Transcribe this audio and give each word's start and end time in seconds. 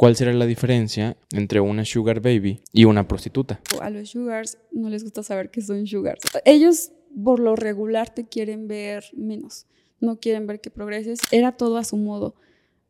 ¿cuál 0.00 0.16
será 0.16 0.32
la 0.32 0.46
diferencia 0.46 1.18
entre 1.30 1.60
una 1.60 1.84
sugar 1.84 2.20
baby 2.20 2.62
y 2.72 2.86
una 2.86 3.06
prostituta? 3.06 3.60
A 3.82 3.90
los 3.90 4.08
sugars 4.08 4.56
no 4.72 4.88
les 4.88 5.04
gusta 5.04 5.22
saber 5.22 5.50
que 5.50 5.60
son 5.60 5.86
sugars. 5.86 6.22
Ellos 6.46 6.92
por 7.22 7.38
lo 7.38 7.54
regular 7.54 8.08
te 8.08 8.26
quieren 8.26 8.66
ver 8.66 9.04
menos, 9.14 9.66
no 10.00 10.18
quieren 10.18 10.46
ver 10.46 10.62
que 10.62 10.70
progreses. 10.70 11.20
Era 11.32 11.52
todo 11.52 11.76
a 11.76 11.84
su 11.84 11.98
modo 11.98 12.34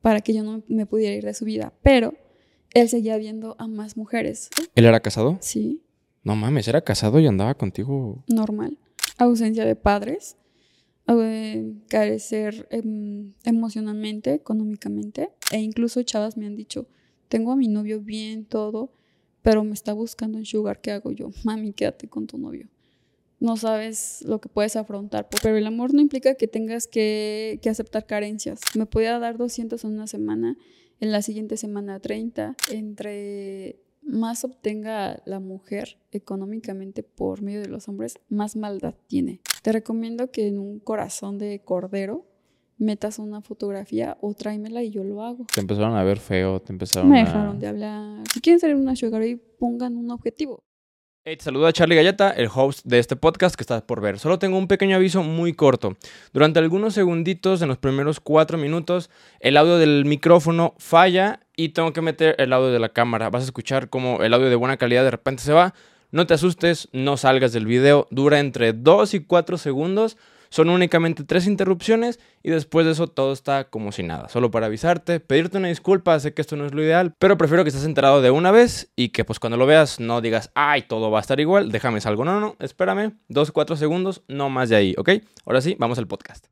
para 0.03 0.21
que 0.21 0.33
yo 0.33 0.45
no 0.45 0.63
me 0.69 0.87
pudiera 0.87 1.17
ir 1.17 1.25
de 1.25 1.35
su 1.35 1.45
vida, 1.45 1.73
pero 1.83 2.15
él 2.75 2.89
seguía 2.89 3.17
viendo 3.17 3.57
a 3.59 3.67
más 3.67 3.97
mujeres. 3.97 4.49
¿Él 4.77 4.85
era 4.85 5.01
casado? 5.01 5.37
Sí. 5.41 5.83
No 6.23 6.37
mames, 6.37 6.69
era 6.69 6.83
casado 6.83 7.19
y 7.19 7.27
andaba 7.27 7.57
contigo. 7.57 8.23
Normal. 8.29 8.79
Ausencia 9.19 9.65
de 9.65 9.75
padres, 9.75 10.37
carecer 11.89 12.69
em, 12.71 13.33
emocionalmente, 13.43 14.33
económicamente, 14.33 15.31
e 15.51 15.59
incluso 15.59 16.05
chavas 16.05 16.37
me 16.37 16.47
han 16.47 16.55
dicho, 16.55 16.87
tengo 17.31 17.53
a 17.53 17.57
mi 17.57 17.69
novio 17.69 18.01
bien, 18.01 18.45
todo, 18.45 18.93
pero 19.41 19.65
me 19.65 19.73
está 19.73 19.95
buscando 19.95 20.37
en 20.37 20.45
Sugar, 20.45 20.81
¿qué 20.81 20.91
hago 20.91 21.13
yo? 21.13 21.31
Mami, 21.45 21.73
quédate 21.73 22.09
con 22.09 22.27
tu 22.27 22.37
novio. 22.37 22.69
No 23.39 23.57
sabes 23.57 24.23
lo 24.27 24.39
que 24.39 24.51
puedes 24.51 24.77
afrontar, 24.77 25.29
pero 25.43 25.57
el 25.57 25.67
amor 25.67 25.95
no 25.95 26.03
implica 26.03 26.35
que 26.35 26.47
tengas 26.47 26.87
que, 26.87 27.59
que 27.63 27.71
aceptar 27.71 28.05
carencias. 28.05 28.61
Me 28.77 28.85
podía 28.85 29.19
dar 29.19 29.39
200 29.39 29.83
en 29.83 29.93
una 29.93 30.07
semana, 30.07 30.59
en 30.99 31.11
la 31.11 31.23
siguiente 31.23 31.57
semana 31.57 32.01
30, 32.01 32.57
entre 32.71 33.81
más 34.03 34.45
obtenga 34.45 35.23
la 35.25 35.41
mujer 35.41 35.99
económicamente 36.11 37.03
por 37.03 37.41
medio 37.41 37.63
de 37.63 37.69
los 37.69 37.89
hombres, 37.89 38.19
más 38.29 38.57
maldad 38.57 38.95
tiene. 39.07 39.41
Te 39.63 39.73
recomiendo 39.73 40.31
que 40.31 40.49
en 40.49 40.59
un 40.59 40.81
corazón 40.81 41.39
de 41.39 41.63
cordero 41.65 42.27
metas 42.81 43.19
una 43.19 43.43
fotografía 43.43 44.17
o 44.21 44.35
tráemela 44.35 44.83
y 44.83 44.91
yo 44.91 45.05
lo 45.05 45.23
hago. 45.23 45.47
Te 45.55 45.61
empezaron 45.61 45.97
a 45.97 46.03
ver 46.03 46.19
feo, 46.19 46.61
te 46.61 46.73
empezaron 46.73 47.11
Me 47.11 47.21
a... 47.21 47.25
dejaron 47.25 47.59
de 47.61 47.67
hablar. 47.69 48.23
Si 48.33 48.41
quieren 48.41 48.59
salir 48.59 48.77
una 48.77 48.97
sugar 48.97 49.21
baby, 49.21 49.41
pongan 49.59 49.97
un 49.97 50.11
objetivo. 50.11 50.65
Hey, 51.23 51.37
te 51.37 51.45
saluda 51.45 51.71
Charlie 51.71 51.97
Galleta, 51.97 52.31
el 52.31 52.49
host 52.53 52.87
de 52.87 52.99
este 52.99 53.15
podcast 53.15 53.55
que 53.55 53.63
estás 53.63 53.83
por 53.83 54.01
ver. 54.01 54.19
Solo 54.19 54.39
tengo 54.39 54.57
un 54.57 54.67
pequeño 54.67 54.97
aviso 54.97 55.23
muy 55.23 55.53
corto. 55.53 55.99
Durante 56.33 56.59
algunos 56.59 56.95
segunditos, 56.95 57.61
en 57.61 57.69
los 57.69 57.77
primeros 57.77 58.21
cuatro 58.21 58.57
minutos, 58.57 59.11
el 59.39 59.59
audio 59.59 59.77
del 59.77 60.07
micrófono 60.07 60.75
falla 60.79 61.41
y 61.57 61.71
tengo 61.71 61.93
que 61.93 62.01
meter 62.01 62.37
el 62.39 62.55
audio 62.55 62.73
de 62.73 62.79
la 62.79 62.89
cámara. 62.89 63.29
Vas 63.29 63.43
a 63.43 63.47
escuchar 63.47 63.91
como 63.91 64.23
el 64.23 64.33
audio 64.33 64.49
de 64.49 64.57
buena 64.57 64.79
calidad 64.79 65.05
de 65.05 65.11
repente 65.11 65.43
se 65.43 65.53
va. 65.53 65.75
No 66.11 66.27
te 66.27 66.33
asustes, 66.33 66.89
no 66.93 67.19
salgas 67.19 67.53
del 67.53 67.67
video. 67.67 68.09
Dura 68.11 68.41
entre 68.41 68.73
2 68.73 69.13
y 69.13 69.21
4 69.21 69.59
segundos. 69.59 70.17
Son 70.53 70.69
únicamente 70.69 71.23
tres 71.23 71.47
interrupciones 71.47 72.19
y 72.43 72.51
después 72.51 72.85
de 72.85 72.93
eso 72.93 73.07
todo 73.07 73.33
está 73.33 73.71
como 73.71 73.93
si 73.93 74.03
nada. 74.03 74.29
Solo 74.29 74.51
para 74.51 74.67
avisarte, 74.67 75.21
pedirte 75.21 75.59
una 75.59 75.69
disculpa, 75.69 76.19
sé 76.19 76.35
que 76.35 76.43
esto 76.43 76.57
no 76.57 76.67
es 76.67 76.75
lo 76.75 76.83
ideal, 76.83 77.15
pero 77.21 77.39
prefiero 77.39 77.63
que 77.63 77.69
estés 77.69 77.85
enterado 77.85 78.21
de 78.21 78.33
una 78.33 78.51
vez 78.51 78.91
y 78.97 79.11
que 79.11 79.25
pues 79.25 79.39
cuando 79.39 79.57
lo 79.57 79.67
veas 79.67 80.01
no 80.01 80.21
digas, 80.21 80.51
ay, 80.57 80.83
todo 80.83 81.13
va 81.13 81.19
a 81.19 81.21
estar 81.21 81.39
igual, 81.39 81.71
déjame 81.71 82.01
salgo. 82.01 82.25
No, 82.25 82.33
no, 82.33 82.41
no, 82.41 82.57
espérame, 82.59 83.13
dos, 83.29 83.53
cuatro 83.53 83.77
segundos, 83.77 84.25
no 84.27 84.51
más 84.51 84.69
de 84.69 84.77
ahí, 84.77 84.95
¿ok? 84.99 85.11
Ahora 85.47 85.61
sí, 85.61 85.77
vamos 85.79 85.99
al 85.99 86.09
podcast. 86.09 86.47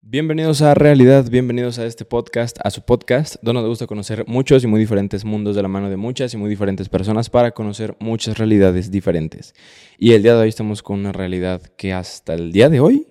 Bienvenidos 0.00 0.62
a 0.62 0.72
Realidad, 0.72 1.28
bienvenidos 1.28 1.78
a 1.78 1.84
este 1.84 2.06
podcast, 2.06 2.56
a 2.64 2.70
su 2.70 2.86
podcast, 2.86 3.36
donde 3.42 3.60
nos 3.60 3.68
gusta 3.68 3.86
conocer 3.86 4.24
muchos 4.26 4.64
y 4.64 4.66
muy 4.66 4.80
diferentes 4.80 5.26
mundos 5.26 5.56
de 5.56 5.62
la 5.62 5.68
mano 5.68 5.90
de 5.90 5.96
muchas 5.96 6.32
y 6.32 6.38
muy 6.38 6.48
diferentes 6.48 6.88
personas 6.88 7.28
para 7.28 7.50
conocer 7.50 7.96
muchas 7.98 8.38
realidades 8.38 8.90
diferentes. 8.90 9.54
Y 9.98 10.12
el 10.12 10.22
día 10.22 10.34
de 10.34 10.42
hoy 10.42 10.48
estamos 10.48 10.82
con 10.82 11.00
una 11.00 11.12
realidad 11.12 11.60
que 11.76 11.92
hasta 11.92 12.32
el 12.32 12.52
día 12.52 12.70
de 12.70 12.80
hoy 12.80 13.06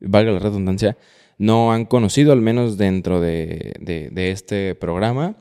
valga 0.00 0.32
la 0.32 0.38
redundancia, 0.38 0.96
no 1.38 1.72
han 1.72 1.84
conocido, 1.84 2.32
al 2.32 2.40
menos 2.40 2.78
dentro 2.78 3.20
de, 3.20 3.74
de, 3.80 4.30
este 4.30 4.74
programa. 4.74 5.36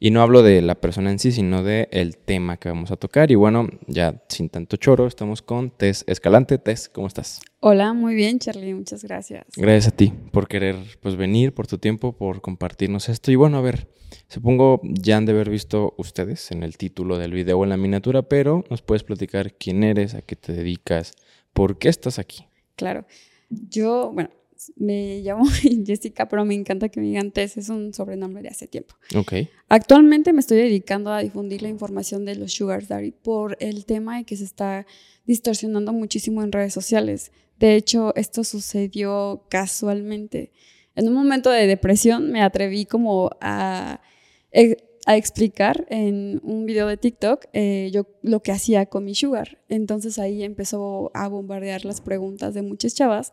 Y 0.00 0.12
no 0.12 0.22
hablo 0.22 0.44
de 0.44 0.62
la 0.62 0.76
persona 0.76 1.10
en 1.10 1.18
sí, 1.18 1.32
sino 1.32 1.64
del 1.64 1.88
el 1.90 2.18
tema 2.18 2.56
que 2.56 2.68
vamos 2.68 2.92
a 2.92 2.96
tocar. 2.96 3.32
Y 3.32 3.34
bueno, 3.34 3.68
ya 3.88 4.22
sin 4.28 4.48
tanto 4.48 4.76
choro, 4.76 5.08
estamos 5.08 5.42
con 5.42 5.70
Tess 5.70 6.04
Escalante. 6.06 6.58
Tess, 6.58 6.88
¿cómo 6.88 7.08
estás? 7.08 7.40
Hola, 7.58 7.92
muy 7.94 8.14
bien, 8.14 8.38
Charlie, 8.38 8.74
muchas 8.74 9.02
gracias. 9.02 9.44
Gracias 9.56 9.88
a 9.88 9.96
ti 9.96 10.12
por 10.30 10.46
querer 10.46 10.76
pues, 11.00 11.16
venir, 11.16 11.52
por 11.52 11.66
tu 11.66 11.78
tiempo, 11.78 12.12
por 12.12 12.40
compartirnos 12.40 13.08
esto. 13.08 13.32
Y 13.32 13.34
bueno, 13.34 13.58
a 13.58 13.60
ver, 13.60 13.88
supongo 14.28 14.80
ya 14.84 15.16
han 15.16 15.26
de 15.26 15.32
haber 15.32 15.50
visto 15.50 15.94
ustedes 15.98 16.52
en 16.52 16.62
el 16.62 16.76
título 16.76 17.18
del 17.18 17.32
video 17.32 17.58
o 17.58 17.64
en 17.64 17.70
la 17.70 17.76
miniatura, 17.76 18.22
pero 18.22 18.62
nos 18.70 18.82
puedes 18.82 19.02
platicar 19.02 19.54
quién 19.54 19.82
eres, 19.82 20.14
a 20.14 20.22
qué 20.22 20.36
te 20.36 20.52
dedicas, 20.52 21.14
por 21.52 21.78
qué 21.78 21.88
estás 21.88 22.20
aquí. 22.20 22.46
Claro. 22.76 23.04
Yo, 23.50 24.12
bueno, 24.12 24.30
me 24.76 25.20
llamo 25.20 25.44
Jessica, 25.86 26.28
pero 26.28 26.44
me 26.44 26.54
encanta 26.54 26.88
que 26.88 27.00
me 27.00 27.06
digan 27.06 27.30
Tess, 27.30 27.56
es 27.56 27.68
un 27.68 27.94
sobrenombre 27.94 28.42
de 28.42 28.48
hace 28.48 28.66
tiempo. 28.66 28.94
Ok. 29.14 29.32
Actualmente 29.68 30.32
me 30.32 30.40
estoy 30.40 30.58
dedicando 30.58 31.12
a 31.12 31.20
difundir 31.20 31.62
la 31.62 31.68
información 31.68 32.24
de 32.24 32.36
los 32.36 32.52
Sugar 32.52 32.86
Daddy 32.86 33.12
por 33.12 33.56
el 33.60 33.84
tema 33.84 34.18
de 34.18 34.24
que 34.24 34.36
se 34.36 34.44
está 34.44 34.86
distorsionando 35.26 35.92
muchísimo 35.92 36.42
en 36.42 36.52
redes 36.52 36.72
sociales. 36.72 37.32
De 37.58 37.74
hecho, 37.74 38.14
esto 38.16 38.44
sucedió 38.44 39.44
casualmente. 39.48 40.52
En 40.94 41.08
un 41.08 41.14
momento 41.14 41.50
de 41.50 41.66
depresión 41.66 42.30
me 42.30 42.42
atreví 42.42 42.84
como 42.84 43.30
a 43.40 44.00
a 45.08 45.16
explicar 45.16 45.86
en 45.88 46.38
un 46.44 46.66
video 46.66 46.86
de 46.86 46.98
TikTok 46.98 47.46
eh, 47.54 47.88
yo 47.94 48.06
lo 48.20 48.40
que 48.40 48.52
hacía 48.52 48.84
con 48.84 49.06
mi 49.06 49.14
sugar. 49.14 49.58
Entonces 49.70 50.18
ahí 50.18 50.42
empezó 50.42 51.10
a 51.14 51.28
bombardear 51.28 51.86
las 51.86 52.02
preguntas 52.02 52.52
de 52.52 52.60
muchas 52.60 52.94
chavas 52.94 53.32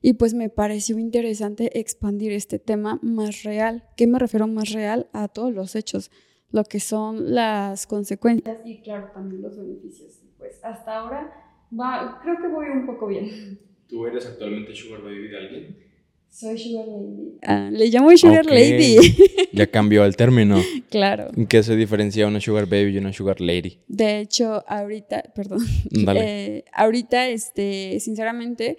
y 0.00 0.14
pues 0.14 0.32
me 0.32 0.48
pareció 0.48 0.98
interesante 0.98 1.78
expandir 1.78 2.32
este 2.32 2.58
tema 2.58 2.98
más 3.02 3.42
real. 3.42 3.84
¿Qué 3.98 4.06
me 4.06 4.18
refiero 4.18 4.46
más 4.46 4.72
real? 4.72 5.10
A 5.12 5.28
todos 5.28 5.52
los 5.52 5.76
hechos, 5.76 6.10
lo 6.52 6.64
que 6.64 6.80
son 6.80 7.34
las 7.34 7.86
consecuencias 7.86 8.56
y 8.64 8.80
claro, 8.80 9.10
también 9.12 9.42
los 9.42 9.58
beneficios. 9.58 10.22
Pues 10.38 10.58
hasta 10.64 11.00
ahora 11.00 11.30
va, 11.78 12.18
creo 12.22 12.38
que 12.38 12.48
voy 12.48 12.68
un 12.70 12.86
poco 12.86 13.08
bien. 13.08 13.60
¿Tú 13.88 14.06
eres 14.06 14.24
actualmente 14.24 14.74
sugar 14.74 15.02
baby 15.02 15.28
de 15.28 15.36
alguien? 15.36 15.89
Soy 16.30 16.58
Sugar 16.58 16.86
Lady. 16.86 17.38
Ah, 17.42 17.68
le 17.72 17.86
llamo 17.88 18.16
Sugar 18.16 18.46
Lady. 18.46 18.96
ya 19.52 19.66
cambió 19.66 20.04
el 20.04 20.16
término. 20.16 20.56
Claro. 20.88 21.28
¿En 21.36 21.46
qué 21.46 21.62
se 21.62 21.74
diferencia 21.74 22.26
una 22.26 22.40
Sugar 22.40 22.66
Baby 22.66 22.94
y 22.94 22.98
una 22.98 23.12
Sugar 23.12 23.40
Lady? 23.40 23.78
De 23.88 24.20
hecho, 24.20 24.64
ahorita, 24.66 25.24
perdón. 25.34 25.60
Dale. 25.90 26.20
Eh, 26.22 26.64
ahorita, 26.72 27.28
este, 27.28 27.98
sinceramente, 28.00 28.78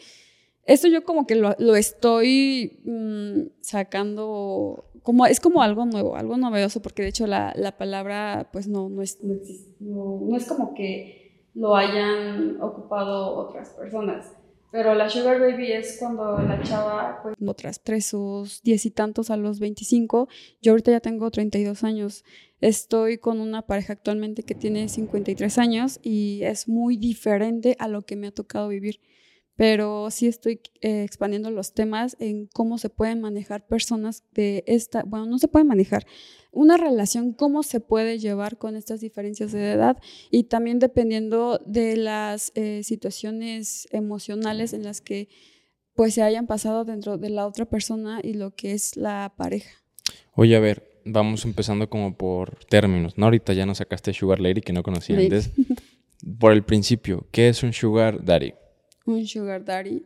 esto 0.66 0.88
yo 0.88 1.04
como 1.04 1.28
que 1.28 1.36
lo, 1.36 1.76
estoy 1.76 2.80
mm, 2.86 3.42
sacando, 3.60 4.86
como, 5.04 5.26
es 5.26 5.42
como 5.42 5.62
algo 5.62 5.86
nuevo, 5.86 6.16
algo 6.16 6.38
novedoso, 6.38 6.82
porque 6.82 7.04
de 7.04 7.10
hecho 7.10 7.28
la, 7.28 7.54
la 7.58 7.78
palabra, 7.78 8.50
pues 8.54 8.68
no, 8.68 8.88
no 8.88 9.02
es, 9.02 9.20
no, 9.22 10.22
no 10.22 10.38
es 10.38 10.46
como 10.48 10.74
que 10.74 11.50
lo 11.54 11.76
hayan 11.76 12.62
ocupado 12.62 13.36
otras 13.36 13.72
personas. 13.72 14.32
Pero 14.72 14.96
la 14.96 15.10
sugar 15.10 15.40
baby 15.40 15.72
es 15.74 15.98
cuando 16.00 16.38
la 16.40 16.62
chava, 16.64 17.20
pues, 17.22 17.36
otras 17.46 17.82
tres 17.84 18.06
sus 18.06 18.62
diez 18.64 18.86
y 18.86 18.92
tantos 18.92 19.30
a 19.30 19.38
los 19.38 19.60
25. 19.60 20.30
Yo 20.62 20.72
ahorita 20.72 20.92
ya 20.92 21.02
tengo 21.02 21.30
32 21.30 21.84
años. 21.84 22.24
Estoy 22.62 23.18
con 23.18 23.42
una 23.42 23.64
pareja 23.64 23.94
actualmente 23.94 24.44
que 24.44 24.56
tiene 24.56 24.88
53 24.88 25.58
años 25.58 26.00
y 26.02 26.44
es 26.44 26.70
muy 26.70 26.96
diferente 26.96 27.76
a 27.80 27.88
lo 27.88 28.04
que 28.04 28.16
me 28.16 28.28
ha 28.28 28.32
tocado 28.32 28.70
vivir 28.70 29.02
pero 29.62 30.10
sí 30.10 30.26
estoy 30.26 30.60
eh, 30.82 31.04
expandiendo 31.04 31.52
los 31.52 31.76
temas 31.76 32.18
en 32.20 32.48
cómo 32.48 32.80
se 32.80 32.90
pueden 32.90 33.22
manejar 33.22 33.68
personas 33.68 34.24
de 34.34 34.64
esta, 34.66 35.04
bueno, 35.04 35.28
no 35.28 35.38
se 35.38 35.48
puede 35.48 35.66
manejar 35.66 36.04
una 36.52 36.78
relación, 36.78 37.34
cómo 37.34 37.62
se 37.62 37.80
puede 37.80 38.18
llevar 38.18 38.58
con 38.58 38.76
estas 38.76 39.02
diferencias 39.02 39.52
de 39.52 39.74
edad 39.74 40.02
y 40.32 40.46
también 40.46 40.80
dependiendo 40.80 41.62
de 41.64 41.96
las 41.96 42.52
eh, 42.56 42.82
situaciones 42.82 43.88
emocionales 43.92 44.74
en 44.74 44.82
las 44.82 45.00
que 45.00 45.30
pues 45.94 46.16
se 46.16 46.24
hayan 46.24 46.48
pasado 46.48 46.84
dentro 46.84 47.20
de 47.20 47.30
la 47.30 47.46
otra 47.46 47.66
persona 47.66 48.20
y 48.24 48.34
lo 48.34 48.56
que 48.56 48.72
es 48.72 48.98
la 48.98 49.32
pareja. 49.38 49.70
Oye, 50.34 50.56
a 50.56 50.60
ver, 50.60 51.04
vamos 51.06 51.46
empezando 51.46 51.88
como 51.88 52.18
por 52.18 52.66
términos, 52.66 53.16
¿no? 53.16 53.26
Ahorita 53.26 53.54
ya 53.54 53.68
nos 53.68 53.78
sacaste 53.78 54.12
Sugar 54.12 54.40
Lady 54.40 54.62
que 54.62 54.74
no 54.74 54.82
conocía 54.82 55.20
antes. 55.20 55.52
Por 56.40 56.52
el 56.52 56.64
principio, 56.64 57.28
¿qué 57.32 57.50
es 57.50 57.64
un 57.64 57.74
Sugar 57.74 58.24
Daddy? 58.24 58.54
Un 59.06 59.26
sugar 59.26 59.66
daddy, 59.66 60.06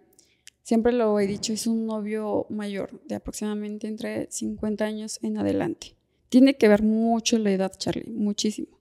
siempre 0.63 0.91
lo 0.93 1.19
he 1.19 1.27
dicho, 1.27 1.53
es 1.53 1.67
un 1.67 1.85
novio 1.85 2.45
mayor, 2.49 3.01
de 3.05 3.15
aproximadamente 3.15 3.87
entre 3.87 4.27
50 4.31 4.83
años 4.83 5.19
en 5.21 5.37
adelante. 5.37 5.95
Tiene 6.29 6.55
que 6.55 6.67
ver 6.67 6.83
mucho 6.83 7.37
la 7.37 7.51
edad, 7.51 7.71
Charlie, 7.77 8.09
muchísimo. 8.09 8.75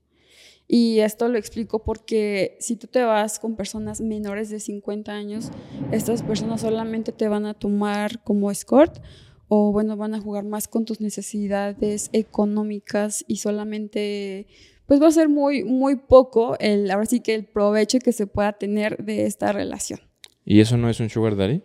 Y 0.67 0.99
esto 0.99 1.27
lo 1.27 1.37
explico 1.37 1.83
porque 1.83 2.57
si 2.59 2.75
tú 2.75 2.87
te 2.87 3.03
vas 3.03 3.39
con 3.39 3.55
personas 3.55 4.01
menores 4.01 4.49
de 4.49 4.59
50 4.59 5.11
años, 5.11 5.51
estas 5.91 6.23
personas 6.23 6.61
solamente 6.61 7.11
te 7.11 7.27
van 7.27 7.45
a 7.45 7.53
tomar 7.53 8.23
como 8.23 8.49
escort 8.49 8.99
o 9.47 9.71
bueno, 9.71 9.95
van 9.95 10.15
a 10.15 10.19
jugar 10.19 10.43
más 10.43 10.67
con 10.67 10.85
tus 10.85 11.01
necesidades 11.01 12.09
económicas 12.13 13.23
y 13.27 13.37
solamente 13.37 14.47
pues 14.87 15.01
va 15.01 15.07
a 15.07 15.11
ser 15.11 15.29
muy, 15.29 15.63
muy 15.63 15.95
poco 15.95 16.57
el, 16.59 16.89
ahora 16.91 17.05
sí 17.05 17.19
que 17.19 17.35
el 17.35 17.45
provecho 17.45 17.99
que 17.99 18.11
se 18.11 18.27
pueda 18.27 18.53
tener 18.53 19.03
de 19.03 19.25
esta 19.25 19.51
relación. 19.51 19.99
¿Y 20.43 20.59
eso 20.59 20.77
no 20.77 20.89
es 20.89 20.99
un 20.99 21.09
sugar 21.09 21.35
daddy? 21.35 21.61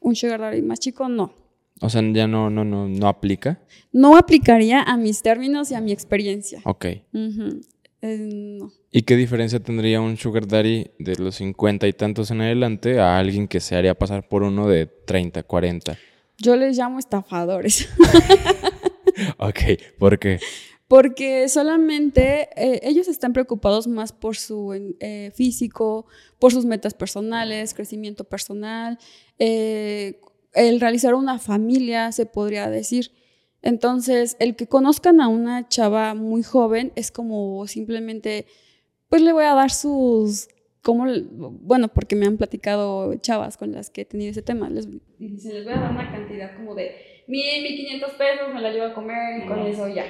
Un 0.00 0.16
sugar 0.16 0.40
daddy 0.40 0.62
más 0.62 0.80
chico, 0.80 1.08
no. 1.08 1.32
O 1.80 1.90
sea, 1.90 2.02
ya 2.12 2.26
no, 2.26 2.48
no, 2.50 2.64
no, 2.64 2.88
no 2.88 3.08
aplica. 3.08 3.60
No 3.92 4.16
aplicaría 4.16 4.82
a 4.82 4.96
mis 4.96 5.22
términos 5.22 5.70
y 5.70 5.74
a 5.74 5.80
mi 5.80 5.92
experiencia. 5.92 6.60
Ok. 6.64 6.86
Eh, 6.86 7.02
no. 8.02 8.72
¿Y 8.90 9.02
qué 9.02 9.16
diferencia 9.16 9.60
tendría 9.60 10.00
un 10.00 10.16
sugar 10.16 10.46
daddy 10.46 10.86
de 10.98 11.16
los 11.16 11.36
50 11.36 11.86
y 11.86 11.92
tantos 11.92 12.30
en 12.30 12.40
adelante 12.40 12.98
a 12.98 13.18
alguien 13.18 13.46
que 13.46 13.60
se 13.60 13.76
haría 13.76 13.94
pasar 13.94 14.26
por 14.26 14.42
uno 14.42 14.68
de 14.68 14.86
30, 14.86 15.42
40? 15.42 15.98
Yo 16.38 16.56
les 16.56 16.76
llamo 16.76 16.98
estafadores. 16.98 17.88
Ok, 19.38 19.60
¿por 19.98 20.18
qué? 20.18 20.38
Porque 20.88 21.48
solamente 21.48 22.48
eh, 22.56 22.80
ellos 22.84 23.08
están 23.08 23.32
preocupados 23.32 23.88
más 23.88 24.12
por 24.12 24.36
su 24.36 24.94
eh, 25.00 25.32
físico, 25.34 26.06
por 26.38 26.52
sus 26.52 26.64
metas 26.64 26.94
personales, 26.94 27.74
crecimiento 27.74 28.22
personal, 28.22 28.98
eh, 29.38 30.20
el 30.54 30.80
realizar 30.80 31.14
una 31.14 31.38
familia, 31.40 32.12
se 32.12 32.24
podría 32.24 32.70
decir. 32.70 33.10
Entonces, 33.62 34.36
el 34.38 34.54
que 34.54 34.68
conozcan 34.68 35.20
a 35.20 35.26
una 35.26 35.68
chava 35.68 36.14
muy 36.14 36.44
joven 36.44 36.92
es 36.94 37.10
como 37.10 37.66
simplemente, 37.66 38.46
pues 39.08 39.22
le 39.22 39.32
voy 39.32 39.44
a 39.44 39.54
dar 39.54 39.72
sus, 39.72 40.48
como, 40.82 41.04
bueno, 41.62 41.88
porque 41.88 42.14
me 42.14 42.26
han 42.26 42.36
platicado 42.36 43.12
chavas 43.16 43.56
con 43.56 43.72
las 43.72 43.90
que 43.90 44.02
he 44.02 44.04
tenido 44.04 44.30
ese 44.30 44.42
tema, 44.42 44.70
les, 44.70 44.86
dicen, 45.18 45.52
les 45.52 45.64
voy 45.64 45.74
a 45.74 45.80
dar 45.80 45.90
una 45.90 46.12
cantidad 46.12 46.56
como 46.56 46.76
de 46.76 46.94
mil, 47.26 47.62
mil 47.62 47.76
quinientos 47.76 48.12
pesos, 48.12 48.54
me 48.54 48.60
la 48.60 48.70
llevo 48.70 48.86
a 48.86 48.94
comer 48.94 49.42
y 49.42 49.48
con 49.48 49.58
eso 49.66 49.88
ya. 49.88 50.04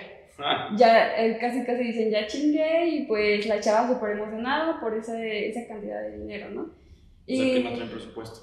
Ya 0.76 1.24
eh, 1.24 1.38
casi 1.40 1.64
casi 1.64 1.84
dicen, 1.84 2.10
ya 2.10 2.26
chingué 2.26 2.88
y 2.88 3.06
pues 3.06 3.46
la 3.46 3.60
chava 3.60 3.88
súper 3.88 4.16
emocionada 4.18 4.78
por 4.80 4.94
ese, 4.94 5.48
esa 5.48 5.66
cantidad 5.66 6.02
de 6.02 6.18
dinero, 6.18 6.50
¿no? 6.50 6.70
Y, 7.26 7.62
traen 7.62 7.88
presupuesto. 7.90 8.40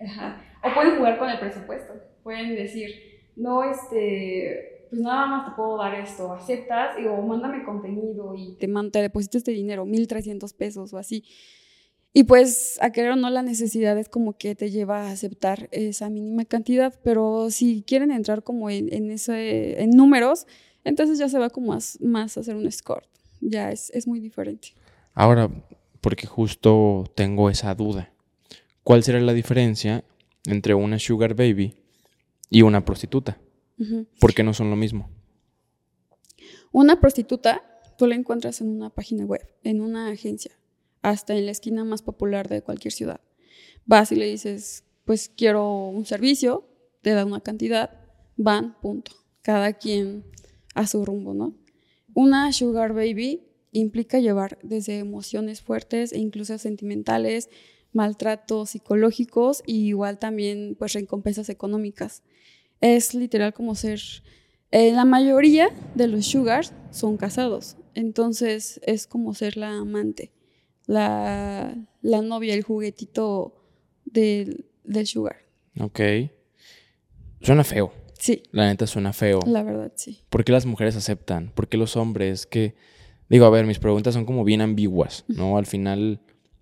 Ajá. 0.00 0.42
O 0.62 0.74
pueden 0.74 0.96
jugar 0.96 1.18
con 1.18 1.28
el 1.30 1.38
presupuesto. 1.38 1.94
Pueden 2.22 2.54
decir, 2.56 2.90
no, 3.36 3.62
este, 3.70 4.86
pues 4.90 5.02
nada 5.02 5.26
más 5.26 5.50
te 5.50 5.56
puedo 5.56 5.76
dar 5.76 5.94
esto, 5.94 6.32
aceptas 6.32 6.98
y 6.98 7.06
o 7.06 7.16
mándame 7.22 7.64
contenido 7.64 8.34
y 8.34 8.56
te, 8.56 8.66
man- 8.66 8.90
te 8.90 9.00
deposito 9.02 9.38
este 9.38 9.50
dinero, 9.52 9.84
1300 9.84 10.52
pesos 10.54 10.92
o 10.92 10.98
así. 10.98 11.24
Y 12.16 12.24
pues 12.24 12.78
a 12.80 12.90
querer 12.90 13.10
o 13.12 13.16
no 13.16 13.28
la 13.28 13.42
necesidad 13.42 13.98
es 13.98 14.08
como 14.08 14.38
que 14.38 14.54
te 14.54 14.70
lleva 14.70 15.08
a 15.08 15.10
aceptar 15.10 15.68
esa 15.72 16.08
mínima 16.10 16.44
cantidad, 16.44 16.94
pero 17.02 17.50
si 17.50 17.82
quieren 17.82 18.12
entrar 18.12 18.44
como 18.44 18.70
en, 18.70 18.92
en 18.94 19.10
ese, 19.10 19.82
en 19.82 19.90
números, 19.90 20.46
entonces 20.84 21.18
ya 21.18 21.28
se 21.28 21.38
va 21.38 21.50
como 21.50 21.68
más, 21.68 21.98
más 22.00 22.36
a 22.36 22.40
hacer 22.40 22.56
un 22.56 22.70
score. 22.70 23.06
Ya 23.40 23.72
es, 23.72 23.90
es 23.90 24.06
muy 24.06 24.20
diferente. 24.20 24.68
Ahora, 25.14 25.50
porque 26.00 26.26
justo 26.26 27.04
tengo 27.14 27.50
esa 27.50 27.74
duda. 27.74 28.12
¿Cuál 28.82 29.02
será 29.02 29.20
la 29.20 29.32
diferencia 29.32 30.04
entre 30.44 30.74
una 30.74 30.98
sugar 30.98 31.34
baby 31.34 31.74
y 32.50 32.62
una 32.62 32.84
prostituta? 32.84 33.38
Ujú. 33.78 34.06
¿Por 34.20 34.34
qué 34.34 34.42
no 34.42 34.52
son 34.52 34.70
lo 34.70 34.76
mismo? 34.76 35.10
Una 36.70 37.00
prostituta, 37.00 37.62
tú 37.96 38.06
la 38.06 38.14
encuentras 38.14 38.60
en 38.60 38.68
una 38.68 38.90
página 38.90 39.24
web, 39.24 39.46
en 39.62 39.80
una 39.80 40.08
agencia, 40.08 40.52
hasta 41.02 41.34
en 41.34 41.46
la 41.46 41.52
esquina 41.52 41.84
más 41.84 42.02
popular 42.02 42.48
de 42.48 42.62
cualquier 42.62 42.92
ciudad. 42.92 43.20
Vas 43.86 44.12
y 44.12 44.16
le 44.16 44.26
dices, 44.26 44.84
pues 45.04 45.28
quiero 45.28 45.88
un 45.88 46.04
servicio, 46.04 46.66
te 47.02 47.10
da 47.10 47.24
una 47.24 47.40
cantidad, 47.40 48.00
van, 48.36 48.78
punto. 48.80 49.12
Cada 49.42 49.74
quien 49.74 50.24
a 50.74 50.86
su 50.86 51.04
rumbo, 51.04 51.34
¿no? 51.34 51.54
Una 52.14 52.52
sugar 52.52 52.92
baby 52.92 53.42
implica 53.72 54.20
llevar 54.20 54.58
desde 54.62 54.98
emociones 54.98 55.60
fuertes 55.60 56.12
e 56.12 56.18
incluso 56.18 56.56
sentimentales, 56.58 57.50
maltratos 57.92 58.70
psicológicos 58.70 59.62
y 59.66 59.86
igual 59.88 60.18
también 60.18 60.76
pues 60.78 60.92
recompensas 60.92 61.48
económicas. 61.48 62.22
Es 62.80 63.14
literal 63.14 63.52
como 63.52 63.74
ser 63.74 64.00
eh, 64.70 64.92
la 64.92 65.04
mayoría 65.04 65.70
de 65.94 66.08
los 66.08 66.26
sugars 66.26 66.72
son 66.90 67.16
casados, 67.16 67.76
entonces 67.94 68.80
es 68.84 69.06
como 69.06 69.34
ser 69.34 69.56
la 69.56 69.78
amante, 69.78 70.32
la, 70.86 71.76
la 72.02 72.22
novia, 72.22 72.54
el 72.54 72.62
juguetito 72.62 73.54
del, 74.04 74.66
del 74.82 75.06
sugar. 75.06 75.36
Ok. 75.80 76.00
Suena 77.40 77.64
feo. 77.64 78.03
Sí, 78.24 78.42
La 78.52 78.66
neta 78.66 78.86
suena 78.86 79.12
feo. 79.12 79.40
la 79.46 79.62
verdad 79.62 79.92
sí. 79.96 80.20
¿Por 80.30 80.44
qué 80.44 80.52
las 80.52 80.64
mujeres 80.64 80.96
aceptan? 80.96 81.50
¿Por 81.54 81.68
qué 81.68 81.76
los 81.76 81.94
hombres? 81.96 82.46
Que 82.46 82.74
digo, 83.28 83.44
a 83.44 83.50
ver, 83.50 83.66
mis 83.66 83.78
preguntas 83.78 84.14
son 84.14 84.24
como 84.24 84.44
bien 84.44 84.62
ambiguas, 84.62 85.24
¿no? 85.28 85.58
Al 85.58 85.66
final, 85.66 86.20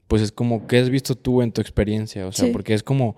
pues 0.09 0.23
es 0.23 0.33
como, 0.33 0.67
¿qué 0.67 0.79
has 0.79 0.91
visto 0.91 1.15
tú 1.15 1.41
en 1.41 1.53
tu 1.53 1.61
experiencia? 1.61 2.27
O 2.27 2.33
sea, 2.33 2.47
Sí. 2.47 2.53
porque 2.53 2.75
es 2.75 2.83
como 2.83 3.17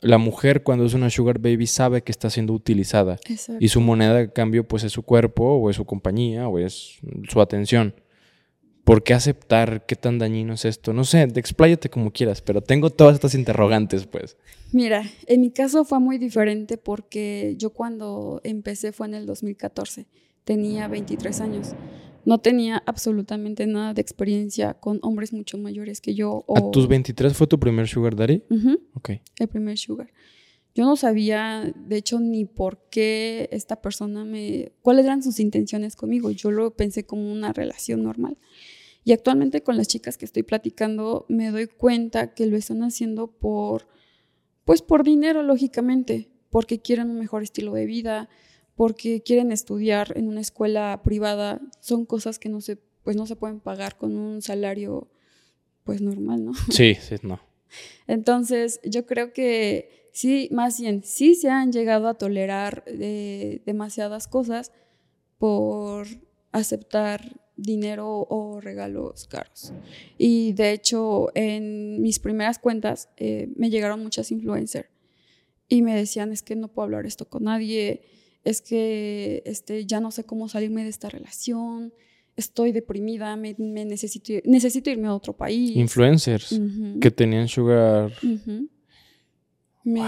la 0.00 0.16
mujer 0.16 0.62
cuando 0.62 0.86
es 0.86 0.94
una 0.94 1.10
sugar 1.10 1.38
baby 1.38 1.66
sabe 1.66 2.02
que 2.02 2.10
está 2.12 2.30
siendo 2.30 2.54
utilizada 2.54 3.18
Exacto. 3.28 3.62
y 3.62 3.68
su 3.68 3.80
moneda 3.82 4.14
de 4.14 4.32
cambio 4.32 4.66
pues 4.66 4.84
es 4.84 4.92
su 4.92 5.02
cuerpo 5.02 5.44
o 5.44 5.68
es 5.68 5.76
su 5.76 5.84
compañía 5.84 6.48
o 6.48 6.58
es 6.58 6.98
su 7.28 7.40
atención. 7.42 7.94
¿Por 8.84 9.04
qué 9.04 9.14
aceptar? 9.14 9.86
¿Qué 9.86 9.94
tan 9.94 10.18
dañino 10.18 10.54
es 10.54 10.64
esto? 10.64 10.92
No 10.92 11.04
sé, 11.04 11.22
expláyate 11.22 11.88
como 11.88 12.10
quieras, 12.10 12.42
pero 12.42 12.62
tengo 12.62 12.90
todas 12.90 13.14
estas 13.14 13.34
interrogantes, 13.34 14.06
pues. 14.06 14.36
Mira, 14.72 15.04
en 15.26 15.40
mi 15.40 15.50
caso 15.50 15.84
fue 15.84 16.00
muy 16.00 16.18
diferente 16.18 16.78
porque 16.78 17.54
yo 17.58 17.70
cuando 17.70 18.40
empecé 18.42 18.92
fue 18.92 19.06
en 19.06 19.14
el 19.14 19.26
2014, 19.26 20.06
tenía 20.44 20.88
23 20.88 21.40
años. 21.40 21.68
No 22.24 22.38
tenía 22.38 22.82
absolutamente 22.86 23.66
nada 23.66 23.94
de 23.94 24.00
experiencia 24.00 24.74
con 24.74 24.98
hombres 25.02 25.32
mucho 25.32 25.58
mayores 25.58 26.00
que 26.00 26.14
yo. 26.14 26.44
O... 26.46 26.56
¿A 26.56 26.70
tus 26.70 26.88
23 26.88 27.34
fue 27.34 27.46
tu 27.46 27.58
primer 27.58 27.86
sugar 27.88 28.16
daddy? 28.16 28.42
Ujú. 28.50 28.80
Ok. 28.94 29.10
el 29.38 29.48
primer 29.48 29.78
sugar. 29.78 30.08
Yo 30.74 30.84
no 30.84 30.96
sabía, 30.96 31.72
de 31.76 31.96
hecho, 31.96 32.18
ni 32.18 32.46
por 32.46 32.88
qué 32.90 33.48
esta 33.52 33.82
persona 33.82 34.24
me... 34.24 34.72
cuáles 34.80 35.04
eran 35.04 35.22
sus 35.22 35.38
intenciones 35.38 35.96
conmigo. 35.96 36.30
Yo 36.30 36.50
lo 36.50 36.74
pensé 36.74 37.04
como 37.04 37.30
una 37.30 37.52
relación 37.52 38.02
normal. 38.02 38.38
Y 39.04 39.12
actualmente 39.12 39.62
con 39.62 39.76
las 39.76 39.88
chicas 39.88 40.16
que 40.16 40.24
estoy 40.24 40.44
platicando 40.44 41.26
me 41.28 41.50
doy 41.50 41.66
cuenta 41.66 42.34
que 42.34 42.46
lo 42.46 42.56
están 42.56 42.82
haciendo 42.82 43.26
por, 43.26 43.88
pues 44.64 44.80
por 44.80 45.02
dinero, 45.04 45.42
lógicamente, 45.42 46.30
porque 46.50 46.80
quieren 46.80 47.10
un 47.10 47.18
mejor 47.18 47.42
estilo 47.42 47.72
de 47.72 47.84
vida, 47.84 48.28
porque 48.74 49.22
quieren 49.22 49.52
estudiar 49.52 50.16
en 50.16 50.28
una 50.28 50.40
escuela 50.40 51.02
privada. 51.02 51.60
Son 51.80 52.06
cosas 52.06 52.38
que 52.38 52.48
no 52.48 52.60
se, 52.60 52.76
pues 53.02 53.16
no 53.16 53.26
se 53.26 53.36
pueden 53.36 53.60
pagar 53.60 53.98
con 53.98 54.16
un 54.16 54.40
salario, 54.40 55.10
pues 55.84 56.00
normal, 56.00 56.44
¿no? 56.44 56.52
Sí, 56.70 56.94
sí, 56.94 57.16
no. 57.22 57.40
Entonces, 58.06 58.80
yo 58.84 59.04
creo 59.04 59.32
que 59.32 60.01
sí, 60.12 60.48
más 60.52 60.80
bien, 60.80 61.02
sí 61.02 61.34
se 61.34 61.50
han 61.50 61.72
llegado 61.72 62.08
a 62.08 62.14
tolerar 62.14 62.84
eh, 62.86 63.62
demasiadas 63.66 64.28
cosas 64.28 64.72
por 65.38 66.06
aceptar 66.52 67.40
dinero 67.56 68.26
o 68.28 68.60
regalos 68.60 69.26
caros. 69.26 69.72
Y 70.18 70.52
de 70.52 70.72
hecho, 70.72 71.28
en 71.34 72.00
mis 72.00 72.18
primeras 72.18 72.58
cuentas 72.58 73.08
eh, 73.16 73.48
me 73.56 73.70
llegaron 73.70 74.02
muchas 74.02 74.30
influencers 74.30 74.88
y 75.68 75.82
me 75.82 75.96
decían, 75.96 76.32
es 76.32 76.42
que 76.42 76.54
no 76.56 76.68
puedo 76.68 76.84
hablar 76.84 77.06
esto 77.06 77.28
con 77.28 77.44
nadie, 77.44 78.02
es 78.44 78.60
que 78.60 79.42
este, 79.46 79.86
ya 79.86 80.00
no 80.00 80.10
sé 80.10 80.24
cómo 80.24 80.48
salirme 80.48 80.84
de 80.84 80.90
esta 80.90 81.08
relación, 81.08 81.92
estoy 82.36 82.72
deprimida, 82.72 83.36
me, 83.36 83.54
me 83.58 83.84
necesito, 83.84 84.32
necesito 84.44 84.90
irme 84.90 85.08
a 85.08 85.14
otro 85.14 85.32
país. 85.34 85.76
Influencers 85.76 86.52
Ujú. 86.52 87.00
que 87.00 87.10
tenían 87.10 87.48
sugar. 87.48 88.12
Ujú. 88.22 88.68
Me 89.84 90.02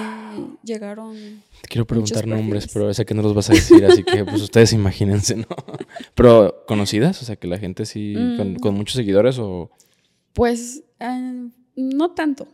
llegaron. 0.62 1.14
Te 1.62 1.68
quiero 1.68 1.86
preguntar 1.86 2.26
nombres, 2.26 2.68
pero 2.72 2.92
sé 2.94 3.04
que 3.04 3.14
no 3.14 3.22
los 3.22 3.34
vas 3.34 3.50
a 3.50 3.54
decir, 3.54 3.84
así 3.84 4.04
que 4.04 4.24
pues 4.24 4.40
ustedes 4.42 4.72
imagínense, 4.72 5.36
¿no? 5.36 5.46
Pero 6.14 6.64
conocidas, 6.68 7.20
o 7.22 7.24
sea, 7.24 7.36
que 7.36 7.48
la 7.48 7.58
gente 7.58 7.84
sí, 7.84 8.14
con, 8.36 8.52
Mm. 8.52 8.56
con 8.56 8.74
muchos 8.74 8.94
seguidores 8.96 9.38
o... 9.40 9.70
Pues 10.32 10.84
eh, 11.00 11.48
no 11.76 12.10
tanto. 12.12 12.46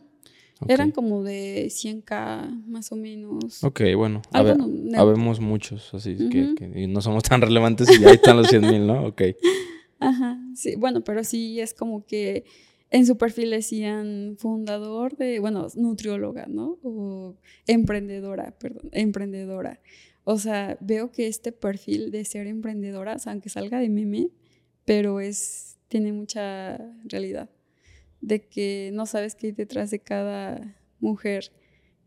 Eran 0.67 0.91
como 0.91 1.23
de 1.23 1.67
100k 1.71 2.65
más 2.67 2.91
o 2.91 2.95
menos. 2.95 3.63
Ok, 3.63 3.81
bueno, 3.95 4.21
habe- 4.31 4.55
no- 4.55 4.99
habemos 4.99 5.39
muchos, 5.39 5.91
así 5.93 6.15
que, 6.29 6.43
Ujú. 6.43 6.55
que- 6.55 6.71
y 6.83 6.87
no 6.87 7.01
somos 7.01 7.23
tan 7.23 7.41
relevantes 7.41 7.87
y 7.99 8.03
ahí 8.05 8.13
están 8.15 8.37
los 8.37 8.47
100 8.47 8.61
mil, 8.61 8.85
¿no? 8.85 9.05
Ok. 9.05 9.21
Ajá, 9.99 10.39
sí, 10.55 10.75
bueno, 10.75 11.01
pero 11.01 11.23
sí 11.23 11.59
es 11.59 11.73
como 11.75 12.05
que 12.05 12.45
en 12.91 13.05
su 13.05 13.17
perfil 13.17 13.51
decían 13.51 14.35
fundador 14.37 15.15
de, 15.15 15.39
bueno, 15.39 15.67
nutrióloga, 15.75 16.45
¿no? 16.47 16.77
O 16.83 17.37
emprendedora, 17.65 18.51
perdón, 18.59 18.89
emprendedora. 18.91 19.79
O 20.25 20.37
sea, 20.37 20.77
veo 20.81 21.11
que 21.11 21.27
este 21.27 21.53
perfil 21.53 22.11
de 22.11 22.25
ser 22.25 22.47
emprendedora, 22.47 23.15
o 23.15 23.19
sea, 23.19 23.31
aunque 23.31 23.49
salga 23.49 23.79
de 23.79 23.89
meme, 23.89 24.29
pero 24.83 25.21
es, 25.21 25.79
tiene 25.87 26.11
mucha 26.11 26.77
realidad. 27.05 27.49
De 28.19 28.41
que 28.41 28.91
no 28.93 29.05
sabes 29.05 29.35
qué 29.35 29.47
hay 29.47 29.53
detrás 29.53 29.89
de 29.89 29.99
cada 29.99 30.77
mujer 30.99 31.51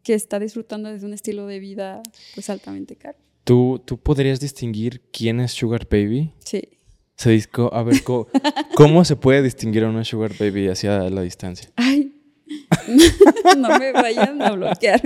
que 0.03 0.13
está 0.13 0.39
disfrutando 0.39 0.93
de 0.97 1.05
un 1.05 1.15
estilo 1.15 1.47
de 1.47 1.61
vida 1.61 2.03
pues 2.35 2.51
altamente 2.51 2.95
caro. 2.95 3.19
¿Tú, 3.43 3.83
¿Tú 3.85 3.99
podrías 3.99 4.39
distinguir 4.39 5.01
quién 5.11 5.41
es 5.41 5.53
Sugar 5.53 5.89
Baby? 5.91 6.33
Sí. 6.45 6.74
Se 7.17 7.31
disco, 7.31 7.71
a 7.73 7.83
ver, 7.83 8.03
¿cómo 8.75 9.05
se 9.05 9.17
puede 9.17 9.43
distinguir 9.43 9.85
a 9.85 9.89
una 9.89 10.05
Sugar 10.05 10.33
Baby 10.39 10.69
hacia 10.69 11.09
la 11.11 11.23
distancia? 11.23 11.71
Ay, 11.77 12.13
no 13.57 13.79
me 13.79 13.93
vayan 13.93 14.43
a 14.43 14.53
bloquear. 14.53 15.01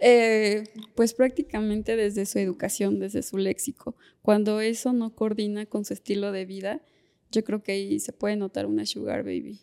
Eh, 0.00 0.64
pues 0.94 1.14
prácticamente 1.14 1.96
desde 1.96 2.26
su 2.26 2.38
educación, 2.38 2.98
desde 2.98 3.22
su 3.22 3.38
léxico. 3.38 3.96
Cuando 4.22 4.60
eso 4.60 4.92
no 4.92 5.14
coordina 5.14 5.66
con 5.66 5.84
su 5.84 5.94
estilo 5.94 6.32
de 6.32 6.44
vida, 6.44 6.82
yo 7.30 7.44
creo 7.44 7.62
que 7.62 7.72
ahí 7.72 8.00
se 8.00 8.12
puede 8.12 8.36
notar 8.36 8.66
una 8.66 8.86
sugar 8.86 9.22
baby. 9.22 9.60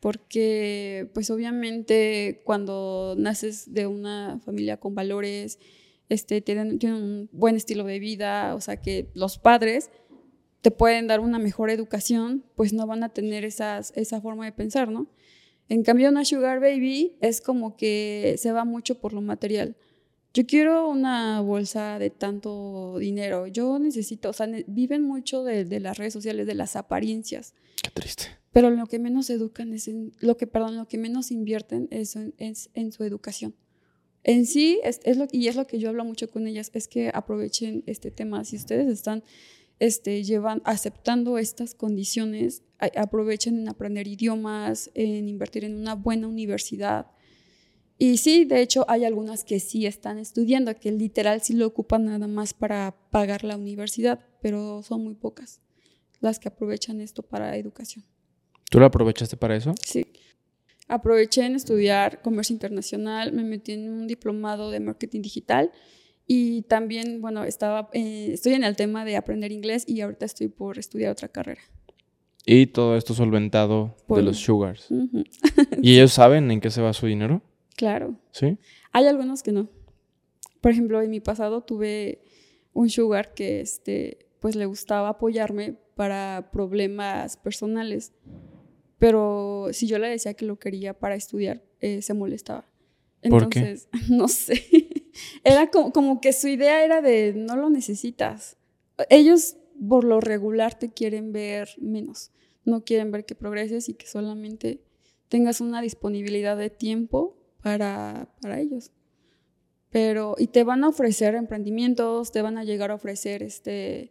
Porque 0.00 1.10
pues 1.12 1.30
obviamente 1.30 2.40
cuando 2.44 3.14
naces 3.18 3.74
de 3.74 3.86
una 3.86 4.40
familia 4.44 4.78
con 4.78 4.94
valores, 4.94 5.58
este, 6.08 6.40
tienen, 6.40 6.78
tienen 6.78 7.02
un 7.02 7.28
buen 7.32 7.56
estilo 7.56 7.84
de 7.84 7.98
vida, 7.98 8.54
o 8.54 8.60
sea 8.60 8.80
que 8.80 9.10
los 9.14 9.38
padres 9.38 9.90
te 10.60 10.70
pueden 10.70 11.06
dar 11.06 11.20
una 11.20 11.38
mejor 11.38 11.70
educación, 11.70 12.44
pues 12.56 12.72
no 12.72 12.86
van 12.86 13.04
a 13.04 13.10
tener 13.10 13.44
esas, 13.44 13.92
esa 13.96 14.20
forma 14.20 14.44
de 14.44 14.52
pensar, 14.52 14.90
¿no? 14.90 15.08
En 15.68 15.82
cambio, 15.82 16.08
una 16.08 16.24
sugar 16.24 16.60
baby 16.60 17.16
es 17.20 17.40
como 17.40 17.76
que 17.76 18.36
se 18.38 18.52
va 18.52 18.64
mucho 18.64 18.98
por 19.00 19.12
lo 19.12 19.20
material. 19.20 19.76
Yo 20.32 20.46
quiero 20.46 20.88
una 20.88 21.40
bolsa 21.40 21.98
de 21.98 22.10
tanto 22.10 22.98
dinero. 22.98 23.46
Yo 23.46 23.78
necesito, 23.78 24.30
o 24.30 24.32
sea, 24.32 24.48
viven 24.66 25.02
mucho 25.02 25.44
de, 25.44 25.80
las 25.80 25.98
redes 25.98 26.12
sociales, 26.12 26.46
de 26.46 26.54
las 26.54 26.76
apariencias. 26.76 27.54
Qué 27.82 27.90
triste. 27.90 28.24
Pero 28.52 28.70
lo 28.70 28.86
que 28.86 28.98
menos 28.98 29.28
educan 29.30 29.72
es 29.74 29.88
en, 29.88 30.12
lo 30.20 30.36
que, 30.36 30.46
perdón, 30.46 30.76
lo 30.76 30.88
que 30.88 30.96
menos 30.96 31.30
invierten 31.30 31.88
es 31.90 32.16
en, 32.16 32.34
en 32.38 32.92
su 32.92 33.04
educación. 33.04 33.54
En 34.24 34.46
sí, 34.46 34.80
es, 34.84 35.00
es, 35.04 35.16
lo, 35.16 35.26
y 35.30 35.48
es 35.48 35.56
lo 35.56 35.66
que 35.66 35.78
yo 35.78 35.88
hablo 35.88 36.04
mucho 36.04 36.28
con 36.28 36.46
ellas, 36.46 36.70
es 36.74 36.88
que 36.88 37.10
aprovechen 37.12 37.82
este 37.86 38.10
tema. 38.10 38.44
Si 38.44 38.56
ustedes 38.56 38.88
están 38.88 39.22
este, 39.78 40.22
llevan, 40.24 40.62
aceptando 40.64 41.38
estas 41.38 41.74
condiciones, 41.74 42.62
aprovechen 42.96 43.58
en 43.60 43.68
aprender 43.68 44.06
idiomas, 44.06 44.90
en 44.94 45.28
invertir 45.28 45.64
en 45.64 45.74
una 45.76 45.94
buena 45.94 46.28
universidad. 46.28 47.06
Y 47.96 48.18
sí, 48.18 48.44
de 48.44 48.60
hecho, 48.60 48.84
hay 48.88 49.04
algunas 49.04 49.44
que 49.44 49.58
sí 49.58 49.86
están 49.86 50.18
estudiando, 50.18 50.74
que 50.76 50.92
literal 50.92 51.40
sí 51.42 51.54
lo 51.54 51.66
ocupan 51.66 52.04
nada 52.04 52.28
más 52.28 52.54
para 52.54 52.96
pagar 53.10 53.42
la 53.42 53.56
universidad, 53.56 54.24
pero 54.40 54.82
son 54.82 55.02
muy 55.02 55.14
pocas 55.14 55.60
las 56.20 56.38
que 56.38 56.48
aprovechan 56.48 57.00
esto 57.00 57.22
para 57.22 57.56
educación. 57.56 58.04
¿Tú 58.70 58.78
lo 58.78 58.86
aprovechaste 58.86 59.36
para 59.36 59.56
eso? 59.56 59.74
Sí. 59.84 60.06
Aproveché 60.88 61.44
en 61.44 61.54
estudiar 61.54 62.22
comercio 62.22 62.54
internacional, 62.54 63.32
me 63.32 63.44
metí 63.44 63.72
en 63.72 63.90
un 63.90 64.06
diplomado 64.06 64.70
de 64.70 64.80
marketing 64.80 65.22
digital 65.22 65.70
y 66.30 66.60
también, 66.62 67.22
bueno, 67.22 67.42
estaba, 67.42 67.88
eh, 67.94 68.32
estoy 68.34 68.52
en 68.52 68.62
el 68.62 68.76
tema 68.76 69.06
de 69.06 69.16
aprender 69.16 69.50
inglés 69.50 69.84
y 69.88 70.02
ahorita 70.02 70.26
estoy 70.26 70.48
por 70.48 70.78
estudiar 70.78 71.10
otra 71.10 71.28
carrera. 71.28 71.62
Y 72.44 72.66
todo 72.66 72.98
esto 72.98 73.14
solventado 73.14 73.96
de 74.08 74.22
los 74.22 74.36
sugars. 74.36 74.88
¿Y 75.82 75.94
ellos 75.94 76.12
saben 76.12 76.50
en 76.50 76.60
qué 76.60 76.70
se 76.70 76.82
va 76.82 76.92
su 76.92 77.06
dinero? 77.06 77.40
Claro. 77.76 78.14
¿Sí? 78.30 78.58
Hay 78.92 79.06
algunos 79.06 79.42
que 79.42 79.52
no. 79.52 79.70
Por 80.60 80.70
ejemplo, 80.70 81.00
en 81.00 81.10
mi 81.10 81.20
pasado 81.20 81.62
tuve 81.62 82.20
un 82.74 82.90
sugar 82.90 83.32
que 83.32 83.60
este, 83.60 84.26
pues 84.38 84.54
le 84.54 84.66
gustaba 84.66 85.08
apoyarme 85.08 85.76
para 85.94 86.50
problemas 86.52 87.38
personales. 87.38 88.12
Pero 88.98 89.68
si 89.72 89.86
yo 89.86 89.98
le 89.98 90.08
decía 90.08 90.34
que 90.34 90.44
lo 90.44 90.58
quería 90.58 90.92
para 90.92 91.14
estudiar, 91.14 91.62
eh, 91.80 92.02
se 92.02 92.12
molestaba. 92.12 92.68
Entonces, 93.22 93.88
no 94.10 94.28
sé. 94.28 94.62
Era 95.44 95.68
como, 95.68 95.92
como, 95.92 96.20
que 96.20 96.32
su 96.32 96.48
idea 96.48 96.84
era 96.84 97.00
de 97.00 97.34
no 97.34 97.56
lo 97.56 97.70
necesitas. 97.70 98.56
Ellos 99.10 99.56
por 99.88 100.04
lo 100.04 100.20
regular 100.20 100.78
te 100.78 100.90
quieren 100.90 101.32
ver 101.32 101.70
menos. 101.78 102.30
No 102.64 102.84
quieren 102.84 103.10
ver 103.10 103.24
que 103.24 103.34
progreses 103.34 103.88
y 103.88 103.94
que 103.94 104.06
solamente 104.06 104.80
tengas 105.28 105.60
una 105.60 105.80
disponibilidad 105.80 106.56
de 106.56 106.70
tiempo 106.70 107.36
para, 107.62 108.28
para 108.40 108.60
ellos. 108.60 108.90
Pero, 109.90 110.34
y 110.38 110.48
te 110.48 110.64
van 110.64 110.84
a 110.84 110.88
ofrecer 110.88 111.34
emprendimientos, 111.34 112.30
te 112.30 112.42
van 112.42 112.58
a 112.58 112.64
llegar 112.64 112.90
a 112.90 112.94
ofrecer 112.94 113.42
este, 113.42 114.10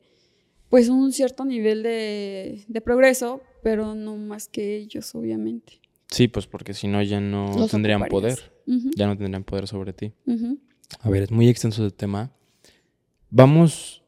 pues 0.69 0.89
un 0.89 1.11
cierto 1.11 1.45
nivel 1.45 1.83
de, 1.83 2.63
de 2.67 2.81
progreso, 2.81 3.41
pero 3.61 3.93
no 3.93 4.15
más 4.17 4.47
que 4.47 4.75
ellos, 4.75 5.13
obviamente. 5.13 5.81
Sí, 6.09 6.27
pues 6.27 6.47
porque 6.47 6.73
si 6.73 6.87
no 6.87 7.01
ya 7.03 7.19
no 7.19 7.67
tendrían 7.69 8.05
poder. 8.07 8.51
Ya 8.95 9.07
no 9.07 9.17
tendrían 9.17 9.43
poder 9.43 9.67
sobre 9.67 9.93
ti. 9.93 10.13
A 11.01 11.09
ver, 11.09 11.23
es 11.23 11.31
muy 11.31 11.49
extenso 11.49 11.83
el 11.83 11.93
tema. 11.93 12.31
Vamos, 13.29 14.03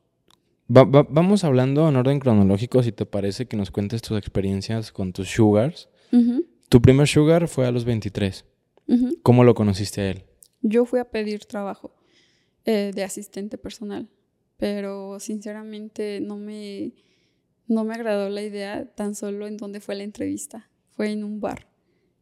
vamos 0.67 1.43
hablando 1.43 1.89
en 1.89 1.95
orden 1.95 2.19
cronológico, 2.19 2.83
si 2.83 2.91
te 2.91 3.05
parece 3.05 3.48
que 3.48 3.57
nos 3.57 3.71
cuentes 3.71 4.01
tus 4.01 4.17
experiencias 4.17 4.91
con 4.91 5.13
tus 5.13 5.29
sugars. 5.29 5.89
Tu 6.69 6.81
primer 6.81 7.07
sugar 7.07 7.48
fue 7.48 7.67
a 7.67 7.71
los 7.71 7.86
23. 7.86 8.45
¿Cómo 9.24 9.43
lo 9.43 9.53
conociste 9.53 10.01
a 10.01 10.09
él? 10.12 10.24
Yo 10.62 10.86
fui 10.86 11.00
a 11.00 11.05
pedir 11.05 11.45
trabajo 11.45 11.95
eh, 12.65 12.91
de 12.93 13.03
asistente 13.03 13.57
personal, 13.57 14.09
pero 14.57 15.19
sinceramente 15.19 16.19
no 16.21 16.38
me, 16.38 16.93
no 17.67 17.83
me 17.83 17.93
agradó 17.93 18.29
la 18.29 18.41
idea 18.41 18.86
tan 18.95 19.15
solo 19.15 19.48
en 19.48 19.57
donde 19.57 19.79
fue 19.79 19.95
la 19.95 20.03
entrevista. 20.03 20.69
Fue 20.89 21.12
en 21.12 21.24
un 21.24 21.39
bar. 21.39 21.67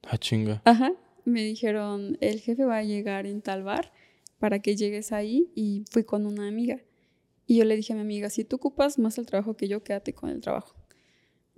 Ah, 0.03 0.17
chinga. 0.17 0.61
Ajá. 0.65 0.93
Me 1.25 1.43
dijeron, 1.43 2.17
el 2.21 2.39
jefe 2.39 2.63
va 2.65 2.77
a 2.77 2.83
llegar 2.83 3.25
en 3.25 3.41
tal 3.41 3.63
bar 3.63 3.91
para 4.39 4.59
que 4.59 4.75
llegues 4.75 5.11
ahí 5.11 5.51
y 5.55 5.85
fui 5.91 6.03
con 6.03 6.25
una 6.25 6.47
amiga. 6.47 6.81
Y 7.45 7.57
yo 7.57 7.65
le 7.65 7.75
dije 7.75 7.93
a 7.93 7.95
mi 7.95 8.01
amiga, 8.01 8.29
si 8.29 8.43
tú 8.43 8.57
ocupas 8.57 8.99
más 8.99 9.17
el 9.17 9.25
trabajo 9.25 9.55
que 9.55 9.67
yo, 9.67 9.83
quédate 9.83 10.13
con 10.13 10.29
el 10.29 10.41
trabajo. 10.41 10.75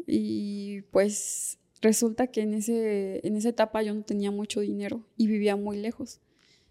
Y 0.05 0.81
pues 0.91 1.57
resulta 1.81 2.27
que 2.27 2.41
en, 2.41 2.53
ese, 2.53 3.25
en 3.25 3.35
esa 3.35 3.49
etapa 3.49 3.81
yo 3.81 3.93
no 3.93 4.03
tenía 4.03 4.31
mucho 4.31 4.59
dinero 4.59 5.05
y 5.17 5.27
vivía 5.27 5.55
muy 5.55 5.77
lejos. 5.77 6.21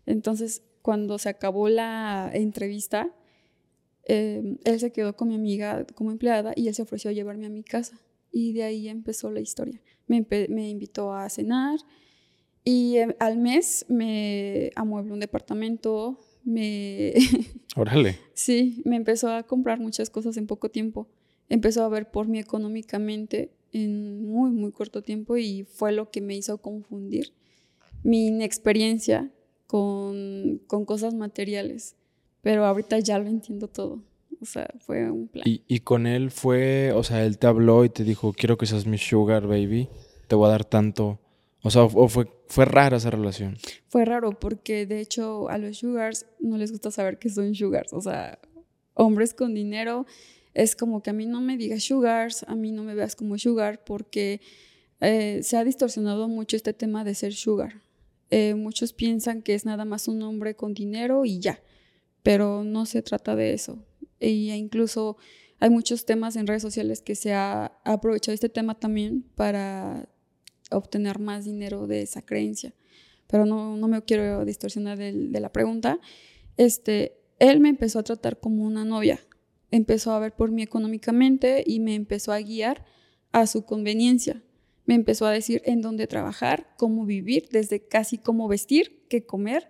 Entonces, 0.07 0.63
cuando 0.83 1.19
se 1.19 1.29
acabó 1.29 1.69
la 1.69 2.31
entrevista, 2.33 3.15
em, 4.05 4.59
él 4.65 4.81
se 4.81 4.93
quedó 4.93 5.17
con 5.17 5.29
mi 5.29 5.35
amiga 5.35 5.85
como 5.95 6.11
empleada 6.11 6.53
y 6.57 6.69
él 6.69 6.75
se 6.75 6.83
ofreció 6.83 7.11
a 7.11 7.13
llevarme 7.13 7.47
a 7.47 7.51
mi 7.51 7.63
casa. 7.63 8.01
Y 8.31 8.53
de 8.53 8.63
ahí 8.63 8.89
empezó 8.89 9.31
la 9.31 9.41
historia. 9.41 9.81
Me, 10.07 10.27
me 10.49 10.69
invitó 10.69 11.13
a 11.13 11.29
cenar, 11.29 11.81
y 12.65 12.97
em, 12.97 13.15
al 13.19 13.39
mes 13.39 13.87
me 13.89 14.71
amuebló 14.75 15.15
un 15.15 15.21
departamento, 15.21 16.19
me... 16.45 17.15
Órale. 17.77 18.19
sí, 18.35 18.83
me 18.85 18.97
empezó 18.97 19.31
a 19.31 19.43
comprar 19.43 19.81
muchas 19.81 20.11
cosas 20.11 20.37
en 20.37 20.47
poco 20.47 20.71
tiempo. 20.71 21.09
Empezó 21.49 21.85
a 21.85 21.89
ver 21.89 22.11
por 22.11 22.29
mí 22.29 22.39
económicamente 22.39 23.53
en 23.73 24.27
muy, 24.27 24.51
muy 24.51 24.73
corto 24.73 25.03
tiempo 25.03 25.37
y 25.37 25.65
fue 25.65 25.93
lo 25.93 26.11
que 26.11 26.21
me 26.21 26.35
hizo 26.35 26.59
confundir 26.59 27.33
mi 28.03 28.27
inexperiencia 28.27 29.31
con, 29.67 30.61
con 30.67 30.85
cosas 30.85 31.15
materiales. 31.15 31.97
Pero 32.43 32.65
ahorita 32.65 32.99
ya 32.99 33.19
lo 33.19 33.29
entiendo 33.29 33.69
todo. 33.69 34.03
O 34.41 34.45
sea, 34.45 34.69
fue 34.81 35.11
un 35.11 35.29
plan. 35.29 35.45
¿Y, 35.47 35.63
¿Y, 35.67 35.81
con 35.81 36.07
él 36.07 36.31
fue, 36.31 36.93
o 36.93 37.03
sea, 37.03 37.25
él 37.25 37.39
te 37.39 37.49
habló 37.49 37.85
y 37.85 37.89
te 37.89 38.05
dijo, 38.05 38.33
quiero 38.33 38.57
que 38.57 38.67
seas 38.67 38.87
mi 38.87 38.97
sugar 38.97 39.47
baby, 39.47 39.89
te 40.29 40.37
voy 40.37 40.47
a 40.47 40.51
dar 40.51 40.65
tanto 40.65 41.19
o 41.63 41.71
sea, 41.71 41.83
o 41.83 42.09
fue, 42.09 42.31
fue 42.47 42.65
rara 42.65 42.99
esa 42.99 43.11
relación. 43.11 43.57
Fue 43.89 44.05
raro 44.05 44.39
porque 44.39 44.87
de 44.87 45.01
hecho 45.01 45.49
a 45.49 45.59
los 45.59 45.79
sugars 45.79 46.27
no 46.39 46.57
les 46.57 46.71
gusta 46.71 46.91
saber 46.91 47.19
que 47.19 47.31
son 47.31 47.55
sugars. 47.55 47.93
O 47.93 48.01
sea, 48.01 48.39
hombres 48.95 49.35
con 49.35 49.55
dinero 49.55 50.07
es 50.55 50.77
como 50.77 51.03
que 51.03 51.11
a 51.11 51.13
mí 51.13 51.27
no 51.27 51.41
me 51.41 51.57
digas 51.57 51.85
sugars, 51.85 52.45
a 52.49 52.55
mí 52.55 52.73
no 52.73 52.85
me 52.85 52.95
veas 52.95 53.17
como 53.17 53.39
sugar 53.39 53.83
porque 53.85 54.41
eh, 55.01 55.41
se 55.43 55.57
ha 55.57 55.65
distorsionado 55.65 56.29
mucho 56.29 56.57
este 56.57 56.73
tema 56.73 57.05
de 57.05 57.15
ser 57.15 57.33
sugar. 57.33 57.83
Eh, 58.31 58.55
muchos 58.55 58.93
piensan 58.93 59.43
que 59.43 59.55
es 59.55 59.65
nada 59.65 59.85
más 59.85 60.07
un 60.07 60.23
hombre 60.23 60.55
con 60.55 60.75
dinero 60.75 61.25
y 61.25 61.41
ya, 61.41 61.61
pero 62.23 62.63
no 62.63 62.87
se 62.87 63.03
trata 63.03 63.35
de 63.35 63.53
eso. 63.53 63.85
E 64.21 64.31
incluso 64.31 65.17
hay 65.61 65.71
muchos 65.71 66.05
temas 66.05 66.37
en 66.37 66.47
redes 66.47 66.63
sociales 66.63 67.03
que 67.03 67.15
se 67.15 67.33
ha 67.33 67.79
aprovechado 67.85 68.35
este 68.35 68.49
tema 68.49 68.79
también 68.79 69.25
para 69.35 70.09
obtener 70.71 71.19
más 71.19 71.45
dinero 71.45 71.87
de 71.87 72.03
esa 72.03 72.23
creencia. 72.23 72.75
Pero 73.27 73.47
no, 73.47 73.77
no 73.77 73.89
me 73.89 74.03
quiero 74.03 74.45
distorsionar 74.45 74.99
de, 74.99 75.41
la 75.41 75.53
pregunta. 75.53 76.01
Este, 76.57 77.19
él 77.39 77.61
me 77.61 77.69
empezó 77.69 77.99
a 77.99 78.03
tratar 78.03 78.41
como 78.41 78.65
una 78.65 78.85
novia. 78.85 79.21
Empezó 79.71 80.13
a 80.13 80.19
ver 80.19 80.35
por 80.35 80.51
mí 80.51 80.63
económicamente 80.63 81.63
y 81.67 81.81
me 81.81 81.95
empezó 81.95 82.33
a 82.33 82.41
guiar 82.41 82.85
a 83.33 83.47
su 83.47 83.65
conveniencia. 83.65 84.43
Me 84.87 84.95
empezó 84.95 85.27
a 85.27 85.31
decir 85.31 85.61
en 85.67 85.83
dónde 85.83 86.07
trabajar, 86.07 86.75
cómo 86.79 87.05
vivir, 87.05 87.49
desde 87.53 87.87
casi 87.87 88.17
cómo 88.17 88.49
vestir, 88.49 89.05
qué 89.11 89.27
comer, 89.27 89.69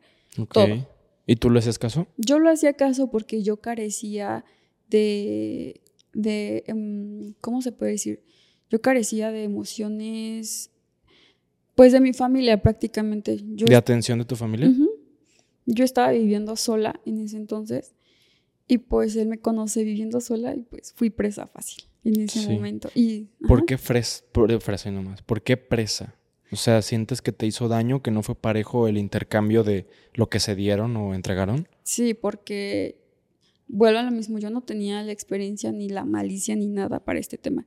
todo. 0.52 0.86
¿Y 1.26 1.36
tú 1.36 1.50
le 1.50 1.58
hacías 1.58 1.78
caso? 1.78 2.06
Yo 2.16 2.38
lo 2.38 2.48
hacía 2.48 2.74
caso 2.74 3.10
porque 3.10 3.42
yo 3.42 3.58
carecía 3.58 4.44
de, 4.88 5.82
de 6.14 6.64
em, 6.68 7.34
¿cómo 7.40 7.60
se 7.60 7.72
puede 7.72 7.92
decir? 7.92 8.22
Yo 8.70 8.80
carecía 8.80 9.32
de 9.32 9.44
emociones 9.44 10.70
pues 11.78 11.92
de 11.92 12.00
mi 12.00 12.12
familia 12.12 12.60
prácticamente. 12.60 13.40
Yo 13.54 13.64
¿De 13.66 13.76
atención 13.76 14.18
de 14.18 14.24
tu 14.24 14.34
familia? 14.34 14.68
Yo 15.64 15.84
estaba 15.84 16.10
viviendo 16.10 16.56
sola 16.56 16.98
en 17.06 17.20
ese 17.20 17.36
entonces 17.36 17.94
y 18.66 18.78
pues 18.78 19.14
él 19.14 19.28
me 19.28 19.38
conoce 19.38 19.84
viviendo 19.84 20.20
sola 20.20 20.56
y 20.56 20.62
pues 20.62 20.92
fui 20.96 21.10
presa 21.10 21.46
fácil 21.46 21.84
en 22.02 22.22
ese 22.22 22.48
momento. 22.48 22.90
Y, 22.96 23.28
¿Por 23.46 23.64
qué 23.64 23.78
fresa? 23.78 24.24
Por, 24.32 24.60
fresa 24.60 24.90
nomás. 24.90 25.22
¿Por 25.22 25.40
qué 25.40 25.56
presa? 25.56 26.16
O 26.50 26.56
sea, 26.56 26.82
¿sientes 26.82 27.22
que 27.22 27.30
te 27.30 27.46
hizo 27.46 27.68
daño, 27.68 28.02
que 28.02 28.10
no 28.10 28.24
fue 28.24 28.34
parejo 28.34 28.88
el 28.88 28.98
intercambio 28.98 29.62
de 29.62 29.86
lo 30.14 30.28
que 30.28 30.40
se 30.40 30.56
dieron 30.56 30.96
o 30.96 31.14
entregaron? 31.14 31.68
Sí, 31.84 32.12
porque 32.12 32.98
vuelvo 33.68 34.00
a 34.00 34.02
lo 34.02 34.10
mismo, 34.10 34.40
yo 34.40 34.50
no 34.50 34.62
tenía 34.62 35.00
la 35.04 35.12
experiencia 35.12 35.70
ni 35.70 35.88
la 35.88 36.04
malicia 36.04 36.56
ni 36.56 36.66
nada 36.66 37.04
para 37.04 37.20
este 37.20 37.38
tema. 37.38 37.66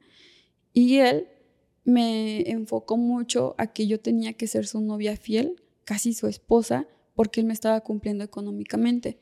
Y 0.74 0.98
él 0.98 1.30
me 1.84 2.50
enfocó 2.50 2.98
mucho 2.98 3.56
a 3.58 3.68
que 3.68 3.88
yo 3.88 4.00
tenía 4.00 4.34
que 4.34 4.48
ser 4.48 4.68
su 4.68 4.82
novia 4.82 5.18
fiel, 5.18 5.62
casi 5.84 6.14
su 6.14 6.28
esposa, 6.28 6.88
porque 7.16 7.40
él 7.40 7.48
me 7.48 7.54
estaba 7.54 7.82
cumpliendo 7.82 8.24
económicamente. 8.24 9.20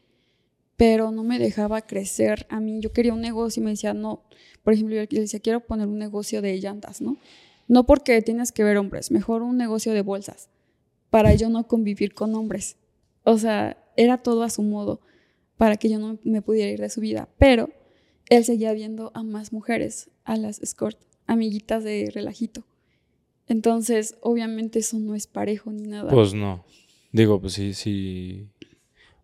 Pero 0.76 1.12
no 1.12 1.24
me 1.24 1.40
dejaba 1.40 1.82
crecer 1.82 2.46
a 2.50 2.60
mí. 2.60 2.80
Yo 2.80 2.94
quería 2.94 3.14
un 3.14 3.22
negocio 3.22 3.62
y 3.62 3.66
me 3.66 3.72
decía, 3.72 3.94
no. 3.94 4.24
Por 4.64 4.74
ejemplo, 4.74 4.96
yo 4.96 5.06
le 5.10 5.22
decía, 5.22 5.40
quiero 5.40 5.66
poner 5.66 5.88
un 5.88 5.98
negocio 5.98 6.42
de 6.42 6.58
llantas, 6.60 7.02
¿no? 7.02 7.18
No 7.68 7.86
porque 7.86 8.22
tienes 8.22 8.52
que 8.52 8.64
ver 8.64 8.78
hombres, 8.78 9.12
mejor 9.12 9.42
un 9.42 9.58
negocio 9.58 9.94
de 9.94 10.02
bolsas, 10.02 10.50
para 11.10 11.36
yo 11.36 11.50
no 11.50 11.68
convivir 11.68 12.14
con 12.14 12.34
hombres. 12.34 12.78
O 13.24 13.38
sea, 13.38 13.78
era 13.96 14.18
todo 14.18 14.44
a 14.44 14.50
su 14.50 14.64
modo, 14.64 15.02
para 15.58 15.78
que 15.78 15.90
yo 15.90 16.00
no 16.00 16.18
me 16.24 16.42
pudiera 16.42 16.72
ir 16.72 16.80
de 16.80 16.90
su 16.90 17.02
vida. 17.02 17.30
Pero 17.38 17.70
él 18.30 18.44
seguía 18.46 18.74
viendo 18.74 19.12
a 19.14 19.24
más 19.24 19.52
mujeres, 19.54 20.10
a 20.24 20.38
las 20.38 20.60
escort, 20.62 20.98
amiguitas 21.30 21.84
de 21.84 22.10
relajito. 22.14 22.66
Entonces, 23.48 24.18
obviamente 24.22 24.80
eso 24.80 25.00
no 25.00 25.16
es 25.16 25.28
parejo 25.28 25.72
ni 25.72 25.84
nada. 25.84 26.10
Pues 26.12 26.34
no. 26.34 26.66
Digo, 27.12 27.40
pues 27.42 27.54
sí, 27.54 27.74
sí. 27.74 28.48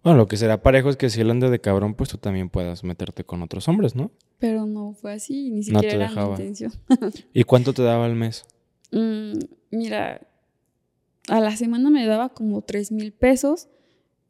Bueno, 0.04 0.18
lo 0.18 0.28
que 0.28 0.38
será 0.38 0.62
parejo 0.62 0.90
es 0.90 0.98
que 0.98 1.10
si 1.10 1.22
él 1.22 1.30
anda 1.32 1.50
de 1.50 1.60
cabrón, 1.62 1.96
pues 1.96 2.10
tú 2.10 2.18
también 2.18 2.50
puedas 2.50 2.84
meterte 2.84 3.24
con 3.24 3.42
otros 3.42 3.68
hombres, 3.68 3.96
¿no? 3.96 4.12
Pero 4.40 4.66
no 4.66 4.94
fue 4.94 5.14
así, 5.14 5.50
ni 5.50 5.60
No 5.60 5.64
siquiera 5.64 5.82
te 5.90 5.96
era 5.96 6.08
dejaba. 6.10 6.28
mi 6.38 6.44
intención. 6.44 6.74
¿Y 7.34 7.44
cuánto 7.44 7.74
te 7.74 7.82
daba 7.84 8.06
al 8.06 8.16
mes? 8.16 8.46
Mm, 8.92 9.34
mira, 9.72 10.22
a 11.28 11.40
la 11.40 11.56
semana 11.58 11.90
me 11.90 12.06
daba 12.06 12.30
como 12.30 12.62
3 12.62 12.92
mil 12.92 13.14
pesos 13.14 13.68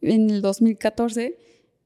en 0.01 0.29
el 0.29 0.41
2014 0.41 1.37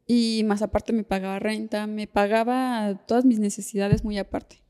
y 0.07 0.43
más 0.45 0.61
aparte 0.61 0.93
me 0.93 1.03
pagaba 1.03 1.39
renta, 1.39 1.87
me 1.87 2.05
pagaba 2.07 2.99
todas 3.07 3.25
mis 3.25 3.39
necesidades 3.39 4.03
muy 4.03 4.17
aparte. 4.17 4.61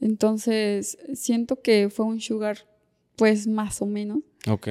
Entonces, 0.00 0.98
siento 1.14 1.60
que 1.60 1.90
fue 1.90 2.06
un 2.06 2.20
sugar, 2.20 2.58
pues 3.16 3.46
más 3.46 3.82
o 3.82 3.86
menos. 3.86 4.18
Ok. 4.48 4.68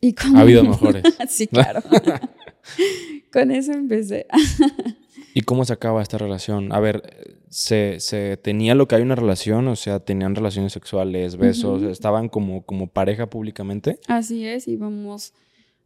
Y 0.00 0.12
con- 0.12 0.36
Ha 0.36 0.40
habido 0.40 0.62
mejores. 0.64 1.02
sí, 1.28 1.46
claro. 1.48 1.80
con 3.32 3.50
eso 3.50 3.72
empecé. 3.72 4.26
¿Y 5.34 5.42
cómo 5.42 5.64
se 5.64 5.72
acaba 5.72 6.02
esta 6.02 6.18
relación? 6.18 6.72
A 6.72 6.80
ver, 6.80 7.36
¿se, 7.48 8.00
se 8.00 8.36
tenía 8.36 8.74
lo 8.74 8.88
que 8.88 8.96
hay 8.96 9.02
una 9.02 9.14
relación? 9.14 9.68
O 9.68 9.76
sea, 9.76 10.00
¿tenían 10.00 10.34
relaciones 10.34 10.72
sexuales, 10.72 11.36
besos? 11.36 11.82
¿Estaban 11.82 12.28
como, 12.28 12.62
como 12.64 12.86
pareja 12.88 13.28
públicamente? 13.28 13.98
Así 14.08 14.46
es, 14.46 14.66
íbamos 14.68 15.34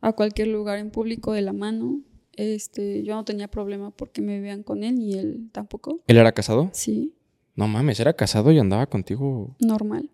a 0.00 0.12
cualquier 0.12 0.48
lugar 0.48 0.78
en 0.78 0.90
público 0.90 1.32
de 1.32 1.42
la 1.42 1.52
mano. 1.52 2.00
Este, 2.36 3.02
yo 3.02 3.14
no 3.14 3.24
tenía 3.24 3.48
problema 3.48 3.90
porque 3.90 4.22
me 4.22 4.40
vean 4.40 4.62
con 4.62 4.84
él 4.84 4.98
y 5.00 5.14
él 5.18 5.48
tampoco. 5.52 6.00
¿Él 6.06 6.16
era 6.16 6.32
casado? 6.32 6.70
Sí, 6.72 7.12
No 7.54 7.68
mames, 7.68 8.00
era 8.00 8.14
casado 8.14 8.50
y 8.52 8.58
andaba 8.58 8.86
contigo. 8.86 9.56
normal. 9.60 10.10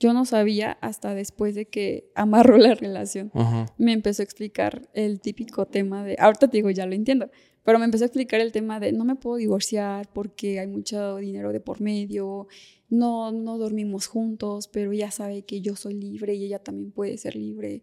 Yo 0.00 0.12
no 0.12 0.24
sabía 0.24 0.72
hasta 0.80 1.14
después 1.14 1.54
de 1.54 1.66
que 1.66 2.10
amarró 2.16 2.58
la 2.58 2.74
relación. 2.74 3.30
Ajá. 3.32 3.66
Me 3.78 3.92
empezó 3.92 4.22
a 4.22 4.24
explicar 4.24 4.88
el 4.92 5.20
típico 5.20 5.66
tema 5.66 6.04
de, 6.04 6.16
ahorita 6.18 6.48
te 6.48 6.56
digo, 6.58 6.68
ya 6.70 6.84
lo 6.84 6.94
entiendo, 6.94 7.30
pero 7.62 7.78
me 7.78 7.84
empezó 7.84 8.04
a 8.04 8.08
explicar 8.08 8.40
el 8.40 8.50
tema 8.50 8.80
de 8.80 8.92
no 8.92 9.04
me 9.04 9.14
puedo 9.14 9.36
divorciar 9.36 10.10
porque 10.12 10.58
hay 10.58 10.66
mucho 10.66 11.16
dinero 11.18 11.52
de 11.52 11.60
por 11.60 11.80
medio, 11.80 12.48
no, 12.90 13.30
no 13.30 13.56
dormimos 13.56 14.08
juntos, 14.08 14.66
pero 14.68 14.90
ella 14.92 15.10
sabe 15.12 15.42
que 15.42 15.60
yo 15.60 15.76
soy 15.76 15.94
libre 15.94 16.34
y 16.34 16.44
ella 16.44 16.58
también 16.58 16.90
puede 16.90 17.16
ser 17.16 17.36
libre. 17.36 17.82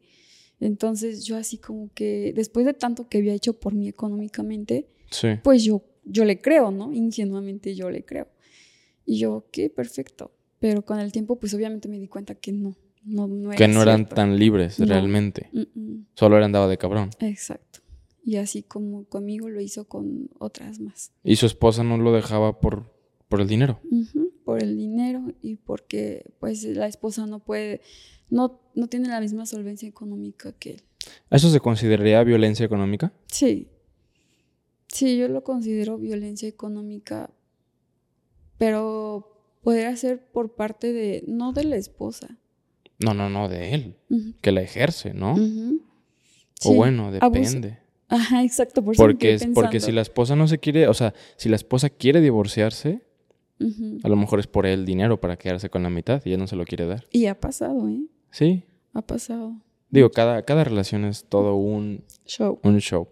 Entonces 0.59 1.25
yo 1.25 1.37
así 1.37 1.57
como 1.57 1.89
que 1.93 2.33
después 2.35 2.65
de 2.65 2.73
tanto 2.73 3.07
que 3.07 3.17
había 3.19 3.33
hecho 3.33 3.53
por 3.59 3.73
mí 3.73 3.87
económicamente, 3.87 4.87
Sí. 5.09 5.29
pues 5.43 5.63
yo, 5.63 5.81
yo 6.03 6.23
le 6.25 6.39
creo, 6.41 6.71
¿no? 6.71 6.93
Ingenuamente 6.93 7.73
yo 7.73 7.89
le 7.89 8.03
creo. 8.05 8.27
Y 9.05 9.19
yo, 9.19 9.33
ok, 9.35 9.57
perfecto. 9.75 10.31
Pero 10.59 10.83
con 10.85 10.99
el 10.99 11.11
tiempo, 11.11 11.37
pues 11.39 11.53
obviamente 11.53 11.87
me 11.89 11.97
di 11.99 12.07
cuenta 12.07 12.35
que 12.35 12.51
no, 12.51 12.75
no, 13.03 13.27
no 13.27 13.49
era 13.51 13.57
Que 13.57 13.67
no 13.67 13.81
eran 13.81 13.97
cierto. 14.01 14.15
tan 14.15 14.37
libres 14.37 14.79
No. 14.79 14.85
realmente. 14.85 15.49
Mm, 15.53 15.79
mm, 15.79 16.05
Solo 16.15 16.37
era 16.37 16.45
andaba 16.45 16.67
de 16.67 16.77
cabrón. 16.77 17.09
exacto. 17.19 17.79
Y 18.23 18.35
así 18.35 18.61
como 18.61 19.05
conmigo 19.05 19.49
lo 19.49 19.59
hizo 19.61 19.85
con 19.85 20.29
otras 20.37 20.79
más. 20.79 21.11
Y 21.23 21.37
su 21.37 21.47
esposa 21.47 21.83
no 21.83 21.97
lo 21.97 22.13
dejaba 22.13 22.59
por, 22.59 22.93
por 23.27 23.41
el 23.41 23.47
dinero. 23.47 23.79
Por 24.45 24.61
el 24.61 24.77
dinero 24.77 25.33
y 25.41 25.55
porque 25.55 26.31
pues 26.39 26.63
la 26.63 26.85
esposa 26.85 27.25
no 27.25 27.39
puede, 27.39 27.81
no, 28.29 28.59
no 28.75 28.87
tiene 28.87 29.09
la 29.09 29.19
misma 29.19 29.47
solvencia 29.47 29.89
económica 29.89 30.51
que 30.53 30.71
él. 30.73 30.81
¿Eso 31.31 31.49
se 31.49 31.59
consideraría 31.59 32.23
violencia 32.23 32.63
económica? 32.63 33.11
Sí. 33.25 33.69
Sí, 34.87 35.17
yo 35.17 35.27
lo 35.27 35.43
considero 35.43 35.97
violencia 35.97 36.47
económica, 36.47 37.31
pero 38.61 39.27
podría 39.63 39.95
ser 39.95 40.23
por 40.23 40.53
parte 40.53 40.93
de, 40.93 41.23
no 41.25 41.51
de 41.51 41.63
la 41.63 41.77
esposa. 41.77 42.37
No, 42.99 43.15
no, 43.15 43.27
no, 43.27 43.49
de 43.49 43.73
él. 43.73 43.95
Que 44.39 44.51
la 44.51 44.61
ejerce, 44.61 45.15
¿no? 45.15 45.33
O 45.33 45.37
Sí, 46.59 46.75
bueno, 46.75 47.07
abuso. 47.19 47.39
depende. 47.39 47.79
Ajá, 48.07 48.43
exacto, 48.43 48.83
por 48.83 48.95
Porque, 48.95 49.33
es, 49.33 49.47
porque 49.47 49.79
si 49.79 49.91
la 49.91 50.01
esposa 50.01 50.35
no 50.35 50.47
se 50.47 50.59
quiere, 50.59 50.87
o 50.87 50.93
sea, 50.93 51.15
si 51.37 51.49
la 51.49 51.55
esposa 51.55 51.89
quiere 51.89 52.21
divorciarse, 52.21 53.01
a 54.03 54.07
lo 54.07 54.15
mejor 54.15 54.39
es 54.39 54.45
por 54.45 54.67
el 54.67 54.85
dinero 54.85 55.19
para 55.19 55.37
quedarse 55.37 55.71
con 55.71 55.81
la 55.81 55.89
mitad 55.89 56.21
y 56.23 56.29
ella 56.29 56.37
no 56.37 56.45
se 56.45 56.55
lo 56.55 56.63
quiere 56.65 56.85
dar. 56.85 57.05
Y 57.11 57.25
ha 57.25 57.39
pasado, 57.39 57.89
¿eh? 57.89 58.03
Sí. 58.29 58.63
Ha 58.93 59.01
pasado. 59.01 59.55
Digo, 59.89 60.11
cada, 60.11 60.43
cada 60.43 60.63
relación 60.63 61.05
es 61.05 61.25
todo 61.27 61.55
un, 61.55 62.03
Show. 62.27 62.59
un 62.61 62.77
show. 62.77 63.07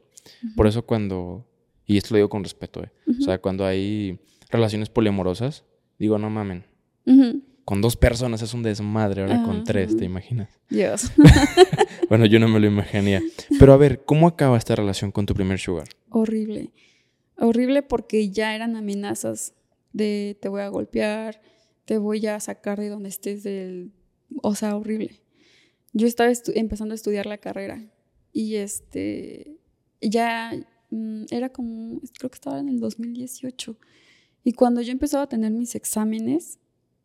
Por 0.55 0.67
eso 0.67 0.85
cuando, 0.85 1.47
y 1.87 1.97
esto 1.97 2.13
lo 2.13 2.17
digo 2.17 2.29
con 2.29 2.43
respeto, 2.43 2.83
¿eh? 2.83 2.91
O 3.19 3.23
sea, 3.23 3.41
cuando 3.41 3.65
hay 3.65 4.19
relaciones 4.49 4.89
poliamorosas, 4.89 5.65
digo, 5.97 6.17
no 6.17 6.29
mamen. 6.29 6.65
Con 7.65 7.81
dos 7.81 7.95
personas 7.95 8.41
es 8.41 8.53
un 8.53 8.63
desmadre, 8.63 9.23
ahora 9.23 9.43
con 9.43 9.63
tres, 9.63 9.95
¿te 9.95 10.05
imaginas? 10.05 10.49
Dios. 10.69 11.11
Bueno, 12.09 12.25
yo 12.25 12.39
no 12.39 12.47
me 12.47 12.59
lo 12.59 12.65
imaginaría. 12.65 13.21
Pero 13.59 13.71
a 13.71 13.77
ver, 13.77 14.03
¿cómo 14.03 14.27
acaba 14.27 14.57
esta 14.57 14.75
relación 14.75 15.11
con 15.11 15.27
tu 15.27 15.35
primer 15.35 15.59
sugar? 15.59 15.87
Horrible. 16.09 16.71
Horrible 17.37 17.83
porque 17.83 18.31
ya 18.31 18.55
eran 18.55 18.75
amenazas 18.75 19.53
de 19.93 20.35
te 20.41 20.49
voy 20.49 20.61
a 20.61 20.69
golpear, 20.69 21.39
te 21.85 21.99
voy 21.99 22.25
a 22.25 22.39
sacar 22.39 22.79
de 22.79 22.89
donde 22.89 23.09
estés 23.09 23.43
del... 23.43 23.91
O 24.41 24.55
sea, 24.55 24.75
horrible. 24.75 25.21
Yo 25.93 26.07
estaba 26.07 26.31
empezando 26.55 26.93
a 26.93 26.95
estudiar 26.95 27.27
la 27.27 27.37
carrera 27.37 27.85
y 28.33 28.55
este 28.55 29.59
ya 30.01 30.51
mm, 30.89 31.25
era 31.29 31.49
como, 31.49 32.01
creo 32.17 32.31
que 32.31 32.35
estaba 32.35 32.59
en 32.59 32.69
el 32.69 32.79
2018. 32.79 33.77
Y 34.49 34.53
cuando 34.53 34.81
yo 34.81 34.91
empezaba 34.91 35.25
a 35.25 35.29
tener 35.29 35.51
mis 35.51 35.75
exámenes, 35.75 36.57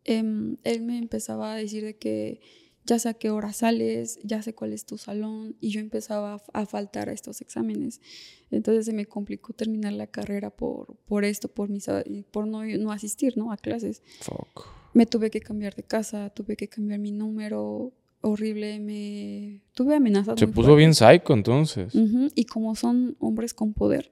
em, 0.03 0.57
él 0.63 0.81
me 0.81 0.97
empezaba 0.97 1.53
a 1.53 1.55
decir 1.55 1.83
de 1.85 1.95
que 1.95 2.39
ya 2.87 2.97
sé 2.97 3.07
a 3.09 3.13
qué 3.13 3.29
hora 3.29 3.53
sales, 3.53 4.17
ya 4.23 4.41
sé 4.41 4.55
cuál 4.55 4.73
es 4.73 4.87
tu 4.87 4.97
salón, 4.97 5.55
y 5.61 5.69
yo 5.69 5.79
empezaba 5.79 6.41
a, 6.53 6.61
a 6.61 6.65
faltar 6.65 7.07
a 7.07 7.13
estos 7.13 7.41
exámenes. 7.41 8.01
Entonces 8.49 8.87
se 8.87 8.93
me 8.93 9.05
complicó 9.05 9.53
terminar 9.53 9.93
la 9.93 10.07
carrera 10.07 10.49
por, 10.49 10.95
por 11.05 11.23
esto, 11.23 11.47
por, 11.47 11.69
mis, 11.69 11.85
por 12.31 12.47
no, 12.47 12.65
no 12.65 12.91
asistir 12.91 13.37
¿no? 13.37 13.51
a 13.51 13.57
clases. 13.57 14.01
Fuck. 14.21 14.65
Me 14.95 15.05
tuve 15.05 15.29
que 15.29 15.39
cambiar 15.39 15.75
de 15.75 15.83
casa, 15.83 16.31
tuve 16.31 16.55
que 16.55 16.67
cambiar 16.67 16.97
mi 16.97 17.11
número, 17.11 17.91
horrible, 18.21 18.79
me 18.79 19.61
tuve 19.75 19.97
amenazas. 19.97 20.39
Se 20.39 20.47
puso 20.47 20.75
bien 20.75 20.95
fuertes. 20.95 21.19
psycho 21.21 21.33
entonces. 21.35 21.93
Ujú, 21.93 22.29
Y 22.33 22.45
como 22.45 22.73
son 22.75 23.15
hombres 23.19 23.53
con 23.53 23.73
poder, 23.73 24.11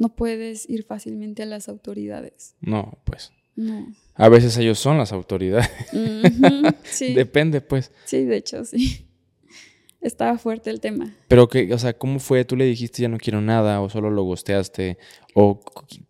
no 0.00 0.16
puedes 0.16 0.68
ir 0.68 0.84
fácilmente 0.84 1.42
a 1.42 1.46
las 1.46 1.68
autoridades. 1.68 2.56
No, 2.62 2.98
pues. 3.04 3.32
No. 3.54 3.94
A 4.14 4.30
veces 4.30 4.56
ellos 4.56 4.78
son 4.78 4.96
las 4.98 5.12
autoridades. 5.12 5.70
Sí, 6.84 7.14
Depende, 7.14 7.60
pues. 7.60 7.92
sí, 8.06 8.24
de 8.24 8.36
hecho, 8.38 8.64
sí. 8.64 9.06
Estaba 10.00 10.38
fuerte 10.38 10.70
el 10.70 10.80
tema. 10.80 11.14
Pero 11.28 11.48
que, 11.48 11.72
o 11.72 11.78
sea, 11.78 11.96
¿cómo 11.96 12.18
fue? 12.18 12.44
¿Tú 12.46 12.56
le 12.56 12.64
dijiste 12.64 13.02
ya 13.02 13.08
no 13.08 13.18
quiero 13.18 13.42
nada 13.42 13.80
o 13.82 13.90
solo 13.90 14.10
lo 14.10 14.24
gosteaste? 14.24 14.96
¿O 15.34 15.60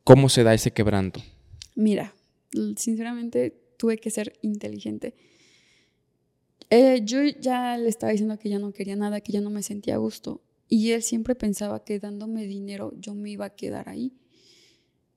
cómo 0.04 0.28
se 0.28 0.44
da 0.44 0.54
ese 0.54 0.70
quebranto? 0.70 1.20
Mira, 1.74 2.14
sinceramente 2.76 3.60
tuve 3.76 3.98
que 3.98 4.10
ser 4.10 4.38
inteligente. 4.42 5.16
Eh, 6.70 7.00
yo 7.04 7.24
ya 7.24 7.76
le 7.76 7.88
estaba 7.88 8.12
diciendo 8.12 8.38
que 8.38 8.48
ya 8.48 8.60
no 8.60 8.72
quería 8.72 8.94
nada, 8.94 9.20
que 9.20 9.32
ya 9.32 9.40
no 9.40 9.50
me 9.50 9.64
sentía 9.64 9.96
a 9.96 9.98
gusto. 9.98 10.40
Y 10.72 10.92
él 10.92 11.02
siempre 11.02 11.34
pensaba 11.34 11.84
que 11.84 11.98
dándome 11.98 12.46
dinero 12.46 12.94
yo 12.96 13.14
me 13.14 13.28
iba 13.28 13.44
a 13.44 13.54
quedar 13.56 13.88
ahí. 13.88 14.14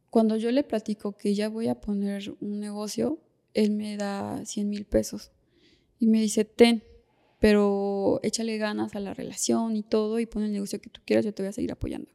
Cuando 0.10 0.36
yo 0.36 0.52
le 0.52 0.64
platico 0.64 1.16
que 1.16 1.36
ya 1.36 1.48
voy 1.48 1.68
a 1.68 1.80
poner 1.80 2.36
un 2.42 2.60
negocio, 2.60 3.20
él 3.54 3.70
me 3.72 3.96
da 3.96 4.44
100 4.44 4.68
mil 4.68 4.86
pesos. 4.86 5.32
Y 6.00 6.08
me 6.08 6.20
dice, 6.20 6.44
ten, 6.44 6.84
pero 7.40 8.20
échale 8.24 8.58
ganas 8.58 8.96
a 8.96 9.00
la 9.00 9.14
relación 9.14 9.76
y 9.76 9.84
todo 9.84 10.20
y 10.20 10.26
pon 10.26 10.44
el 10.44 10.52
negocio 10.52 10.82
que 10.82 10.90
tú 10.90 11.02
quieras, 11.06 11.24
yo 11.24 11.34
te 11.36 11.44
voy 11.44 11.50
a 11.50 11.54
seguir 11.54 11.72
apoyando. 11.72 12.10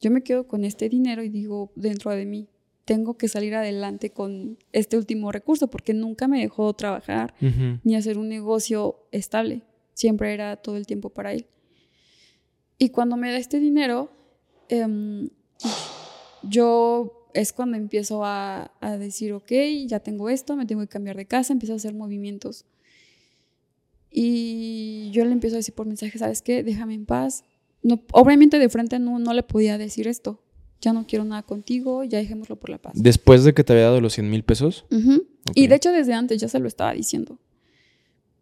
Yo 0.00 0.12
me 0.12 0.22
quedo 0.22 0.46
con 0.46 0.64
este 0.64 0.88
dinero 0.88 1.24
y 1.24 1.28
digo 1.28 1.72
dentro 1.74 2.12
de 2.12 2.26
mí, 2.26 2.48
tengo 2.84 3.18
que 3.18 3.26
salir 3.26 3.56
adelante 3.56 4.10
con 4.10 4.56
este 4.70 4.96
último 4.96 5.32
recurso 5.32 5.66
porque 5.66 5.94
nunca 5.94 6.28
me 6.28 6.40
dejó 6.40 6.72
trabajar 6.74 7.34
ni 7.82 7.96
hacer 7.96 8.18
un 8.18 8.28
negocio 8.28 9.08
estable. 9.10 9.64
Siempre 9.94 10.32
era 10.32 10.56
todo 10.56 10.76
el 10.76 10.86
tiempo 10.86 11.10
para 11.10 11.32
él. 11.32 11.46
Y 12.78 12.90
cuando 12.90 13.16
me 13.16 13.30
da 13.30 13.38
este 13.38 13.58
dinero, 13.58 14.10
em, 14.68 15.28
yo 16.42 17.30
es 17.34 17.52
cuando 17.52 17.76
empiezo 17.76 18.24
a, 18.24 18.72
a, 18.80 18.96
decir, 18.96 19.32
ok, 19.32 19.52
ya 19.86 20.00
tengo 20.00 20.28
esto, 20.28 20.56
me 20.56 20.66
tengo 20.66 20.82
que 20.82 20.88
cambiar 20.88 21.16
de 21.16 21.26
casa, 21.26 21.52
empiezo 21.52 21.74
a 21.74 21.76
hacer 21.76 21.94
movimientos. 21.94 22.64
Y 24.10 25.10
yo 25.12 25.24
le 25.24 25.32
empiezo 25.32 25.56
a 25.56 25.58
decir 25.58 25.74
por 25.74 25.86
mensaje, 25.86 26.18
¿sabes 26.18 26.40
qué? 26.40 26.62
Déjame 26.62 26.94
en 26.94 27.06
paz. 27.06 27.44
No, 27.82 28.02
obviamente 28.12 28.58
de 28.58 28.68
frente 28.68 28.98
no, 28.98 29.18
no 29.18 29.34
le 29.34 29.42
podía 29.42 29.78
decir 29.78 30.08
esto 30.08 30.40
ya 30.80 30.92
no 30.92 31.06
quiero 31.06 31.24
nada 31.24 31.42
contigo, 31.42 32.04
ya 32.04 32.18
dejémoslo 32.18 32.56
por 32.56 32.70
la 32.70 32.78
paz. 32.78 32.92
¿Después 32.96 33.44
de 33.44 33.54
que 33.54 33.64
te 33.64 33.72
había 33.72 33.84
dado 33.84 34.00
los 34.00 34.12
100 34.14 34.30
mil 34.30 34.44
pesos? 34.44 34.84
Y 35.54 35.66
de 35.66 35.74
hecho 35.74 35.92
desde 35.92 36.14
antes 36.14 36.40
ya 36.40 36.48
se 36.48 36.58
lo 36.58 36.68
estaba 36.68 36.92
diciendo. 36.92 37.38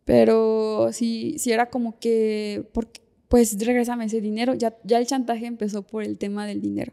Pero 0.05 0.91
sí, 0.93 1.37
sí 1.39 1.53
era 1.53 1.71
como 1.71 1.99
que, 1.99 2.69
porque, 2.73 3.01
pues 3.35 3.59
regrésame 3.59 4.05
ese 4.05 4.21
dinero, 4.21 4.55
ya, 4.55 4.77
ya 4.85 4.97
el 4.97 5.09
chantaje 5.09 5.47
empezó 5.47 5.83
por 5.83 6.05
el 6.05 6.19
tema 6.19 6.47
del 6.47 6.61
dinero. 6.61 6.93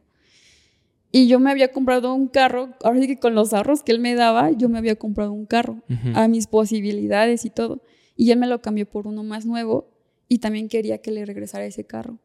Y 1.11 1.27
yo 1.27 1.39
me 1.39 1.51
había 1.51 1.71
comprado 1.71 2.15
un 2.15 2.27
carro, 2.27 2.73
ahora 2.83 2.99
sí 2.99 3.05
que 3.05 3.19
con 3.19 3.35
los 3.35 3.53
ahorros 3.53 3.83
que 3.83 3.91
él 3.91 3.99
me 3.99 4.15
daba, 4.15 4.49
yo 4.49 4.67
me 4.67 4.79
había 4.79 4.95
comprado 4.95 5.33
un 5.33 5.45
carro 5.45 5.83
a 6.15 6.27
mis 6.27 6.47
posibilidades 6.47 7.45
y 7.45 7.51
todo. 7.51 7.83
Y 8.15 8.31
él 8.31 8.39
me 8.39 8.47
lo 8.47 8.59
cambió 8.59 8.89
por 8.89 9.05
uno 9.05 9.23
más 9.23 9.45
nuevo 9.45 9.91
y 10.27 10.39
también 10.39 10.67
quería 10.67 10.97
que 10.97 11.11
le 11.11 11.25
regresara 11.25 11.63
ese 11.63 11.83
carro. 11.83 12.17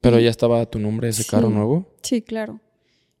¿Pero 0.00 0.18
ya 0.18 0.30
estaba 0.30 0.60
a 0.60 0.66
tu 0.66 0.80
nombre 0.80 1.08
ese 1.08 1.24
carro 1.24 1.50
nuevo? 1.50 1.86
Sí, 2.02 2.22
claro. 2.22 2.60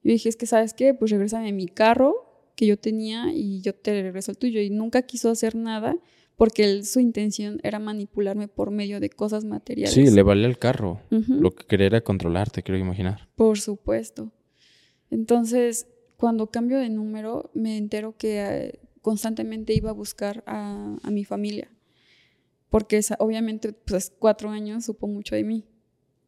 Yo 0.02 0.10
dije, 0.10 0.28
es 0.28 0.34
que, 0.34 0.46
¿sabes 0.46 0.74
qué? 0.74 0.92
Pues 0.92 1.12
regrésame 1.12 1.52
mi 1.52 1.68
carro 1.68 2.50
que 2.56 2.66
yo 2.66 2.76
tenía 2.76 3.32
y 3.32 3.60
yo 3.60 3.76
te 3.76 4.02
regreso 4.02 4.32
el 4.32 4.38
tuyo. 4.38 4.60
Y 4.60 4.70
nunca 4.70 5.02
quiso 5.02 5.30
hacer 5.30 5.54
nada 5.54 5.96
porque 6.40 6.84
su 6.84 7.00
intención 7.00 7.60
era 7.62 7.78
manipularme 7.78 8.48
por 8.48 8.70
medio 8.70 8.98
de 8.98 9.10
cosas 9.10 9.44
materiales. 9.44 9.92
Sí, 9.92 10.10
le 10.10 10.22
valía 10.22 10.46
el 10.46 10.56
carro. 10.56 11.02
Lo 11.10 11.50
que 11.50 11.66
quería 11.66 11.88
era 11.88 12.00
controlarte, 12.00 12.62
quiero 12.62 12.78
imaginar. 12.78 13.28
Por 13.36 13.60
supuesto. 13.60 14.32
Entonces, 15.10 15.86
cuando 16.16 16.46
cambio 16.46 16.78
de 16.78 16.88
número, 16.88 17.50
me 17.52 17.76
entero 17.76 18.16
que 18.16 18.40
eh, 18.40 18.80
constantemente 19.02 19.74
iba 19.74 19.90
a 19.90 19.92
buscar 19.92 20.42
a, 20.46 20.96
mi 21.10 21.26
familia. 21.26 21.70
Porque 22.70 23.02
obviamente, 23.18 23.74
pues 23.74 24.10
cuatro 24.18 24.48
años 24.48 24.86
supo 24.86 25.08
mucho 25.08 25.34
de 25.34 25.44
mí. 25.44 25.66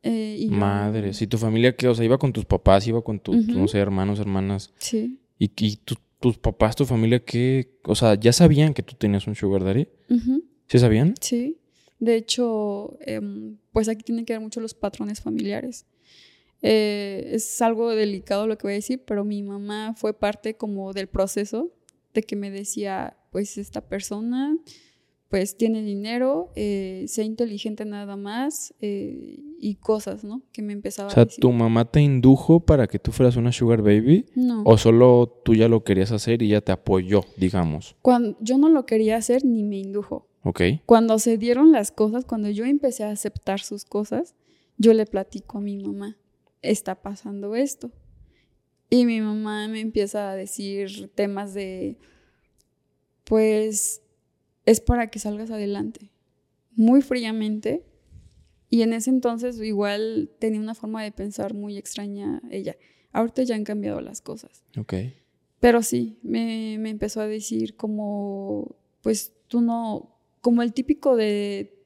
Eh, 0.03 0.46
Madre, 0.51 1.14
si 1.14 1.27
tu 1.27 1.38
familia 1.38 1.75
que, 1.75 1.88
o 1.88 1.94
sea, 1.94 2.05
iba 2.05 2.18
con 2.18 2.35
tus 2.35 2.44
papás, 2.44 2.87
iba 2.87 3.03
con 3.03 3.18
tus, 3.18 3.46
no 3.46 3.66
sé, 3.66 3.79
hermanos, 3.79 4.20
hermanas. 4.20 4.75
Sí. 4.77 5.22
Y, 5.38 5.51
y 5.57 5.77
tus 5.77 5.96
papás, 6.38 6.76
tu 6.76 6.85
familia, 6.85 7.24
¿qué? 7.24 7.78
O 7.85 7.94
sea, 7.94 8.14
¿ya 8.14 8.32
sabían 8.32 8.74
que 8.74 8.82
tú 8.82 8.94
tenías 8.94 9.26
un 9.26 9.35
sugar 9.35 9.64
daddy? 9.64 9.88
¿Sí 10.68 10.78
sabían? 10.78 11.14
Sí. 11.20 11.58
De 11.98 12.16
hecho, 12.16 12.98
em, 13.00 13.58
pues 13.72 13.88
aquí 13.88 14.02
tienen 14.02 14.24
que 14.24 14.32
ver 14.32 14.40
mucho 14.40 14.61
los 14.61 14.74
patrones 14.74 15.20
familiares. 15.20 15.87
Eh, 16.62 17.30
es 17.32 17.61
algo 17.61 17.90
delicado 17.90 18.46
lo 18.46 18.56
que 18.56 18.66
voy 18.66 18.72
a 18.72 18.76
decir, 18.76 19.02
pero 19.04 19.24
mi 19.24 19.42
mamá 19.42 19.94
fue 19.96 20.12
parte 20.12 20.56
como 20.56 20.92
del 20.92 21.08
proceso 21.08 21.72
de 22.14 22.22
que 22.22 22.37
me 22.37 22.50
decía, 22.50 23.16
pues 23.30 23.58
esta 23.58 23.80
persona 23.80 24.56
pues 25.33 25.57
tiene 25.57 25.81
dinero, 25.81 26.53
eh, 26.57 27.07
sea 27.09 27.25
inteligente 27.25 27.87
nada 27.87 28.16
más 28.16 28.75
eh, 28.83 29.40
y 29.59 29.77
cosas, 29.77 30.25
¿no? 30.25 30.42
Que 30.53 30.61
me 30.61 30.75
empezaba 30.75 31.07
a 31.07 31.09
decir. 31.09 31.23
O 31.23 31.31
sea, 31.31 31.40
¿tu 31.40 31.51
mamá 31.53 31.90
te 31.90 32.03
indujo 32.03 32.61
para 32.61 32.87
que 32.87 32.99
tú 32.99 33.12
fueras 33.12 33.37
una 33.37 33.51
sugar 33.51 33.81
baby? 33.81 34.27
No. 34.35 34.62
¿O 34.66 34.77
solo 34.77 35.40
tú 35.42 35.55
ya 35.55 35.68
lo 35.68 35.85
querías 35.85 36.12
hacer 36.12 36.42
y 36.42 36.49
ella 36.49 36.61
te 36.61 36.71
apoyó, 36.71 37.25
digamos? 37.38 37.97
Cuando 38.03 38.37
yo 38.40 38.59
no 38.59 38.68
lo 38.68 38.85
quería 38.85 39.16
hacer 39.16 39.42
ni 39.42 39.64
me 39.64 39.79
indujo. 39.79 40.29
Ok. 40.42 40.61
Cuando 40.85 41.18
se 41.18 41.38
dieron 41.38 41.73
las 41.73 41.92
cosas, 41.92 42.27
cuando 42.27 42.51
yo 42.51 42.66
empecé 42.66 43.05
a 43.05 43.11
aceptar 43.11 43.61
sus 43.61 43.87
cosas, 43.87 44.35
yo 44.77 44.92
le 44.92 45.07
platico 45.07 45.57
a 45.57 45.61
mi 45.62 45.79
mamá, 45.79 46.18
está 46.61 46.95
pasando 46.95 47.57
esto. 47.57 47.90
Y 48.90 49.07
mi 49.07 49.23
mamá 49.23 49.66
me 49.68 49.81
empieza 49.81 50.31
a 50.31 50.37
decir 50.37 51.11
temas 51.14 51.55
de, 51.55 51.97
pues 53.25 54.03
es 54.66 54.81
para 54.81 55.09
que 55.09 55.18
salgas 55.18 55.51
adelante. 55.51 56.11
Muy 56.75 57.03
fríamente. 57.03 57.85
Y 58.70 58.83
en 58.83 58.92
ese 58.92 59.11
entonces 59.11 59.61
igual 59.61 60.31
tenía 60.38 60.61
una 60.61 60.75
forma 60.75 61.03
de 61.03 61.12
pensar 61.12 61.55
muy 61.55 61.77
extraña 61.77 62.40
ella. 62.51 62.77
Ahorita 63.12 63.42
ya 63.42 63.55
han 63.55 63.64
cambiado 63.64 64.01
las 64.01 64.22
cosas. 64.22 64.64
Ok. 64.79 64.94
Pero 65.61 65.83
sí, 65.83 66.18
me, 66.22 66.75
empezó 66.75 67.20
a 67.20 67.27
decir 67.27 67.77
como, 67.77 68.75
pues 69.03 69.33
tú 69.46 69.61
no, 69.61 70.16
como 70.40 70.62
el 70.62 70.72
típico 70.72 71.14
de 71.14 71.79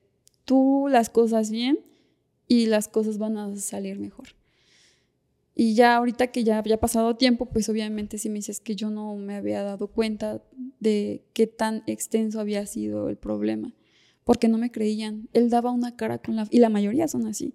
tú 0.45 0.87
las 0.89 1.11
cosas 1.11 1.51
bien 1.51 1.81
y 2.49 2.67
las 2.67 2.89
cosas 2.89 3.19
van 3.19 3.37
a 3.37 3.55
salir 3.57 3.99
mejor. 3.99 4.29
Y 5.59 5.75
ya 5.75 5.97
ahorita 5.97 6.27
que 6.27 6.45
ya 6.45 6.59
había 6.59 6.79
pasado 6.79 7.16
tiempo, 7.16 7.47
pues 7.47 7.71
obviamente 7.71 8.19
si 8.19 8.29
me 8.29 8.35
dices 8.35 8.61
que 8.61 8.77
yo 8.77 8.90
no 8.90 9.16
me 9.16 9.37
había 9.37 9.62
dado 9.62 9.87
cuenta 9.88 10.42
de 10.81 11.25
qué 11.33 11.47
tan 11.47 11.83
extenso 11.87 12.40
había 12.40 12.66
sido 12.66 13.09
el 13.09 13.16
problema, 13.16 13.73
porque 14.23 14.49
no 14.49 14.59
me 14.59 14.71
creían. 14.71 15.31
Él 15.33 15.49
daba 15.49 15.71
una 15.71 15.97
cara 15.97 16.19
con 16.19 16.37
la... 16.37 16.47
Y 16.51 16.59
la 16.59 16.69
mayoría 16.69 17.09
son 17.09 17.27
así. 17.27 17.55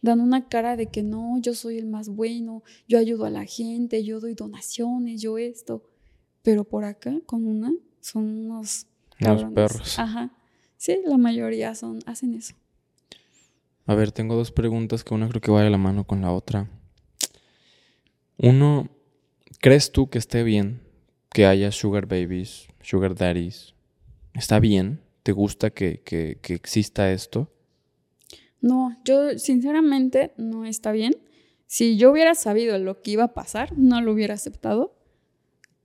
Dan 0.00 0.20
una 0.20 0.48
cara 0.48 0.76
de 0.76 0.86
que 0.86 1.02
no, 1.02 1.38
yo 1.40 1.54
soy 1.54 1.76
el 1.76 1.86
más 1.86 2.08
bueno, 2.08 2.62
yo 2.86 2.98
ayudo 2.98 3.24
a 3.24 3.30
la 3.30 3.44
gente, 3.44 4.04
yo 4.04 4.20
doy 4.20 4.34
donaciones, 4.34 5.20
yo 5.20 5.36
esto. 5.36 5.82
Pero 6.42 6.62
por 6.62 6.84
acá, 6.84 7.18
con 7.26 7.48
una, 7.48 7.72
son 8.00 8.28
unos... 8.28 8.86
Unos 9.20 9.52
perros. 9.52 9.98
Ajá. 9.98 10.32
Sí, 10.76 10.98
la 11.04 11.18
mayoría 11.18 11.74
son, 11.74 11.98
hacen 12.06 12.34
eso. 12.34 12.54
A 13.86 13.96
ver, 13.96 14.12
tengo 14.12 14.36
dos 14.36 14.52
preguntas 14.52 15.02
que 15.02 15.14
una 15.14 15.28
creo 15.28 15.40
que 15.40 15.50
va 15.50 15.64
de 15.64 15.70
la 15.70 15.78
mano 15.78 16.06
con 16.06 16.20
la 16.20 16.32
otra. 16.32 16.70
Uno, 18.42 18.88
¿crees 19.60 19.92
tú 19.92 20.08
que 20.08 20.16
esté 20.16 20.42
bien 20.44 20.80
que 21.30 21.44
haya 21.44 21.70
sugar 21.72 22.06
babies, 22.06 22.68
sugar 22.80 23.14
daddies? 23.14 23.74
¿Está 24.32 24.58
bien? 24.60 25.02
¿Te 25.22 25.32
gusta 25.32 25.68
que, 25.68 26.00
exista 26.48 27.12
esto? 27.12 27.52
No, 28.62 28.96
yo 29.04 29.38
sinceramente 29.38 30.32
no 30.38 30.64
está 30.64 30.90
bien. 30.90 31.16
Si 31.66 31.98
yo 31.98 32.10
hubiera 32.10 32.34
sabido 32.34 32.78
lo 32.78 33.02
que 33.02 33.10
iba 33.10 33.24
a 33.24 33.34
pasar, 33.34 33.76
no 33.76 34.00
lo 34.00 34.12
hubiera 34.12 34.34
aceptado. 34.34 34.96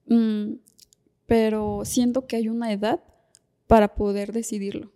Mm, 0.07 0.53
pero 1.25 1.81
siento 1.83 2.25
que 2.25 2.37
hay 2.37 2.47
una 2.47 2.71
edad 2.71 3.03
para 3.67 3.95
poder 3.95 4.31
decidirlo. 4.31 4.93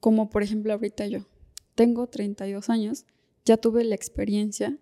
Como 0.00 0.30
por 0.30 0.42
ejemplo 0.42 0.72
ahorita 0.72 1.06
yo. 1.06 1.26
Tengo 1.74 2.06
32 2.06 2.70
años, 2.70 3.04
ya 3.44 3.58
tuve 3.58 3.84
la 3.84 3.94
experiencia, 3.94 4.78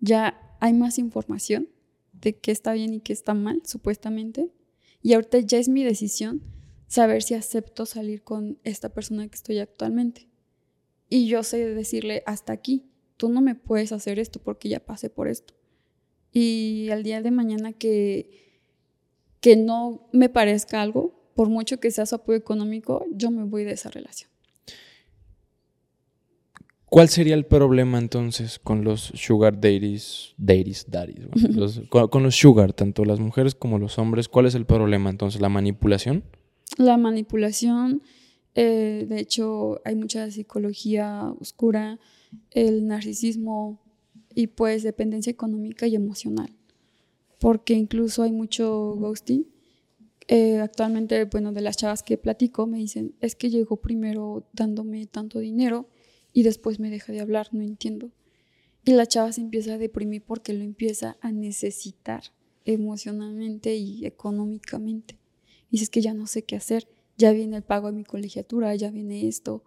ya 0.00 0.51
hay 0.62 0.74
más 0.74 1.00
información 1.00 1.68
de 2.12 2.36
qué 2.36 2.52
está 2.52 2.72
bien 2.72 2.94
y 2.94 3.00
qué 3.00 3.12
está 3.12 3.34
mal, 3.34 3.62
supuestamente. 3.64 4.52
Y 5.02 5.14
ahorita 5.14 5.40
ya 5.40 5.58
es 5.58 5.68
mi 5.68 5.82
decisión 5.82 6.40
saber 6.86 7.24
si 7.24 7.34
acepto 7.34 7.84
salir 7.84 8.22
con 8.22 8.60
esta 8.62 8.88
persona 8.88 9.26
que 9.26 9.34
estoy 9.34 9.58
actualmente. 9.58 10.28
Y 11.08 11.26
yo 11.26 11.42
sé 11.42 11.74
decirle, 11.74 12.22
hasta 12.26 12.52
aquí, 12.52 12.86
tú 13.16 13.28
no 13.28 13.40
me 13.40 13.56
puedes 13.56 13.90
hacer 13.90 14.20
esto 14.20 14.40
porque 14.40 14.68
ya 14.68 14.78
pasé 14.78 15.10
por 15.10 15.26
esto. 15.26 15.52
Y 16.30 16.90
al 16.92 17.02
día 17.02 17.22
de 17.22 17.32
mañana 17.32 17.72
que, 17.72 18.60
que 19.40 19.56
no 19.56 20.08
me 20.12 20.28
parezca 20.28 20.80
algo, 20.80 21.32
por 21.34 21.48
mucho 21.48 21.80
que 21.80 21.90
sea 21.90 22.06
su 22.06 22.14
apoyo 22.14 22.38
económico, 22.38 23.04
yo 23.10 23.32
me 23.32 23.42
voy 23.42 23.64
de 23.64 23.72
esa 23.72 23.90
relación. 23.90 24.30
¿Cuál 26.92 27.08
sería 27.08 27.34
el 27.36 27.46
problema 27.46 27.98
entonces 27.98 28.58
con 28.58 28.84
los 28.84 29.00
sugar 29.14 29.58
daddies, 29.58 30.34
daddies, 30.36 30.84
daddies, 30.90 31.26
con, 31.88 32.22
los 32.22 32.36
sugar, 32.36 32.74
tanto 32.74 33.06
las 33.06 33.18
mujeres 33.18 33.54
como 33.54 33.78
los 33.78 33.98
hombres? 33.98 34.28
¿Cuál 34.28 34.44
es 34.44 34.54
el 34.54 34.66
problema 34.66 35.08
entonces? 35.08 35.40
¿La 35.40 35.48
manipulación? 35.48 36.22
La 36.76 36.98
manipulación, 36.98 38.02
eh, 38.54 39.06
de 39.08 39.18
hecho 39.18 39.80
hay 39.86 39.96
mucha 39.96 40.30
psicología 40.30 41.32
oscura, 41.40 41.98
el 42.50 42.86
narcisismo 42.86 43.80
y 44.34 44.48
pues 44.48 44.82
dependencia 44.82 45.30
económica 45.30 45.86
y 45.86 45.94
emocional, 45.94 46.50
porque 47.40 47.72
incluso 47.72 48.22
hay 48.22 48.32
mucho 48.32 48.96
ghosting. 48.98 49.46
Eh, 50.28 50.58
actualmente, 50.58 51.24
bueno, 51.24 51.52
de 51.52 51.62
las 51.62 51.78
chavas 51.78 52.02
que 52.02 52.18
platico 52.18 52.66
me 52.66 52.76
dicen, 52.76 53.14
es 53.22 53.34
que 53.34 53.48
llegó 53.48 53.78
primero 53.78 54.46
dándome 54.52 55.06
tanto 55.06 55.38
dinero 55.38 55.88
y 56.32 56.42
después 56.42 56.80
me 56.80 56.90
deja 56.90 57.12
de 57.12 57.20
hablar, 57.20 57.48
no 57.52 57.62
entiendo. 57.62 58.10
Y 58.84 58.92
la 58.92 59.06
chava 59.06 59.32
se 59.32 59.40
empieza 59.40 59.74
a 59.74 59.78
deprimir 59.78 60.22
porque 60.22 60.52
lo 60.52 60.64
empieza 60.64 61.16
a 61.20 61.30
necesitar 61.30 62.24
emocionalmente 62.64 63.76
y 63.76 64.06
económicamente. 64.06 65.18
Y 65.70 65.72
dices 65.72 65.90
que 65.90 66.00
ya 66.00 66.14
no 66.14 66.26
sé 66.26 66.42
qué 66.42 66.56
hacer, 66.56 66.88
ya 67.16 67.32
viene 67.32 67.56
el 67.56 67.62
pago 67.62 67.88
de 67.88 67.96
mi 67.96 68.04
colegiatura, 68.04 68.74
ya 68.74 68.90
viene 68.90 69.28
esto. 69.28 69.62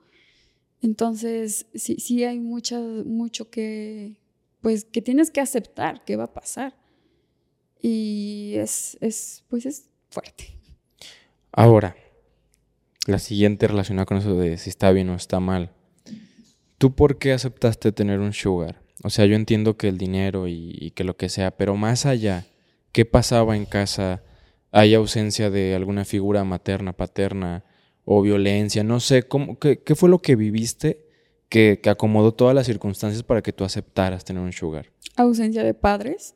Entonces, 0.82 1.68
sí, 1.74 1.96
sí 2.00 2.24
hay 2.24 2.40
mucha, 2.40 2.80
mucho 2.80 3.50
que, 3.50 4.18
pues, 4.62 4.86
que 4.86 5.02
tienes 5.02 5.32
que 5.32 5.42
aceptar 5.42 6.04
que 6.04 6.16
va 6.16 6.26
a 6.26 6.34
pasar. 6.34 6.76
Y 7.82 8.54
es, 8.56 8.98
es, 9.02 9.44
pues 9.50 9.66
es 9.66 9.90
fuerte. 10.10 10.58
Ahora, 11.52 11.96
la 13.06 13.20
siguiente 13.20 13.68
relacionada 13.68 14.06
con 14.06 14.18
eso 14.18 14.36
de 14.36 14.58
si 14.58 14.70
está 14.70 14.92
bien 14.92 15.10
o 15.10 15.16
está 15.16 15.40
mal. 15.40 15.75
¿Tú 16.78 16.94
por 16.94 17.18
qué 17.18 17.32
aceptaste 17.34 17.92
tener 17.92 18.20
un 18.20 18.34
sugar? 18.34 18.82
O 19.04 19.10
sea, 19.10 19.26
yo 19.26 19.36
entiendo 19.36 19.78
que 19.78 19.88
el 19.88 19.98
dinero 19.98 20.48
y, 20.48 20.92
que 20.96 21.04
lo 21.04 21.16
que 21.16 21.30
sea, 21.30 21.52
pero 21.52 21.76
más 21.76 22.06
allá, 22.06 22.46
¿qué 22.92 23.06
pasaba 23.06 23.56
en 23.56 23.66
casa? 23.66 24.24
¿Hay 24.72 24.94
ausencia 24.94 25.50
de 25.50 25.76
alguna 25.76 26.06
figura 26.06 26.44
materna, 26.44 26.94
paterna 26.94 27.64
o 28.04 28.22
violencia? 28.22 28.84
No 28.84 29.00
sé, 29.00 29.24
¿cómo, 29.24 29.58
qué, 29.60 29.80
fue 29.96 30.10
lo 30.10 30.20
que 30.20 30.36
viviste 30.36 31.06
que, 31.50 31.80
acomodó 31.86 32.34
todas 32.34 32.56
las 32.56 32.66
circunstancias 32.66 33.24
para 33.24 33.42
que 33.42 33.54
tú 33.54 33.64
aceptaras 33.64 34.26
tener 34.26 34.42
un 34.42 34.54
sugar? 34.54 34.92
Ausencia 35.16 35.64
de 35.64 35.74
padres, 35.74 36.36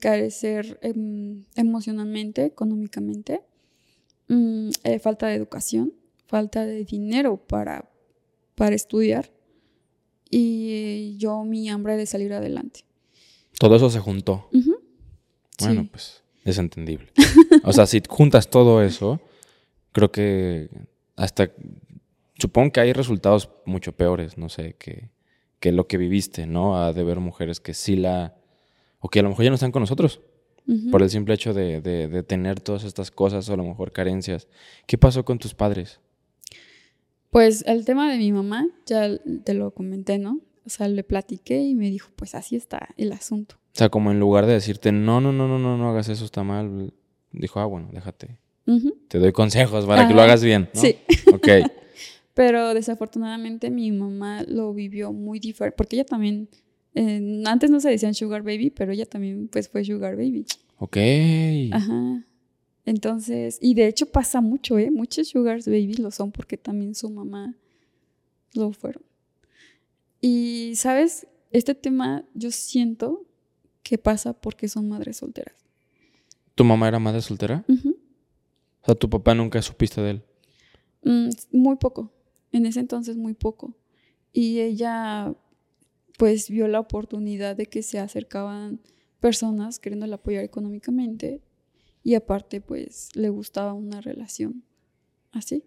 carecer 0.00 0.78
em, 0.82 1.44
emocionalmente, 1.56 2.44
económicamente, 2.44 3.42
mm, 4.28 4.70
eh, 4.84 4.98
falta 4.98 5.26
de 5.26 5.34
educación, 5.34 5.92
falta 6.26 6.64
de 6.64 6.84
dinero 6.84 7.36
para, 7.36 7.90
para 8.58 8.74
estudiar 8.74 9.32
y 10.30 11.16
yo 11.16 11.44
mi 11.44 11.70
hambre 11.70 11.96
de 11.96 12.04
salir 12.04 12.34
adelante. 12.34 12.84
Todo 13.58 13.76
eso 13.76 13.88
se 13.88 14.00
juntó. 14.00 14.48
Bueno, 15.60 15.88
pues 15.90 16.22
es 16.44 16.58
entendible. 16.58 17.12
o 17.64 17.72
sea, 17.72 17.86
si 17.86 18.02
juntas 18.06 18.50
todo 18.50 18.82
eso, 18.82 19.20
creo 19.92 20.12
que 20.12 20.68
hasta 21.16 21.50
supongo 22.38 22.72
que 22.72 22.80
hay 22.80 22.92
resultados 22.92 23.50
mucho 23.64 23.92
peores, 23.92 24.38
no 24.38 24.48
sé, 24.48 24.74
que, 24.78 25.10
que 25.60 25.72
lo 25.72 25.86
que 25.86 25.96
viviste, 25.96 26.46
¿no? 26.46 26.80
A 26.80 26.92
de 26.92 27.02
ver 27.04 27.20
mujeres 27.20 27.60
que 27.60 27.74
sí 27.74 27.96
la... 27.96 28.36
o 29.00 29.08
que 29.08 29.20
a 29.20 29.22
lo 29.22 29.30
mejor 29.30 29.44
ya 29.44 29.50
no 29.50 29.54
están 29.54 29.72
con 29.72 29.82
nosotros. 29.82 30.20
Por 30.90 31.02
el 31.02 31.08
simple 31.08 31.32
hecho 31.32 31.54
de, 31.54 31.80
de, 31.80 32.22
tener 32.24 32.60
todas 32.60 32.84
estas 32.84 33.10
cosas 33.10 33.48
o 33.48 33.54
a 33.54 33.56
lo 33.56 33.64
mejor 33.64 33.90
carencias. 33.90 34.48
¿Qué 34.86 34.98
pasó 34.98 35.24
con 35.24 35.38
tus 35.38 35.54
padres? 35.54 35.98
Pues 37.30 37.64
el 37.66 37.84
tema 37.84 38.10
de 38.10 38.18
mi 38.18 38.32
mamá, 38.32 38.66
ya 38.86 39.10
te 39.44 39.54
lo 39.54 39.72
comenté, 39.72 40.18
¿no? 40.18 40.40
O 40.64 40.70
sea, 40.70 40.88
le 40.88 41.04
platiqué 41.04 41.62
y 41.62 41.74
me 41.74 41.90
dijo, 41.90 42.10
pues 42.16 42.34
así 42.34 42.56
está 42.56 42.88
el 42.96 43.12
asunto. 43.12 43.56
O 43.56 43.78
sea, 43.78 43.88
como 43.88 44.10
en 44.10 44.20
lugar 44.20 44.46
de 44.46 44.54
decirte, 44.54 44.92
no, 44.92 45.20
no, 45.20 45.32
no, 45.32 45.48
no, 45.48 45.58
no, 45.58 45.76
no 45.76 45.90
hagas 45.90 46.08
eso, 46.08 46.24
está 46.24 46.42
mal, 46.42 46.92
dijo, 47.32 47.60
ah, 47.60 47.66
bueno, 47.66 47.88
déjate. 47.92 48.38
Te 49.08 49.18
doy 49.18 49.32
consejos 49.32 49.86
para 49.86 50.06
que 50.06 50.14
lo 50.14 50.20
hagas 50.20 50.44
bien, 50.44 50.68
¿no? 50.74 50.80
Sí. 50.80 50.96
Ok. 51.32 51.48
Pero 52.34 52.72
desafortunadamente 52.72 53.70
mi 53.70 53.90
mamá 53.90 54.44
lo 54.46 54.72
vivió 54.72 55.12
muy 55.12 55.40
diferente, 55.40 55.74
porque 55.76 55.96
ella 55.96 56.04
también, 56.04 56.48
antes 57.46 57.70
no 57.70 57.80
se 57.80 57.90
decían 57.90 58.14
sugar 58.14 58.42
baby, 58.42 58.70
pero 58.70 58.92
ella 58.92 59.06
también 59.06 59.48
pues 59.48 59.68
fue 59.68 59.84
sugar 59.84 60.16
baby. 60.16 60.46
Ok. 60.78 60.96
Ajá. 61.72 62.24
Entonces, 62.88 63.58
y 63.60 63.74
de 63.74 63.86
hecho 63.86 64.06
pasa 64.06 64.40
mucho, 64.40 64.78
¿eh? 64.78 64.90
Muchos 64.90 65.28
sugars 65.28 65.66
baby 65.66 65.92
lo 65.98 66.10
son 66.10 66.32
porque 66.32 66.56
también 66.56 66.94
su 66.94 67.10
mamá 67.10 67.54
lo 68.54 68.72
fueron. 68.72 69.02
Y, 70.22 70.72
¿sabes? 70.74 71.26
Este 71.50 71.74
tema 71.74 72.24
yo 72.32 72.50
siento 72.50 73.26
que 73.82 73.98
pasa 73.98 74.32
porque 74.32 74.68
son 74.68 74.88
madres 74.88 75.18
solteras. 75.18 75.54
¿Tu 76.54 76.64
mamá 76.64 76.88
era 76.88 76.98
madre 76.98 77.20
soltera? 77.20 77.62
O 77.68 78.86
sea, 78.86 78.94
¿tu 78.94 79.10
papá 79.10 79.34
nunca 79.34 79.60
supiste 79.60 80.00
de 80.00 80.10
él? 80.12 80.22
Mm, 81.02 81.28
muy 81.52 81.76
poco. 81.76 82.10
En 82.52 82.64
ese 82.64 82.80
entonces 82.80 83.18
muy 83.18 83.34
poco. 83.34 83.76
Y 84.32 84.60
ella, 84.60 85.34
pues, 86.16 86.48
vio 86.48 86.66
la 86.68 86.80
oportunidad 86.80 87.54
de 87.54 87.66
que 87.66 87.82
se 87.82 87.98
acercaban 87.98 88.80
personas 89.20 89.78
queriéndole 89.78 90.14
apoyar 90.14 90.42
económicamente 90.42 91.42
y 92.08 92.14
aparte, 92.14 92.62
pues 92.62 93.10
le 93.16 93.28
gustaba 93.28 93.74
una 93.74 94.00
relación 94.00 94.64
así. 95.32 95.64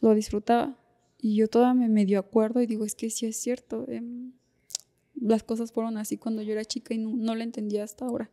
Lo 0.00 0.14
disfrutaba. 0.14 0.78
Y 1.20 1.34
yo 1.34 1.48
toda 1.48 1.74
me 1.74 1.88
medio 1.88 2.20
acuerdo 2.20 2.62
y 2.62 2.68
digo, 2.68 2.84
es 2.84 2.94
que 2.94 3.10
sí 3.10 3.26
es 3.26 3.36
cierto. 3.36 3.86
Em, 3.88 4.30
las 5.20 5.42
cosas 5.42 5.72
fueron 5.72 5.96
así 5.96 6.18
cuando 6.18 6.40
yo 6.42 6.52
era 6.52 6.64
chica 6.64 6.94
y 6.94 6.98
no, 6.98 7.16
no 7.16 7.34
la 7.34 7.42
entendía 7.42 7.82
hasta 7.82 8.04
ahora. 8.04 8.30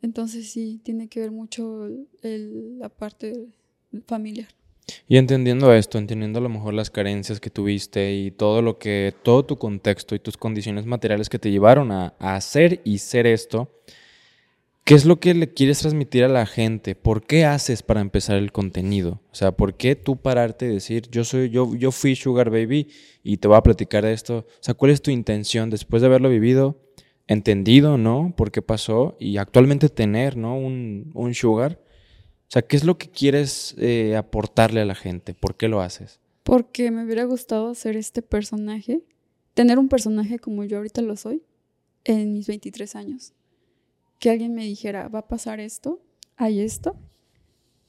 Entonces 0.00 0.48
sí, 0.50 0.80
tiene 0.82 1.08
que 1.08 1.20
ver 1.20 1.32
mucho 1.32 1.90
la 2.22 2.88
parte 2.88 3.48
familiar. 4.06 4.48
Y 5.06 5.18
entendiendo 5.18 5.74
esto, 5.74 5.98
entendiendo 5.98 6.38
a 6.38 6.42
lo 6.42 6.48
mejor 6.48 6.72
las 6.72 6.88
carencias 6.88 7.40
que 7.40 7.50
tuviste 7.50 8.14
y 8.14 8.30
todo 8.30 8.62
lo 8.62 8.78
que, 8.78 9.14
todo 9.22 9.44
tu 9.44 9.58
contexto 9.58 10.14
y 10.14 10.18
tus 10.18 10.38
condiciones 10.38 10.86
materiales 10.86 11.28
que 11.28 11.38
te 11.38 11.50
llevaron 11.50 11.92
a, 11.92 12.14
a 12.18 12.36
hacer 12.36 12.80
y 12.84 12.96
ser 12.96 13.26
esto, 13.26 13.82
¿Qué 14.84 14.94
es 14.94 15.04
lo 15.04 15.20
que 15.20 15.32
le 15.32 15.52
quieres 15.54 15.78
transmitir 15.78 16.24
a 16.24 16.28
la 16.28 16.44
gente? 16.44 16.96
¿Por 16.96 17.24
qué 17.24 17.44
haces 17.44 17.84
para 17.84 18.00
empezar 18.00 18.36
el 18.36 18.50
contenido? 18.50 19.20
O 19.30 19.34
sea, 19.34 19.52
¿por 19.52 19.76
qué 19.76 19.94
tú 19.94 20.16
pararte 20.16 20.66
y 20.66 20.70
decir, 20.70 21.08
yo 21.08 21.22
soy, 21.22 21.50
yo, 21.50 21.72
yo 21.76 21.92
fui 21.92 22.16
Sugar 22.16 22.50
Baby 22.50 22.88
y 23.22 23.36
te 23.36 23.46
voy 23.46 23.56
a 23.56 23.62
platicar 23.62 24.04
de 24.04 24.12
esto? 24.12 24.38
O 24.38 24.46
sea, 24.58 24.74
¿cuál 24.74 24.90
es 24.90 25.00
tu 25.00 25.12
intención 25.12 25.70
después 25.70 26.02
de 26.02 26.08
haberlo 26.08 26.28
vivido, 26.28 26.80
entendido, 27.28 27.96
¿no? 27.96 28.34
¿Por 28.36 28.50
qué 28.50 28.60
pasó? 28.60 29.16
Y 29.20 29.36
actualmente 29.36 29.88
tener, 29.88 30.36
¿no? 30.36 30.58
Un, 30.58 31.12
un 31.14 31.32
Sugar. 31.32 31.78
O 32.48 32.50
sea, 32.50 32.62
¿qué 32.62 32.76
es 32.76 32.82
lo 32.82 32.98
que 32.98 33.08
quieres 33.08 33.76
eh, 33.78 34.16
aportarle 34.16 34.80
a 34.80 34.84
la 34.84 34.96
gente? 34.96 35.32
¿Por 35.32 35.56
qué 35.56 35.68
lo 35.68 35.80
haces? 35.80 36.18
Porque 36.42 36.90
me 36.90 37.04
hubiera 37.04 37.22
gustado 37.22 37.70
hacer 37.70 37.96
este 37.96 38.20
personaje, 38.20 39.04
tener 39.54 39.78
un 39.78 39.88
personaje 39.88 40.40
como 40.40 40.64
yo 40.64 40.78
ahorita 40.78 41.02
lo 41.02 41.16
soy, 41.16 41.44
en 42.04 42.32
mis 42.32 42.48
23 42.48 42.96
años 42.96 43.32
que 44.22 44.30
alguien 44.30 44.54
me 44.54 44.64
dijera, 44.64 45.08
va 45.08 45.18
a 45.18 45.26
pasar 45.26 45.58
esto, 45.58 46.00
hay 46.36 46.60
esto, 46.60 46.94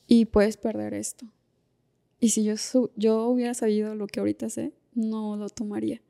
y 0.08 0.26
puedes 0.26 0.58
perder 0.58 0.96
esto. 0.96 1.28
Y 2.20 2.30
si 2.30 2.44
yo, 2.44 2.56
yo 2.96 3.28
hubiera 3.28 3.54
sabido 3.54 3.94
lo 3.94 4.08
que 4.08 4.20
ahorita 4.20 4.50
sé, 4.50 4.74
no 4.96 5.38
lo 5.38 5.48
tomaría. 5.50 6.02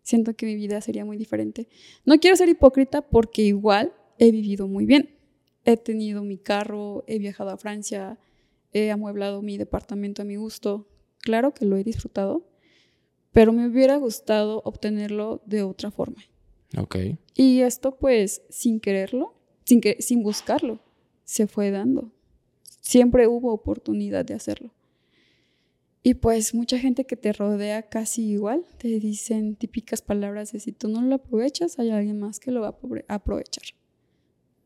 Siento 0.00 0.34
que 0.34 0.46
mi 0.46 0.54
vida 0.54 0.80
sería 0.80 1.04
muy 1.04 1.18
diferente. 1.18 1.68
No 2.06 2.18
quiero 2.18 2.38
ser 2.38 2.48
hipócrita 2.48 3.02
porque 3.02 3.42
igual 3.42 3.92
he 4.16 4.30
vivido 4.30 4.66
muy 4.66 4.86
bien. 4.86 5.14
He 5.66 5.76
tenido 5.76 6.24
mi 6.24 6.38
carro, 6.38 7.04
he 7.06 7.18
viajado 7.18 7.50
a 7.50 7.58
Francia, 7.58 8.18
he 8.72 8.90
amueblado 8.90 9.42
mi 9.42 9.58
departamento 9.58 10.22
a 10.22 10.24
mi 10.24 10.36
gusto. 10.36 10.88
Claro 11.18 11.52
que 11.52 11.66
lo 11.66 11.76
he 11.76 11.84
disfrutado, 11.84 12.48
pero 13.30 13.52
me 13.52 13.66
hubiera 13.66 13.98
gustado 13.98 14.62
obtenerlo 14.64 15.42
de 15.44 15.64
otra 15.64 15.90
forma. 15.90 16.24
Ok. 16.78 16.96
Y 17.34 17.60
esto 17.60 17.98
pues 17.98 18.40
sin 18.48 18.80
quererlo 18.80 19.35
sin, 19.66 19.80
que, 19.80 20.00
sin 20.00 20.22
buscarlo, 20.22 20.78
se 21.24 21.46
fue 21.46 21.70
dando. 21.70 22.10
Siempre 22.80 23.26
hubo 23.26 23.52
oportunidad 23.52 24.24
de 24.24 24.34
hacerlo. 24.34 24.70
Y 26.02 26.14
pues 26.14 26.54
mucha 26.54 26.78
gente 26.78 27.04
que 27.04 27.16
te 27.16 27.32
rodea 27.32 27.82
casi 27.82 28.22
igual, 28.30 28.64
te 28.78 28.86
dicen 29.00 29.56
típicas 29.56 30.02
palabras 30.02 30.52
de 30.52 30.60
si 30.60 30.70
tú 30.70 30.88
no 30.88 31.02
lo 31.02 31.16
aprovechas, 31.16 31.80
hay 31.80 31.90
alguien 31.90 32.20
más 32.20 32.38
que 32.38 32.52
lo 32.52 32.60
va 32.60 32.78
a 33.08 33.14
aprovechar. 33.14 33.64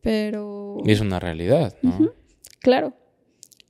Pero... 0.03 0.83
Es 0.85 1.01
una 1.01 1.19
realidad, 1.19 1.75
¿no? 1.81 2.13
claro. 2.61 2.95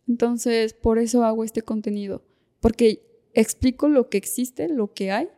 Entonces, 0.09 0.75
por 0.75 0.99
eso 0.99 1.23
hago 1.23 1.45
este 1.45 1.63
contenido, 1.63 2.25
porque 2.59 3.07
explico 3.35 3.89
lo 3.89 4.09
que 4.09 4.19
existe, 4.19 4.69
lo 4.69 4.93
que 4.93 5.13
hay, 5.13 5.29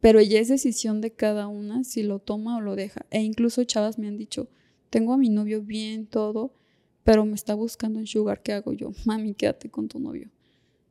pero 0.00 0.20
ya 0.20 0.40
es 0.40 0.48
decisión 0.48 1.00
de 1.00 1.12
cada 1.12 1.46
una 1.46 1.84
si 1.84 2.02
lo 2.02 2.18
toma 2.18 2.56
o 2.56 2.60
lo 2.60 2.74
deja. 2.74 3.06
E 3.10 3.20
incluso 3.20 3.62
chavas 3.62 3.98
me 4.00 4.08
han 4.08 4.18
dicho, 4.18 4.48
tengo 4.90 5.12
a 5.12 5.18
mi 5.18 5.28
novio 5.28 5.62
bien, 5.62 6.06
todo, 6.06 6.54
pero 7.04 7.24
me 7.24 7.34
está 7.34 7.54
buscando 7.54 7.98
un 7.98 8.06
sugar, 8.06 8.42
¿qué 8.42 8.52
hago 8.52 8.72
yo? 8.72 8.90
Mami, 9.04 9.34
quédate 9.34 9.70
con 9.70 9.88
tu 9.88 9.98
novio. 9.98 10.30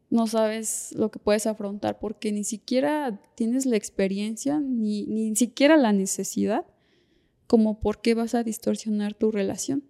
No 0.10 0.26
sabes 0.26 0.94
lo 0.96 1.12
que 1.12 1.20
puedes 1.20 1.48
afrontar 1.48 2.00
porque 2.00 2.32
ni 2.32 2.44
siquiera 2.44 3.22
tienes 3.36 3.66
la 3.66 3.76
experiencia, 3.76 4.60
ni, 4.60 5.06
ni 5.06 5.36
siquiera 5.36 5.76
la 5.76 5.92
necesidad, 5.92 6.66
como 7.46 7.80
por 7.80 8.02
qué 8.02 8.14
vas 8.14 8.36
a 8.36 8.44
distorsionar 8.44 9.14
tu 9.14 9.32
relación. 9.32 9.84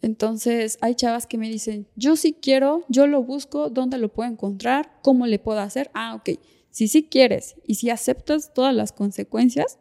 Entonces, 0.00 0.78
hay 0.80 0.94
chavas 0.94 1.26
que 1.26 1.38
me 1.38 1.48
dicen, 1.48 1.88
yo 1.96 2.16
sí 2.16 2.36
quiero, 2.40 2.84
yo 2.88 3.06
lo 3.06 3.22
busco, 3.22 3.70
¿dónde 3.70 3.98
lo 3.98 4.12
puedo 4.12 4.30
encontrar? 4.30 5.00
¿Cómo 5.02 5.26
le 5.26 5.38
puedo 5.38 5.58
hacer? 5.58 5.90
Ah, 5.94 6.14
ok. 6.14 6.38
Si 6.70 6.86
sí 6.86 7.08
quieres 7.08 7.56
y 7.66 7.74
si 7.76 7.90
aceptas 7.90 8.54
todas 8.54 8.74
las 8.74 8.92
consecuencias, 8.92 9.78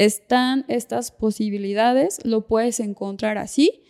están 0.00 0.64
estas 0.68 1.10
posibilidades, 1.10 2.24
lo 2.24 2.46
puedes 2.46 2.80
encontrar 2.80 3.36
así 3.36 3.82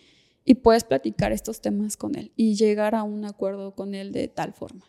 y 0.43 0.55
puedes 0.55 0.83
platicar 0.83 1.31
estos 1.31 1.61
temas 1.61 1.95
con 1.95 2.17
él 2.17 2.33
y 2.35 2.55
llegar 2.55 2.95
a 2.95 3.03
un 3.03 3.23
acuerdo 3.23 3.75
con 3.75 3.95
él 3.95 4.11
de 4.11 4.27
tal 4.27 4.51
forma. 4.51 4.85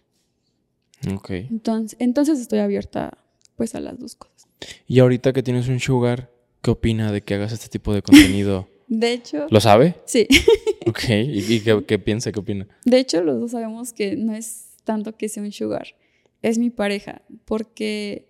Ok. 1.14 1.30
Entonces, 1.30 1.96
entonces 2.00 2.40
estoy 2.40 2.58
abierta 2.58 3.18
pues 3.54 3.76
a 3.76 3.80
las 3.80 4.00
dos 4.00 4.16
cosas. 4.16 4.48
Y 4.88 4.98
ahorita 4.98 5.32
que 5.32 5.44
tienes 5.44 5.68
un 5.68 5.78
sugar, 5.78 6.32
¿qué 6.60 6.72
opina 6.72 7.12
de 7.12 7.20
que 7.20 7.34
hagas 7.34 7.52
este 7.52 7.68
tipo 7.68 7.94
de 7.94 8.02
contenido? 8.02 8.68
de 8.88 9.12
hecho... 9.12 9.46
¿Lo 9.48 9.60
sabe? 9.60 9.94
Sí. 10.06 10.26
ok, 10.88 11.04
¿y, 11.08 11.60
qué, 11.60 11.84
qué, 11.86 12.00
piensa, 12.00 12.32
qué 12.32 12.40
opina? 12.40 12.66
De 12.84 12.98
hecho, 12.98 13.22
los 13.22 13.38
dos 13.38 13.52
sabemos 13.52 13.92
que 13.92 14.16
no 14.16 14.34
es 14.34 14.70
tanto 14.82 15.16
que 15.16 15.28
sea 15.28 15.44
un 15.44 15.52
sugar, 15.52 15.94
es 16.42 16.58
mi 16.58 16.70
pareja, 16.70 17.22
porque 17.44 18.28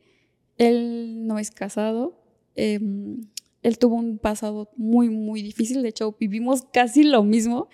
él 0.59 1.27
no 1.27 1.39
es 1.39 1.51
casado, 1.51 2.22
Em, 2.57 3.27
Él 3.63 3.79
tuvo 3.79 3.97
un 3.97 4.19
pasado 4.19 4.71
muy, 4.77 5.09
muy 5.09 5.43
difícil. 5.43 5.83
De 5.83 5.89
hecho, 5.89 6.17
vivimos 6.19 6.67
casi 6.73 7.05
lo 7.05 7.23
mismo, 7.23 7.69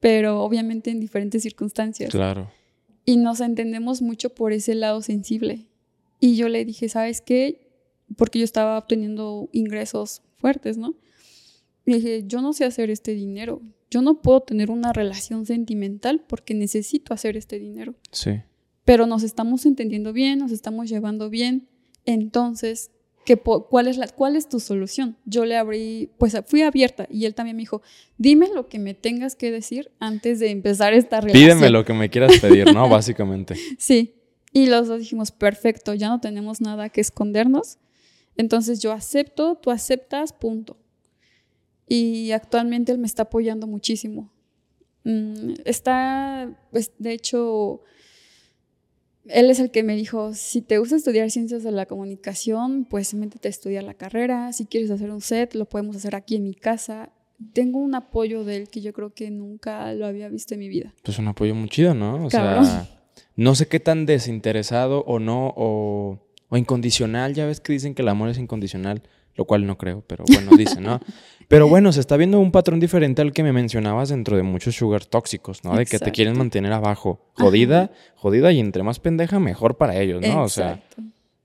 pero 0.00 0.42
obviamente 0.42 0.90
en 0.90 1.00
diferentes 1.00 1.42
circunstancias. 1.42 2.10
Claro. 2.10 2.50
Y 3.04 3.16
nos 3.16 3.40
entendemos 3.40 4.00
mucho 4.02 4.34
por 4.34 4.52
ese 4.52 4.74
lado 4.74 5.02
sensible. 5.02 5.66
Y 6.20 6.36
yo 6.36 6.48
le 6.48 6.64
dije, 6.64 6.88
¿sabes 6.88 7.20
qué? 7.20 7.68
Porque 8.16 8.38
yo 8.38 8.44
estaba 8.44 8.78
obteniendo 8.78 9.48
ingresos 9.52 10.22
fuertes, 10.36 10.78
¿no? 10.78 10.94
Le 11.84 11.96
dije, 11.96 12.24
yo 12.26 12.40
no 12.40 12.52
sé 12.52 12.64
hacer 12.64 12.90
este 12.90 13.14
dinero. 13.14 13.60
Yo 13.90 14.02
no 14.02 14.22
puedo 14.22 14.40
tener 14.40 14.70
una 14.70 14.92
relación 14.92 15.46
sentimental 15.46 16.24
porque 16.26 16.54
necesito 16.54 17.12
hacer 17.12 17.36
este 17.36 17.58
dinero. 17.58 17.94
Sí. 18.10 18.40
Pero 18.84 19.06
nos 19.06 19.22
estamos 19.22 19.66
entendiendo 19.66 20.12
bien, 20.12 20.38
nos 20.38 20.52
estamos 20.52 20.88
llevando 20.88 21.30
bien. 21.30 21.68
Entonces, 22.04 22.90
¿qué 23.24 23.36
cuál, 23.36 23.88
es 23.88 23.96
la, 23.96 24.08
¿cuál 24.08 24.36
es 24.36 24.48
tu 24.48 24.60
solución? 24.60 25.16
Yo 25.24 25.44
le 25.44 25.56
abrí, 25.56 26.10
pues 26.18 26.36
fui 26.46 26.62
abierta 26.62 27.06
y 27.10 27.24
él 27.24 27.34
también 27.34 27.56
me 27.56 27.62
dijo, 27.62 27.82
dime 28.18 28.48
lo 28.54 28.68
que 28.68 28.78
me 28.78 28.94
tengas 28.94 29.34
que 29.36 29.50
decir 29.50 29.90
antes 29.98 30.40
de 30.40 30.50
empezar 30.50 30.92
esta 30.94 31.20
relación. 31.20 31.42
Pídeme 31.42 31.70
lo 31.70 31.84
que 31.84 31.94
me 31.94 32.10
quieras 32.10 32.38
pedir, 32.38 32.72
¿no? 32.72 32.88
Básicamente. 32.90 33.56
Sí. 33.78 34.14
Y 34.52 34.66
los 34.66 34.86
dos 34.88 35.00
dijimos, 35.00 35.32
perfecto, 35.32 35.94
ya 35.94 36.08
no 36.08 36.20
tenemos 36.20 36.60
nada 36.60 36.88
que 36.88 37.00
escondernos. 37.00 37.78
Entonces 38.36 38.80
yo 38.80 38.92
acepto, 38.92 39.56
tú 39.56 39.70
aceptas, 39.70 40.32
punto. 40.32 40.76
Y 41.88 42.30
actualmente 42.30 42.92
él 42.92 42.98
me 42.98 43.06
está 43.06 43.24
apoyando 43.24 43.66
muchísimo. 43.66 44.32
Mm, 45.04 45.54
está, 45.64 46.50
pues, 46.70 46.92
de 46.98 47.12
hecho, 47.12 47.82
él 49.26 49.50
es 49.50 49.58
el 49.58 49.70
que 49.70 49.82
me 49.82 49.96
dijo, 49.96 50.34
si 50.34 50.60
te 50.60 50.78
gusta 50.78 50.96
estudiar 50.96 51.30
ciencias 51.30 51.62
de 51.62 51.72
la 51.72 51.86
comunicación, 51.86 52.84
pues 52.84 53.14
métete 53.14 53.48
a 53.48 53.50
estudiar 53.50 53.84
la 53.84 53.94
carrera. 53.94 54.52
Si 54.52 54.66
quieres 54.66 54.90
hacer 54.90 55.10
un 55.10 55.20
set, 55.20 55.54
lo 55.54 55.64
podemos 55.66 55.96
hacer 55.96 56.14
aquí 56.14 56.36
en 56.36 56.44
mi 56.44 56.54
casa. 56.54 57.10
Tengo 57.52 57.78
un 57.78 57.94
apoyo 57.94 58.44
de 58.44 58.56
él 58.56 58.68
que 58.68 58.80
yo 58.80 58.92
creo 58.92 59.14
que 59.14 59.30
nunca 59.30 59.92
lo 59.94 60.06
había 60.06 60.28
visto 60.28 60.54
en 60.54 60.60
mi 60.60 60.68
vida. 60.68 60.94
Pues 61.02 61.18
un 61.18 61.28
apoyo 61.28 61.54
muy 61.54 61.68
chido, 61.68 61.94
¿no? 61.94 62.24
O 62.24 62.30
sea, 62.30 62.88
no 63.36 63.54
sé 63.54 63.66
qué 63.66 63.80
tan 63.80 64.06
desinteresado 64.06 65.00
o 65.06 65.18
no, 65.18 65.52
o, 65.56 66.18
o 66.48 66.56
incondicional. 66.56 67.34
Ya 67.34 67.46
ves 67.46 67.60
que 67.60 67.72
dicen 67.72 67.94
que 67.94 68.02
el 68.02 68.08
amor 68.08 68.28
es 68.28 68.38
incondicional 68.38 69.02
lo 69.36 69.44
cual 69.44 69.66
no 69.66 69.76
creo, 69.76 70.02
pero 70.06 70.24
bueno, 70.26 70.56
dice, 70.56 70.80
¿no? 70.80 71.00
Pero 71.46 71.68
bueno, 71.68 71.92
se 71.92 72.00
está 72.00 72.16
viendo 72.16 72.40
un 72.40 72.50
patrón 72.50 72.80
diferente 72.80 73.20
al 73.20 73.32
que 73.32 73.42
me 73.42 73.52
mencionabas 73.52 74.08
dentro 74.08 74.34
de 74.36 74.42
muchos 74.42 74.74
sugar 74.76 75.04
tóxicos, 75.04 75.62
¿no? 75.62 75.76
De 75.76 75.84
que 75.84 75.98
te 75.98 76.10
quieren 76.10 76.38
mantener 76.38 76.72
abajo, 76.72 77.20
jodida, 77.34 77.90
jodida 78.14 78.50
y 78.50 78.60
entre 78.60 78.82
más 78.82 78.98
pendeja, 78.98 79.38
mejor 79.38 79.76
para 79.76 80.00
ellos, 80.00 80.22
¿no? 80.26 80.42
O 80.42 80.48
sea, 80.48 80.82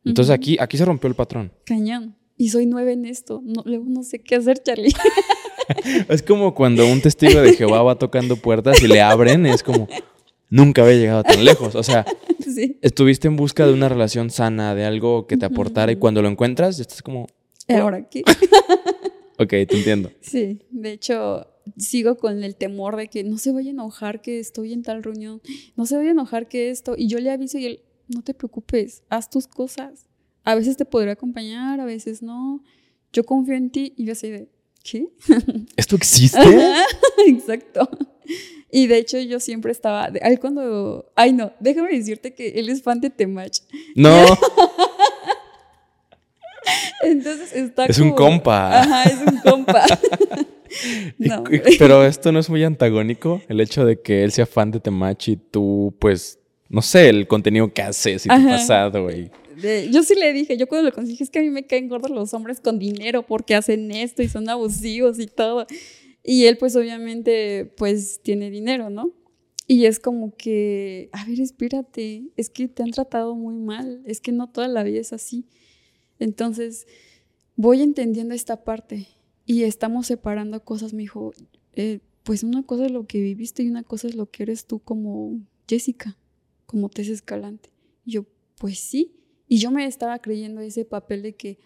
entonces 0.06 0.34
aquí, 0.34 0.58
aquí 0.60 0.78
se 0.78 0.86
rompió 0.86 1.10
el 1.10 1.16
patrón. 1.16 1.52
Cañón. 1.66 2.16
Y 2.38 2.50
soy 2.50 2.66
nueve 2.66 2.94
en 2.94 3.06
esto. 3.06 3.42
No, 3.44 3.64
luego 3.66 3.84
no 3.88 4.02
sé 4.04 4.20
qué 4.20 4.36
hacer, 4.36 4.64
Charlie. 4.64 4.94
es 6.10 6.24
como 6.24 6.56
cuando 6.56 6.88
un 6.88 7.02
testigo 7.02 7.42
de 7.42 7.54
Jehová 7.54 7.84
va 7.84 7.96
tocando 7.96 8.38
puertas 8.38 8.82
y 8.82 8.88
le 8.88 9.02
abren, 9.02 9.46
es 9.46 9.62
como, 9.62 9.90
nunca 10.50 10.84
había 10.84 10.96
llegado 10.96 11.24
tan 11.24 11.44
lejos. 11.44 11.76
O 11.76 11.84
sea, 11.84 12.06
estuviste 12.82 13.28
en 13.28 13.36
busca 13.36 13.68
de 13.68 13.74
una 13.74 13.90
relación 13.90 14.30
sana, 14.30 14.74
de 14.74 14.86
algo 14.86 15.28
que 15.28 15.36
te 15.36 15.46
aportara 15.46 15.92
y 15.92 15.98
cuando 15.98 16.22
lo 16.22 16.30
encuentras, 16.30 16.80
estás 16.80 17.02
como, 17.02 17.28
ahora 17.76 18.08
qué. 18.10 18.24
ok, 19.38 19.50
te 19.50 19.78
entiendo. 19.78 20.12
Sí, 20.22 20.60
de 20.70 20.92
hecho, 20.92 21.48
sigo 21.78 22.18
con 22.18 22.44
el 22.44 22.56
temor 22.56 22.96
de 22.96 23.08
que 23.08 23.24
no 23.24 23.38
se 23.38 23.52
vaya 23.52 23.70
a 23.70 23.72
enojar 23.72 24.22
que 24.22 24.40
estoy 24.40 24.74
en 24.74 24.84
tal 24.84 25.04
reunión, 25.04 25.42
no 25.76 25.86
se 25.86 25.96
vaya 25.96 26.10
a 26.10 26.12
enojar 26.14 26.48
que 26.48 26.70
esto, 26.70 26.96
y 26.98 27.08
yo 27.08 27.20
le 27.20 27.32
aviso 27.32 27.58
y 27.58 27.66
él, 27.66 27.82
no 28.08 28.24
te 28.24 28.34
preocupes, 28.34 29.04
haz 29.10 29.30
tus 29.30 29.48
cosas. 29.48 30.06
A 30.44 30.56
veces 30.56 30.78
te 30.78 30.86
podré 30.86 31.12
acompañar, 31.12 31.80
a 31.80 31.86
veces 31.86 32.24
no. 32.24 32.64
Yo 33.14 33.24
confío 33.24 33.56
en 33.56 33.70
ti 33.70 33.94
y 33.98 34.06
yo 34.06 34.14
así 34.14 34.30
de, 34.30 34.50
¿qué? 34.84 35.10
¿Esto 35.76 35.96
existe? 35.96 36.40
Exacto. 37.28 37.90
Y 38.72 38.88
de 38.88 38.98
hecho 38.98 39.20
yo 39.20 39.40
siempre 39.40 39.72
estaba, 39.72 40.10
ay 40.22 40.38
cuando, 40.38 41.12
ay 41.16 41.34
no, 41.34 41.52
déjame 41.60 41.90
decirte 41.90 42.34
que 42.34 42.50
él 42.50 42.70
es 42.70 42.84
fan 42.84 43.02
de 43.02 43.10
Temach. 43.10 43.62
No. 43.96 44.26
Entonces 47.04 47.54
está 47.54 47.86
Es 47.86 48.00
un 48.00 48.12
compa. 48.12 48.82
Ajá, 48.82 49.04
es 49.04 49.20
un 49.20 49.38
compa. 49.40 49.86
pero 51.80 52.06
esto 52.06 52.32
no 52.32 52.40
es 52.40 52.50
muy 52.50 52.64
antagónico, 52.64 53.42
el 53.48 53.60
hecho 53.62 53.86
de 53.86 54.02
que 54.02 54.24
él 54.24 54.32
sea 54.32 54.46
fan 54.46 54.72
de 54.72 54.80
Temachi 54.80 55.34
y 55.34 55.36
tú, 55.38 55.96
pues, 56.00 56.40
no 56.70 56.82
sé, 56.82 57.10
el 57.10 57.28
contenido 57.28 57.74
que 57.74 57.82
haces 57.82 58.26
y 58.26 58.30
tu 58.30 58.36
pasado, 58.36 59.04
güey. 59.04 59.32
yo 59.90 60.04
sí 60.04 60.16
le 60.16 60.32
dije, 60.34 60.58
yo 60.58 60.68
cuando 60.68 60.90
lo 60.90 60.96
conseguí 60.96 61.24
es 61.24 61.30
que 61.30 61.40
a 61.40 61.42
mí 61.42 61.50
me 61.50 61.66
caen 61.66 61.90
gordos 61.90 62.12
los 62.12 62.34
hombres 62.34 62.60
con 62.60 62.78
dinero 62.78 63.24
porque 63.24 63.56
hacen 63.56 63.92
esto 63.92 64.22
y 64.22 64.30
son 64.30 64.48
abusivos 64.50 65.20
y 65.20 65.26
todo. 65.28 65.66
Y 66.24 66.46
él 66.46 66.58
pues 66.58 66.76
obviamente 66.76 67.74
pues 67.78 68.22
tiene 68.22 68.52
dinero, 68.52 68.90
¿no? 68.90 69.14
Y 69.66 69.86
es 69.86 70.00
como 70.00 70.36
que, 70.36 71.10
a 71.12 71.26
ver, 71.26 71.40
espérate, 71.40 72.24
es 72.38 72.50
que 72.50 72.68
te 72.68 72.82
han 72.82 72.90
tratado 72.90 73.36
muy 73.36 73.56
mal, 73.56 74.02
es 74.06 74.20
que 74.20 74.32
no 74.32 74.50
toda 74.50 74.68
la 74.68 74.82
vida 74.82 75.00
es 75.00 75.14
así. 75.14 75.46
Entonces, 76.20 76.88
voy 77.56 77.82
entendiendo 77.82 78.34
esta 78.34 78.64
parte 78.64 79.08
y 79.46 79.64
estamos 79.64 80.08
separando 80.08 80.64
cosas. 80.64 80.94
Me 80.94 81.02
dijo, 81.02 81.34
eh, 81.74 82.00
pues 82.24 82.44
una 82.44 82.64
cosa 82.64 82.86
es 82.86 82.92
lo 82.92 83.08
que 83.08 83.22
viviste 83.22 83.64
y 83.64 83.70
una 83.70 83.84
cosa 83.84 84.08
es 84.08 84.16
lo 84.16 84.30
que 84.30 84.44
eres 84.44 84.66
tú 84.66 84.80
como 84.80 85.40
Jessica, 85.68 86.18
como 86.66 86.90
Tess 86.90 87.10
Escalante. 87.10 87.70
Y 88.06 88.12
yo, 88.12 88.26
pues 88.58 88.80
sí. 88.80 89.16
Y 89.48 89.58
yo 89.58 89.72
me 89.72 89.86
estaba 89.86 90.20
creyendo 90.20 90.62
ese 90.62 90.86
papel 90.86 91.24
de 91.24 91.34
que 91.34 91.58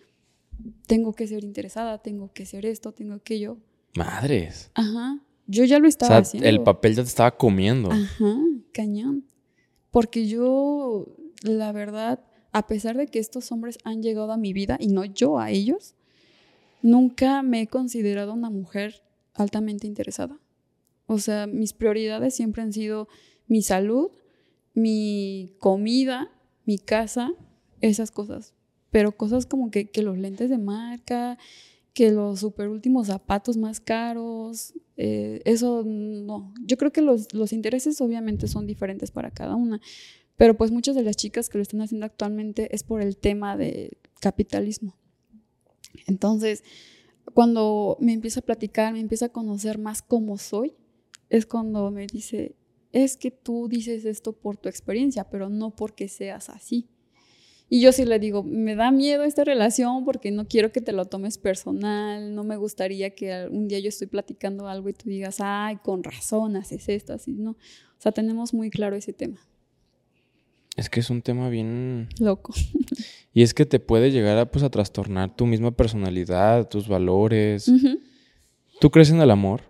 tengo 0.87 1.13
que 1.13 1.27
ser 1.27 1.43
interesada, 1.43 2.01
tengo 2.01 2.31
que 2.31 2.45
ser 2.45 2.65
esto, 2.65 2.93
tengo 2.93 3.13
aquello. 3.13 3.57
Madres. 3.95 4.71
Ajá. 4.73 5.19
Yo 5.45 5.65
ya 5.65 5.79
lo 5.79 5.87
estaba 5.87 6.19
o 6.19 6.23
sea, 6.23 6.39
El 6.41 6.63
papel 6.63 6.95
ya 6.95 7.03
te 7.03 7.09
estaba 7.09 7.35
comiendo. 7.35 7.91
Ajá, 7.91 8.35
cañón. 8.71 9.25
Porque 9.91 10.27
yo, 10.27 11.15
la 11.41 11.71
verdad, 11.71 12.23
a 12.53 12.67
pesar 12.67 12.95
de 12.95 13.07
que 13.07 13.19
estos 13.19 13.51
hombres 13.51 13.79
han 13.83 14.01
llegado 14.01 14.31
a 14.31 14.37
mi 14.37 14.53
vida 14.53 14.77
y 14.79 14.87
no 14.87 15.03
yo 15.03 15.39
a 15.39 15.49
ellos, 15.49 15.95
nunca 16.83 17.41
me 17.41 17.61
he 17.61 17.67
considerado 17.67 18.33
una 18.33 18.51
mujer 18.51 19.01
altamente 19.33 19.87
interesada. 19.87 20.39
O 21.07 21.17
sea, 21.17 21.47
mis 21.47 21.73
prioridades 21.73 22.35
siempre 22.35 22.61
han 22.61 22.71
sido 22.71 23.07
mi 23.47 23.63
salud, 23.63 24.11
mi 24.75 25.55
comida, 25.59 26.31
mi 26.65 26.77
casa, 26.77 27.33
esas 27.81 28.11
cosas. 28.11 28.53
Pero 28.91 29.17
cosas 29.17 29.45
como 29.47 29.71
que, 29.71 29.89
los 30.01 30.17
lentes 30.17 30.51
de 30.51 30.59
marca, 30.59 31.39
que 31.93 32.11
los 32.11 32.39
super 32.39 32.69
últimos 32.69 33.07
zapatos 33.07 33.57
más 33.57 33.79
caros, 33.79 34.73
eh, 34.97 35.41
eso 35.45 35.83
no. 35.85 36.53
Yo 36.63 36.77
creo 36.77 36.91
que 36.91 37.01
los, 37.01 37.33
los 37.33 37.51
intereses 37.51 37.99
obviamente 38.01 38.47
son 38.47 38.67
diferentes 38.67 39.09
para 39.09 39.31
cada 39.31 39.55
una. 39.55 39.81
Pero 40.37 40.55
pues 40.55 40.71
muchas 40.71 40.95
de 40.95 41.03
las 41.03 41.15
chicas 41.15 41.49
que 41.49 41.57
lo 41.57 41.61
están 41.61 41.81
haciendo 41.81 42.05
actualmente 42.05 42.73
es 42.75 42.83
por 42.83 43.01
el 43.01 43.17
tema 43.17 43.55
de 43.55 43.97
capitalismo. 44.19 44.95
Entonces, 46.07 46.63
cuando 47.33 47.97
me 47.99 48.13
empieza 48.13 48.39
a 48.39 48.43
platicar, 48.43 48.93
me 48.93 48.99
empieza 48.99 49.27
a 49.27 49.29
conocer 49.29 49.77
más 49.77 50.01
cómo 50.01 50.37
soy, 50.37 50.75
es 51.29 51.45
cuando 51.45 51.89
me 51.91 52.07
dice, 52.07 52.55
es 52.91 53.17
que 53.17 53.31
tú 53.31 53.67
dices 53.67 54.05
esto 54.05 54.33
por 54.33 54.57
tu 54.57 54.69
experiencia, 54.69 55.29
pero 55.29 55.49
no 55.49 55.75
porque 55.75 56.07
seas 56.07 56.49
así. 56.49 56.89
Y 57.69 57.81
yo 57.81 57.91
sí 57.91 58.05
le 58.05 58.19
digo, 58.19 58.43
me 58.43 58.75
da 58.75 58.91
miedo 58.91 59.23
esta 59.23 59.43
relación 59.43 60.05
porque 60.05 60.29
no 60.29 60.47
quiero 60.47 60.71
que 60.71 60.81
te 60.81 60.91
lo 60.91 61.05
tomes 61.05 61.39
personal, 61.39 62.35
no 62.35 62.43
me 62.43 62.55
gustaría 62.55 63.15
que 63.15 63.47
un 63.49 63.67
día 63.67 63.79
yo 63.79 63.89
estoy 63.89 64.07
platicando 64.07 64.67
algo 64.67 64.89
y 64.89 64.93
tú 64.93 65.09
digas, 65.09 65.37
ay, 65.39 65.77
con 65.77 66.03
razón 66.03 66.55
haces 66.55 66.87
esto, 66.89 67.13
así, 67.13 67.33
¿no? 67.33 67.51
O 67.51 67.57
sea, 67.97 68.11
tenemos 68.11 68.53
muy 68.53 68.69
claro 68.69 68.95
ese 68.95 69.13
tema. 69.13 69.39
Es 70.75 70.89
que 70.89 70.99
es 70.99 71.09
un 71.09 71.21
tema 71.21 71.49
bien... 71.49 72.09
Loco. 72.19 72.53
Y 73.35 73.41
es 73.41 73.55
que 73.55 73.65
te 73.65 73.79
puede 73.79 74.11
llegar 74.11 74.37
a, 74.37 74.51
pues, 74.51 74.63
a 74.63 74.69
trastornar 74.69 75.35
tu 75.35 75.47
misma 75.47 75.71
personalidad, 75.71 76.69
tus 76.69 76.87
valores. 76.87 77.71
¿Tú 78.79 78.91
crees 78.91 79.09
en 79.09 79.21
el 79.21 79.31
amor? 79.31 79.61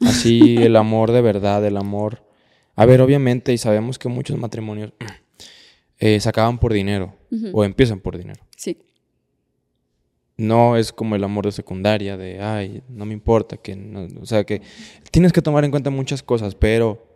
Así, 0.00 0.56
el 0.58 0.74
amor 0.76 1.12
de 1.12 1.20
verdad, 1.20 1.64
el 1.66 1.76
amor... 1.76 2.24
A 2.76 2.86
ver, 2.86 3.02
obviamente, 3.02 3.52
y 3.52 3.58
sabemos 3.58 3.98
que 3.98 4.08
muchos 4.08 4.38
matrimonios 4.38 4.94
eh, 5.98 6.18
se 6.18 6.28
acaban 6.30 6.58
por 6.58 6.72
dinero 6.72 7.14
o 7.52 7.62
empiezan 7.62 8.00
por 8.00 8.16
dinero. 8.16 8.42
Sí. 8.56 8.78
No 10.38 10.78
es 10.78 10.90
como 10.90 11.14
el 11.14 11.22
amor 11.22 11.44
de 11.44 11.52
secundaria, 11.52 12.16
de, 12.16 12.40
ay, 12.40 12.82
no 12.88 13.04
me 13.04 13.12
importa, 13.12 13.58
que 13.58 13.76
no, 13.76 14.08
o 14.18 14.24
sea, 14.24 14.44
que 14.44 14.62
tienes 15.10 15.34
que 15.34 15.42
tomar 15.42 15.66
en 15.66 15.70
cuenta 15.70 15.90
muchas 15.90 16.22
cosas, 16.22 16.54
pero 16.54 17.06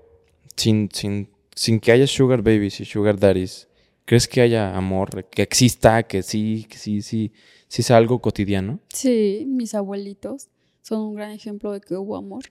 sin, 0.54 0.90
sin 0.92 1.30
sin 1.54 1.80
que 1.80 1.92
haya 1.92 2.06
sugar 2.06 2.42
babies 2.42 2.80
y 2.80 2.84
sugar 2.84 3.18
daddies, 3.18 3.68
¿crees 4.04 4.28
que 4.28 4.40
haya 4.40 4.76
amor, 4.76 5.26
que 5.30 5.42
exista, 5.42 6.02
que 6.02 6.22
sí, 6.22 6.66
que 6.68 6.78
sí, 6.78 7.02
sí, 7.02 7.32
sí 7.68 7.82
es 7.82 7.90
algo 7.90 8.20
cotidiano? 8.20 8.80
Sí, 8.92 9.44
mis 9.46 9.74
abuelitos 9.74 10.48
son 10.82 11.00
un 11.00 11.14
gran 11.14 11.30
ejemplo 11.30 11.72
de 11.72 11.80
que 11.80 11.96
hubo 11.96 12.16
amor. 12.16 12.44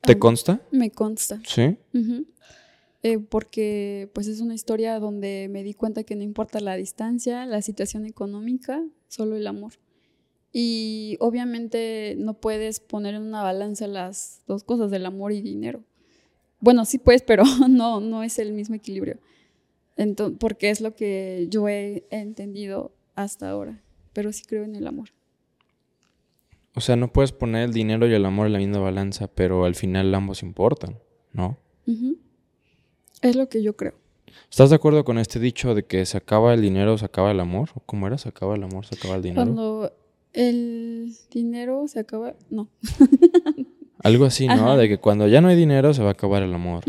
¿Te 0.00 0.18
consta? 0.18 0.60
Me 0.70 0.90
consta. 0.90 1.40
Sí. 1.46 1.76
Eh, 3.04 3.18
porque 3.18 4.10
pues 4.14 4.26
es 4.26 4.40
una 4.40 4.54
historia 4.54 4.98
donde 4.98 5.48
me 5.50 5.62
di 5.62 5.74
cuenta 5.74 6.04
que 6.04 6.16
no 6.16 6.22
importa 6.22 6.60
la 6.60 6.76
distancia, 6.76 7.46
la 7.46 7.62
situación 7.62 8.06
económica, 8.06 8.82
solo 9.08 9.36
el 9.36 9.46
amor. 9.46 9.74
Y 10.52 11.16
obviamente 11.20 12.14
no 12.18 12.34
puedes 12.34 12.80
poner 12.80 13.14
en 13.14 13.22
una 13.22 13.42
balanza 13.42 13.86
las 13.86 14.42
dos 14.46 14.64
cosas, 14.64 14.90
del 14.90 15.06
amor 15.06 15.32
y 15.32 15.40
dinero. 15.40 15.84
Bueno, 16.62 16.84
sí 16.84 16.98
puedes, 16.98 17.22
pero 17.22 17.42
no, 17.68 18.00
no 18.00 18.22
es 18.22 18.38
el 18.38 18.52
mismo 18.52 18.74
equilibrio. 18.74 19.18
Entonces, 19.96 20.38
porque 20.40 20.70
es 20.70 20.80
lo 20.80 20.94
que 20.94 21.48
yo 21.50 21.68
he 21.68 22.04
entendido 22.10 22.92
hasta 23.14 23.50
ahora. 23.50 23.82
Pero 24.14 24.32
sí 24.32 24.44
creo 24.46 24.64
en 24.64 24.76
el 24.76 24.86
amor. 24.86 25.10
O 26.74 26.80
sea, 26.80 26.96
no 26.96 27.12
puedes 27.12 27.32
poner 27.32 27.64
el 27.64 27.72
dinero 27.72 28.06
y 28.06 28.14
el 28.14 28.24
amor 28.24 28.46
en 28.46 28.54
la 28.54 28.58
misma 28.58 28.78
balanza, 28.78 29.26
pero 29.26 29.64
al 29.66 29.74
final 29.74 30.14
ambos 30.14 30.42
importan, 30.42 30.98
¿no? 31.32 31.58
Es 33.20 33.36
lo 33.36 33.48
que 33.48 33.62
yo 33.62 33.76
creo. 33.76 33.94
¿Estás 34.50 34.70
de 34.70 34.76
acuerdo 34.76 35.04
con 35.04 35.18
este 35.18 35.38
dicho 35.38 35.74
de 35.74 35.84
que 35.84 36.06
se 36.06 36.16
acaba 36.16 36.54
el 36.54 36.62
dinero, 36.62 36.96
se 36.96 37.04
acaba 37.04 37.30
el 37.30 37.40
amor? 37.40 37.70
¿O 37.74 37.80
cómo 37.80 38.06
era? 38.06 38.16
¿Se 38.16 38.28
acaba 38.28 38.54
el 38.54 38.62
amor, 38.62 38.86
se 38.86 38.94
acaba 38.94 39.16
el 39.16 39.22
dinero? 39.22 39.42
Cuando 39.42 39.92
el 40.32 41.14
dinero 41.30 41.86
se 41.88 42.00
acaba, 42.00 42.34
no. 42.48 42.68
Algo 44.02 44.24
así, 44.24 44.46
¿no? 44.46 44.76
De 44.76 44.88
que 44.88 44.98
cuando 44.98 45.28
ya 45.28 45.40
no 45.40 45.48
hay 45.48 45.56
dinero 45.56 45.94
se 45.94 46.02
va 46.02 46.08
a 46.08 46.12
acabar 46.12 46.42
el 46.42 46.54
amor. 46.54 46.84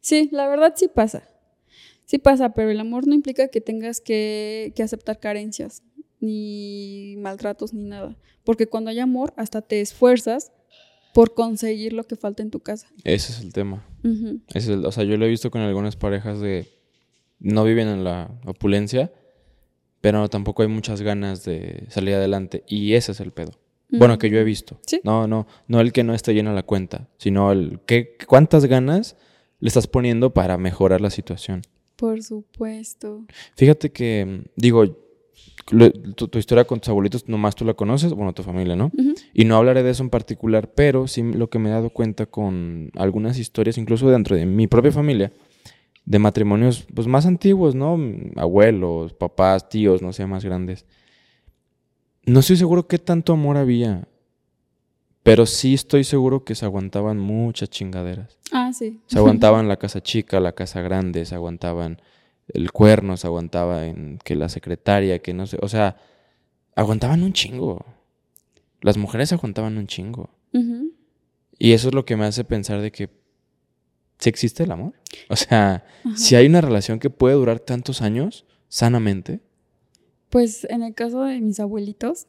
Sí, 0.00 0.28
la 0.32 0.48
verdad 0.48 0.74
sí 0.76 0.88
pasa. 0.88 1.22
Sí 2.04 2.18
pasa, 2.18 2.54
pero 2.54 2.70
el 2.70 2.80
amor 2.80 3.06
no 3.06 3.14
implica 3.14 3.48
que 3.48 3.60
tengas 3.60 4.00
que, 4.00 4.72
que 4.74 4.82
aceptar 4.82 5.20
carencias, 5.20 5.84
ni 6.18 7.14
maltratos, 7.18 7.72
ni 7.72 7.84
nada. 7.84 8.16
Porque 8.44 8.66
cuando 8.66 8.90
hay 8.90 8.98
amor, 8.98 9.32
hasta 9.36 9.62
te 9.62 9.80
esfuerzas 9.80 10.50
por 11.12 11.34
conseguir 11.34 11.92
lo 11.92 12.04
que 12.04 12.16
falta 12.16 12.42
en 12.42 12.50
tu 12.50 12.60
casa. 12.60 12.88
Ese 13.04 13.32
es 13.32 13.40
el 13.40 13.52
tema. 13.52 13.86
es 14.48 14.68
el, 14.68 14.84
o 14.84 14.92
sea, 14.92 15.04
yo 15.04 15.16
lo 15.16 15.26
he 15.26 15.28
visto 15.28 15.50
con 15.50 15.60
algunas 15.60 15.96
parejas 15.96 16.40
de 16.40 16.66
no 17.38 17.64
viven 17.64 17.88
en 17.88 18.04
la 18.04 18.30
opulencia, 18.44 19.12
pero 20.00 20.28
tampoco 20.28 20.62
hay 20.62 20.68
muchas 20.68 21.02
ganas 21.02 21.44
de 21.44 21.84
salir 21.88 22.14
adelante. 22.14 22.64
Y 22.66 22.94
ese 22.94 23.12
es 23.12 23.20
el 23.20 23.32
pedo. 23.32 23.52
Bueno, 23.92 24.18
que 24.18 24.30
yo 24.30 24.38
he 24.38 24.44
visto. 24.44 24.78
No, 25.04 25.26
no, 25.26 25.46
no 25.66 25.80
el 25.80 25.92
que 25.92 26.04
no 26.04 26.14
esté 26.14 26.34
lleno 26.34 26.52
la 26.52 26.62
cuenta, 26.62 27.08
sino 27.18 27.52
el 27.52 27.80
que 27.86 28.16
cuántas 28.26 28.66
ganas 28.66 29.16
le 29.58 29.68
estás 29.68 29.86
poniendo 29.86 30.32
para 30.32 30.58
mejorar 30.58 31.00
la 31.00 31.10
situación. 31.10 31.62
Por 31.96 32.22
supuesto. 32.22 33.24
Fíjate 33.56 33.90
que, 33.90 34.44
digo, 34.56 34.84
tu, 36.14 36.38
historia 36.38 36.64
con 36.64 36.80
tus 36.80 36.88
abuelitos 36.88 37.28
nomás 37.28 37.54
tú 37.54 37.64
la 37.64 37.74
conoces, 37.74 38.12
bueno, 38.12 38.32
tu 38.32 38.42
familia, 38.42 38.76
¿no? 38.76 38.90
Y 39.34 39.44
no 39.44 39.56
hablaré 39.56 39.82
de 39.82 39.90
eso 39.90 40.02
en 40.02 40.10
particular, 40.10 40.72
pero 40.74 41.06
sí 41.06 41.22
lo 41.22 41.50
que 41.50 41.58
me 41.58 41.68
he 41.68 41.72
dado 41.72 41.90
cuenta 41.90 42.26
con 42.26 42.90
algunas 42.96 43.38
historias, 43.38 43.78
incluso 43.78 44.08
dentro 44.08 44.36
de 44.36 44.46
mi 44.46 44.66
propia 44.66 44.92
familia, 44.92 45.32
de 46.04 46.18
matrimonios 46.18 46.86
pues 46.94 47.06
más 47.06 47.26
antiguos, 47.26 47.74
¿no? 47.74 47.98
Abuelos, 48.36 49.12
papás, 49.12 49.68
tíos, 49.68 50.02
no 50.02 50.12
sé, 50.12 50.26
más 50.26 50.44
grandes. 50.44 50.86
No 52.24 52.40
estoy 52.40 52.56
seguro 52.56 52.86
qué 52.86 52.98
tanto 52.98 53.32
amor 53.32 53.56
había, 53.56 54.06
pero 55.22 55.46
sí 55.46 55.74
estoy 55.74 56.04
seguro 56.04 56.44
que 56.44 56.54
se 56.54 56.64
aguantaban 56.64 57.18
muchas 57.18 57.70
chingaderas. 57.70 58.38
Ah, 58.52 58.72
sí. 58.72 59.00
Se 59.06 59.18
aguantaban 59.18 59.68
la 59.68 59.76
casa 59.76 60.02
chica, 60.02 60.40
la 60.40 60.52
casa 60.52 60.80
grande, 60.80 61.24
se 61.24 61.34
aguantaban 61.34 62.00
el 62.54 62.72
cuerno 62.72 63.16
se 63.16 63.26
aguantaba 63.26 63.86
en 63.86 64.18
que 64.24 64.36
la 64.36 64.48
secretaria, 64.48 65.20
que 65.20 65.34
no 65.34 65.46
sé, 65.46 65.58
o 65.60 65.68
sea, 65.68 65.96
aguantaban 66.74 67.22
un 67.22 67.32
chingo. 67.32 67.84
Las 68.80 68.96
mujeres 68.96 69.32
aguantaban 69.32 69.76
un 69.76 69.86
chingo. 69.86 70.30
Y 71.58 71.72
eso 71.72 71.88
es 71.88 71.94
lo 71.94 72.04
que 72.04 72.16
me 72.16 72.24
hace 72.24 72.44
pensar 72.44 72.80
de 72.80 72.90
que 72.90 73.10
si 74.18 74.28
existe 74.28 74.64
el 74.64 74.72
amor. 74.72 74.94
O 75.28 75.36
sea, 75.36 75.84
si 76.16 76.34
hay 76.34 76.46
una 76.46 76.60
relación 76.60 76.98
que 76.98 77.10
puede 77.10 77.34
durar 77.34 77.60
tantos 77.60 78.02
años 78.02 78.46
sanamente. 78.68 79.40
Pues 80.30 80.64
en 80.70 80.82
el 80.82 80.94
caso 80.94 81.24
de 81.24 81.40
mis 81.40 81.60
abuelitos, 81.60 82.26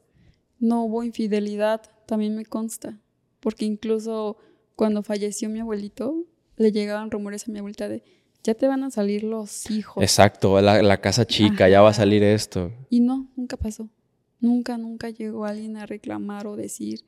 no 0.60 0.84
hubo 0.84 1.04
infidelidad, 1.04 1.82
también 2.06 2.36
me 2.36 2.45
consta. 2.45 2.99
Porque 3.39 3.66
incluso 3.66 4.38
cuando 4.76 5.04
falleció 5.04 5.49
mi 5.49 5.60
abuelito, 5.60 6.26
le 6.58 6.72
llegaban 6.72 7.12
rumores 7.12 7.47
a 7.47 7.52
mi 7.52 7.60
abuelita 7.60 7.88
de 7.88 8.04
ya 8.43 8.56
te 8.56 8.68
van 8.68 8.84
a 8.84 8.91
salir 8.91 9.24
los 9.24 9.70
hijos. 9.70 10.02
Exacto, 10.04 10.60
la, 10.62 10.97
casa 10.99 11.26
chica, 11.26 11.70
ya 11.70 11.82
va 11.82 11.89
a 11.89 11.93
salir 11.93 12.24
esto. 12.24 12.72
Y 12.89 12.99
no, 12.99 13.28
nunca 13.36 13.58
pasó. 13.58 13.88
Nunca, 14.39 14.78
nunca 14.78 15.10
llegó 15.10 15.45
alguien 15.45 15.78
a 15.78 15.86
reclamar 15.86 16.47
o 16.47 16.56
decir 16.56 17.02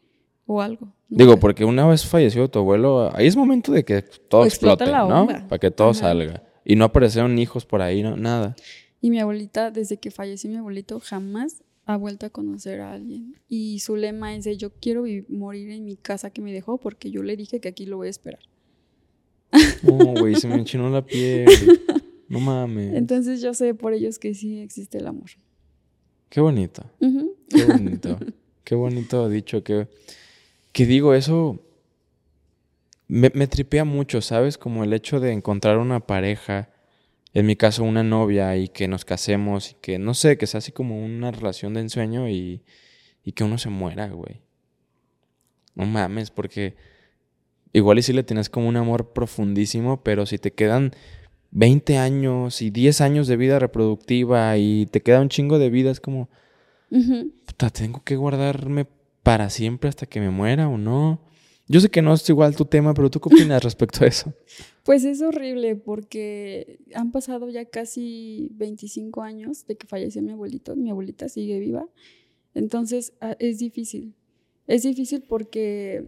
o 0.45 0.61
algo. 0.61 0.93
Digo, 1.09 1.37
porque 1.37 1.65
una 1.65 1.87
vez 1.87 2.05
falleció 2.05 2.47
tu 2.49 2.59
abuelo, 2.59 3.09
ahí 3.15 3.27
es 3.27 3.35
momento 3.35 3.71
de 3.71 3.83
que 3.83 4.03
todo 4.03 4.45
explote, 4.45 4.85
¿no? 4.85 5.27
Para 5.27 5.59
que 5.59 5.71
todo 5.71 5.93
salga. 5.93 6.43
Y 6.63 6.75
no 6.75 6.85
aparecieron 6.85 7.37
hijos 7.39 7.65
por 7.65 7.81
ahí, 7.81 8.03
no, 8.03 8.15
nada. 8.15 8.55
Y 9.03 9.09
mi 9.09 9.19
abuelita, 9.19 9.69
desde 9.69 9.97
que 9.97 10.11
falleció 10.11 10.49
mi 10.49 10.55
abuelito, 10.55 10.97
jamás 11.01 11.61
ha 11.85 11.97
vuelto 11.97 12.25
a 12.25 12.29
conocer 12.29 12.79
a 12.79 12.93
alguien. 12.93 13.35
Y 13.49 13.79
su 13.79 13.97
lema 13.97 14.33
es 14.33 14.45
de 14.45 14.55
yo 14.55 14.71
quiero 14.71 15.03
morir 15.27 15.71
en 15.71 15.83
mi 15.83 15.97
casa 15.97 16.29
que 16.29 16.41
me 16.41 16.53
dejó 16.53 16.77
porque 16.77 17.11
yo 17.11 17.21
le 17.21 17.35
dije 17.35 17.59
que 17.59 17.67
aquí 17.67 17.85
lo 17.85 17.97
voy 17.97 18.07
a 18.07 18.11
esperar. 18.11 18.39
No, 19.83 20.13
güey, 20.13 20.35
se 20.35 20.47
me 20.47 20.55
enchinó 20.55 20.89
la 20.89 21.05
piel. 21.05 21.47
No 22.29 22.39
mames. 22.39 22.95
Entonces 22.95 23.41
yo 23.43 23.53
sé 23.53 23.75
por 23.75 23.93
ellos 23.93 24.17
que 24.17 24.33
sí 24.33 24.57
existe 24.57 24.97
el 24.97 25.05
amor. 25.05 25.29
Qué 26.29 26.39
bonito. 26.39 26.83
Qué 26.99 27.65
bonito. 27.65 28.17
Qué 28.63 28.73
bonito 28.73 29.29
dicho. 29.29 29.63
Que, 29.63 29.87
que 30.71 30.85
digo, 30.87 31.13
eso 31.13 31.59
me, 33.07 33.29
me 33.35 33.45
tripea 33.45 33.83
mucho, 33.83 34.19
¿sabes? 34.21 34.57
Como 34.57 34.83
el 34.83 34.93
hecho 34.93 35.19
de 35.19 35.31
encontrar 35.31 35.77
una 35.77 35.99
pareja, 35.99 36.72
en 37.33 37.45
mi 37.45 37.55
caso 37.55 37.83
una 37.83 38.03
novia, 38.03 38.55
y 38.57 38.67
que 38.67 38.87
nos 38.87 39.05
casemos, 39.05 39.71
y 39.71 39.75
que, 39.75 39.99
no 39.99 40.13
sé, 40.13 40.37
que 40.37 40.47
sea 40.47 40.59
así 40.59 40.71
como 40.71 41.03
una 41.03 41.31
relación 41.31 41.73
de 41.73 41.81
ensueño 41.81 42.29
y, 42.29 42.63
y 43.23 43.31
que 43.31 43.43
uno 43.43 43.57
se 43.57 43.69
muera, 43.69 44.07
güey. 44.09 44.41
No 45.75 45.85
mames, 45.85 46.29
porque 46.29 46.75
igual 47.71 47.99
y 47.99 48.03
si 48.03 48.13
le 48.13 48.23
tienes 48.23 48.49
como 48.49 48.67
un 48.67 48.77
amor 48.77 49.13
profundísimo, 49.13 50.03
pero 50.03 50.25
si 50.25 50.37
te 50.37 50.53
quedan 50.53 50.93
20 51.51 51.97
años 51.97 52.61
y 52.61 52.69
10 52.69 53.01
años 53.01 53.27
de 53.27 53.37
vida 53.37 53.59
reproductiva 53.59 54.57
y 54.57 54.87
te 54.87 55.01
queda 55.01 55.21
un 55.21 55.29
chingo 55.29 55.59
de 55.59 55.69
vida, 55.69 55.91
es 55.91 55.99
como, 55.99 56.29
puta, 57.45 57.69
tengo 57.69 58.03
que 58.03 58.15
guardarme 58.15 58.87
para 59.23 59.49
siempre 59.49 59.89
hasta 59.89 60.05
que 60.05 60.19
me 60.19 60.29
muera 60.29 60.67
o 60.67 60.77
no. 60.77 61.21
Yo 61.73 61.79
sé 61.79 61.89
que 61.89 62.03
no 62.03 62.13
es 62.13 62.29
igual 62.29 62.55
tu 62.55 62.65
tema, 62.65 62.93
pero 62.93 63.09
¿tú 63.09 63.19
qué 63.19 63.29
opinas 63.33 63.63
respecto 63.63 64.05
a 64.05 64.07
eso? 64.07 64.31
Pues 64.83 65.03
es 65.05 65.23
horrible 65.23 65.75
porque 65.75 66.77
han 66.93 67.11
pasado 67.11 67.49
ya 67.49 67.65
casi 67.65 68.49
25 68.51 69.23
años 69.23 69.65
de 69.65 69.75
que 69.75 69.87
falleció 69.87 70.21
mi 70.21 70.33
abuelito. 70.33 70.75
Mi 70.75 70.91
abuelita 70.91 71.29
sigue 71.29 71.57
viva. 71.57 71.89
Entonces 72.53 73.13
ah, 73.21 73.35
es 73.39 73.57
difícil. 73.57 74.13
Es 74.67 74.83
difícil 74.83 75.23
porque 75.27 76.05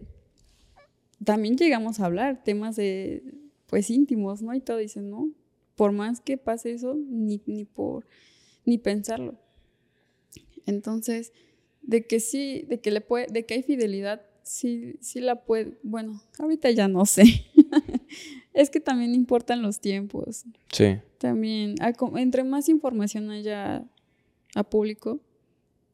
también 1.24 1.56
llegamos 1.56 1.98
a 1.98 2.06
hablar 2.06 2.44
temas 2.44 2.76
de, 2.76 3.24
pues 3.66 3.90
íntimos, 3.90 4.42
¿no? 4.42 4.54
Y 4.54 4.60
todo 4.60 4.76
dicen, 4.76 5.10
no, 5.10 5.32
por 5.74 5.90
más 5.90 6.20
que 6.20 6.38
pase 6.38 6.70
eso, 6.70 6.94
ni, 6.94 7.42
ni 7.46 7.64
por, 7.64 8.06
ni 8.64 8.78
pensarlo. 8.78 9.34
Entonces, 10.64 11.32
de 11.82 12.06
que 12.06 12.20
sí, 12.20 12.64
de 12.68 12.80
que 12.80 12.92
le 12.92 13.00
puede, 13.00 13.26
de 13.26 13.44
que 13.46 13.54
hay 13.54 13.64
fidelidad, 13.64 14.22
sí, 14.46 14.96
sí 15.00 15.20
la 15.20 15.42
puede, 15.44 15.78
bueno, 15.82 16.22
ahorita 16.38 16.70
ya 16.70 16.88
no 16.88 17.04
sé. 17.04 17.24
es 18.54 18.70
que 18.70 18.80
también 18.80 19.14
importan 19.14 19.60
los 19.60 19.80
tiempos. 19.80 20.44
Sí. 20.72 20.98
También, 21.18 21.74
entre 22.16 22.44
más 22.44 22.68
información 22.68 23.30
haya 23.30 23.84
a 24.54 24.62
público, 24.62 25.20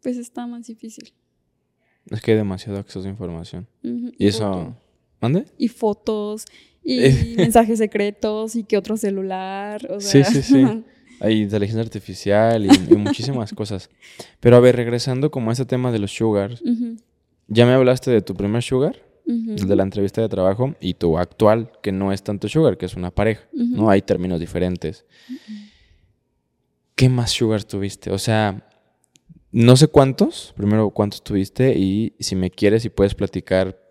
pues 0.02 0.18
está 0.18 0.46
más 0.46 0.66
difícil. 0.66 1.12
Es 2.10 2.20
que 2.20 2.32
hay 2.32 2.36
demasiado 2.36 2.78
acceso 2.78 3.06
a 3.06 3.10
información. 3.10 3.66
Y 3.82 4.26
eso, 4.26 4.76
¿Mande? 5.20 5.46
Y 5.56 5.68
fotos, 5.68 6.44
y 6.82 6.98
mensajes 7.36 7.78
secretos, 7.78 8.56
y 8.56 8.64
que 8.64 8.76
otro 8.76 8.96
celular. 8.96 9.86
O 9.90 10.00
sea. 10.00 10.24
Sí, 10.24 10.34
sí, 10.34 10.42
sí. 10.42 10.84
Hay 11.20 11.42
inteligencia 11.42 11.82
artificial 11.82 12.66
y, 12.66 12.96
muchísimas 12.96 13.52
cosas. 13.52 13.88
Pero 14.40 14.56
a 14.56 14.60
ver, 14.60 14.74
regresando 14.74 15.30
como 15.30 15.50
a 15.50 15.52
este 15.52 15.64
tema 15.64 15.92
de 15.92 16.00
los 16.00 16.12
sugars, 16.12 16.60
ya 17.48 17.66
me 17.66 17.72
hablaste 17.72 18.10
de 18.10 18.22
tu 18.22 18.34
primer 18.34 18.62
sugar, 18.62 19.02
de 19.24 19.76
la 19.76 19.82
entrevista 19.82 20.20
de 20.20 20.28
trabajo, 20.28 20.74
y 20.80 20.94
tu 20.94 21.18
actual, 21.18 21.72
que 21.82 21.92
no 21.92 22.12
es 22.12 22.22
tanto 22.22 22.48
sugar, 22.48 22.76
que 22.76 22.86
es 22.86 22.94
una 22.94 23.10
pareja, 23.10 23.46
¿no? 23.52 23.88
Hay 23.90 24.02
términos 24.02 24.40
diferentes. 24.40 25.04
¿Qué 26.94 27.08
más 27.08 27.30
sugar 27.30 27.64
tuviste? 27.64 28.10
O 28.10 28.18
sea, 28.18 28.68
no 29.50 29.76
sé 29.76 29.88
cuántos, 29.88 30.52
primero 30.56 30.90
cuántos 30.90 31.22
tuviste, 31.22 31.78
y 31.78 32.14
si 32.20 32.36
me 32.36 32.50
quieres 32.50 32.84
y 32.84 32.90
puedes 32.90 33.14
platicar 33.14 33.82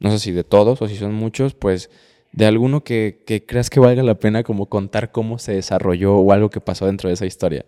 no 0.00 0.10
sé 0.10 0.18
si 0.18 0.32
de 0.32 0.44
todos 0.44 0.82
o 0.82 0.88
si 0.88 0.96
son 0.96 1.14
muchos, 1.14 1.54
pues 1.54 1.90
de 2.32 2.46
alguno 2.46 2.82
que, 2.82 3.22
creas 3.46 3.70
que 3.70 3.80
valga 3.80 4.02
la 4.02 4.18
pena 4.18 4.42
como 4.42 4.66
contar 4.66 5.12
cómo 5.12 5.38
se 5.38 5.52
desarrolló 5.52 6.16
o 6.16 6.32
algo 6.32 6.48
que 6.50 6.60
pasó 6.60 6.86
dentro 6.86 7.08
de 7.08 7.14
esa 7.14 7.26
historia. 7.26 7.66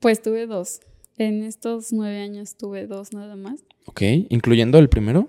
Pues 0.00 0.22
tuve 0.22 0.46
dos. 0.46 0.80
En 1.18 1.42
estos 1.44 1.92
nueve 1.92 2.18
años 2.20 2.56
tuve 2.56 2.86
dos 2.86 3.12
nada 3.12 3.36
más. 3.36 3.64
Ok, 3.86 4.02
incluyendo 4.28 4.78
el 4.78 4.88
primero. 4.88 5.24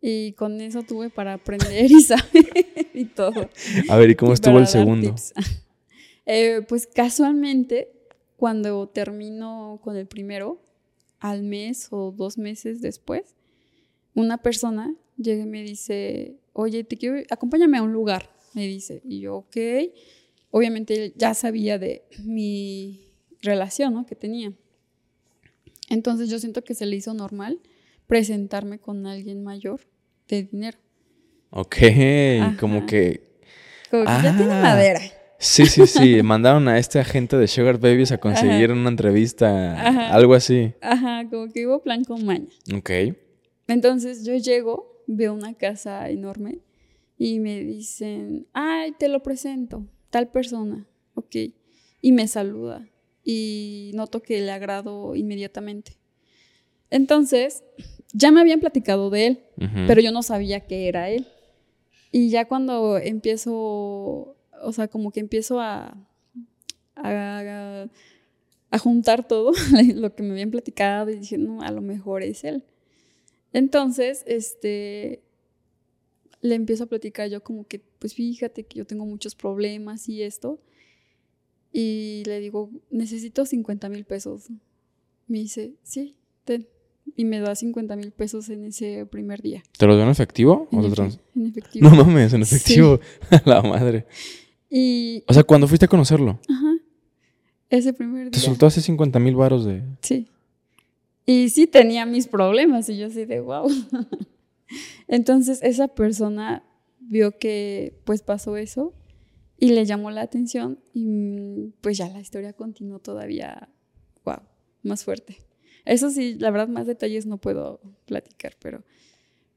Y 0.00 0.32
con 0.32 0.60
eso 0.60 0.82
tuve 0.82 1.10
para 1.10 1.34
aprender 1.34 1.90
y 1.90 2.00
saber 2.02 2.90
y 2.94 3.04
todo. 3.06 3.50
A 3.88 3.96
ver, 3.96 4.10
¿y 4.10 4.14
cómo 4.14 4.32
estuvo 4.34 4.58
el 4.58 4.66
segundo? 4.66 5.14
Eh, 6.26 6.62
pues 6.66 6.86
casualmente, 6.86 7.92
cuando 8.38 8.88
termino 8.88 9.78
con 9.84 9.94
el 9.94 10.06
primero, 10.06 10.58
al 11.20 11.42
mes 11.42 11.88
o 11.90 12.12
dos 12.12 12.38
meses 12.38 12.80
después, 12.80 13.34
una 14.14 14.38
persona 14.38 14.94
llega 15.18 15.42
y 15.42 15.46
me 15.46 15.62
dice, 15.62 16.36
oye, 16.54 16.82
te 16.82 16.96
quiero, 16.96 17.22
acompáñame 17.28 17.76
a 17.76 17.82
un 17.82 17.92
lugar, 17.92 18.30
me 18.54 18.66
dice. 18.66 19.02
Y 19.04 19.20
yo, 19.20 19.36
ok. 19.36 19.56
Obviamente 20.50 21.12
ya 21.14 21.34
sabía 21.34 21.78
de 21.78 22.04
mi 22.24 23.04
relación, 23.44 23.94
¿no? 23.94 24.04
Que 24.06 24.14
tenía. 24.16 24.52
Entonces 25.88 26.28
yo 26.30 26.38
siento 26.38 26.64
que 26.64 26.74
se 26.74 26.86
le 26.86 26.96
hizo 26.96 27.14
normal 27.14 27.60
presentarme 28.06 28.78
con 28.78 29.06
alguien 29.06 29.42
mayor 29.44 29.80
de 30.28 30.42
dinero. 30.44 30.78
Ok, 31.50 31.76
como 32.58 32.86
que... 32.86 33.38
Como 33.90 34.04
que 34.04 34.10
ya 34.22 34.36
tiene 34.36 34.52
Ah. 34.52 34.62
madera. 34.62 35.00
Sí, 35.38 35.66
sí, 35.66 35.86
sí. 35.86 36.22
Mandaron 36.22 36.66
a 36.68 36.78
este 36.78 36.98
agente 36.98 37.36
de 37.36 37.46
Sugar 37.46 37.78
Babies 37.78 38.12
a 38.12 38.18
conseguir 38.18 38.72
una 38.72 38.88
entrevista, 38.88 39.74
Ajá. 39.88 40.14
algo 40.14 40.34
así. 40.34 40.72
Ajá, 40.80 41.28
como 41.30 41.52
que 41.52 41.66
hubo 41.66 41.82
plan 41.82 42.02
con 42.04 42.24
maña. 42.24 42.48
Ok. 42.74 42.90
Entonces 43.68 44.24
yo 44.24 44.34
llego, 44.36 45.02
veo 45.06 45.32
una 45.34 45.54
casa 45.54 46.08
enorme 46.10 46.58
y 47.18 47.38
me 47.40 47.60
dicen, 47.62 48.46
ay, 48.52 48.92
te 48.98 49.08
lo 49.08 49.22
presento, 49.22 49.86
tal 50.10 50.28
persona, 50.30 50.86
ok. 51.14 51.36
Y 52.00 52.12
me 52.12 52.26
saluda 52.26 52.88
y 53.24 53.90
noto 53.94 54.22
que 54.22 54.40
le 54.40 54.52
agrado 54.52 55.16
inmediatamente. 55.16 55.96
Entonces, 56.90 57.64
ya 58.12 58.30
me 58.30 58.40
habían 58.40 58.60
platicado 58.60 59.10
de 59.10 59.26
él, 59.26 59.40
pero 59.86 60.00
yo 60.00 60.12
no 60.12 60.22
sabía 60.22 60.60
que 60.60 60.88
era 60.88 61.10
él. 61.10 61.26
Y 62.12 62.28
ya 62.30 62.46
cuando 62.46 62.98
empiezo, 62.98 64.36
o 64.62 64.72
sea, 64.72 64.86
como 64.86 65.10
que 65.10 65.20
empiezo 65.20 65.58
a, 65.58 65.96
a, 66.94 67.86
a 68.70 68.78
juntar 68.78 69.26
todo 69.26 69.52
lo 69.94 70.14
que 70.14 70.22
me 70.22 70.32
habían 70.32 70.50
platicado 70.50 71.10
y 71.10 71.16
dije, 71.16 71.38
no, 71.38 71.62
a 71.62 71.72
lo 71.72 71.80
mejor 71.80 72.22
es 72.22 72.44
él. 72.44 72.62
Entonces, 73.52 74.22
este, 74.26 75.22
le 76.40 76.56
empiezo 76.56 76.84
a 76.84 76.88
platicar 76.88 77.30
yo 77.30 77.42
como 77.42 77.66
que, 77.66 77.78
pues 77.78 78.14
fíjate 78.14 78.64
que 78.64 78.78
yo 78.78 78.84
tengo 78.84 79.06
muchos 79.06 79.34
problemas 79.34 80.08
y 80.08 80.22
esto. 80.22 80.60
Y 81.76 82.22
le 82.26 82.38
digo, 82.38 82.70
necesito 82.90 83.44
50 83.44 83.88
mil 83.88 84.04
pesos. 84.04 84.44
Me 85.26 85.38
dice, 85.40 85.74
sí, 85.82 86.14
ten. 86.44 86.68
Y 87.16 87.24
me 87.24 87.40
da 87.40 87.54
50 87.56 87.96
mil 87.96 88.12
pesos 88.12 88.48
en 88.48 88.64
ese 88.64 89.04
primer 89.06 89.42
día. 89.42 89.62
¿Te 89.76 89.86
lo 89.86 89.94
dio 89.96 90.04
en 90.04 90.10
efectivo? 90.10 90.68
¿O 90.70 90.76
En, 90.84 90.92
te 90.92 91.02
efe- 91.02 91.18
en 91.34 91.46
efectivo. 91.46 91.90
No 91.90 91.96
mames, 92.04 92.32
en 92.32 92.44
Sí. 92.44 92.54
efectivo. 92.56 93.00
La 93.44 93.60
madre. 93.62 94.06
Y, 94.70 95.24
O 95.26 95.32
sea, 95.34 95.42
cuando 95.42 95.66
fuiste 95.66 95.86
a 95.86 95.88
conocerlo, 95.88 96.38
ajá, 96.48 96.74
ese 97.70 97.92
primer 97.92 98.30
te 98.30 98.38
día. 98.38 98.46
soltó 98.46 98.66
hace 98.66 98.80
50 98.80 99.18
mil 99.18 99.34
varos 99.34 99.64
de... 99.64 99.82
Sí. 100.00 100.28
Y 101.26 101.48
sí 101.48 101.66
tenía 101.66 102.06
mis 102.06 102.28
problemas 102.28 102.88
y 102.88 102.96
yo 102.98 103.06
así 103.08 103.24
de 103.24 103.40
wow. 103.40 103.68
Entonces 105.08 105.60
esa 105.62 105.88
persona 105.88 106.62
vio 107.00 107.38
que 107.38 107.98
pues 108.04 108.22
pasó 108.22 108.56
eso 108.56 108.94
y 109.64 109.70
le 109.70 109.86
llamó 109.86 110.10
la 110.10 110.20
atención 110.20 110.78
y 110.92 111.06
mm, 111.06 111.72
pues 111.80 111.96
ya 111.96 112.10
la 112.10 112.20
historia 112.20 112.52
continuó 112.52 112.98
todavía, 112.98 113.70
wow, 114.22 114.40
más 114.82 115.04
fuerte. 115.04 115.38
Eso 115.86 116.10
sí, 116.10 116.34
la 116.34 116.50
verdad 116.50 116.68
más 116.68 116.86
detalles 116.86 117.24
no 117.24 117.38
puedo 117.38 117.80
platicar, 118.04 118.56
pero, 118.60 118.84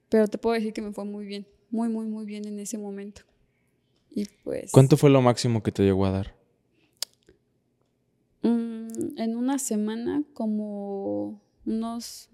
pero 0.08 0.30
te 0.30 0.38
puedo 0.38 0.53
decir 0.53 0.72
que 0.72 0.82
me 0.82 0.93
fue 0.93 1.03
muy 1.03 1.26
bien, 1.26 1.45
muy, 1.72 1.89
muy, 1.89 2.05
muy 2.05 2.26
bien 2.26 2.47
en 2.47 2.58
ese 2.58 2.78
momento. 2.78 3.24
Y 4.10 4.28
pues... 4.45 4.72
¿Cuánto 4.72 4.95
fue 4.95 5.10
lo 5.10 5.22
máximo 5.22 5.62
que 5.62 5.74
te 5.74 5.84
llegó 5.84 6.05
a 6.05 6.12
dar? 6.12 6.36
Mm, 8.43 9.18
en 9.18 9.36
una 9.36 9.60
semana 9.60 10.24
como 10.34 11.41
unos 11.66 12.30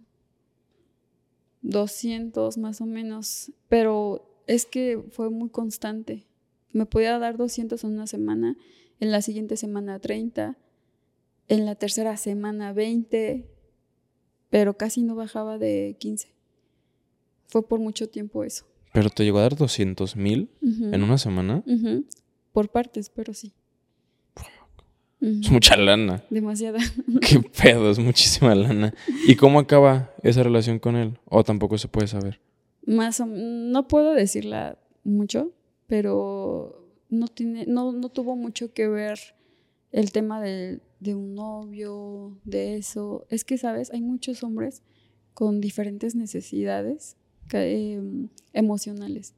200 1.64 2.60
más 2.60 2.82
o 2.82 2.86
menos, 2.86 3.52
pero 3.68 4.44
es 4.46 4.68
que 4.68 5.04
fue 5.10 5.32
muy 5.32 5.50
constante. 5.50 6.28
Me 6.74 6.86
podía 6.86 7.18
dar 7.20 7.38
200 7.38 7.84
en 7.84 7.92
una 7.92 8.08
semana, 8.08 8.58
en 9.00 9.12
la 9.12 9.22
siguiente 9.22 9.56
semana 9.58 10.00
30, 10.00 10.58
en 11.48 11.66
la 11.66 11.76
tercera 11.76 12.18
semana 12.18 12.74
20, 12.74 13.48
pero 14.50 14.76
casi 14.76 15.04
no 15.04 15.16
bajaba 15.16 15.58
de 15.58 15.96
15. 16.00 16.34
Fue 17.48 17.68
por 17.68 17.80
mucho 17.80 18.10
tiempo 18.10 18.44
eso. 18.44 18.66
¿Pero 18.94 19.10
te 19.10 19.24
llegó 19.24 19.40
a 19.40 19.44
dar 19.44 19.56
200 19.56 20.16
mil 20.16 20.50
en 20.62 21.02
una 21.04 21.18
semana? 21.18 21.64
Por 22.52 22.70
partes, 22.70 23.10
pero 23.10 23.34
sí. 23.34 23.54
Es 25.22 25.50
mucha 25.50 25.78
lana. 25.78 26.22
Demasiada. 26.30 26.80
Qué 27.22 27.40
pedo, 27.40 27.90
es 27.90 27.98
muchísima 28.00 28.54
lana. 28.56 28.94
¿Y 29.26 29.36
cómo 29.36 29.60
acaba 29.60 30.14
esa 30.22 30.44
relación 30.44 30.80
con 30.80 30.98
él? 30.98 31.18
O 31.26 31.44
tampoco 31.46 31.78
se 31.78 31.88
puede 31.88 32.08
saber. 32.08 32.42
Más 32.86 33.22
o- 33.22 33.26
no 33.26 33.88
puedo 33.88 34.14
decirla 34.14 34.78
mucho, 35.06 35.52
pero 35.94 36.90
no 37.12 37.28
tiene, 37.28 37.68
no, 37.68 37.92
no 37.92 38.10
tuvo 38.10 38.36
mucho 38.36 38.74
que 38.74 38.88
ver 38.88 39.20
el 39.92 40.12
tema 40.12 40.42
de, 40.42 40.82
de 41.00 41.14
un 41.14 41.36
novio, 41.36 42.36
de 42.46 42.78
eso. 42.78 43.28
Es 43.30 43.46
que, 43.46 43.60
sabes, 43.60 43.92
hay 43.92 44.02
muchos 44.02 44.42
hombres 44.42 44.82
con 45.36 45.62
diferentes 45.62 46.16
necesidades 46.16 47.16
em, 47.52 48.30
emocionales. 48.54 49.36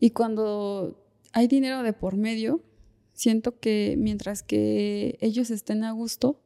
Y 0.00 0.10
cuando 0.10 1.00
hay 1.32 1.46
dinero 1.46 1.84
de 1.84 1.92
por 1.92 2.16
medio, 2.16 2.60
siento 3.12 3.60
que 3.60 3.94
mientras 3.96 4.42
que 4.42 5.16
ellos 5.20 5.52
estén 5.52 5.84
a 5.84 5.92
gusto, 5.92 6.40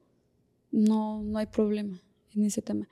no, 0.72 1.22
no 1.22 1.38
hay 1.38 1.46
problema 1.46 2.03
en 2.34 2.44
ese 2.44 2.61
tema. 2.61 2.86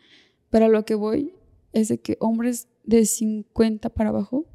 Pero 0.48 0.70
lo 0.70 0.86
que 0.86 0.94
voy 0.94 1.34
es 1.74 1.88
de 1.88 1.98
que 2.00 2.16
hombres 2.18 2.66
de 2.84 3.04
50 3.04 3.90
para 3.90 4.08
abajo, 4.08 4.46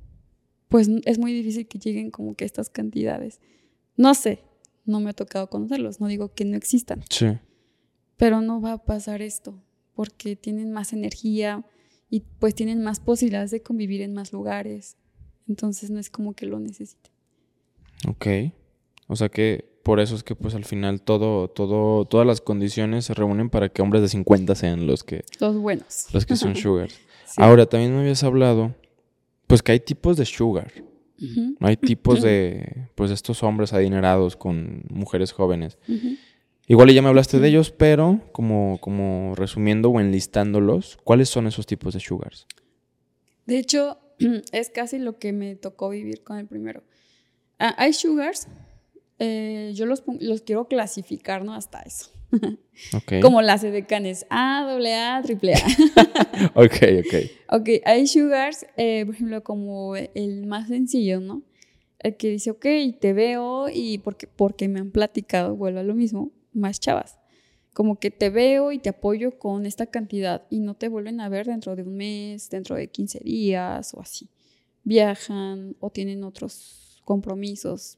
pues 0.74 0.90
es 1.06 1.20
muy 1.20 1.32
difícil 1.32 1.68
que 1.68 1.78
lleguen 1.78 2.10
como 2.10 2.34
que 2.34 2.46
estas 2.46 2.72
cantidades. 2.72 3.40
No 3.96 4.16
sé, 4.16 4.40
no 4.86 5.00
me 5.00 5.12
ha 5.12 5.14
tocado 5.14 5.48
conocerlos, 5.48 6.00
no 6.02 6.08
digo 6.08 6.34
que 6.34 6.46
no 6.46 6.58
existan, 6.58 7.04
Sí. 7.12 7.28
pero 8.18 8.42
no 8.42 8.60
va 8.60 8.72
a 8.72 8.84
pasar 8.84 9.22
esto, 9.22 9.62
porque 9.94 10.36
tienen 10.36 10.72
más 10.72 10.92
energía 10.92 11.64
y 12.10 12.22
pues 12.40 12.56
tienen 12.56 12.82
más 12.84 13.00
posibilidades 13.00 13.52
de 13.52 13.62
convivir 13.62 14.02
en 14.02 14.16
más 14.16 14.34
lugares. 14.34 14.98
Entonces 15.48 15.92
no 15.92 16.00
es 16.00 16.10
como 16.10 16.34
que 16.34 16.48
lo 16.48 16.58
necesiten. 16.60 17.12
Ok. 18.08 18.26
O 19.08 19.16
sea 19.16 19.30
que 19.30 19.64
por 19.84 20.00
eso 20.00 20.16
es 20.16 20.24
que 20.24 20.34
pues 20.36 20.56
al 20.56 20.66
final 20.66 21.04
todo, 21.04 21.50
todo, 21.50 22.06
todas 22.06 22.26
las 22.26 22.42
condiciones 22.42 23.06
se 23.06 23.14
reúnen 23.14 23.52
para 23.52 23.70
que 23.70 23.84
hombres 23.84 24.02
de 24.02 24.10
50 24.10 24.56
sean 24.56 24.88
los 24.88 25.04
que, 25.04 25.24
Los 25.40 25.56
buenos. 25.56 26.08
los 26.14 26.26
que 26.26 26.36
son 26.36 26.56
sugars. 26.56 26.96
Sí. 27.28 27.36
Ahora, 27.38 27.68
también 27.68 27.94
me 27.94 28.02
habías 28.02 28.24
hablado, 28.24 28.74
pues 29.54 29.62
que 29.62 29.72
hay 29.72 29.80
tipos 29.82 30.18
de 30.18 30.26
sugar. 30.26 30.74
Ujú, 31.22 31.58
Hay 31.60 31.78
tipos 31.78 32.24
de, 32.24 32.88
pues, 32.95 33.12
estos 33.12 33.43
hombres 33.43 33.72
adinerados 33.72 34.36
con 34.36 34.82
mujeres 34.89 35.32
jóvenes. 35.32 35.78
ujú. 35.88 36.16
Igual 36.66 36.89
y 36.89 36.95
ya 36.95 37.04
me 37.04 37.10
hablaste 37.10 37.39
de 37.39 37.49
ellos, 37.49 37.70
pero 37.70 38.20
como, 38.32 38.80
como 38.82 39.36
resumiendo 39.36 39.91
o 39.91 39.99
enlistándolos, 39.99 40.97
¿cuáles 41.04 41.30
son 41.30 41.45
esos 41.45 41.68
tipos 41.68 41.93
de 41.93 41.99
sugars? 41.99 42.47
De 43.45 43.60
hecho, 43.60 43.99
es 44.51 44.72
casi 44.72 44.97
lo 44.97 45.20
que 45.20 45.34
me 45.34 45.56
tocó 45.56 45.89
vivir 45.89 46.24
con 46.24 46.39
el 46.39 46.47
primero. 46.47 46.82
Ah, 47.60 47.76
hay 47.78 47.93
sugars, 47.93 48.47
eh, 49.20 49.72
yo 49.76 49.86
los, 49.86 50.01
los 50.20 50.41
quiero 50.41 50.68
clasificar, 50.68 51.45
¿no? 51.45 51.54
Hasta 51.54 51.82
eso. 51.82 52.10
Ok. 52.94 53.14
Como 53.22 53.42
las 53.42 53.64
edecanes 53.64 54.26
A, 54.30 54.68
AA, 54.68 55.18
AAA. 55.18 56.54
Ok, 56.56 56.76
ok. 57.00 57.16
ok, 57.50 57.70
hay 57.86 58.08
sugars, 58.08 58.66
eh, 58.78 59.06
por 59.06 59.16
ejemplo, 59.16 59.44
como 59.44 59.96
el 59.96 60.46
más 60.46 60.68
sencillo, 60.68 61.20
¿no? 61.20 61.44
El 62.00 62.18
que 62.18 62.30
dice, 62.30 62.52
ok, 62.52 62.66
te 63.00 63.14
veo 63.14 63.70
y 63.74 64.00
porque, 64.00 64.28
porque 64.28 64.68
me 64.68 64.80
han 64.80 64.92
platicado, 64.92 65.56
vuelvo 65.56 65.80
a 65.80 65.84
lo 65.84 65.94
mismo, 65.94 66.32
más 66.52 66.80
chavas. 66.80 67.18
Como 67.74 67.98
que 67.98 68.12
te 68.12 68.30
veo 68.30 68.72
y 68.72 68.80
te 68.80 68.90
apoyo 68.90 69.40
con 69.40 69.66
esta 69.66 69.86
cantidad 69.86 70.46
y 70.50 70.60
no 70.60 70.76
te 70.76 70.90
vuelven 70.90 71.22
a 71.22 71.30
ver 71.30 71.48
dentro 71.48 71.76
de 71.76 71.84
un 71.84 71.96
mes, 71.96 72.50
dentro 72.50 72.76
de 72.76 72.88
15 72.88 73.20
días 73.24 73.94
o 73.94 74.02
así. 74.02 74.30
Viajan 74.84 75.76
o 75.80 75.90
tienen 75.90 76.24
otros 76.24 77.02
compromisos, 77.06 77.98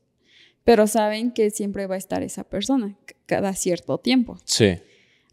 pero 0.65 0.85
saben 0.87 1.31
que 1.31 1.49
siempre 1.51 1.87
va 1.87 1.95
a 1.95 1.97
estar 1.97 2.21
esa 2.23 2.43
persona 2.43 2.97
cada 3.25 3.53
cierto 3.53 3.97
tiempo. 3.99 4.35
Sí. 4.43 4.73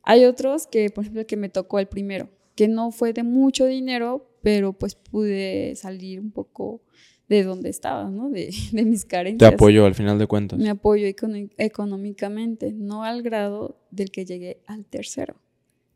Hay 0.05 0.25
otros 0.25 0.69
que, 0.69 0.91
por 0.91 1.03
ejemplo, 1.03 1.27
que 1.27 1.37
me 1.37 1.49
tocó 1.49 1.81
el 1.81 1.87
primero, 1.89 2.29
que 2.55 2.69
no 2.69 2.93
fue 2.93 3.13
de 3.13 3.25
mucho 3.25 3.67
dinero, 3.67 4.29
pero 4.43 4.73
pues 4.73 4.95
pude 4.95 5.75
salir 5.75 6.21
un 6.21 6.31
poco 6.31 6.83
de 7.29 7.45
donde 7.45 7.71
estaba, 7.71 8.11
¿no? 8.11 8.29
De, 8.31 8.53
de 8.73 8.85
mis 8.85 9.03
Te 9.03 9.09
carencias. 9.09 9.53
apoyo 9.55 9.87
al 9.87 9.95
final 9.95 10.19
de 10.19 10.27
cuentas. 10.27 10.59
Me 10.59 10.69
apoyo 10.71 11.07
econo- 11.07 11.49
económicamente, 11.57 12.73
no 12.73 13.05
al 13.05 13.23
grado 13.23 13.77
del 13.91 14.11
que 14.11 14.25
llegué 14.25 14.61
al 14.67 14.85
tercero. 14.85 15.37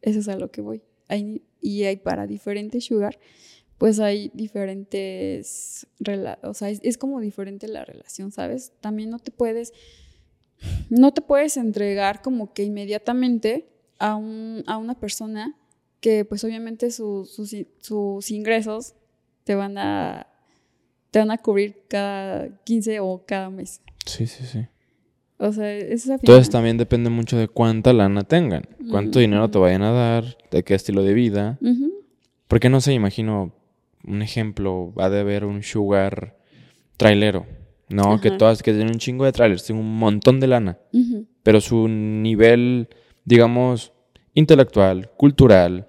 Eso 0.02 0.18
es 0.20 0.28
a 0.28 0.36
lo 0.36 0.50
que 0.50 0.60
voy. 0.60 0.82
Hay- 1.08 1.42
y 1.60 1.84
hay 1.84 1.96
para 1.96 2.26
diferentes 2.26 2.84
sugar, 2.84 3.18
pues 3.78 4.00
hay 4.00 4.30
diferentes, 4.34 5.86
o 6.42 6.54
sea, 6.54 6.70
es, 6.70 6.80
es 6.82 6.96
como 6.98 7.20
diferente 7.20 7.68
la 7.68 7.84
relación, 7.84 8.32
¿sabes? 8.32 8.72
También 8.80 9.10
no 9.10 9.18
te 9.18 9.30
puedes, 9.30 9.72
no 10.88 11.12
te 11.12 11.20
puedes 11.20 11.56
entregar 11.56 12.22
como 12.22 12.52
que 12.52 12.64
inmediatamente 12.64 13.68
a, 13.98 14.16
un, 14.16 14.64
a 14.66 14.78
una 14.78 14.98
persona 14.98 15.54
que 16.00 16.24
pues 16.24 16.44
obviamente 16.44 16.90
sus, 16.90 17.30
sus, 17.30 17.54
sus 17.80 18.30
ingresos 18.30 18.94
te 19.44 19.54
van 19.54 19.78
a 19.78 20.28
te 21.10 21.20
van 21.20 21.30
a 21.30 21.38
cubrir 21.38 21.84
cada 21.88 22.62
15 22.64 23.00
o 23.00 23.24
cada 23.24 23.48
mes. 23.48 23.80
Sí, 24.04 24.26
sí, 24.26 24.44
sí. 24.44 24.66
O 25.38 25.50
sea, 25.50 25.72
es 25.72 26.06
Entonces 26.06 26.50
también 26.50 26.76
depende 26.76 27.08
mucho 27.08 27.38
de 27.38 27.48
cuánta 27.48 27.94
lana 27.94 28.22
tengan, 28.22 28.64
cuánto 28.90 29.18
dinero 29.18 29.50
te 29.50 29.58
vayan 29.58 29.82
a 29.82 29.92
dar, 29.92 30.36
de 30.50 30.62
qué 30.62 30.74
estilo 30.74 31.02
de 31.02 31.14
vida. 31.14 31.58
Porque 32.48 32.68
no 32.68 32.82
sé, 32.82 32.92
imagino 32.92 33.54
un 34.06 34.22
ejemplo, 34.22 34.92
va 34.94 35.10
de 35.10 35.20
haber 35.20 35.44
un 35.44 35.62
sugar 35.62 36.36
trailero, 36.96 37.46
¿no? 37.88 38.20
Que 38.20 38.30
todas, 38.30 38.62
que 38.62 38.72
tienen 38.72 38.94
un 38.94 38.98
chingo 38.98 39.24
de 39.24 39.32
trailers, 39.32 39.64
tienen 39.64 39.84
un 39.84 39.98
montón 39.98 40.40
de 40.40 40.46
lana. 40.46 40.78
Pero 41.42 41.60
su 41.60 41.88
nivel, 41.88 42.88
digamos, 43.24 43.92
intelectual, 44.34 45.10
cultural, 45.16 45.88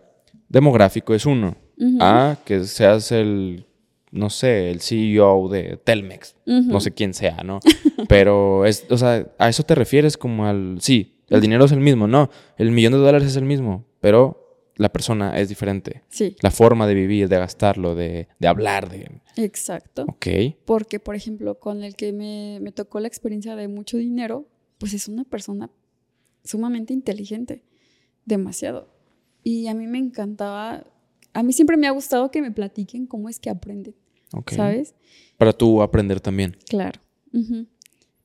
demográfico 0.49 1.13
es 1.13 1.26
uno. 1.26 1.55
A, 1.99 2.38
que 2.43 2.63
seas 2.63 3.11
el 3.11 3.68
no 4.11 4.30
sé, 4.30 4.72
el 4.72 4.82
CEO 4.82 5.49
de 5.49 5.78
Telmex, 5.84 6.36
no 6.45 6.80
sé 6.80 6.91
quién 6.91 7.13
sea, 7.13 7.43
¿no? 7.43 7.59
Pero 8.07 8.65
es, 8.65 8.86
o 8.89 8.97
sea, 8.97 9.28
a 9.38 9.49
eso 9.49 9.63
te 9.63 9.76
refieres 9.76 10.18
como 10.18 10.45
al, 10.45 10.78
sí, 10.80 11.18
el 11.30 11.41
dinero 11.41 11.65
es 11.65 11.72
el 11.72 11.80
mismo, 11.80 12.07
no, 12.07 12.30
el 12.57 12.72
millón 12.72 12.93
de 12.93 12.99
dólares 12.99 13.28
es 13.28 13.36
el 13.36 13.43
mismo, 13.43 13.86
pero 13.99 14.46
la 14.78 14.89
persona 14.89 15.38
es 15.39 15.49
diferente. 15.49 16.03
Sí. 16.09 16.36
La 16.41 16.51
forma 16.51 16.88
de 16.88 16.93
vivir, 16.93 17.30
de 17.30 17.38
gastarlo, 17.38 17.95
de, 17.95 18.28
de 18.39 18.47
hablar, 18.47 18.89
de... 18.89 19.21
Exacto. 19.36 20.05
Ok. 20.07 20.28
Porque, 20.65 20.99
por 20.99 21.15
ejemplo, 21.15 21.59
con 21.59 21.84
el 21.84 21.95
que 21.95 22.13
me, 22.13 22.59
me 22.61 22.71
tocó 22.71 22.99
la 22.99 23.07
experiencia 23.07 23.55
de 23.55 23.67
mucho 23.67 23.97
dinero, 23.97 24.47
pues 24.78 24.93
es 24.93 25.07
una 25.07 25.23
persona 25.23 25.69
sumamente 26.43 26.93
inteligente, 26.93 27.63
demasiado. 28.25 28.93
Y 29.43 29.67
a 29.67 29.73
mí 29.73 29.88
me 29.88 29.97
encantaba 29.97 30.86
a 31.38 31.43
mí 31.43 31.53
siempre 31.53 31.78
me 31.78 31.86
ha 31.86 31.91
gustado 31.91 32.32
que 32.32 32.41
me 32.41 32.51
platiquen 32.51 33.05
cómo 33.05 33.30
es 33.30 33.39
que 33.39 33.51
aprenden. 33.51 33.93
¿Sabes? 34.47 34.95
Para 35.38 35.53
tú 35.53 35.84
aprender 35.84 36.19
también. 36.19 36.57
Claro. 36.67 36.99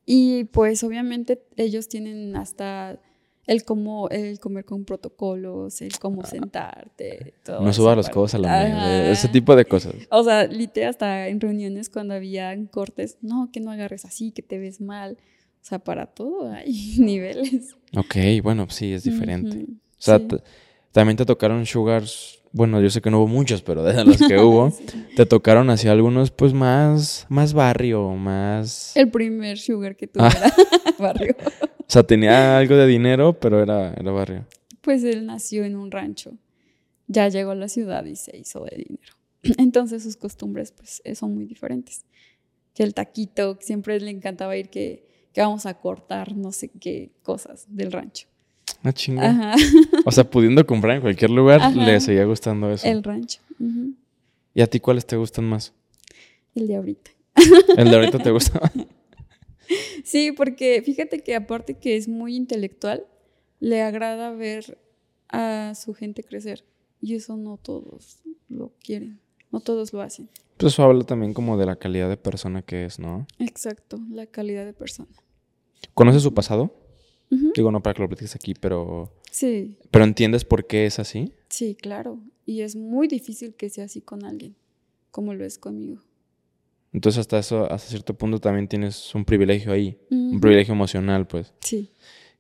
Y 0.07 0.44
pues 0.44 0.82
obviamente 0.82 1.44
ellos 1.57 1.88
tienen 1.88 2.34
hasta 2.36 2.98
el 3.47 3.64
cómo, 3.64 4.09
el 4.11 4.38
comer 4.38 4.64
con 4.64 4.84
protocolos, 4.84 5.80
el 5.82 5.99
cómo 5.99 6.22
ah. 6.22 6.26
sentarte, 6.26 7.34
todo. 7.45 7.61
No 7.61 7.72
subas 7.72 7.97
las 7.97 8.11
cosas 8.11 8.36
a 8.36 8.43
la 8.43 8.62
mesa, 8.62 9.11
ese 9.11 9.28
tipo 9.28 9.57
de 9.57 9.64
cosas. 9.64 9.95
O 10.11 10.22
sea, 10.22 10.47
literal, 10.47 10.90
hasta 10.90 11.28
en 11.28 11.40
reuniones 11.40 11.88
cuando 11.88 12.14
había 12.14 12.57
cortes, 12.70 13.18
no, 13.20 13.51
que 13.53 13.61
no 13.61 13.70
agarres 13.70 14.05
así, 14.05 14.30
que 14.30 14.43
te 14.43 14.59
ves 14.59 14.80
mal. 14.80 15.18
O 15.61 15.64
sea, 15.64 15.78
para 15.78 16.07
todo 16.07 16.51
hay 16.51 16.95
niveles. 16.99 17.76
Ok, 17.97 18.16
bueno, 18.43 18.68
sí, 18.70 18.93
es 18.93 19.05
diferente. 19.05 19.66
O 19.68 20.05
sea, 20.05 20.20
también 20.93 21.16
te 21.16 21.24
tocaron 21.24 21.64
sugars 21.66 22.41
bueno, 22.53 22.80
yo 22.80 22.90
sé 22.90 23.00
que 23.00 23.11
no 23.11 23.18
hubo 23.18 23.28
muchos, 23.28 23.62
pero 23.62 23.82
de 23.82 24.05
los 24.05 24.18
que 24.18 24.38
hubo, 24.38 24.72
te 25.16 25.24
tocaron 25.26 25.70
así 25.70 25.88
algunos, 25.88 26.30
pues 26.30 26.53
más, 26.53 27.26
más 27.28 27.55
barrio, 27.55 28.11
más. 28.11 28.94
El 28.96 29.11
primer 29.11 29.59
sugar 29.59 29.96
que 29.96 30.07
tuve 30.07 30.24
ah. 30.24 30.53
barrio. 30.98 31.34
O 31.40 31.84
sea, 31.86 32.03
tenía 32.03 32.59
algo 32.59 32.76
de 32.76 32.86
dinero, 32.86 33.38
pero 33.38 33.62
era, 33.62 33.94
era 33.94 34.12
barrio. 34.12 34.46
Pues 34.82 35.03
él 35.03 35.26
nació 35.26 35.64
en 35.64 35.76
un 35.76 35.90
rancho. 35.90 36.32
Ya 37.07 37.28
llegó 37.28 37.53
a 37.53 37.55
la 37.55 37.68
ciudad 37.68 38.05
y 38.05 38.16
se 38.16 38.36
hizo 38.36 38.64
de 38.64 38.76
dinero. 38.76 39.14
Entonces 39.59 40.03
sus 40.03 40.16
costumbres, 40.16 40.72
pues, 40.72 41.03
son 41.18 41.34
muy 41.34 41.46
diferentes. 41.46 42.05
Que 42.74 42.82
el 42.82 42.94
taquito, 42.94 43.59
siempre 43.61 43.98
le 44.00 44.11
encantaba 44.11 44.57
ir 44.57 44.68
que, 44.68 45.07
que 45.32 45.40
vamos 45.40 45.66
a 45.66 45.74
cortar 45.74 46.36
no 46.36 46.53
sé 46.53 46.68
qué 46.68 47.12
cosas 47.22 47.66
del 47.68 47.92
rancho. 47.92 48.28
Ah, 48.83 48.93
chinga. 48.93 49.55
O 50.05 50.11
sea, 50.11 50.28
pudiendo 50.28 50.66
comprar 50.66 50.97
en 50.97 51.03
cualquier 51.03 51.30
lugar, 51.30 51.74
le 51.74 52.01
seguía 52.01 52.24
gustando 52.24 52.70
eso. 52.70 52.87
El 52.87 53.03
rancho. 53.03 53.41
¿Y 54.55 54.61
a 54.61 54.66
ti 54.66 54.80
cuáles 54.80 55.07
te 55.07 55.16
gustan 55.16 55.45
más? 55.45 55.72
El 56.55 56.66
de 56.66 56.76
ahorita. 56.76 57.11
¿El 57.76 57.91
de 57.91 57.97
ahorita 57.97 58.18
te 58.18 58.30
gusta? 58.30 58.61
sí, 60.05 60.33
porque 60.33 60.83
fíjate 60.85 61.22
que 61.22 61.35
aparte 61.35 61.74
que 61.74 61.97
es 61.97 62.09
muy 62.09 62.37
intelectual, 62.37 63.07
le 63.61 63.83
agrada 63.83 64.33
ver 64.33 64.78
a 65.28 65.74
su 65.74 65.95
gente 65.95 66.22
crecer. 66.24 66.64
Y 67.01 67.14
eso 67.14 67.37
no 67.37 67.57
todos 67.57 68.18
lo 68.49 68.72
quieren, 68.85 69.20
no 69.51 69.61
todos 69.61 69.93
lo 69.93 70.03
hacen. 70.03 70.28
Pues 70.57 70.74
eso 70.74 70.83
habla 70.85 71.05
también 71.05 71.35
como 71.35 71.57
de 71.57 71.66
la 71.66 71.76
calidad 71.76 72.09
de 72.09 72.16
persona 72.16 72.62
que 72.62 72.85
es, 72.85 72.99
¿no? 72.99 73.26
Exacto, 73.39 73.99
la 74.11 74.26
calidad 74.26 74.64
de 74.64 74.72
persona. 74.72 75.09
¿Conoces 75.95 76.22
su 76.22 76.35
pasado? 76.35 76.74
Digo, 77.55 77.70
no 77.70 77.83
para 77.83 77.95
que 77.95 78.03
lo 78.03 78.09
platiques 78.09 78.35
aquí, 78.35 78.55
pero... 78.55 79.11
Sí. 79.30 79.78
¿Pero 79.91 80.05
entiendes 80.05 80.45
por 80.45 80.66
qué 80.66 80.85
es 80.85 80.99
así? 80.99 81.33
Sí, 81.49 81.74
claro. 81.74 82.18
Y 82.45 82.61
es 82.61 82.76
muy 82.76 83.09
difícil 83.09 83.55
que 83.55 83.70
sea 83.70 83.87
así 83.87 84.03
con 84.03 84.24
alguien, 84.24 84.55
como 85.11 85.33
lo 85.33 85.45
es 85.45 85.57
conmigo. 85.59 86.03
Entonces 86.93 87.20
hasta 87.20 87.39
eso, 87.39 87.64
hasta 87.72 87.89
cierto 87.89 88.12
punto 88.14 88.39
también 88.39 88.68
tienes 88.68 89.14
un 89.14 89.24
privilegio 89.24 89.72
ahí, 89.72 89.99
un 90.11 90.41
privilegio 90.41 90.74
emocional, 90.74 91.26
pues. 91.26 91.55
Sí. 91.61 91.91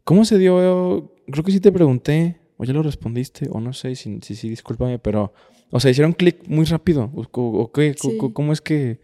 ¿Cómo 0.04 0.26
se 0.26 0.36
dio? 0.36 1.14
Creo 1.26 1.44
que 1.44 1.52
sí 1.52 1.60
te 1.60 1.72
pregunté, 1.72 2.40
o 2.58 2.64
ya 2.64 2.74
lo 2.74 2.82
respondiste, 2.82 3.48
o 3.50 3.60
no 3.60 3.72
sé, 3.72 3.94
si 3.96 4.18
sí, 4.20 4.34
sí, 4.34 4.50
discúlpame, 4.50 4.98
pero, 4.98 5.32
o 5.70 5.80
sea, 5.80 5.90
hicieron 5.90 6.12
clic 6.12 6.46
muy 6.48 6.66
rápido, 6.66 7.10
o, 7.14 7.72
qué, 7.72 7.94
¿cómo 8.34 8.52
es 8.52 8.60
que...? 8.60 9.00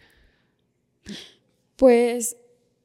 Pues 1.77 2.37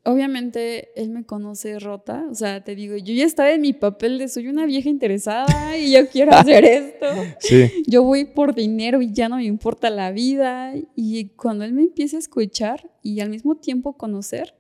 obviamente 0.04 0.90
él 1.02 1.10
me 1.10 1.26
conoce 1.26 1.80
rota, 1.80 2.26
o 2.30 2.36
sea, 2.36 2.64
te 2.64 2.76
digo, 2.76 2.98
yo 2.98 3.14
ya 3.14 3.26
estaba 3.26 3.52
en 3.52 3.62
mi 3.62 3.74
papel 3.74 4.18
de 4.18 4.28
soy 4.28 4.48
una 4.48 4.66
vieja 4.66 4.90
interesada 4.90 5.78
y 5.78 5.94
yo 5.94 6.08
quiero 6.10 6.34
hacer 6.34 6.66
esto. 6.66 7.06
Sí. 7.40 7.84
Yo 7.88 8.04
voy 8.04 8.26
por 8.26 8.56
dinero 8.56 9.02
y 9.02 9.12
ya 9.12 9.30
no 9.30 9.38
me 9.38 9.46
importa 9.46 9.90
la 9.90 10.12
vida. 10.12 10.74
Y 10.96 11.30
cuando 11.30 11.64
él 11.66 11.74
me 11.74 11.82
empieza 11.82 12.18
a 12.18 12.20
escuchar 12.20 12.92
y 13.02 13.20
al 13.20 13.30
mismo 13.30 13.56
tiempo 13.56 13.98
conocer, 13.98 14.56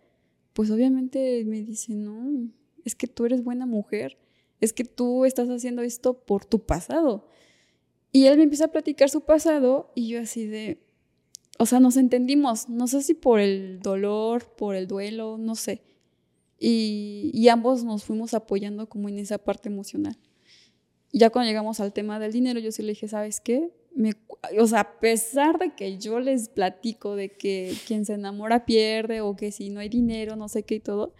pues 0.53 0.69
obviamente 0.69 1.43
me 1.45 1.63
dice, 1.63 1.93
no, 1.93 2.49
es 2.83 2.95
que 2.95 3.07
tú 3.07 3.25
eres 3.25 3.43
buena 3.43 3.65
mujer, 3.65 4.17
es 4.59 4.73
que 4.73 4.83
tú 4.83 5.25
estás 5.25 5.49
haciendo 5.49 5.81
esto 5.81 6.25
por 6.25 6.45
tu 6.45 6.65
pasado. 6.65 7.27
Y 8.11 8.25
él 8.25 8.37
me 8.37 8.43
empieza 8.43 8.65
a 8.65 8.71
platicar 8.71 9.09
su 9.09 9.21
pasado 9.21 9.91
y 9.95 10.09
yo 10.09 10.21
así 10.21 10.45
de, 10.45 10.83
o 11.63 11.65
sea, 11.65 11.79
nos 11.79 11.95
entendimos, 11.95 12.67
no 12.67 12.87
sé 12.87 13.01
si 13.01 13.13
por 13.13 13.39
el 13.39 13.79
dolor, 13.79 14.53
por 14.57 14.75
el 14.75 14.85
duelo, 14.85 15.37
no 15.37 15.55
sé. 15.55 15.81
Y, 16.59 17.47
ambos 17.47 17.85
nos 17.85 18.03
fuimos 18.03 18.33
apoyando 18.33 18.89
como 18.89 19.07
en 19.07 19.17
esa 19.17 19.37
parte 19.37 19.69
emocional. 19.69 20.17
Y 21.13 21.19
ya 21.19 21.29
cuando 21.29 21.47
llegamos 21.47 21.79
al 21.79 21.93
tema 21.93 22.19
del 22.19 22.33
dinero, 22.33 22.59
yo 22.59 22.73
sí 22.73 22.81
le 22.81 22.89
dije, 22.89 23.07
¿sabes 23.07 23.39
qué? 23.39 23.71
Me, 23.95 24.11
o 24.59 24.67
sea, 24.67 24.81
a 24.81 24.99
pesar 24.99 25.57
de 25.57 25.73
que 25.73 25.97
yo 25.97 26.19
les 26.19 26.49
platico 26.49 27.15
de 27.15 27.29
que 27.29 27.73
quien 27.87 28.03
se 28.03 28.15
enamora 28.15 28.65
pierde 28.65 29.21
o 29.21 29.37
que 29.37 29.53
si 29.53 29.69
no 29.69 29.79
hay 29.79 29.87
dinero, 29.87 30.35
no 30.35 30.49
sé 30.49 30.63
qué 30.63 30.75
y 30.75 30.79
todo, 30.81 31.13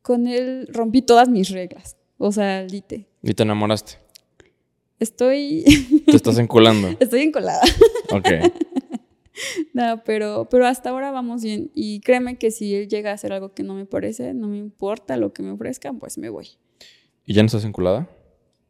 con 0.00 0.28
él 0.28 0.68
rompí 0.70 1.02
todas 1.02 1.28
mis 1.28 1.50
reglas. 1.50 1.96
O 2.18 2.30
sea, 2.30 2.62
lite. 2.62 3.08
¿Y 3.20 3.34
te 3.34 3.42
enamoraste? 3.42 3.94
Estoy... 5.00 5.64
¿Te 6.06 6.14
estás 6.14 6.38
enculando? 6.38 6.96
Estoy 7.00 7.22
encolada. 7.22 7.62
Ok. 8.12 8.28
no, 9.72 10.02
pero, 10.04 10.48
pero 10.50 10.66
hasta 10.66 10.90
ahora 10.90 11.10
vamos 11.10 11.42
bien. 11.42 11.70
Y 11.74 12.00
créeme 12.00 12.36
que 12.36 12.50
si 12.50 12.74
él 12.74 12.88
llega 12.88 13.10
a 13.10 13.14
hacer 13.14 13.32
algo 13.32 13.54
que 13.54 13.62
no 13.62 13.74
me 13.74 13.86
parece, 13.86 14.34
no 14.34 14.48
me 14.48 14.58
importa 14.58 15.16
lo 15.16 15.32
que 15.32 15.42
me 15.42 15.50
ofrezcan, 15.50 15.98
pues 15.98 16.18
me 16.18 16.28
voy. 16.28 16.48
¿Y 17.24 17.34
ya 17.34 17.42
no 17.42 17.46
estás 17.46 17.64
enculada? 17.64 18.08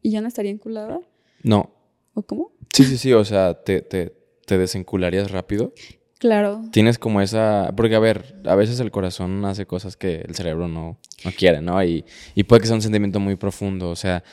¿Y 0.01 0.11
ya 0.11 0.21
no 0.21 0.27
estaría 0.27 0.51
enculada? 0.51 0.99
No. 1.41 1.71
¿O 2.13 2.21
cómo? 2.21 2.51
Sí, 2.71 2.83
sí, 2.83 2.97
sí. 2.97 3.13
O 3.13 3.25
sea, 3.25 3.63
¿te, 3.63 3.81
te, 3.81 4.13
te 4.45 4.57
desencularías 4.57 5.31
rápido? 5.31 5.73
Claro. 6.19 6.61
Tienes 6.71 6.99
como 6.99 7.21
esa. 7.21 7.73
Porque, 7.75 7.95
a 7.95 7.99
ver, 7.99 8.41
a 8.45 8.55
veces 8.55 8.79
el 8.79 8.91
corazón 8.91 9.43
hace 9.45 9.65
cosas 9.65 9.97
que 9.97 10.21
el 10.21 10.35
cerebro 10.35 10.67
no, 10.67 10.97
no 11.25 11.31
quiere, 11.31 11.61
¿no? 11.61 11.83
Y, 11.83 12.05
y 12.35 12.43
puede 12.43 12.61
que 12.61 12.67
sea 12.67 12.75
un 12.75 12.81
sentimiento 12.81 13.19
muy 13.19 13.35
profundo. 13.35 13.89
O 13.89 13.95
sea, 13.95 14.23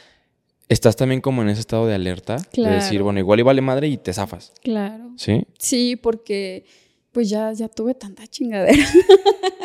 estás 0.71 0.97
también 0.97 1.21
como 1.21 1.43
en 1.43 1.49
ese 1.49 1.61
estado 1.61 1.87
de 1.87 1.95
alerta. 1.95 2.37
De 2.55 2.71
decir, 2.71 3.03
bueno, 3.03 3.18
igual 3.18 3.41
y 3.41 3.43
vale 3.43 3.61
madre 3.61 3.89
y 3.89 3.99
te 3.99 4.12
zafas. 4.12 4.53
Claro. 4.62 5.12
¿Sí? 5.16 5.45
Sí, 5.59 5.97
porque 5.97 6.64
pues 7.12 7.29
ya, 7.29 7.53
ya 7.53 7.68
tuve 7.68 7.95
tanta 7.95 8.27
chingadera. 8.29 8.87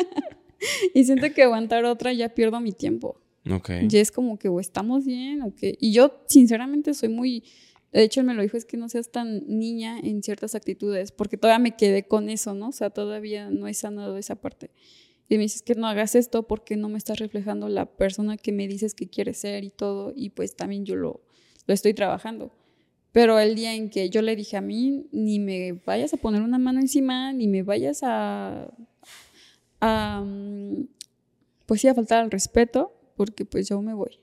y 0.94 1.04
siento 1.04 1.32
que 1.32 1.44
aguantar 1.44 1.84
otra 1.84 2.12
ya 2.12 2.28
pierdo 2.30 2.60
mi 2.60 2.72
tiempo. 2.72 3.20
Ok. 3.48 3.70
Ya 3.86 4.00
es 4.00 4.10
como 4.10 4.36
que 4.36 4.48
o 4.48 4.58
estamos 4.58 5.04
bien 5.04 5.42
o 5.42 5.54
que... 5.54 5.78
Y 5.80 5.92
yo 5.92 6.24
sinceramente 6.26 6.92
soy 6.92 7.08
muy... 7.08 7.44
De 7.92 8.02
hecho, 8.02 8.18
él 8.20 8.26
me 8.26 8.34
lo 8.34 8.42
dijo, 8.42 8.56
es 8.56 8.64
que 8.64 8.76
no 8.76 8.88
seas 8.88 9.10
tan 9.10 9.44
niña 9.46 10.00
en 10.00 10.22
ciertas 10.24 10.56
actitudes, 10.56 11.12
porque 11.12 11.36
todavía 11.36 11.60
me 11.60 11.76
quedé 11.76 12.06
con 12.08 12.28
eso, 12.28 12.52
¿no? 12.52 12.68
O 12.68 12.72
sea, 12.72 12.90
todavía 12.90 13.48
no 13.48 13.68
he 13.68 13.74
sanado 13.74 14.18
esa 14.18 14.34
parte. 14.34 14.70
Y 15.28 15.36
me 15.36 15.42
dices 15.42 15.62
que 15.62 15.74
no 15.74 15.86
hagas 15.86 16.14
esto 16.14 16.44
porque 16.44 16.76
no 16.76 16.88
me 16.88 16.98
estás 16.98 17.18
reflejando 17.18 17.68
la 17.68 17.86
persona 17.86 18.36
que 18.36 18.52
me 18.52 18.68
dices 18.68 18.94
que 18.94 19.08
quieres 19.08 19.38
ser 19.38 19.64
y 19.64 19.70
todo. 19.70 20.12
Y 20.14 20.30
pues 20.30 20.54
también 20.54 20.84
yo 20.84 20.94
lo, 20.94 21.22
lo 21.66 21.74
estoy 21.74 21.94
trabajando. 21.94 22.52
Pero 23.12 23.38
el 23.38 23.54
día 23.54 23.74
en 23.74 23.88
que 23.90 24.10
yo 24.10 24.22
le 24.22 24.36
dije 24.36 24.56
a 24.56 24.60
mí, 24.60 25.06
ni 25.10 25.38
me 25.38 25.72
vayas 25.72 26.12
a 26.12 26.18
poner 26.18 26.42
una 26.42 26.58
mano 26.58 26.80
encima, 26.80 27.32
ni 27.32 27.48
me 27.48 27.62
vayas 27.62 28.00
a, 28.02 28.70
a 29.80 30.22
mm, 30.24 30.86
pues 31.64 31.80
sí, 31.80 31.88
a 31.88 31.94
faltar 31.94 32.22
al 32.22 32.30
respeto, 32.30 32.92
porque 33.16 33.44
pues 33.44 33.68
yo 33.68 33.80
me 33.80 33.94
voy. 33.94 34.20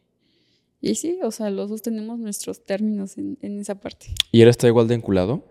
Y 0.79 0.95
sí, 0.95 1.19
o 1.23 1.31
sea, 1.31 1.49
los 1.49 1.69
dos 1.69 1.81
tenemos 1.81 2.19
nuestros 2.19 2.65
términos 2.65 3.17
en, 3.17 3.37
en 3.41 3.59
esa 3.59 3.79
parte. 3.79 4.13
¿Y 4.31 4.41
él 4.41 4.49
está 4.49 4.67
igual 4.67 4.87
de 4.87 4.95
enculado? 4.95 5.43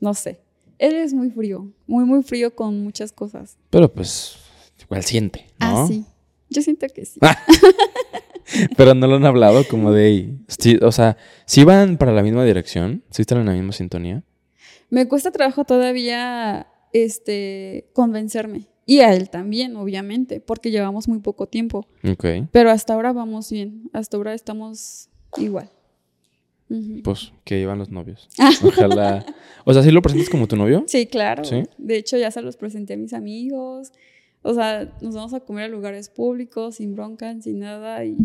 No 0.00 0.14
sé. 0.14 0.40
Él 0.78 0.94
es 0.94 1.12
muy 1.12 1.30
frío, 1.30 1.70
muy, 1.86 2.04
muy 2.04 2.22
frío 2.22 2.54
con 2.56 2.82
muchas 2.82 3.12
cosas. 3.12 3.58
Pero 3.70 3.92
pues 3.92 4.36
igual 4.94 5.04
siente, 5.04 5.46
¿no? 5.60 5.84
Ah, 5.84 5.86
sí. 5.88 6.04
Yo 6.50 6.62
siento 6.62 6.86
que 6.94 7.04
sí. 7.04 7.20
Pero 8.76 8.94
no 8.94 9.06
lo 9.06 9.16
han 9.16 9.24
hablado 9.24 9.66
como 9.66 9.92
de... 9.92 10.34
sí, 10.48 10.78
o 10.82 10.92
sea, 10.92 11.16
si 11.46 11.64
van 11.64 11.96
para 11.96 12.12
la 12.12 12.22
misma 12.22 12.44
dirección, 12.44 13.02
si 13.10 13.22
están 13.22 13.38
en 13.38 13.46
la 13.46 13.52
misma 13.52 13.72
sintonía. 13.72 14.22
Me 14.90 15.08
cuesta 15.08 15.30
trabajo 15.30 15.64
todavía 15.64 16.68
este, 16.92 17.88
convencerme. 17.92 18.68
Y 18.86 19.00
a 19.00 19.14
él 19.14 19.30
también, 19.30 19.76
obviamente, 19.76 20.40
porque 20.40 20.70
llevamos 20.70 21.08
muy 21.08 21.20
poco 21.20 21.46
tiempo. 21.46 21.86
Ok. 22.04 22.26
Pero 22.52 22.70
hasta 22.70 22.92
ahora 22.92 23.12
vamos 23.12 23.50
bien. 23.50 23.88
Hasta 23.92 24.16
ahora 24.16 24.34
estamos 24.34 25.08
igual. 25.38 25.70
Pues 27.02 27.32
que 27.44 27.60
iban 27.60 27.78
los 27.78 27.90
novios. 27.90 28.28
Ojalá. 28.64 29.24
O 29.64 29.72
sea, 29.72 29.82
¿sí 29.82 29.90
lo 29.90 30.02
presentas 30.02 30.28
como 30.28 30.48
tu 30.48 30.56
novio? 30.56 30.84
Sí, 30.86 31.06
claro. 31.06 31.44
¿Sí? 31.44 31.62
De 31.78 31.96
hecho, 31.96 32.16
ya 32.16 32.30
se 32.30 32.42
los 32.42 32.56
presenté 32.56 32.94
a 32.94 32.96
mis 32.96 33.12
amigos. 33.12 33.92
O 34.46 34.52
sea, 34.52 34.92
nos 35.00 35.14
vamos 35.14 35.32
a 35.32 35.40
comer 35.40 35.64
a 35.64 35.68
lugares 35.68 36.10
públicos, 36.10 36.76
sin 36.76 36.94
bronca, 36.94 37.34
sin 37.40 37.60
nada. 37.60 38.04
Y 38.04 38.16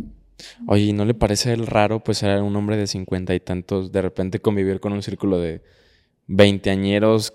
Oye, 0.67 0.83
¿y 0.83 0.93
¿no 0.93 1.05
le 1.05 1.13
parece 1.13 1.55
raro, 1.55 2.03
pues, 2.03 2.17
ser 2.19 2.41
un 2.41 2.55
hombre 2.55 2.75
de 2.75 2.87
cincuenta 2.87 3.33
y 3.33 3.39
tantos, 3.39 3.91
de 3.91 4.01
repente 4.01 4.39
convivir 4.39 4.81
con 4.81 4.91
un 4.91 5.01
círculo 5.01 5.39
de 5.39 5.61
veinteañeros, 6.27 7.33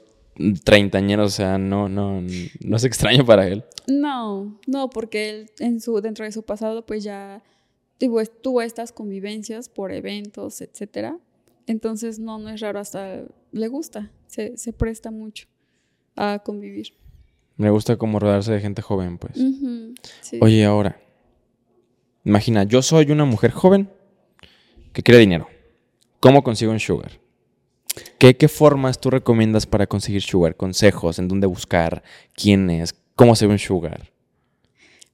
treintañeros? 0.65 1.33
O 1.33 1.37
sea, 1.37 1.57
no, 1.57 1.89
no, 1.89 2.23
no 2.61 2.77
es 2.77 2.85
extraño 2.85 3.25
para 3.25 3.49
él. 3.49 3.65
no, 3.89 4.61
no, 4.67 4.91
porque 4.91 5.31
él 5.31 5.51
en 5.61 5.81
su, 5.81 6.01
dentro 6.03 6.27
de 6.27 6.33
su 6.33 6.43
pasado, 6.43 6.85
pues 6.85 7.03
ya 7.05 7.43
tuvo, 7.99 8.23
tuvo 8.25 8.61
estas 8.61 8.93
convivencias 8.93 9.71
por 9.71 9.93
eventos, 9.93 10.61
etcétera. 10.61 11.19
Entonces, 11.67 12.19
no, 12.19 12.39
no 12.39 12.51
es 12.51 12.61
raro, 12.61 12.81
hasta 12.81 13.25
le 13.51 13.69
gusta, 13.69 14.11
se, 14.27 14.59
se 14.59 14.75
presta 14.75 15.11
mucho 15.11 15.47
a 16.17 16.41
convivir. 16.45 16.95
Me 17.57 17.71
gusta 17.71 17.97
como 17.97 18.19
rodearse 18.19 18.53
de 18.53 18.61
gente 18.61 18.83
joven, 18.83 19.19
pues. 19.19 19.35
Sí. 20.21 20.39
Oye, 20.41 20.65
ahora, 20.65 21.01
imagina, 22.25 22.65
yo 22.65 22.83
soy 22.83 23.11
una 23.13 23.25
mujer 23.25 23.53
joven 23.53 23.89
que 24.93 25.03
quiere 25.03 25.21
dinero. 25.21 25.47
¿Cómo 26.21 26.43
consigo 26.43 26.73
un 26.73 26.81
sugar? 26.81 27.21
¿Qué, 28.19 28.37
¿Qué 28.37 28.49
formas 28.49 29.01
tú 29.01 29.11
recomiendas 29.11 29.67
para 29.67 29.87
conseguir 29.87 30.23
sugar? 30.23 30.57
Consejos, 30.57 31.19
en 31.19 31.29
dónde 31.29 31.47
buscar, 31.47 32.03
quién 32.35 32.71
es, 32.71 32.95
cómo 33.15 33.37
se 33.37 33.47
ve 33.47 33.53
un 33.53 33.59
sugar. 33.59 34.11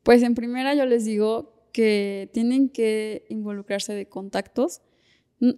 Pues 0.02 0.22
en 0.22 0.34
primera 0.34 0.74
yo 0.74 0.86
les 0.86 1.04
digo 1.04 1.68
que 1.72 2.30
tienen 2.32 2.68
que 2.68 3.26
involucrarse 3.28 3.92
de 3.92 4.08
contactos. 4.08 4.80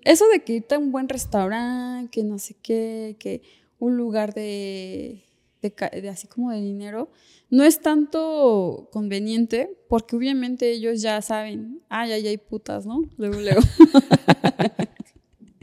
Eso 0.04 0.28
de 0.28 0.42
que 0.42 0.54
irte 0.54 0.74
a 0.74 0.78
un 0.78 0.92
buen 0.92 1.08
restaurante, 1.08 2.10
que 2.10 2.24
no 2.24 2.38
sé 2.38 2.56
qué, 2.60 3.16
que 3.18 3.42
un 3.78 3.96
lugar 3.96 4.32
de, 4.34 5.24
de 5.62 6.08
así 6.08 6.26
como 6.26 6.50
de 6.50 6.60
dinero, 6.60 7.10
no 7.50 7.64
es 7.64 7.80
tanto 7.80 8.88
conveniente 8.92 9.78
porque 9.88 10.16
obviamente 10.16 10.70
ellos 10.70 11.00
ya 11.00 11.22
saben, 11.22 11.80
ay, 11.88 12.12
ay, 12.12 12.26
hay 12.26 12.38
putas, 12.38 12.84
¿no? 12.86 13.02
Luego, 13.16 13.40
luego. 13.40 13.60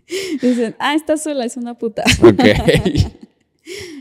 Dicen, 0.42 0.76
ah, 0.80 0.96
está 0.96 1.18
sola, 1.18 1.46
es 1.46 1.58
una 1.58 1.78
puta. 1.78 2.04
Ok. 2.24 2.40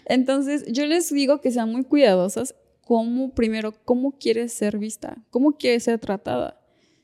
Entonces, 0.06 0.64
yo 0.68 0.86
les 0.86 1.10
digo 1.12 1.40
que 1.40 1.50
sean 1.50 1.70
muy 1.70 1.84
cuidadosas. 1.84 2.54
Cómo, 2.80 3.34
primero, 3.34 3.74
cómo 3.84 4.12
quieres 4.12 4.54
ser 4.54 4.78
vista, 4.78 5.18
cómo 5.28 5.58
quieres 5.58 5.82
ser 5.82 5.98
tratada. 5.98 6.58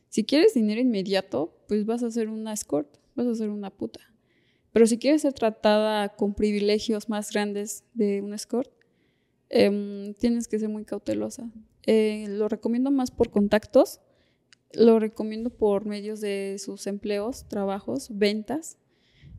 Si 0.08 0.24
quieres 0.24 0.54
dinero 0.54 0.80
inmediato, 0.80 1.54
pues 1.68 1.84
vas 1.84 2.02
a 2.02 2.10
ser 2.10 2.28
una 2.28 2.54
escort, 2.54 2.88
vas 3.14 3.26
a 3.26 3.34
ser 3.34 3.50
una 3.50 3.68
puta. 3.68 4.00
Pero 4.72 4.86
si 4.86 4.98
quieres 4.98 5.22
ser 5.22 5.34
tratada 5.34 6.08
con 6.08 6.34
privilegios 6.34 7.08
más 7.08 7.30
grandes 7.30 7.84
de 7.92 8.22
un 8.22 8.32
escort, 8.32 8.70
em, 9.54 10.14
tienes 10.14 10.48
que 10.48 10.58
ser 10.58 10.68
muy 10.68 10.84
cautelosa. 10.84 11.48
Eh, 11.86 12.26
lo 12.28 12.48
recomiendo 12.48 12.90
más 12.90 13.10
por 13.10 13.30
contactos, 13.30 14.00
lo 14.72 14.98
recomiendo 14.98 15.50
por 15.50 15.86
medios 15.86 16.20
de 16.20 16.56
sus 16.58 16.86
empleos, 16.86 17.46
trabajos, 17.48 18.08
ventas. 18.10 18.78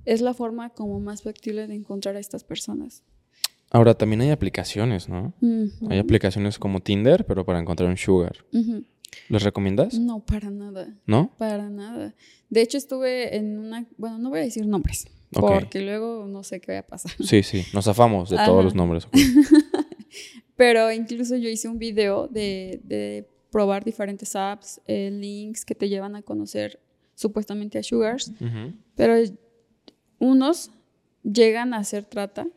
Es 0.05 0.21
la 0.21 0.33
forma 0.33 0.69
como 0.69 0.99
más 0.99 1.23
factible 1.23 1.67
de 1.67 1.75
encontrar 1.75 2.15
a 2.15 2.19
estas 2.19 2.43
personas. 2.43 3.03
Ahora, 3.71 3.95
también 3.95 4.21
hay 4.21 4.29
aplicaciones, 4.29 5.09
¿no? 5.09 5.33
Ujú. 5.41 5.89
Hay 5.89 5.97
aplicaciones 5.99 6.59
como 6.59 6.79
Tinder, 6.81 7.25
pero 7.25 7.45
para 7.45 7.59
encontrar 7.59 7.89
un 7.89 7.97
sugar. 7.97 8.37
Ujú. 8.53 8.85
¿Les 9.29 9.43
recomiendas? 9.43 9.97
No, 9.99 10.23
para 10.23 10.49
nada, 10.51 10.93
¿No? 11.07 11.31
para 11.37 11.69
nada. 11.69 12.13
De 12.49 12.61
hecho, 12.61 12.77
estuve 12.77 13.35
en 13.35 13.57
una, 13.57 13.85
bueno, 13.97 14.19
no 14.19 14.29
voy 14.29 14.39
a 14.39 14.43
decir 14.43 14.65
nombres, 14.67 15.07
Ok. 15.35 15.51
porque 15.51 15.81
luego 15.81 16.25
no 16.27 16.43
sé 16.43 16.61
qué 16.61 16.71
vaya 16.73 16.81
a 16.81 16.87
pasar. 16.87 17.11
Sí, 17.21 17.41
sí. 17.43 17.63
Nos 17.73 17.85
zafamos 17.85 18.29
de 18.29 18.35
todos 18.37 18.49
Ajá. 18.49 18.61
los 18.63 18.75
nombres. 18.75 19.05
ok. 19.05 19.13
Pero 20.55 20.91
incluso 20.91 21.35
yo 21.35 21.49
hice 21.49 21.67
un 21.67 21.77
video 21.77 22.27
de, 22.27 22.79
de 22.83 23.27
probar 23.51 23.83
diferentes 23.85 24.35
apps, 24.35 24.81
eh, 24.85 25.09
links 25.11 25.63
que 25.63 25.75
te 25.75 25.87
llevan 25.87 26.15
a 26.15 26.21
conocer 26.21 26.79
supuestamente 27.15 27.77
a 27.77 27.83
Sugars, 27.83 28.33
pero 28.95 29.15
unos 30.19 30.71
llegan 31.23 31.73
a 31.73 31.77
hacer 31.77 32.03
trata, 32.03 32.47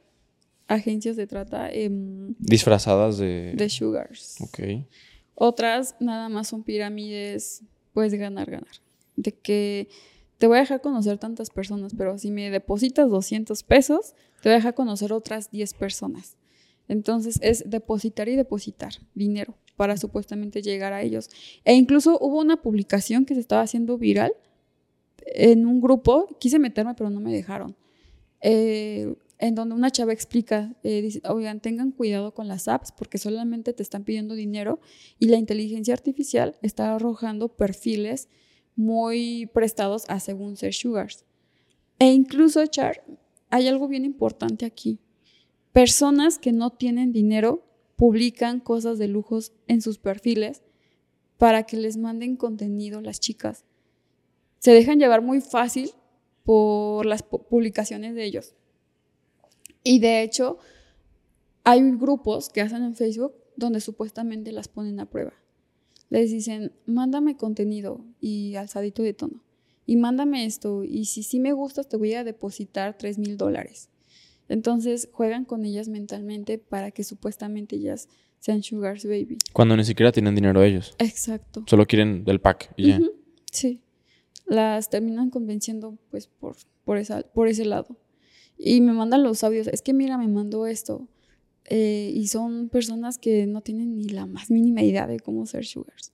agencias 0.67 1.15
de 1.17 1.29
trata 1.29 1.71
Disfrazadas 2.41 3.19
de... 3.19 3.53
de 3.55 3.69
Sugars. 3.69 4.41
Ok. 4.41 4.59
Otras 5.37 5.95
nada 6.01 6.29
más 6.29 6.49
son 6.49 6.65
pirámides, 6.65 7.63
puedes 7.93 8.13
ganar, 8.15 8.51
ganar. 8.51 8.83
De 9.15 9.33
que 9.33 9.89
te 10.39 10.49
voy 10.49 10.57
a 10.57 10.61
dejar 10.61 10.81
conocer 10.81 11.19
tantas 11.19 11.51
personas, 11.51 11.93
pero 11.97 12.19
si 12.19 12.33
me 12.33 12.51
depositas 12.51 13.09
200 13.09 13.63
pesos, 13.63 14.15
te 14.43 14.49
voy 14.49 14.55
a 14.55 14.57
dejar 14.57 14.75
conocer 14.75 15.13
otras 15.13 15.53
10 15.53 15.75
personas. 15.75 16.37
Entonces 16.89 17.39
es 17.43 17.69
depositar 17.69 18.29
y 18.29 18.37
depositar 18.37 18.95
dinero 19.15 19.57
para 19.77 19.97
supuestamente 19.97 20.63
llegar 20.63 20.93
a 20.93 21.03
ellos. 21.03 21.31
E 21.65 21.75
incluso 21.75 22.19
hubo 22.21 22.41
una 22.41 22.61
publicación 22.61 23.25
que 23.25 23.35
se 23.35 23.41
estaba 23.41 23.63
haciendo 23.63 23.99
viral 23.99 24.33
en 25.27 25.67
un 25.67 25.81
grupo, 25.81 26.27
quise 26.41 26.59
meterme 26.59 26.95
pero 26.95 27.11
no 27.11 27.21
me 27.21 27.33
dejaron, 27.33 27.77
eh, 28.41 29.15
en 29.39 29.55
donde 29.55 29.75
una 29.75 29.91
chava 29.91 30.13
explica, 30.13 30.75
eh, 30.83 31.21
oigan, 31.29 31.61
tengan 31.61 31.93
cuidado 31.93 32.35
con 32.35 32.49
las 32.49 32.67
apps 32.67 32.93
porque 32.93 33.19
solamente 33.19 33.73
te 33.73 33.83
están 33.83 34.05
pidiendo 34.05 34.35
dinero 34.35 34.81
y 35.19 35.29
la 35.29 35.37
inteligencia 35.37 35.95
artificial 35.95 36.57
está 36.61 36.95
arrojando 36.95 37.49
perfiles 37.49 38.29
muy 38.75 39.47
prestados 39.55 40.05
a 40.09 40.19
según 40.19 40.57
ser 40.57 40.75
sugars. 40.75 41.25
E 41.99 42.07
incluso, 42.13 42.65
Char, 42.67 43.05
hay 43.51 43.69
algo 43.69 43.89
bien 43.89 44.05
importante 44.05 44.65
aquí. 44.65 44.99
Personas 45.73 46.39
que 46.39 46.53
no 46.53 46.71
tienen 46.71 47.13
dinero 47.13 47.65
publican 47.97 48.61
cosas 48.61 48.99
de 48.99 49.09
lujos 49.09 49.53
en 49.67 49.83
sus 49.83 49.99
perfiles 49.99 50.63
para 51.37 51.65
que 51.65 51.77
les 51.77 51.97
manden 51.97 52.37
contenido 52.37 53.01
las 53.01 53.21
chicas. 53.21 53.65
Se 54.59 54.73
dejan 54.73 54.99
llevar 54.99 55.23
muy 55.23 55.41
fácil 55.41 55.91
por 56.45 57.07
las 57.07 57.29
pu- 57.29 57.45
publicaciones 57.47 58.15
de 58.15 58.25
ellos. 58.25 58.55
Y 59.85 60.01
de 60.01 60.23
hecho, 60.23 60.59
hay 61.65 61.81
grupos 61.93 62.49
que 62.49 62.61
hacen 62.61 62.83
en 62.83 62.95
Facebook 62.97 63.35
donde 63.57 63.81
supuestamente 63.81 64.53
las 64.53 64.69
ponen 64.69 64.99
a 65.01 65.07
prueba. 65.11 65.33
Les 66.11 66.31
dicen, 66.31 66.73
mándame 66.87 67.37
contenido 67.37 68.05
y 68.21 68.55
alzadito 68.57 69.03
de 69.03 69.13
tono. 69.15 69.45
Y 69.87 69.97
mándame 69.97 70.45
esto. 70.47 70.83
Y 70.85 71.05
si 71.05 71.23
sí 71.23 71.39
me 71.39 71.53
gustas, 71.53 71.89
te 71.89 71.97
voy 71.97 72.15
a 72.15 72.25
depositar 72.25 72.97
3 72.99 73.19
mil 73.19 73.37
dólares. 73.37 73.91
Entonces 74.49 75.09
juegan 75.13 75.45
con 75.45 75.65
ellas 75.65 75.89
mentalmente 75.89 76.59
para 76.59 76.91
que 76.91 77.05
supuestamente 77.05 77.77
ellas 77.77 78.09
sean 78.39 78.63
Sugar's 78.63 79.05
Baby. 79.05 79.39
Cuando 79.53 79.77
ni 79.77 79.85
siquiera 79.85 80.13
tienen 80.13 80.35
dinero 80.35 80.63
ellos. 80.63 80.95
Exacto. 80.99 81.65
Solo 81.67 81.87
quieren 81.87 82.25
del 82.25 82.41
pack 82.41 82.73
y 82.77 82.89
ya. 82.89 83.01
Sí. 83.51 83.81
Las 84.47 84.89
terminan 84.89 85.31
convenciendo 85.31 85.99
pues 86.11 86.27
por, 86.27 86.57
por, 86.85 86.99
esa, 86.99 87.23
por 87.23 87.49
ese 87.49 87.65
lado. 87.65 87.97
Y 88.57 88.81
me 88.81 88.93
mandan 88.93 89.23
los 89.23 89.45
audios. 89.45 89.67
Es 89.69 89.83
que 89.83 89.93
mira, 89.93 90.17
me 90.17 90.29
mandó 90.29 90.67
esto. 90.67 91.07
Eh, 91.67 92.13
y 92.15 92.29
son 92.29 92.71
personas 92.71 93.19
que 93.19 93.47
no 93.47 93.61
tienen 93.61 93.97
ni 93.97 94.05
la 94.05 94.27
más 94.27 94.51
mínima 94.51 94.83
idea 94.83 95.07
de 95.07 95.21
cómo 95.21 95.45
ser 95.45 95.67
sugars. 95.67 96.13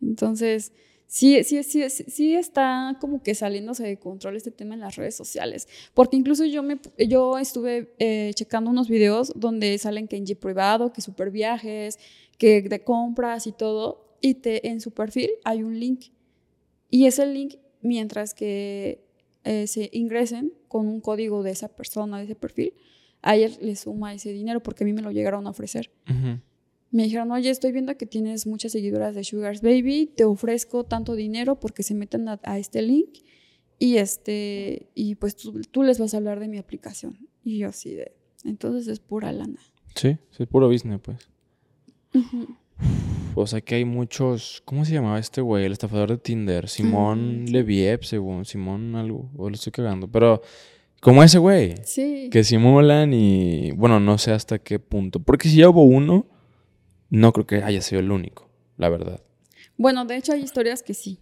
Entonces, 0.00 0.72
sí, 1.06 1.42
sí, 1.44 1.62
sí, 1.62 1.88
sí, 1.88 2.34
está 2.34 2.96
como 3.00 3.22
que 3.22 3.34
saliéndose 3.34 3.84
de 3.84 3.98
control 3.98 4.36
este 4.36 4.50
tema 4.50 4.74
en 4.74 4.80
las 4.80 4.96
redes 4.96 5.14
sociales. 5.14 5.68
Porque 5.94 6.16
incluso 6.16 6.44
yo, 6.44 6.62
me, 6.62 6.78
yo 7.08 7.38
estuve 7.38 7.94
eh, 7.98 8.32
checando 8.34 8.70
unos 8.70 8.88
videos 8.88 9.32
donde 9.34 9.76
salen 9.78 10.08
que 10.08 10.16
en 10.16 10.26
Jeep 10.26 10.40
privado, 10.40 10.92
que 10.92 11.00
super 11.00 11.30
viajes, 11.30 11.98
que 12.38 12.62
de 12.62 12.84
compras 12.84 13.46
y 13.46 13.52
todo. 13.52 14.16
Y 14.20 14.38
en 14.44 14.80
su 14.80 14.92
perfil 14.92 15.30
hay 15.44 15.62
un 15.62 15.78
link. 15.78 16.06
Y 16.90 17.06
ese 17.06 17.26
link, 17.26 17.54
mientras 17.80 18.34
que 18.34 19.04
eh, 19.44 19.66
se 19.66 19.90
ingresen 19.92 20.52
con 20.68 20.86
un 20.88 21.00
código 21.00 21.42
de 21.42 21.50
esa 21.50 21.68
persona, 21.68 22.18
de 22.18 22.24
ese 22.24 22.34
perfil, 22.34 22.74
a 23.22 23.36
él 23.36 23.56
le 23.60 23.76
suma 23.76 24.14
ese 24.14 24.32
dinero 24.32 24.62
porque 24.62 24.84
a 24.84 24.86
mí 24.86 24.92
me 24.92 25.02
lo 25.02 25.10
llegaron 25.10 25.46
a 25.46 25.50
ofrecer. 25.50 25.90
Ujú. 26.08 26.40
Me 26.96 27.02
dijeron, 27.02 27.30
oye, 27.30 27.50
estoy 27.50 27.72
viendo 27.72 27.94
que 27.98 28.06
tienes 28.06 28.46
muchas 28.46 28.72
seguidoras 28.72 29.14
de 29.14 29.22
Sugars 29.22 29.60
Baby, 29.60 30.10
te 30.16 30.24
ofrezco 30.24 30.84
tanto 30.84 31.14
dinero 31.14 31.60
porque 31.60 31.82
se 31.82 31.92
metan 31.92 32.26
a, 32.26 32.40
a 32.42 32.58
este 32.58 32.80
link 32.80 33.18
y 33.78 33.98
este 33.98 34.88
y 34.94 35.16
pues 35.16 35.36
tú, 35.36 35.60
tú, 35.70 35.82
les 35.82 35.98
vas 35.98 36.14
a 36.14 36.16
hablar 36.16 36.40
de 36.40 36.48
mi 36.48 36.56
aplicación. 36.56 37.28
Y 37.44 37.58
yo 37.58 37.68
así 37.68 37.94
de, 37.94 38.12
entonces 38.44 38.88
es 38.88 39.00
pura 39.00 39.30
lana. 39.30 39.60
Sí, 39.94 40.16
es 40.38 40.46
puro 40.46 40.68
business, 40.70 40.98
pues. 41.02 41.28
O 43.34 43.46
sea 43.46 43.60
que 43.60 43.74
hay 43.74 43.84
muchos. 43.84 44.62
¿Cómo 44.64 44.86
se 44.86 44.94
llamaba 44.94 45.18
este 45.18 45.42
güey? 45.42 45.66
El 45.66 45.72
estafador 45.72 46.08
de 46.08 46.16
Tinder. 46.16 46.66
Simón 46.66 47.42
mm, 47.42 47.48
Leviev, 47.48 48.04
según. 48.04 48.46
Simón 48.46 48.94
algo. 48.94 49.30
O 49.36 49.50
lo 49.50 49.54
estoy 49.54 49.70
cagando. 49.72 50.08
Pero. 50.08 50.40
Como 51.02 51.22
ese 51.22 51.36
güey. 51.36 51.74
Sí. 51.84 52.30
Que 52.32 52.42
simulan 52.42 53.12
y. 53.12 53.72
Bueno, 53.72 54.00
no 54.00 54.16
sé 54.16 54.32
hasta 54.32 54.58
qué 54.58 54.78
punto. 54.78 55.20
Porque 55.20 55.50
si 55.50 55.56
ya 55.56 55.68
hubo 55.68 55.82
uno. 55.82 56.24
No 57.10 57.32
creo 57.32 57.46
que 57.46 57.62
haya 57.62 57.80
sido 57.80 58.00
el 58.00 58.10
único. 58.10 58.48
La 58.76 58.88
verdad. 58.88 59.22
Bueno, 59.76 60.04
de 60.04 60.16
hecho 60.16 60.32
hay 60.32 60.42
historias 60.42 60.82
que 60.82 60.94
sí. 60.94 61.18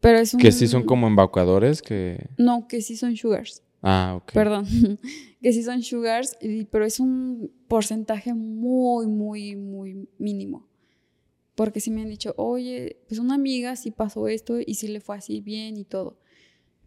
Pero 0.00 0.18
es 0.18 0.34
un... 0.34 0.40
Que 0.40 0.52
sí 0.52 0.66
son 0.66 0.84
como 0.84 1.06
embaucadores 1.06 1.80
que. 1.80 2.28
No, 2.36 2.68
que 2.68 2.82
sí 2.82 2.96
son 2.96 3.16
sugars. 3.16 3.62
Ah, 3.82 4.14
ok. 4.16 4.32
Perdón. 4.32 4.66
que 5.42 5.52
sí 5.52 5.62
son 5.62 5.82
sugars, 5.82 6.36
pero 6.70 6.84
es 6.84 7.00
un 7.00 7.50
porcentaje 7.68 8.34
muy, 8.34 9.06
muy, 9.06 9.56
muy 9.56 10.08
mínimo. 10.18 10.66
Porque 11.54 11.80
sí 11.80 11.90
me 11.90 12.02
han 12.02 12.08
dicho, 12.08 12.34
oye, 12.36 12.96
pues 13.08 13.20
una 13.20 13.34
amiga 13.34 13.76
sí 13.76 13.90
pasó 13.90 14.26
esto 14.26 14.58
y 14.58 14.74
sí 14.74 14.88
le 14.88 15.00
fue 15.00 15.16
así 15.16 15.40
bien 15.40 15.76
y 15.76 15.84
todo. 15.84 16.18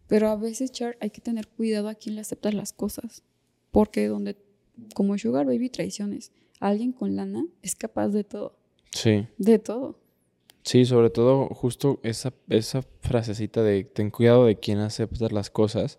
Pero 0.08 0.28
a 0.28 0.36
veces, 0.36 0.72
Char, 0.72 0.96
hay 1.00 1.10
que 1.10 1.20
tener 1.20 1.48
cuidado 1.48 1.88
a 1.88 1.94
quién 1.94 2.14
le 2.14 2.20
aceptas 2.20 2.54
las 2.54 2.72
cosas. 2.72 3.22
Porque 3.70 4.08
donde, 4.08 4.36
como 4.94 5.16
Sugar 5.16 5.46
Baby 5.46 5.70
traiciones, 5.70 6.32
alguien 6.60 6.92
con 6.92 7.16
lana 7.16 7.46
es 7.62 7.74
capaz 7.74 8.08
de 8.08 8.24
todo. 8.24 8.56
Sí. 8.90 9.26
De 9.38 9.58
todo. 9.58 9.98
Sí, 10.62 10.84
sobre 10.84 11.10
todo 11.10 11.46
justo 11.48 12.00
esa, 12.02 12.32
esa 12.48 12.82
frasecita 13.00 13.62
de 13.62 13.84
ten 13.84 14.10
cuidado 14.10 14.46
de 14.46 14.58
quién 14.58 14.78
aceptas 14.78 15.32
las 15.32 15.50
cosas. 15.50 15.98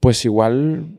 Pues 0.00 0.24
igual, 0.24 0.98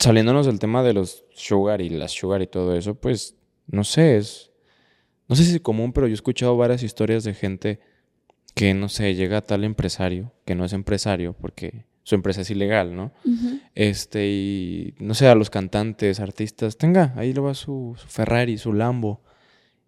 saliéndonos 0.00 0.46
del 0.46 0.58
tema 0.58 0.82
de 0.82 0.94
los 0.94 1.24
sugar 1.34 1.80
y 1.80 1.88
las 1.90 2.12
sugar 2.12 2.42
y 2.42 2.46
todo 2.46 2.76
eso, 2.76 2.94
pues 2.94 3.36
no 3.66 3.84
sé, 3.84 4.16
es 4.16 4.52
no 5.32 5.36
sé 5.36 5.44
si 5.44 5.54
es 5.54 5.60
común, 5.62 5.94
pero 5.94 6.06
yo 6.06 6.12
he 6.12 6.14
escuchado 6.14 6.58
varias 6.58 6.82
historias 6.82 7.24
de 7.24 7.32
gente 7.32 7.80
que, 8.54 8.74
no 8.74 8.90
sé, 8.90 9.14
llega 9.14 9.38
a 9.38 9.40
tal 9.40 9.64
empresario, 9.64 10.30
que 10.44 10.54
no 10.54 10.66
es 10.66 10.74
empresario 10.74 11.32
porque 11.32 11.86
su 12.02 12.14
empresa 12.14 12.40
es 12.40 12.50
ilegal, 12.50 12.96
¿no? 12.96 13.12
Este, 13.74 14.28
y 14.28 14.94
no 14.98 15.14
sé, 15.14 15.28
a 15.28 15.34
los 15.34 15.50
cantantes, 15.50 16.20
artistas, 16.20 16.76
tenga, 16.76 17.12
ahí 17.16 17.32
lo 17.32 17.44
va 17.44 17.54
su, 17.54 17.96
Ferrari, 18.06 18.58
su 18.58 18.72
Lambo. 18.72 19.22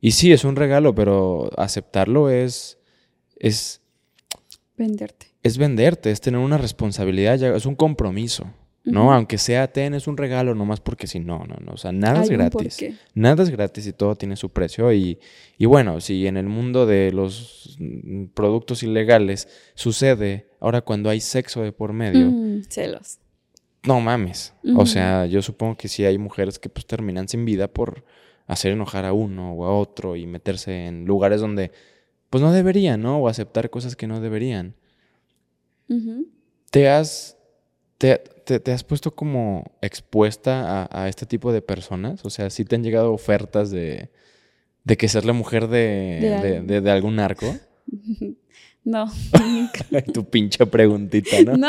Y 0.01 0.13
sí, 0.13 0.33
es 0.33 0.45
un 0.45 0.57
regalo, 0.57 0.95
pero 0.95 1.51
aceptarlo 1.57 2.31
es. 2.31 2.79
es. 3.37 3.81
Venderte. 4.77 5.27
Es 5.43 5.59
venderte, 5.59 6.11
es 6.11 6.21
tener 6.21 6.41
una 6.41 6.59
responsabilidad, 6.59 7.43
es 7.43 7.67
un 7.67 7.75
compromiso. 7.75 8.51
¿no? 8.85 9.13
Aunque 9.13 9.39
sea 9.39 9.73
ten, 9.73 9.95
es 9.95 10.07
un 10.07 10.17
regalo, 10.17 10.55
nomás 10.55 10.81
porque 10.81 11.07
si 11.07 11.19
no, 11.19 11.45
no, 11.47 11.57
no. 11.65 11.73
O 11.73 11.77
sea, 11.77 11.93
nada 11.93 12.23
es 12.23 12.31
gratis. 12.31 12.85
Nada 13.15 13.43
es 13.43 13.51
gratis 13.51 13.87
y 13.87 13.93
todo 13.93 14.15
tiene 14.15 14.37
su 14.37 14.51
precio. 14.51 14.93
Y, 14.93 15.19
y, 15.57 15.67
bueno, 15.67 16.01
si 16.01 16.27
en 16.27 16.37
el 16.37 16.47
mundo 16.47 16.87
de 16.87 17.11
los 17.11 17.64
productos 18.35 18.83
ilegales 18.83 19.49
sucede, 19.75 20.49
ahora 20.61 20.81
cuando 20.81 21.11
hay 21.11 21.21
sexo 21.21 21.63
de 21.63 21.73
por 21.73 21.93
medio. 21.93 22.27
Mm, 22.31 22.63
celos. 22.69 23.19
No 23.85 24.01
mames. 24.01 24.55
O 24.77 24.87
sea, 24.87 25.27
yo 25.27 25.43
supongo 25.43 25.77
que 25.77 25.89
sí 25.89 26.05
hay 26.05 26.17
mujeres 26.17 26.59
que 26.59 26.71
pues 26.71 26.87
terminan 26.87 27.29
sin 27.29 27.45
vida 27.45 27.69
por 27.69 28.05
hacer 28.47 28.73
enojar 28.73 29.05
a 29.05 29.13
uno 29.13 29.53
o 29.53 29.67
a 29.67 29.79
otro 29.79 30.17
y 30.17 30.27
meterse 30.27 30.87
en 30.87 31.05
lugares 31.05 31.41
donde 31.41 31.71
pues 32.31 32.43
no 32.43 32.51
deberían, 32.51 33.03
¿no? 33.03 33.19
O 33.19 33.29
aceptar 33.29 33.69
cosas 33.69 33.95
que 33.95 34.07
no 34.07 34.21
deberían. 34.21 34.75
¿Te 36.71 36.89
has 36.89 37.37
¿Te, 38.45 38.73
has 38.73 38.85
puesto 38.85 39.15
como 39.15 39.65
expuesta 39.81 40.89
a, 40.91 41.09
este 41.09 41.25
tipo 41.27 41.53
de 41.53 41.63
personas? 41.63 42.25
O 42.25 42.31
sea, 42.31 42.51
¿sí 42.51 42.65
te 42.65 42.75
han 42.77 42.83
llegado 42.83 43.13
ofertas 43.13 43.71
de, 43.71 44.11
de 44.85 44.97
que 44.97 45.09
ser 45.09 45.25
la 45.25 45.33
mujer 45.33 45.69
de, 45.69 46.63
de, 46.67 46.91
algún 46.91 47.17
narco? 47.17 47.57
No. 48.87 49.11
tu 50.13 50.29
pinche 50.29 50.67
preguntita, 50.67 51.43
¿no? 51.43 51.57
No. 51.57 51.69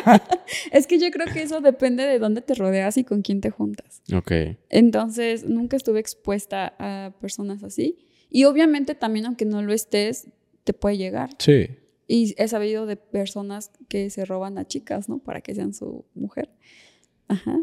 es 0.72 0.86
que 0.86 0.98
yo 0.98 1.10
creo 1.10 1.26
que 1.30 1.42
eso 1.42 1.60
depende 1.60 2.06
de 2.06 2.18
dónde 2.18 2.40
te 2.40 2.54
rodeas 2.54 2.96
y 2.96 3.04
con 3.04 3.20
quién 3.20 3.42
te 3.42 3.50
juntas. 3.50 4.02
Ok. 4.14 4.32
Entonces, 4.70 5.44
nunca 5.44 5.76
estuve 5.76 6.00
expuesta 6.00 6.74
a 6.78 7.12
personas 7.20 7.62
así. 7.62 7.98
Y 8.30 8.44
obviamente 8.44 8.94
también, 8.94 9.26
aunque 9.26 9.44
no 9.44 9.60
lo 9.60 9.74
estés, 9.74 10.28
te 10.64 10.72
puede 10.72 10.96
llegar. 10.96 11.30
Sí. 11.38 11.68
Y 12.06 12.34
he 12.38 12.48
sabido 12.48 12.86
de 12.86 12.96
personas 12.96 13.70
que 13.88 14.08
se 14.08 14.24
roban 14.24 14.56
a 14.56 14.66
chicas, 14.66 15.10
¿no? 15.10 15.18
Para 15.18 15.42
que 15.42 15.54
sean 15.54 15.74
su 15.74 16.06
mujer. 16.14 16.48
Ajá. 17.28 17.60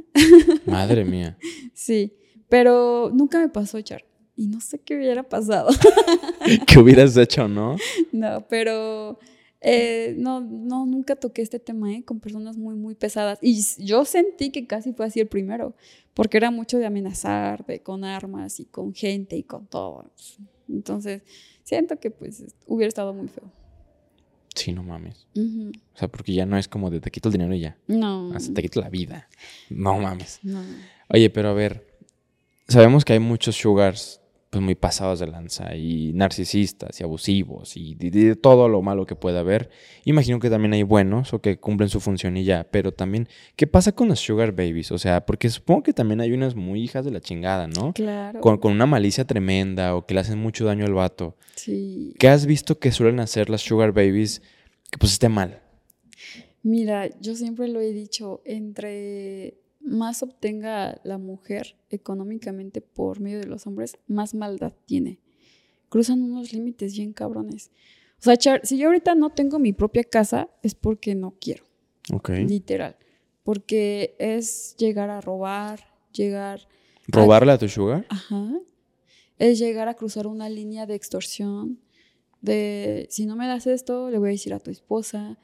Madre 0.67 1.05
mía. 1.05 1.39
sí, 1.73 2.13
pero 2.49 3.11
nunca 3.11 3.39
me 3.39 3.49
pasó, 3.49 3.81
Char. 3.81 4.05
Y 4.37 4.47
no 4.47 4.59
sé 4.59 4.79
qué 4.79 4.95
hubiera 4.95 5.23
pasado. 5.23 5.69
¿Qué 6.67 6.79
hubieras 6.79 7.15
hecho, 7.15 7.47
no? 7.47 7.77
No, 8.11 8.45
pero 8.49 9.17
eh, 9.61 10.13
no, 10.17 10.41
no, 10.41 10.85
nunca 10.85 11.15
toqué 11.15 11.41
este 11.41 11.57
tema 11.57 11.91
¿eh? 11.93 12.03
con 12.03 12.19
personas 12.19 12.57
muy, 12.57 12.75
muy 12.75 12.95
pesadas. 12.95 13.39
Y 13.41 13.63
yo 13.79 14.05
sentí 14.05 14.51
que 14.51 14.67
casi 14.67 14.93
fue 14.93 15.05
así 15.05 15.21
el 15.21 15.27
primero, 15.27 15.73
porque 16.13 16.37
era 16.37 16.51
mucho 16.51 16.77
de 16.77 16.85
amenazar, 16.85 17.65
de 17.65 17.81
con 17.81 18.03
armas 18.03 18.59
y 18.59 18.65
con 18.65 18.93
gente 18.93 19.37
y 19.37 19.43
con 19.43 19.65
todo. 19.67 20.11
Entonces, 20.69 21.23
siento 21.63 21.99
que 21.99 22.11
pues 22.11 22.43
hubiera 22.67 22.89
estado 22.89 23.13
muy 23.13 23.27
feo. 23.27 23.51
Sí, 24.53 24.71
no 24.71 24.83
mames. 24.83 25.27
O 25.35 25.97
sea, 25.97 26.07
porque 26.07 26.33
ya 26.33 26.45
no 26.45 26.57
es 26.57 26.67
como 26.67 26.89
de 26.89 27.01
te 27.01 27.09
quito 27.09 27.29
el 27.29 27.33
dinero 27.33 27.53
y 27.53 27.61
ya. 27.61 27.77
No. 27.87 28.33
Hasta 28.33 28.53
te 28.53 28.61
quito 28.61 28.81
la 28.81 28.89
vida. 28.89 29.27
No 29.69 29.99
mames. 29.99 30.39
No. 30.43 30.61
Oye, 31.09 31.29
pero 31.29 31.49
a 31.49 31.53
ver, 31.53 31.85
sabemos 32.67 33.03
que 33.03 33.13
hay 33.13 33.19
muchos 33.19 33.55
sugars 33.55 34.21
pues 34.55 34.63
muy 34.63 34.75
pasados 34.75 35.19
de 35.19 35.27
lanza 35.27 35.75
y 35.75 36.13
narcisistas 36.13 37.01
y 37.01 37.03
abusivos 37.03 37.75
y 37.75 37.95
de, 37.95 38.37
todo 38.37 38.69
lo 38.69 38.81
malo 38.81 39.05
que 39.05 39.13
pueda 39.13 39.41
haber. 39.41 39.69
Imagino 40.05 40.39
que 40.39 40.49
también 40.49 40.71
hay 40.71 40.83
buenos 40.83 41.33
o 41.33 41.41
que 41.41 41.57
cumplen 41.57 41.89
su 41.89 41.99
función 41.99 42.37
y 42.37 42.45
ya, 42.45 42.65
pero 42.71 42.93
también, 42.93 43.27
¿qué 43.57 43.67
pasa 43.67 43.91
con 43.91 44.07
las 44.07 44.19
sugar 44.19 44.53
babies? 44.53 44.93
O 44.93 44.97
sea, 44.97 45.25
porque 45.25 45.49
supongo 45.49 45.83
que 45.83 45.91
también 45.91 46.21
hay 46.21 46.31
unas 46.31 46.55
muy 46.55 46.81
hijas 46.81 47.03
de 47.03 47.11
la 47.11 47.19
chingada, 47.19 47.67
¿no? 47.67 47.91
Claro. 47.91 48.39
Con, 48.39 48.57
con 48.59 48.71
una 48.71 48.85
malicia 48.85 49.25
tremenda 49.25 49.93
o 49.93 50.05
que 50.05 50.13
le 50.13 50.21
hacen 50.21 50.39
mucho 50.39 50.63
daño 50.63 50.85
al 50.85 50.93
vato. 50.93 51.35
Sí. 51.55 52.13
¿Qué 52.17 52.29
has 52.29 52.45
visto 52.45 52.79
que 52.79 52.93
suelen 52.93 53.19
hacer 53.19 53.49
las 53.49 53.59
sugar 53.59 53.91
babies 53.91 54.41
que 54.89 54.97
pues 54.97 55.11
esté 55.11 55.27
mal? 55.27 55.59
Mira, 56.63 57.09
yo 57.19 57.35
siempre 57.35 57.67
lo 57.67 57.81
he 57.81 57.91
dicho, 57.91 58.41
entre 58.45 59.57
más 59.85 60.23
obtenga 60.23 60.99
la 61.03 61.17
mujer 61.17 61.77
económicamente 61.89 62.81
por 62.81 63.19
medio 63.19 63.39
de 63.39 63.47
los 63.47 63.67
hombres, 63.67 63.97
más 64.07 64.33
maldad 64.33 64.73
tiene. 64.85 65.19
Cruzan 65.89 66.21
unos 66.21 66.51
límites 66.51 66.93
bien 66.93 67.13
cabrones. 67.13 67.71
O 68.19 68.23
sea, 68.23 68.37
Char, 68.37 68.61
si 68.63 68.77
yo 68.77 68.87
ahorita 68.87 69.15
no 69.15 69.29
tengo 69.29 69.59
mi 69.59 69.73
propia 69.73 70.03
casa, 70.03 70.49
es 70.63 70.75
porque 70.75 71.15
no 71.15 71.35
quiero. 71.39 71.65
Ok. 72.11 72.29
Literal. 72.29 72.97
Porque 73.43 74.15
es 74.19 74.75
llegar 74.77 75.09
a 75.09 75.21
robar, 75.21 75.79
llegar. 76.11 76.67
¿Robarle 77.07 77.51
a, 77.51 77.57
tu 77.57 77.69
sugar? 77.69 78.05
Ajá. 78.09 78.59
Es 79.37 79.59
llegar 79.59 79.87
a 79.87 79.93
cruzar 79.93 80.27
una 80.27 80.49
línea 80.49 80.85
de 80.85 80.95
extorsión. 80.95 81.79
De 82.41 83.07
si 83.09 83.25
no 83.25 83.35
me 83.35 83.47
das 83.47 83.67
esto, 83.67 84.09
le 84.09 84.17
voy 84.17 84.29
a 84.29 84.31
decir 84.31 84.53
a 84.53 84.59
tu 84.59 84.71
esposa. 84.71 85.37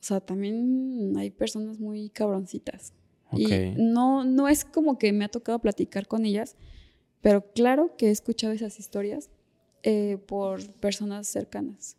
O 0.00 0.06
sea, 0.06 0.20
también 0.20 1.14
hay 1.16 1.30
personas 1.30 1.78
muy 1.78 2.08
cabroncitas. 2.10 2.94
Y 3.32 3.48
no, 3.76 4.24
no 4.24 4.48
es 4.48 4.64
como 4.64 4.98
que 4.98 5.12
me 5.12 5.24
ha 5.24 5.28
tocado 5.28 5.58
platicar 5.58 6.06
con 6.06 6.24
ellas, 6.24 6.56
pero 7.20 7.52
claro 7.52 7.96
que 7.96 8.08
he 8.08 8.10
escuchado 8.10 8.52
esas 8.52 8.78
historias 8.78 9.30
eh, 9.82 10.18
por 10.26 10.62
personas 10.74 11.26
cercanas. 11.26 11.96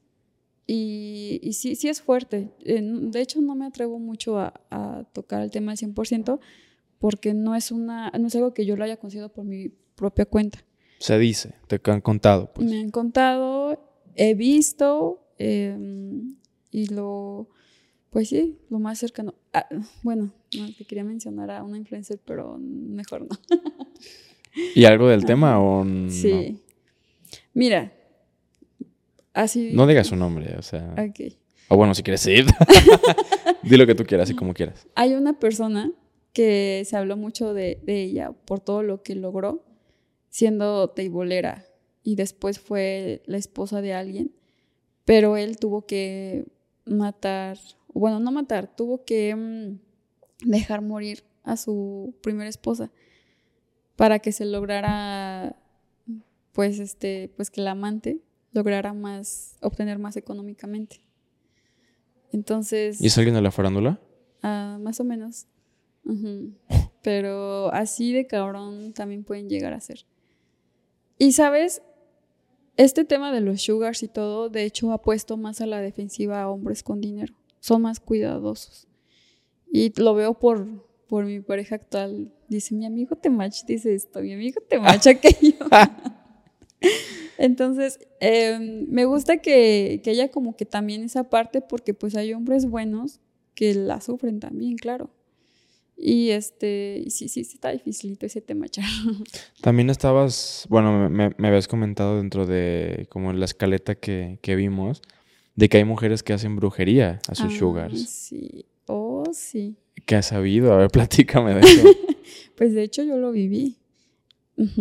Y, 0.68 1.40
y, 1.44 1.54
sí, 1.54 1.76
sí 1.76 1.90
es 1.90 2.02
fuerte. 2.02 2.52
de 2.60 3.22
hecho, 3.22 3.40
no 3.42 3.54
me 3.54 3.66
atrevo 3.66 4.00
mucho 4.00 4.40
a, 4.40 5.06
tocar 5.14 5.44
el 5.44 5.52
tema 5.52 5.72
al 5.72 5.78
100% 5.78 6.40
porque 6.98 7.34
no 7.34 7.56
es, 7.56 7.72
una, 7.72 8.12
no 8.20 8.28
es 8.28 8.36
algo 8.36 8.54
que 8.54 8.66
yo 8.66 8.76
lo 8.76 8.84
haya 8.84 8.98
conseguido 8.98 9.30
por 9.30 9.46
mi 9.46 9.70
propia 9.96 10.26
cuenta. 10.26 10.66
Se 11.00 11.20
dice, 11.20 11.54
te 11.68 11.80
han 11.92 12.02
contado. 12.02 12.52
Pues. 12.54 12.68
Me 12.68 12.80
han 12.80 12.90
contado, 12.90 13.80
he 14.16 14.34
visto 14.34 15.28
em, 15.38 16.38
y 16.72 16.88
lo, 16.88 17.50
pues 18.10 18.30
sí, 18.30 18.58
lo 18.70 18.80
más 18.80 18.98
cercano. 18.98 19.36
Ah, 19.54 19.68
bueno, 20.02 20.34
no, 20.60 20.74
te 20.74 20.86
quería 20.86 21.04
mencionar 21.04 21.52
a 21.52 21.64
una 21.64 21.78
influencer, 21.78 22.20
pero 22.26 22.58
mejor 22.60 23.22
no. 23.22 23.38
¿Y 24.74 24.86
algo 24.86 25.10
del 25.10 25.26
tema 25.26 25.60
o 25.60 25.84
no? 25.84 26.10
Sí. 26.10 26.62
Mira, 27.54 27.94
así... 29.34 29.72
No 29.74 29.88
digas 29.88 30.08
su 30.08 30.16
nombre, 30.16 30.56
o 30.58 30.62
sea... 30.62 30.94
Ok. 30.94 31.34
O 31.68 31.78
bueno, 31.78 31.94
si 31.96 32.04
quieres 32.04 32.26
ir. 32.28 32.46
Di 33.64 33.76
lo 33.78 33.88
que 33.88 33.96
tú 33.96 34.06
quieras 34.06 34.30
y 34.30 34.36
como 34.36 34.54
quieras. 34.54 34.88
Hay 34.96 35.14
una 35.14 35.40
persona 35.40 35.92
que 36.32 36.84
se 36.86 36.96
habló 36.96 37.18
mucho 37.18 37.54
de, 37.54 37.80
de 37.84 38.04
ella 38.04 38.32
por 38.32 38.60
todo 38.60 38.84
lo 38.84 39.02
que 39.02 39.16
logró. 39.16 39.64
siendo 40.30 40.90
teibolera 40.90 41.66
y 42.04 42.16
después 42.16 42.60
fue 42.60 43.24
la 43.26 43.38
esposa 43.38 43.82
de 43.82 43.94
alguien, 43.94 44.32
pero 45.06 45.38
él 45.38 45.58
tuvo 45.58 45.86
que 45.88 46.46
matar, 46.86 47.58
bueno, 47.94 48.20
no 48.20 48.32
matar, 48.32 48.74
tuvo 48.76 49.06
que 49.06 49.36
mm, 49.36 49.80
dejar 50.44 50.82
morir 50.82 51.24
a 51.44 51.58
su 51.58 52.16
primera 52.22 52.50
esposa 52.50 52.92
para 53.96 54.20
que 54.20 54.32
se 54.32 54.46
lograra, 54.46 55.56
pues, 56.52 56.80
este, 56.80 57.32
pues 57.36 57.50
que 57.50 57.62
el 57.62 57.68
amante 57.68 58.22
lograra 58.52 58.94
más, 58.94 59.58
obtener 59.62 60.00
más 60.00 60.18
económicamente. 60.18 61.02
Entonces... 62.32 63.02
¿Y 63.02 63.08
es 63.08 63.18
alguien 63.18 63.36
de 63.36 63.42
la 63.42 63.52
farándula? 63.52 64.02
Ah, 64.42 64.78
más 64.82 65.00
o 65.00 65.04
menos. 65.04 65.48
Pero 67.02 67.74
así 67.74 68.14
de 68.14 68.28
cabrón 68.28 68.94
también 68.94 69.24
pueden 69.24 69.50
llegar 69.50 69.74
a 69.74 69.80
ser. 69.80 70.06
Y 71.18 71.32
sabes, 71.32 71.82
este 72.78 73.06
tema 73.06 73.32
de 73.32 73.42
los 73.42 73.62
sugars 73.62 74.04
y 74.04 74.08
todo, 74.08 74.50
de 74.50 74.66
hecho, 74.66 74.92
ha 74.92 75.02
puesto 75.02 75.38
más 75.38 75.62
a 75.62 75.66
la 75.66 75.80
defensiva 75.80 76.42
a 76.42 76.50
hombres 76.50 76.84
con 76.84 77.00
dinero. 77.00 77.34
Son 77.60 77.82
más 77.82 78.00
cuidadosos. 78.00 78.88
Y 79.76 79.92
lo 79.98 80.16
veo 80.16 80.36
por, 80.36 80.66
por 81.08 81.26
mi 81.26 81.42
pareja 81.42 81.76
actual. 81.76 82.32
Dice, 82.48 82.74
mi 82.74 82.86
amigo 82.86 83.18
Temach 83.18 83.66
dice 83.66 83.94
esto, 83.94 84.22
mi 84.22 84.32
amigo 84.32 84.62
Temach 84.62 85.06
aquello. 85.06 85.58
Entonces, 87.38 88.00
em, 88.22 88.88
me 88.88 89.04
gusta 89.04 89.40
que, 89.40 90.00
que 90.02 90.12
haya 90.12 90.32
como 90.32 90.56
que 90.56 90.64
también 90.66 91.04
esa 91.04 91.30
parte 91.30 91.60
porque 91.60 91.94
pues 91.94 92.16
hay 92.16 92.32
hombres 92.32 92.66
buenos 92.68 93.20
que 93.54 93.74
la 93.74 94.00
sufren 94.00 94.40
también, 94.40 94.78
claro. 94.78 95.10
Y 95.98 96.30
este, 96.30 97.04
sí, 97.10 97.28
sí, 97.28 97.44
sí 97.44 97.56
está 97.56 97.72
dificilito 97.72 98.26
ese 98.26 98.40
tema, 98.40 98.70
Char. 98.70 98.86
También 99.62 99.90
estabas, 99.90 100.68
bueno, 100.70 101.10
me, 101.10 101.32
me, 101.38 101.48
habías 101.50 101.68
comentado 101.68 102.16
dentro 102.16 102.46
de 102.46 103.08
como 103.10 103.34
la 103.34 103.44
escaleta 103.44 103.96
que, 103.96 104.40
que, 104.42 104.56
vimos, 104.56 105.02
de 105.56 105.68
que 105.68 105.78
hay 105.78 105.84
mujeres 105.84 106.24
que 106.24 106.32
hacen 106.32 106.56
brujería 106.56 107.20
a 107.28 107.36
sus 107.36 107.58
sugars. 107.58 108.10
Sí, 108.10 108.66
oh, 109.28 109.34
sí. 109.34 109.76
¿Qué 110.06 110.16
has 110.16 110.28
sabido? 110.28 110.74
A 110.74 110.78
ver, 110.78 110.90
platícame 110.92 111.54
de 111.56 111.62
eso. 111.62 111.88
pues 112.56 112.74
de 112.74 112.84
hecho 112.84 113.04
yo 113.04 113.18
lo 113.18 113.32
viví. 113.32 113.78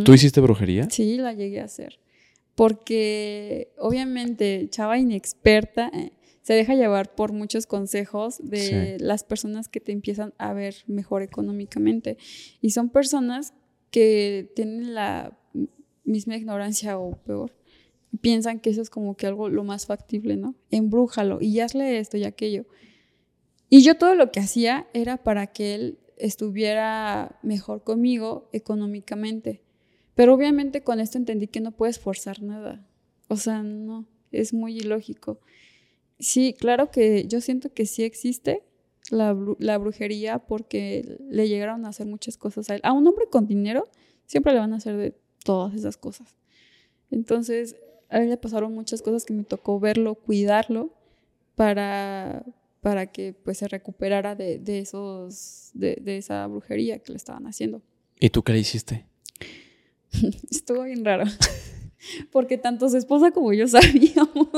¿Tú 0.04 0.14
hiciste 0.14 0.40
brujería? 0.40 0.88
Sí, 0.90 1.16
la 1.16 1.32
llegué 1.32 1.60
a 1.60 1.64
hacer. 1.64 1.98
Porque 2.54 3.72
obviamente, 3.78 4.68
chava 4.70 4.98
inexperta, 4.98 5.90
eh, 5.92 6.12
se 6.42 6.52
deja 6.52 6.74
llevar 6.74 7.14
por 7.14 7.32
muchos 7.32 7.66
consejos 7.66 8.36
de 8.38 8.98
las 9.00 9.24
personas 9.24 9.68
que 9.68 9.80
te 9.80 9.92
empiezan 9.92 10.34
a 10.38 10.52
ver 10.52 10.76
mejor 10.86 11.22
económicamente. 11.22 12.18
Y 12.60 12.70
son 12.70 12.90
personas 12.90 13.54
que 13.90 14.52
tienen 14.54 14.94
la 14.94 15.38
misma 16.04 16.36
ignorancia 16.36 16.98
o 16.98 17.16
peor. 17.22 17.56
Piensan 18.20 18.60
que 18.60 18.70
eso 18.70 18.82
es 18.82 18.90
como 18.90 19.16
que 19.16 19.26
algo 19.26 19.48
lo 19.48 19.64
más 19.64 19.86
factible, 19.86 20.36
¿no? 20.36 20.54
Embrújalo 20.70 21.38
y 21.40 21.58
hazle 21.60 21.98
esto 21.98 22.16
y 22.16 22.24
aquello. 22.24 22.66
Y 23.74 23.82
yo 23.82 23.96
todo 23.96 24.14
lo 24.14 24.30
que 24.30 24.38
hacía 24.38 24.86
era 24.92 25.16
para 25.16 25.48
que 25.48 25.74
él 25.74 25.98
estuviera 26.16 27.40
mejor 27.42 27.82
conmigo 27.82 28.48
económicamente. 28.52 29.64
Pero 30.14 30.32
obviamente 30.32 30.84
con 30.84 31.00
esto 31.00 31.18
entendí 31.18 31.48
que 31.48 31.58
no 31.58 31.72
puedes 31.72 31.98
forzar 31.98 32.40
nada. 32.40 32.86
O 33.26 33.36
sea, 33.36 33.64
no, 33.64 34.06
es 34.30 34.54
muy 34.54 34.76
ilógico. 34.76 35.40
Sí, 36.20 36.54
claro 36.56 36.92
que 36.92 37.26
yo 37.26 37.40
siento 37.40 37.74
que 37.74 37.84
sí 37.84 38.04
existe 38.04 38.62
la, 39.10 39.32
brujería 39.32 40.38
porque 40.38 41.18
le 41.28 41.48
llegaron 41.48 41.84
a 41.84 41.88
hacer 41.88 42.06
muchas 42.06 42.36
cosas 42.36 42.70
a 42.70 42.76
él. 42.76 42.80
A 42.84 42.92
un 42.92 43.04
hombre 43.08 43.26
con 43.28 43.48
dinero 43.48 43.88
siempre 44.24 44.52
le 44.52 44.60
van 44.60 44.72
a 44.72 44.76
hacer 44.76 44.96
de 44.96 45.16
todas 45.44 45.74
esas 45.74 45.96
cosas. 45.96 46.36
Entonces, 47.10 47.74
a 48.08 48.18
él 48.18 48.30
le 48.30 48.36
pasaron 48.36 48.72
muchas 48.72 49.02
cosas 49.02 49.24
que 49.24 49.32
me 49.32 49.42
tocó 49.42 49.80
verlo, 49.80 50.14
cuidarlo 50.14 50.94
para, 51.56 52.44
para 52.84 53.06
que 53.06 53.32
pues 53.32 53.56
se 53.56 53.66
recuperara 53.66 54.34
de, 54.34 54.60
esos, 54.78 55.70
de, 55.72 55.96
de, 56.02 56.18
esa 56.18 56.46
brujería 56.46 56.98
que 56.98 57.12
le 57.12 57.16
estaban 57.16 57.46
haciendo. 57.46 57.80
¿Y 58.20 58.28
tú 58.28 58.42
qué 58.42 58.52
le 58.52 58.58
hiciste? 58.58 59.06
Estuvo 60.50 60.82
bien 60.82 61.02
raro. 61.02 61.24
Porque 62.30 62.58
tanto 62.58 62.90
su 62.90 62.98
esposa 62.98 63.30
como 63.30 63.54
yo 63.54 63.66
sabíamos 63.68 64.50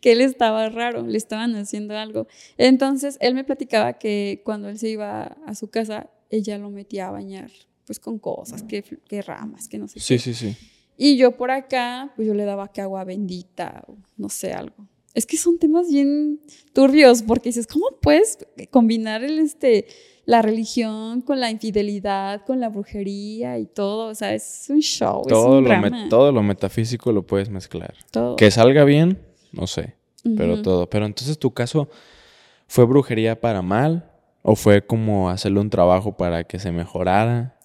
que 0.00 0.12
él 0.12 0.22
estaba 0.22 0.70
raro, 0.70 1.06
le 1.06 1.18
estaban 1.18 1.54
haciendo 1.56 1.94
algo. 1.94 2.28
Entonces 2.56 3.18
él 3.20 3.34
me 3.34 3.44
platicaba 3.44 3.98
que 3.98 4.40
cuando 4.42 4.70
él 4.70 4.78
se 4.78 4.88
iba 4.88 5.36
a 5.44 5.54
su 5.54 5.68
casa, 5.68 6.08
ella 6.30 6.56
lo 6.56 6.70
metía 6.70 7.08
a 7.08 7.10
bañar, 7.10 7.50
pues 7.84 8.00
con 8.00 8.18
cosas, 8.18 8.62
que, 8.62 8.82
que 8.82 9.20
ramas, 9.20 9.68
que 9.68 9.76
no 9.76 9.86
sé. 9.86 10.00
Sí, 10.00 10.18
sí, 10.18 10.32
sí. 10.32 10.56
Y 10.96 11.18
yo 11.18 11.36
por 11.36 11.50
acá, 11.50 12.10
pues 12.16 12.26
yo 12.26 12.32
le 12.32 12.46
daba 12.46 12.72
que 12.72 12.80
agua 12.80 13.04
bendita, 13.04 13.84
o 13.86 13.98
no 14.16 14.30
sé, 14.30 14.54
algo. 14.54 14.88
Es 15.14 15.26
que 15.26 15.36
son 15.36 15.58
temas 15.58 15.88
bien 15.90 16.40
turbios, 16.72 17.22
porque 17.22 17.48
dices, 17.48 17.66
¿cómo 17.66 17.86
puedes 18.00 18.38
combinar 18.70 19.22
el, 19.22 19.38
este, 19.38 19.86
la 20.26 20.42
religión 20.42 21.20
con 21.20 21.40
la 21.40 21.50
infidelidad, 21.50 22.44
con 22.44 22.60
la 22.60 22.68
brujería 22.68 23.58
y 23.58 23.66
todo. 23.66 24.08
O 24.08 24.14
sea, 24.14 24.34
es 24.34 24.66
un 24.68 24.80
show. 24.80 25.22
Todo, 25.28 25.60
es 25.60 25.72
un 25.72 25.92
lo, 25.92 26.08
todo 26.08 26.32
lo 26.32 26.42
metafísico 26.42 27.12
lo 27.12 27.22
puedes 27.22 27.50
mezclar. 27.50 27.94
Todo. 28.10 28.36
Que 28.36 28.50
salga 28.50 28.84
bien, 28.84 29.18
no 29.52 29.66
sé. 29.66 29.94
Pero 30.36 30.62
todo. 30.62 30.88
Pero 30.88 31.04
entonces 31.04 31.38
tu 31.38 31.52
caso 31.52 31.88
fue 32.66 32.86
brujería 32.86 33.38
para 33.38 33.60
mal 33.60 34.10
o 34.42 34.56
fue 34.56 34.86
como 34.86 35.28
hacerle 35.28 35.60
un 35.60 35.68
trabajo 35.68 36.16
para 36.16 36.44
que 36.44 36.58
se 36.58 36.72
mejorara. 36.72 37.58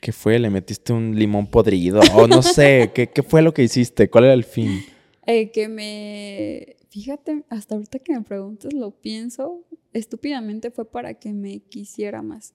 ¿Qué 0.00 0.12
fue? 0.12 0.38
¿Le 0.38 0.50
metiste 0.50 0.92
un 0.92 1.18
limón 1.18 1.48
podrido? 1.48 2.00
O 2.14 2.28
no 2.28 2.42
sé, 2.42 2.90
¿qué, 2.94 3.08
¿qué, 3.08 3.24
fue 3.24 3.42
lo 3.42 3.52
que 3.52 3.64
hiciste? 3.64 4.08
¿Cuál 4.08 4.24
era 4.24 4.34
el 4.34 4.44
fin? 4.44 4.84
Eh, 5.26 5.50
que 5.50 5.66
me... 5.66 6.75
Fíjate, 6.96 7.44
hasta 7.50 7.74
ahorita 7.74 7.98
que 7.98 8.14
me 8.14 8.22
preguntas 8.22 8.72
lo 8.72 8.90
pienso, 8.90 9.66
estúpidamente 9.92 10.70
fue 10.70 10.90
para 10.90 11.12
que 11.12 11.34
me 11.34 11.60
quisiera 11.60 12.22
más. 12.22 12.54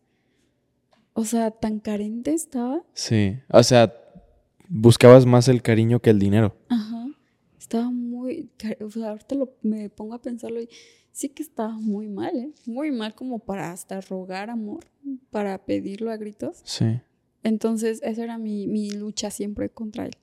O 1.13 1.25
sea, 1.25 1.51
tan 1.51 1.79
carente 1.79 2.33
estaba. 2.33 2.83
Sí, 2.95 3.37
o 3.49 3.61
sea, 3.61 3.93
buscabas 4.67 5.27
más 5.27 5.47
el 5.47 5.61
cariño 5.61 5.99
que 5.99 6.09
el 6.09 6.17
dinero. 6.17 6.57
Ajá. 6.69 7.05
Estaba 7.59 7.91
muy, 7.91 8.49
o 8.83 8.89
sea, 8.89 9.11
ahorita 9.11 9.35
me 9.61 9.91
pongo 9.91 10.15
a 10.15 10.21
pensarlo 10.23 10.59
y 10.59 10.69
sí 11.11 11.29
que 11.29 11.43
estaba 11.43 11.73
muy 11.73 12.07
mal, 12.07 12.35
¿eh? 12.35 12.51
Muy 12.65 12.89
mal 12.89 13.13
como 13.13 13.37
para 13.37 13.71
hasta 13.71 14.01
rogar 14.01 14.49
amor, 14.49 14.85
para 15.29 15.55
pedirlo 15.59 16.09
a 16.09 16.17
gritos. 16.17 16.61
Sí. 16.63 16.99
Entonces, 17.43 18.01
esa 18.01 18.23
era 18.23 18.39
mi, 18.39 18.65
mi 18.65 18.89
lucha 18.89 19.29
siempre 19.29 19.69
contra 19.69 20.07
él. 20.07 20.17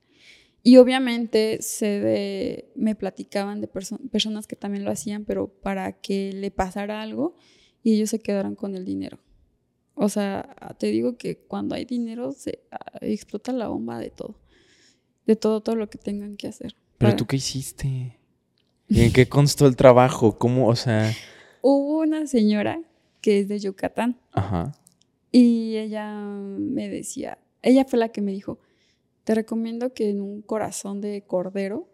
Y 0.61 0.77
obviamente 0.77 1.61
se 1.61 1.99
de, 1.99 2.71
me 2.75 2.95
platicaban 2.95 3.61
de 3.61 3.67
personas 3.67 4.47
que 4.47 4.55
también 4.55 4.83
lo 4.83 4.91
hacían, 4.91 5.25
pero 5.25 5.47
para 5.47 5.93
que 5.93 6.33
le 6.33 6.51
pasara 6.51 7.01
algo 7.01 7.35
y 7.81 7.95
ellos 7.95 8.09
se 8.09 8.19
quedaran 8.19 8.55
con 8.55 8.75
el 8.75 8.83
dinero. 8.85 9.19
O 9.95 10.09
sea, 10.09 10.55
te 10.77 10.87
digo 10.87 11.17
que 11.17 11.37
cuando 11.37 11.75
hay 11.75 11.85
dinero 11.85 12.31
se 12.31 12.63
ah, 12.71 12.99
explota 13.01 13.51
la 13.51 13.67
bomba 13.67 13.99
de 13.99 14.09
todo. 14.09 14.39
De 15.25 15.35
todo, 15.35 15.61
todo 15.61 15.75
lo 15.75 15.89
que 15.89 15.97
tengan 15.97 16.37
que 16.37 16.47
hacer. 16.47 16.75
¿Pero 16.97 17.15
tú 17.15 17.25
qué 17.25 17.37
hiciste? 17.37 18.17
¿Y 18.87 19.01
en 19.01 19.13
qué 19.13 19.29
constó 19.29 19.67
el 19.67 19.75
trabajo? 19.75 20.37
¿Cómo, 20.37 20.67
o 20.67 20.75
sea...? 20.75 21.13
Hubo 21.61 21.99
una 21.99 22.27
señora 22.27 22.81
que 23.21 23.39
es 23.39 23.47
de 23.47 23.59
Yucatán. 23.59 24.19
Ajá. 24.31 24.73
Y 25.31 25.75
ella 25.77 26.15
me 26.15 26.89
decía, 26.89 27.37
ella 27.61 27.85
fue 27.85 27.99
la 27.99 28.09
que 28.09 28.21
me 28.21 28.31
dijo, 28.31 28.59
te 29.29 29.35
recomiendo 29.35 29.93
que 29.93 30.09
en 30.09 30.21
un 30.21 30.41
corazón 30.41 31.01
de 31.01 31.21
cordero 31.21 31.87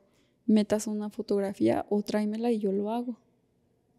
metas 0.45 0.87
una 0.87 1.09
fotografía 1.09 1.85
o 1.89 2.01
tráemela 2.01 2.49
y 2.49 2.59
yo 2.59 2.71
lo 2.71 2.91
hago. 2.91 3.19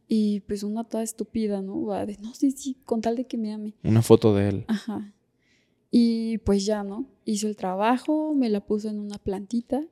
Y 0.09 0.41
pues 0.41 0.63
una 0.63 0.85
toda 0.85 1.03
estúpida, 1.03 1.61
¿no? 1.61 1.85
Va 1.85 2.07
de, 2.07 2.17
no, 2.17 2.33
sí, 2.33 2.53
sí, 2.53 2.79
con 2.87 3.03
tal 3.03 3.15
de 3.15 3.27
que 3.27 3.37
me 3.37 3.53
ame. 3.53 3.75
Una 3.85 4.01
foto 4.01 4.35
de 4.35 4.49
él. 4.49 4.65
Ajá. 4.69 5.13
Y 5.91 6.39
pues 6.39 6.65
ya, 6.65 6.83
¿no? 6.83 7.11
Hizo 7.27 7.47
el 7.47 7.57
trabajo, 7.57 8.33
me 8.35 8.49
la 8.49 8.65
puso 8.65 8.89
en 8.89 8.99
una 8.99 9.19
plantita 9.19 9.87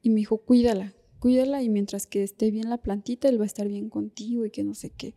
y 0.00 0.08
me 0.08 0.16
dijo, 0.16 0.38
cuídala, 0.38 0.94
cuídala 1.18 1.62
y 1.62 1.68
mientras 1.68 2.06
que 2.06 2.22
esté 2.22 2.50
bien 2.50 2.70
la 2.70 2.78
plantita, 2.78 3.28
él 3.28 3.38
va 3.38 3.44
a 3.44 3.46
estar 3.46 3.68
bien 3.68 3.90
contigo 3.90 4.46
y 4.46 4.50
que 4.50 4.64
no 4.64 4.72
sé 4.72 4.88
qué. 4.88 5.14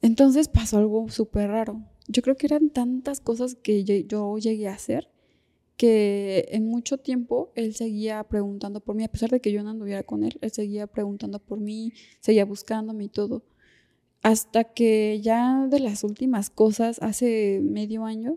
Entonces 0.00 0.48
pasó 0.48 0.78
algo 0.78 1.06
súper 1.10 1.50
raro. 1.50 1.82
Yo 2.08 2.22
creo 2.22 2.36
que 2.36 2.46
eran 2.46 2.70
tantas 2.70 3.20
cosas 3.20 3.56
que 3.56 3.84
yo 3.84 4.38
llegué 4.38 4.68
a 4.68 4.72
hacer 4.72 5.10
que 5.80 6.46
en 6.50 6.66
mucho 6.66 6.98
tiempo 6.98 7.52
él 7.54 7.72
seguía 7.74 8.22
preguntando 8.24 8.80
por 8.80 8.94
mí, 8.94 9.02
a 9.02 9.10
pesar 9.10 9.30
de 9.30 9.40
que 9.40 9.50
yo 9.50 9.62
no 9.62 9.70
anduviera 9.70 10.02
con 10.02 10.24
él, 10.24 10.36
él 10.42 10.50
seguía 10.50 10.86
preguntando 10.86 11.38
por 11.38 11.58
mí, 11.58 11.94
seguía 12.20 12.44
buscándome 12.44 13.04
y 13.04 13.08
todo. 13.08 13.46
Hasta 14.22 14.64
que 14.64 15.20
ya 15.22 15.66
de 15.70 15.80
las 15.80 16.04
últimas 16.04 16.50
cosas, 16.50 16.98
hace 17.00 17.62
medio 17.62 18.04
año, 18.04 18.36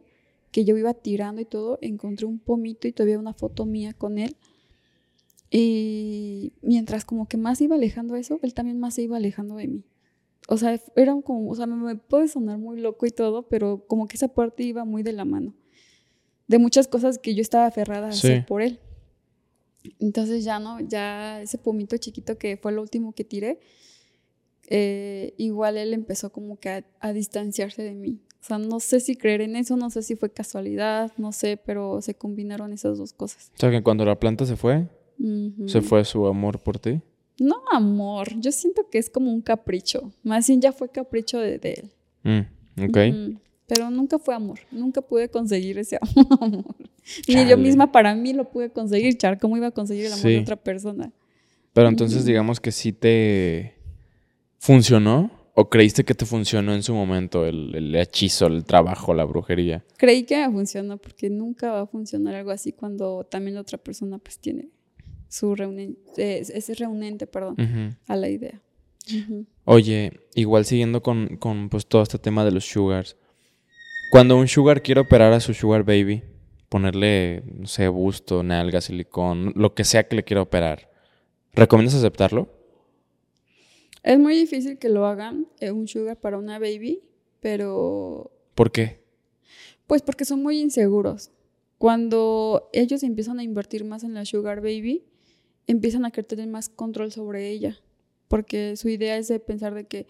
que 0.51 0.63
yo 0.63 0.77
iba 0.77 0.93
tirando 0.93 1.41
y 1.41 1.45
todo, 1.45 1.79
encontré 1.81 2.27
un 2.27 2.39
pomito 2.39 2.87
y 2.87 2.93
todavía 2.93 3.19
una 3.19 3.33
foto 3.33 3.65
mía 3.65 3.91
con 3.91 4.19
él. 4.19 4.37
Y 5.51 6.53
mientras 6.61 7.03
como 7.03 7.27
que 7.27 7.35
más 7.35 7.59
iba 7.59 7.75
alejando 7.75 8.15
eso, 8.15 8.39
él 8.41 8.53
también 8.53 8.79
más 8.79 8.93
se 8.93 9.01
iba 9.01 9.17
alejando 9.17 9.55
de 9.55 9.67
mí. 9.67 9.83
O 10.47 10.55
sea, 10.55 10.79
era 10.95 11.21
como, 11.21 11.51
o 11.51 11.55
sea, 11.55 11.67
me 11.67 11.97
puede 11.97 12.29
sonar 12.29 12.57
muy 12.57 12.79
loco 12.79 13.05
y 13.05 13.11
todo, 13.11 13.49
pero 13.49 13.85
como 13.85 14.07
que 14.07 14.15
esa 14.15 14.29
parte 14.29 14.63
iba 14.63 14.85
muy 14.85 15.03
de 15.03 15.11
la 15.11 15.25
mano. 15.25 15.53
De 16.47 16.57
muchas 16.59 16.87
cosas 16.87 17.17
que 17.19 17.35
yo 17.35 17.41
estaba 17.41 17.65
aferrada 17.67 18.09
a 18.09 18.11
Sí. 18.11 18.27
hacer 18.27 18.45
por 18.45 18.61
él. 18.61 18.79
Entonces 19.99 20.43
ya 20.43 20.59
no, 20.59 20.79
ya 20.79 21.41
ese 21.41 21.57
pomito 21.57 21.97
chiquito 21.97 22.37
que 22.37 22.57
fue 22.57 22.71
lo 22.71 22.81
último 22.81 23.13
que 23.13 23.23
tiré, 23.23 23.59
eh, 24.69 25.33
igual 25.37 25.77
él 25.77 25.93
empezó 25.93 26.31
como 26.31 26.57
que 26.57 26.69
a, 26.69 26.85
a 26.99 27.13
distanciarse 27.13 27.83
de 27.83 27.93
mí. 27.93 28.19
O 28.41 28.45
sea, 28.45 28.57
no 28.57 28.79
sé 28.79 28.99
si 28.99 29.15
creer 29.15 29.41
en 29.41 29.55
eso, 29.55 29.77
no 29.77 29.89
sé 29.89 30.01
si 30.03 30.15
fue 30.15 30.29
casualidad, 30.31 31.11
no 31.17 31.31
sé, 31.31 31.57
pero 31.57 32.01
se 32.01 32.13
combinaron 32.15 32.73
esas 32.73 32.97
dos 32.97 33.13
cosas. 33.13 33.51
O 33.55 33.59
sea, 33.59 33.71
que 33.71 33.81
cuando 33.83 34.03
la 34.05 34.19
planta 34.19 34.45
se 34.45 34.55
fue, 34.57 34.87
se 35.67 35.81
fue 35.81 36.03
su 36.03 36.25
amor 36.27 36.59
por 36.59 36.77
ti. 36.79 37.01
No, 37.39 37.55
amor, 37.71 38.37
yo 38.39 38.51
siento 38.51 38.89
que 38.89 38.97
es 38.99 39.09
como 39.09 39.31
un 39.31 39.41
capricho. 39.41 40.11
Más 40.23 40.47
bien 40.47 40.59
ya 40.61 40.71
fue 40.73 40.89
capricho 40.89 41.39
de, 41.39 41.57
de 41.57 41.73
él. 41.73 41.91
Mm, 42.77 42.83
ok. 42.89 42.97
Pero 43.67 43.89
nunca 43.89 44.19
fue 44.19 44.35
amor, 44.35 44.59
nunca 44.71 45.01
pude 45.01 45.29
conseguir 45.29 45.77
ese 45.77 45.97
amor. 46.41 46.65
Ni 47.27 47.47
yo 47.47 47.57
misma 47.57 47.91
para 47.91 48.13
mí 48.15 48.33
lo 48.33 48.49
pude 48.49 48.69
conseguir, 48.71 49.17
Char. 49.17 49.39
¿Cómo 49.39 49.57
iba 49.57 49.67
a 49.67 49.71
conseguir 49.71 50.05
el 50.05 50.13
amor 50.13 50.23
Sí. 50.23 50.29
de 50.33 50.39
otra 50.39 50.55
persona? 50.57 51.11
Pero 51.73 51.87
entonces 51.87 52.25
digamos 52.25 52.59
que 52.59 52.71
sí 52.71 52.93
te 52.93 53.75
funcionó 54.59 55.31
o 55.55 55.69
creíste 55.69 56.03
que 56.03 56.13
te 56.15 56.25
funcionó 56.25 56.73
en 56.73 56.83
su 56.83 56.93
momento 56.93 57.45
el, 57.45 57.73
el 57.75 57.95
hechizo, 57.95 58.47
el 58.47 58.63
trabajo, 58.63 59.13
la 59.13 59.23
brujería. 59.23 59.83
Creí 59.97 60.23
que 60.23 60.37
me 60.47 60.51
funcionó 60.53 60.97
porque 60.97 61.29
nunca 61.29 61.71
va 61.71 61.81
a 61.81 61.87
funcionar 61.87 62.35
algo 62.35 62.51
así 62.51 62.71
cuando 62.73 63.23
también 63.25 63.55
la 63.55 63.61
otra 63.61 63.77
persona 63.77 64.17
pues 64.17 64.39
tiene 64.39 64.69
su 65.29 65.55
reunente, 65.55 66.39
es 66.39 66.79
reunente, 66.79 67.25
perdón, 67.27 67.55
a 68.07 68.15
la 68.15 68.29
idea. 68.29 68.61
Oye, 69.65 70.19
igual 70.35 70.65
siguiendo 70.65 71.01
con, 71.01 71.37
con 71.37 71.69
pues 71.69 71.85
todo 71.87 72.03
este 72.03 72.19
tema 72.19 72.45
de 72.45 72.51
los 72.51 72.65
sugars. 72.65 73.17
Cuando 74.13 74.37
un 74.37 74.47
sugar 74.47 74.83
quiere 74.83 75.01
operar 75.01 75.33
a 75.33 75.39
su 75.39 75.55
sugar 75.55 75.83
baby, 75.83 76.21
ponerle, 76.69 77.41
no 77.57 77.65
sé, 77.65 77.87
busto, 77.87 78.43
nalga, 78.43 78.79
silicón, 78.79 79.53
lo 79.55 79.73
que 79.73 79.83
sea 79.83 80.07
que 80.07 80.15
le 80.15 80.23
quiera 80.23 80.43
operar, 80.43 80.87
¿recomiendas 81.51 81.95
aceptarlo? 81.95 82.47
Es 84.03 84.19
muy 84.19 84.35
difícil 84.35 84.77
que 84.77 84.89
lo 84.89 85.07
hagan 85.07 85.47
eh, 85.59 85.71
un 85.71 85.87
sugar 85.87 86.17
para 86.21 86.37
una 86.37 86.59
baby, 86.59 87.01
pero 87.39 88.31
¿Por 88.53 88.71
qué? 88.71 88.99
Pues 89.87 90.03
porque 90.03 90.25
son 90.25 90.43
muy 90.43 90.59
inseguros. 90.59 91.31
Cuando 91.79 92.69
ellos 92.71 93.01
empiezan 93.01 93.39
a 93.39 93.43
invertir 93.43 93.83
más 93.83 94.03
en 94.03 94.13
la 94.13 94.25
Sugar 94.25 94.61
Baby, 94.61 95.05
empiezan 95.65 96.05
a 96.05 96.11
querer 96.11 96.25
tener 96.25 96.47
más 96.49 96.69
control 96.69 97.11
sobre 97.11 97.49
ella. 97.49 97.81
Porque 98.27 98.77
su 98.77 98.89
idea 98.89 99.17
es 99.17 99.27
de 99.27 99.39
pensar 99.39 99.73
de 99.73 99.87
que 99.87 100.05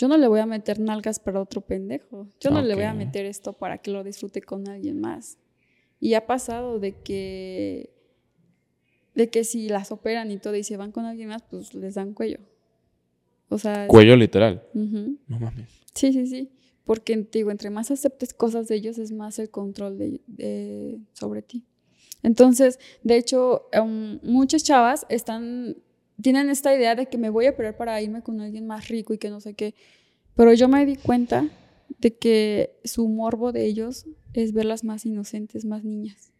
yo 0.00 0.08
no 0.08 0.16
le 0.16 0.28
voy 0.28 0.40
a 0.40 0.46
meter 0.46 0.80
nalgas 0.80 1.18
para 1.18 1.40
otro 1.42 1.60
pendejo. 1.60 2.26
Yo 2.40 2.50
no 2.50 2.62
le 2.62 2.74
voy 2.74 2.84
a 2.84 2.94
meter 2.94 3.26
esto 3.26 3.52
para 3.52 3.76
que 3.78 3.90
lo 3.90 4.02
disfrute 4.02 4.40
con 4.40 4.66
alguien 4.66 4.98
más. 4.98 5.36
Y 6.00 6.14
ha 6.14 6.26
pasado 6.26 6.78
de 6.80 6.92
que 7.02 7.92
de 9.14 9.28
que 9.28 9.44
si 9.44 9.68
las 9.68 9.92
operan 9.92 10.30
y 10.30 10.38
todo 10.38 10.54
y 10.56 10.64
se 10.64 10.76
van 10.78 10.90
con 10.92 11.04
alguien 11.04 11.28
más, 11.28 11.42
pues 11.42 11.74
les 11.74 11.94
dan 11.96 12.14
cuello. 12.14 12.38
O 13.50 13.58
sea, 13.58 13.86
Cuello 13.88 14.16
literal. 14.16 14.62
No 14.72 15.38
mames. 15.38 15.68
Sí, 15.94 16.12
sí, 16.14 16.26
sí. 16.26 16.50
Porque 16.84 17.16
te 17.18 17.40
digo, 17.40 17.50
entre 17.50 17.68
más 17.68 17.90
aceptes 17.90 18.32
cosas 18.32 18.68
de 18.68 18.76
ellos, 18.76 18.96
es 18.98 19.12
más 19.12 19.38
el 19.38 19.50
control 19.50 19.98
de, 19.98 20.20
de- 20.26 20.98
sobre 21.12 21.42
ti. 21.42 21.66
Entonces, 22.22 22.78
de 23.02 23.16
hecho, 23.16 23.68
um, 23.78 24.18
muchas 24.22 24.62
chavas 24.64 25.04
están, 25.10 25.76
tienen 26.20 26.50
esta 26.50 26.74
idea 26.74 26.94
de 26.94 27.06
que 27.06 27.18
me 27.18 27.30
voy 27.30 27.46
a 27.46 27.50
operar 27.50 27.76
para 27.76 28.00
irme 28.02 28.22
con 28.22 28.40
alguien 28.40 28.66
más 28.66 28.88
rico 28.88 29.14
y 29.14 29.18
que 29.18 29.30
no 29.30 29.40
sé 29.40 29.54
qué. 29.54 29.74
Pero 30.34 30.52
yo 30.54 30.68
me 30.68 30.84
di 30.86 30.96
cuenta 30.96 31.46
de 31.98 32.14
que 32.16 32.78
su 32.84 33.08
morbo 33.08 33.52
de 33.52 33.66
ellos 33.66 34.06
es 34.32 34.52
verlas 34.52 34.84
más 34.84 35.04
inocentes, 35.06 35.64
más 35.64 35.84
niñas. 35.84 36.32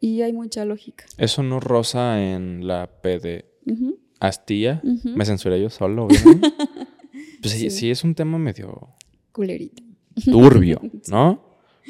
Y 0.00 0.22
hay 0.22 0.32
mucha 0.32 0.64
lógica. 0.64 1.04
Eso 1.18 1.42
no 1.42 1.60
rosa 1.60 2.22
en 2.22 2.66
la 2.66 2.88
P 3.02 3.18
de 3.18 3.44
Ujú, 3.66 3.98
Astilla. 4.20 4.82
Me 5.04 5.24
censuré 5.24 5.60
yo 5.60 5.70
solo. 5.70 6.08
Pues 7.40 7.52
sí, 7.74 7.90
es 7.90 8.04
un 8.04 8.14
tema 8.14 8.38
medio 8.38 8.88
Culerita. 9.32 9.82
turbio, 10.24 10.80
¿no? 11.08 11.42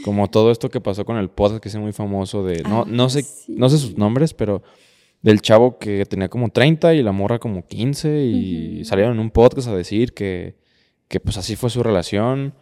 Como 0.04 0.28
todo 0.28 0.50
esto 0.50 0.68
que 0.68 0.80
pasó 0.80 1.04
con 1.04 1.16
el 1.16 1.30
podcast 1.30 1.62
que 1.62 1.68
es 1.68 1.76
muy 1.76 1.92
famoso 1.92 2.42
de 2.44 2.62
no 2.64 2.82
Ah, 2.82 2.84
no 2.88 3.08
sé 3.08 3.22
sí. 3.22 3.54
no 3.56 3.68
sé 3.68 3.78
sus 3.78 3.96
nombres, 3.96 4.34
pero 4.34 4.62
del 5.24 5.40
chavo 5.40 5.78
que 5.78 6.04
tenía 6.04 6.28
como 6.28 6.50
30 6.50 6.94
y 6.94 7.02
la 7.02 7.10
morra 7.10 7.38
como 7.38 7.66
15 7.66 8.24
y 8.24 8.84
salieron 8.84 9.14
en 9.14 9.20
un 9.20 9.30
podcast 9.30 9.68
a 9.68 9.74
decir 9.74 10.12
que 10.12 10.62
que 11.08 11.20
pues 11.20 11.36
así 11.36 11.56
fue 11.56 11.70
su 11.70 11.82
relación. 11.82 12.54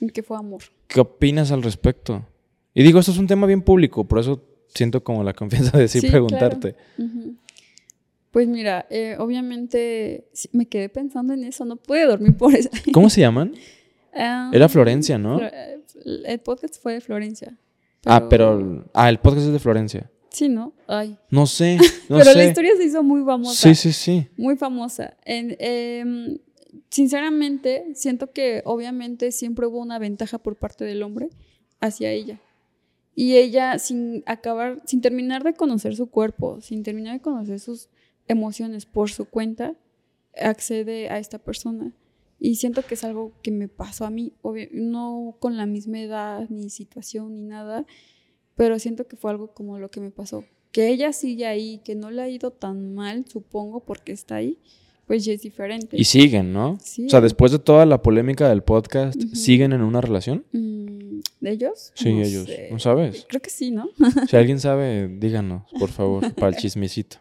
Y 0.00 0.08
Que 0.10 0.22
fue 0.22 0.36
amor. 0.36 0.62
¿Qué 0.86 1.00
opinas 1.00 1.52
al 1.52 1.62
respecto? 1.62 2.26
Y 2.74 2.82
digo, 2.82 2.98
esto 2.98 3.12
es 3.12 3.18
un 3.18 3.26
tema 3.26 3.46
bien 3.46 3.62
público, 3.62 4.04
por 4.04 4.18
eso 4.18 4.42
siento 4.68 5.04
como 5.04 5.22
la 5.22 5.32
confianza 5.32 5.78
de 5.78 5.88
Sí, 5.88 6.00
preguntarte. 6.00 6.74
Pues 8.30 8.48
mira, 8.48 8.86
eh, 8.90 9.16
obviamente 9.18 10.26
me 10.52 10.66
quedé 10.66 10.88
pensando 10.88 11.34
en 11.34 11.44
eso, 11.44 11.64
no 11.64 11.76
pude 11.76 12.06
dormir 12.06 12.36
por 12.36 12.54
eso. 12.54 12.70
¿Cómo 12.92 13.10
se 13.10 13.20
llaman? 13.20 13.54
Era 14.12 14.68
Florencia, 14.68 15.18
¿no? 15.18 15.40
Eh, 15.42 15.80
El 16.26 16.40
podcast 16.40 16.82
fue 16.82 16.94
de 16.94 17.00
Florencia. 17.00 17.56
Ah, 18.04 18.28
pero 18.28 18.84
ah, 18.94 19.08
el 19.08 19.18
podcast 19.20 19.46
es 19.46 19.52
de 19.52 19.58
Florencia. 19.58 20.10
Sí, 20.32 20.48
¿no? 20.48 20.72
Ay. 20.86 21.18
No 21.30 21.46
sé, 21.46 21.76
no 22.08 22.16
pero 22.18 22.32
sé. 22.32 22.38
la 22.38 22.44
historia 22.46 22.72
se 22.76 22.84
hizo 22.84 23.02
muy 23.02 23.22
famosa. 23.24 23.68
Sí, 23.68 23.74
sí, 23.74 23.92
sí. 23.92 24.28
Muy 24.36 24.56
famosa. 24.56 25.16
En, 25.24 25.56
em, 25.58 26.38
sinceramente, 26.90 27.92
siento 27.94 28.32
que 28.32 28.62
obviamente 28.64 29.32
siempre 29.32 29.66
hubo 29.66 29.78
una 29.80 29.98
ventaja 29.98 30.38
por 30.38 30.56
parte 30.56 30.84
del 30.84 31.02
hombre 31.02 31.28
hacia 31.80 32.10
ella. 32.10 32.40
Y 33.14 33.34
ella, 33.36 33.78
sin 33.78 34.22
acabar, 34.26 34.80
sin 34.86 35.00
terminar 35.02 35.42
de 35.44 35.52
conocer 35.54 35.94
su 35.96 36.06
cuerpo, 36.08 36.60
sin 36.60 36.82
terminar 36.82 37.14
de 37.14 37.20
conocer 37.20 37.60
sus 37.60 37.88
emociones 38.26 38.86
por 38.86 39.10
su 39.10 39.26
cuenta, 39.26 39.74
accede 40.40 41.10
a 41.10 41.18
esta 41.18 41.38
persona. 41.38 41.92
Y 42.38 42.56
siento 42.56 42.82
que 42.86 42.94
es 42.94 43.04
algo 43.04 43.32
que 43.42 43.50
me 43.50 43.68
pasó 43.68 44.04
a 44.06 44.10
mí, 44.10 44.32
obvio- 44.42 44.68
no 44.72 45.36
con 45.40 45.56
la 45.56 45.66
misma 45.66 46.00
edad, 46.00 46.48
ni 46.48 46.70
situación, 46.70 47.34
ni 47.34 47.42
nada, 47.42 47.84
pero 48.56 48.78
siento 48.78 49.06
que 49.06 49.16
fue 49.16 49.30
algo 49.30 49.48
como 49.54 49.78
lo 49.78 49.90
que 49.90 50.00
me 50.00 50.10
pasó. 50.10 50.44
Que 50.70 50.88
ella 50.88 51.12
sigue 51.12 51.46
ahí, 51.46 51.80
que 51.84 51.94
no 51.94 52.10
le 52.10 52.22
ha 52.22 52.28
ido 52.28 52.50
tan 52.50 52.94
mal, 52.94 53.24
supongo, 53.28 53.80
porque 53.80 54.12
está 54.12 54.36
ahí, 54.36 54.58
pues 55.06 55.24
ya 55.24 55.32
es 55.34 55.42
diferente. 55.42 55.96
Y 55.98 56.04
siguen, 56.04 56.52
¿no? 56.52 56.78
Sí. 56.82 57.06
O 57.06 57.10
sea, 57.10 57.20
después 57.20 57.52
de 57.52 57.58
toda 57.58 57.84
la 57.84 58.00
polémica 58.00 58.48
del 58.48 58.62
podcast. 58.62 59.20
¿siguen 59.34 59.72
en 59.72 59.82
una 59.82 60.00
relación? 60.00 60.44
Mm, 60.52 61.20
¿De 61.40 61.50
ellos? 61.50 61.92
Sí, 61.94 62.12
No 62.14 62.22
ellos. 62.22 62.46
sé. 62.46 62.68
¿No 62.70 62.78
sabes? 62.78 63.26
Creo 63.28 63.42
que 63.42 63.50
sí, 63.50 63.70
¿no? 63.70 63.90
Si 64.28 64.36
alguien 64.36 64.60
sabe, 64.60 65.08
díganos, 65.08 65.64
por 65.78 65.90
favor, 65.90 66.32
para 66.34 66.48
el 66.48 66.56
chismecito. 66.62 67.18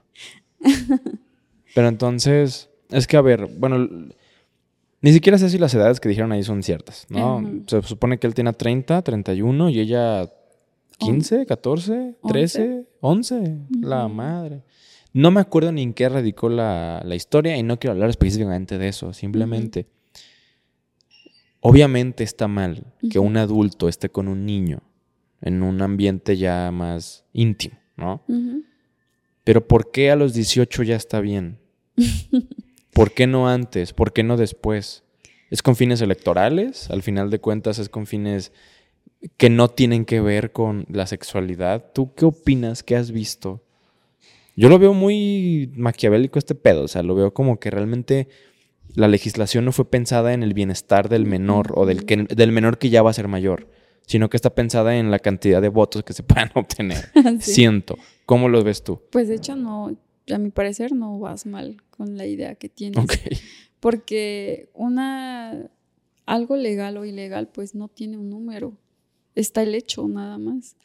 Pero 1.73 1.87
entonces, 1.87 2.69
es 2.89 3.07
que 3.07 3.17
a 3.17 3.21
ver, 3.21 3.47
bueno, 3.57 3.87
ni 5.01 5.11
siquiera 5.13 5.37
sé 5.37 5.49
si 5.49 5.57
las 5.57 5.73
edades 5.73 5.99
que 5.99 6.09
dijeron 6.09 6.31
ahí 6.31 6.43
son 6.43 6.63
ciertas, 6.63 7.05
¿no? 7.09 7.43
Se 7.67 7.81
supone 7.81 8.19
que 8.19 8.27
él 8.27 8.33
tiene 8.35 8.53
30, 8.53 9.01
31 9.01 9.69
y 9.69 9.79
ella 9.79 10.29
15, 11.05 11.45
14, 11.45 12.15
13, 12.27 12.85
11. 13.01 13.57
La 13.81 14.07
madre. 14.07 14.63
No 15.13 15.31
me 15.31 15.41
acuerdo 15.41 15.71
ni 15.71 15.81
en 15.81 15.93
qué 15.93 16.07
radicó 16.07 16.47
la, 16.47 17.01
la 17.03 17.15
historia 17.15 17.57
y 17.57 17.63
no 17.63 17.79
quiero 17.79 17.93
hablar 17.93 18.09
específicamente 18.09 18.77
de 18.77 18.87
eso, 18.87 19.13
simplemente. 19.13 19.87
Obviamente 21.59 22.23
está 22.23 22.47
mal 22.47 22.85
que 23.09 23.19
un 23.19 23.37
adulto 23.37 23.87
esté 23.87 24.09
con 24.09 24.27
un 24.27 24.45
niño 24.45 24.81
en 25.41 25.63
un 25.63 25.81
ambiente 25.81 26.37
ya 26.37 26.71
más 26.71 27.25
íntimo, 27.33 27.77
¿no? 27.97 28.23
Pero 29.43 29.67
¿por 29.67 29.91
qué 29.91 30.11
a 30.11 30.15
los 30.15 30.33
18 30.33 30.83
ya 30.83 30.95
está 30.95 31.19
bien? 31.19 31.59
¿Por 32.93 33.11
qué 33.13 33.27
no 33.27 33.49
antes? 33.49 33.93
¿Por 33.93 34.13
qué 34.13 34.23
no 34.23 34.37
después? 34.37 35.03
¿Es 35.49 35.61
con 35.61 35.75
fines 35.75 36.01
electorales? 36.01 36.89
Al 36.89 37.01
final 37.01 37.29
de 37.29 37.39
cuentas 37.39 37.79
es 37.79 37.89
con 37.89 38.05
fines 38.05 38.53
que 39.37 39.49
no 39.49 39.69
tienen 39.69 40.05
que 40.05 40.21
ver 40.21 40.51
con 40.51 40.85
la 40.89 41.05
sexualidad. 41.07 41.91
¿Tú 41.93 42.13
qué 42.13 42.25
opinas? 42.25 42.83
¿Qué 42.83 42.95
has 42.95 43.11
visto? 43.11 43.61
Yo 44.55 44.69
lo 44.69 44.79
veo 44.79 44.93
muy 44.93 45.71
maquiavélico 45.75 46.37
este 46.37 46.55
pedo, 46.55 46.83
o 46.83 46.87
sea, 46.87 47.03
lo 47.03 47.15
veo 47.15 47.33
como 47.33 47.59
que 47.59 47.71
realmente 47.71 48.27
la 48.95 49.07
legislación 49.07 49.65
no 49.65 49.71
fue 49.71 49.89
pensada 49.89 50.33
en 50.33 50.43
el 50.43 50.53
bienestar 50.53 51.07
del 51.07 51.25
menor 51.25 51.73
o 51.75 51.85
del, 51.85 52.05
que, 52.05 52.17
del 52.17 52.51
menor 52.51 52.77
que 52.77 52.89
ya 52.89 53.01
va 53.01 53.11
a 53.11 53.13
ser 53.13 53.27
mayor, 53.27 53.69
sino 54.05 54.29
que 54.29 54.37
está 54.37 54.53
pensada 54.53 54.97
en 54.97 55.09
la 55.09 55.19
cantidad 55.19 55.61
de 55.61 55.69
votos 55.69 56.03
que 56.03 56.13
se 56.13 56.23
puedan 56.23 56.51
obtener. 56.55 57.09
Sí. 57.39 57.53
Siento. 57.53 57.97
¿Cómo 58.25 58.49
lo 58.49 58.63
ves 58.63 58.83
tú? 58.83 59.01
Pues 59.11 59.27
de 59.27 59.35
hecho 59.35 59.55
no, 59.55 59.95
a 60.29 60.37
mi 60.37 60.49
parecer 60.49 60.93
no 60.93 61.19
vas 61.19 61.45
mal 61.45 61.77
con 61.89 62.17
la 62.17 62.25
idea 62.25 62.55
que 62.55 62.69
tienes. 62.69 63.05
Porque 63.79 64.69
una 64.73 65.69
algo 66.25 66.55
legal 66.55 66.97
o 66.97 67.05
ilegal 67.05 67.47
pues 67.47 67.73
no 67.73 67.87
tiene 67.87 68.17
un 68.17 68.29
número. 68.29 68.77
Está 69.35 69.63
el 69.63 69.75
hecho 69.75 70.07
nada 70.07 70.37
más. 70.37 70.75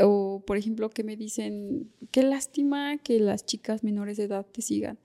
O 0.00 0.42
por 0.46 0.56
ejemplo 0.56 0.90
que 0.90 1.04
me 1.04 1.16
dicen, 1.16 1.92
qué 2.10 2.22
lástima 2.22 2.98
que 2.98 3.20
las 3.20 3.46
chicas 3.46 3.84
menores 3.84 4.16
de 4.16 4.24
edad 4.24 4.46
te 4.46 4.62
sigan. 4.62 4.98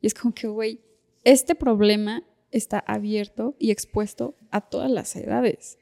Y 0.00 0.06
es 0.06 0.14
como 0.14 0.34
que, 0.34 0.46
güey, 0.48 0.80
este 1.24 1.54
problema 1.54 2.22
está 2.50 2.78
abierto 2.78 3.56
y 3.58 3.70
expuesto 3.70 4.36
a 4.50 4.60
todas 4.60 4.90
las 4.90 5.16
edades. 5.16 5.78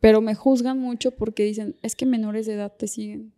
Pero 0.00 0.20
me 0.20 0.34
juzgan 0.34 0.78
mucho 0.78 1.12
porque 1.12 1.44
dicen, 1.44 1.76
es 1.82 1.94
que 1.96 2.06
menores 2.06 2.46
de 2.46 2.54
edad 2.54 2.74
te 2.76 2.88
siguen. 2.88 3.32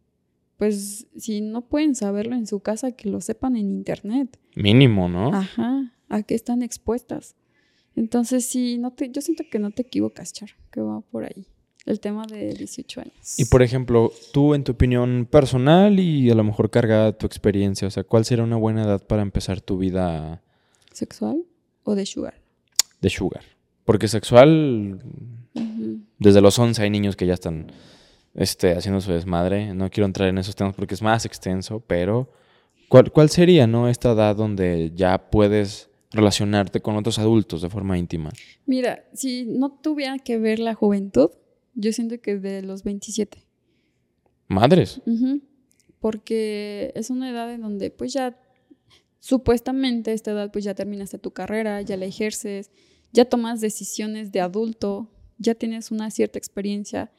Pues 0.57 1.07
si 1.17 1.41
no 1.41 1.69
pueden 1.69 1.95
saberlo 1.95 2.35
en 2.35 2.47
su 2.47 2.61
casa, 2.61 2.93
que 2.93 3.11
lo 3.11 3.21
sepan 3.21 3.57
en 3.57 3.71
internet. 3.71 4.41
Mínimo, 4.55 5.09
¿no? 5.09 5.35
Ajá, 5.35 5.95
a 6.09 6.23
qué 6.23 6.35
están 6.35 6.63
expuestas. 6.63 7.37
Entonces, 7.95 8.47
sí, 8.47 8.79
no 8.79 8.93
te, 8.93 9.11
yo 9.11 9.21
siento 9.21 9.45
que 9.51 9.59
no 9.59 9.71
te 9.71 9.83
equivocas, 9.83 10.33
Char, 10.33 10.51
que 10.71 10.81
va 10.81 11.03
por 11.03 11.25
ahí. 11.25 11.47
El 11.87 12.01
tema 12.01 12.27
de 12.27 12.53
18 12.53 13.01
años. 13.01 13.39
Y 13.39 13.45
por 13.45 13.63
ejemplo, 13.63 14.13
tú 14.33 14.55
en 14.55 14.65
tu 14.65 14.73
opinión 14.73 15.27
personal 15.31 16.01
y 16.01 16.29
a 16.31 16.35
lo 16.35 16.43
mejor 16.43 16.69
cargada 16.69 17.17
tu 17.17 17.27
experiencia, 17.27 17.87
o 17.87 17.91
sea, 17.91 18.03
¿cuál 18.03 18.25
sería 18.25 18.43
una 18.43 18.57
buena 18.57 18.83
edad 18.83 19.07
para 19.07 19.23
empezar 19.23 19.61
tu 19.61 19.79
vida 19.79 20.43
¿Sexual 20.93 21.45
o 21.85 21.95
de 21.95 22.05
sugar? 22.05 22.35
de 23.01 23.09
sugar? 23.09 23.45
Porque 23.85 24.09
sexual, 24.09 25.01
desde 26.19 26.41
los 26.41 26.59
11 26.59 26.83
hay 26.83 26.91
niños 26.91 27.15
que 27.15 27.25
ya 27.25 27.35
están 27.35 27.71
este, 28.35 28.73
haciendo 28.73 29.01
su 29.01 29.13
desmadre. 29.13 29.73
No 29.73 29.89
quiero 29.89 30.07
entrar 30.07 30.29
en 30.29 30.39
esos 30.39 30.57
temas 30.57 30.75
porque 30.75 30.95
es 30.95 31.03
más 31.03 31.25
extenso, 31.25 31.81
pero 31.87 32.29
¿cuál, 32.89 33.13
cuál 33.13 33.31
sería, 33.31 33.69
no, 33.69 33.89
esta 33.89 34.11
edad 34.11 34.35
donde 34.35 34.91
ya 34.95 35.31
puedes 35.31 35.89
relacionarte 36.11 36.81
con 36.81 36.97
otros 36.97 37.21
adultos 37.21 37.63
de 37.63 37.71
forma 37.71 37.97
íntima? 37.97 38.31
Mira, 38.67 39.05
si 39.13 39.45
no 39.45 39.71
tuviera 39.71 40.19
que 40.19 40.39
ver 40.39 40.59
la 40.59 40.75
juventud, 40.75 41.31
yo 41.77 41.93
siento 41.93 42.21
que 42.21 42.39
de 42.39 42.63
los 42.63 42.83
27. 42.83 43.47
Madres. 44.49 45.01
Porque 46.01 46.93
es 46.97 47.11
una 47.11 47.31
edad 47.31 47.53
en 47.53 47.61
donde 47.61 47.91
pues 47.91 48.13
ya 48.13 48.41
supuestamente 49.21 50.11
a 50.11 50.15
esta 50.15 50.33
edad 50.33 50.51
pues 50.51 50.65
ya 50.65 50.75
terminaste 50.75 51.19
tu 51.19 51.33
carrera, 51.33 51.83
ya 51.83 51.97
la 51.97 52.07
ejerces, 52.07 52.71
ya 53.13 53.25
tomas 53.25 53.61
decisiones 53.61 54.33
de 54.33 54.41
adulto, 54.41 55.11
ya 55.39 55.55
tienes 55.55 55.91
una 55.91 56.11
cierta 56.11 56.39
experiencia 56.39 57.13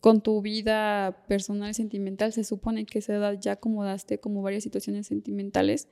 con 0.00 0.20
tu 0.20 0.42
vida 0.42 1.24
personal 1.28 1.74
sentimental. 1.74 2.32
Se 2.32 2.44
supone 2.44 2.84
que 2.84 2.98
a 2.98 3.00
esa 3.00 3.14
edad 3.14 3.38
ya 3.40 3.52
acomodaste 3.52 4.18
como 4.18 4.42
varias 4.42 4.62
situaciones 4.62 5.06
sentimentales. 5.06 5.88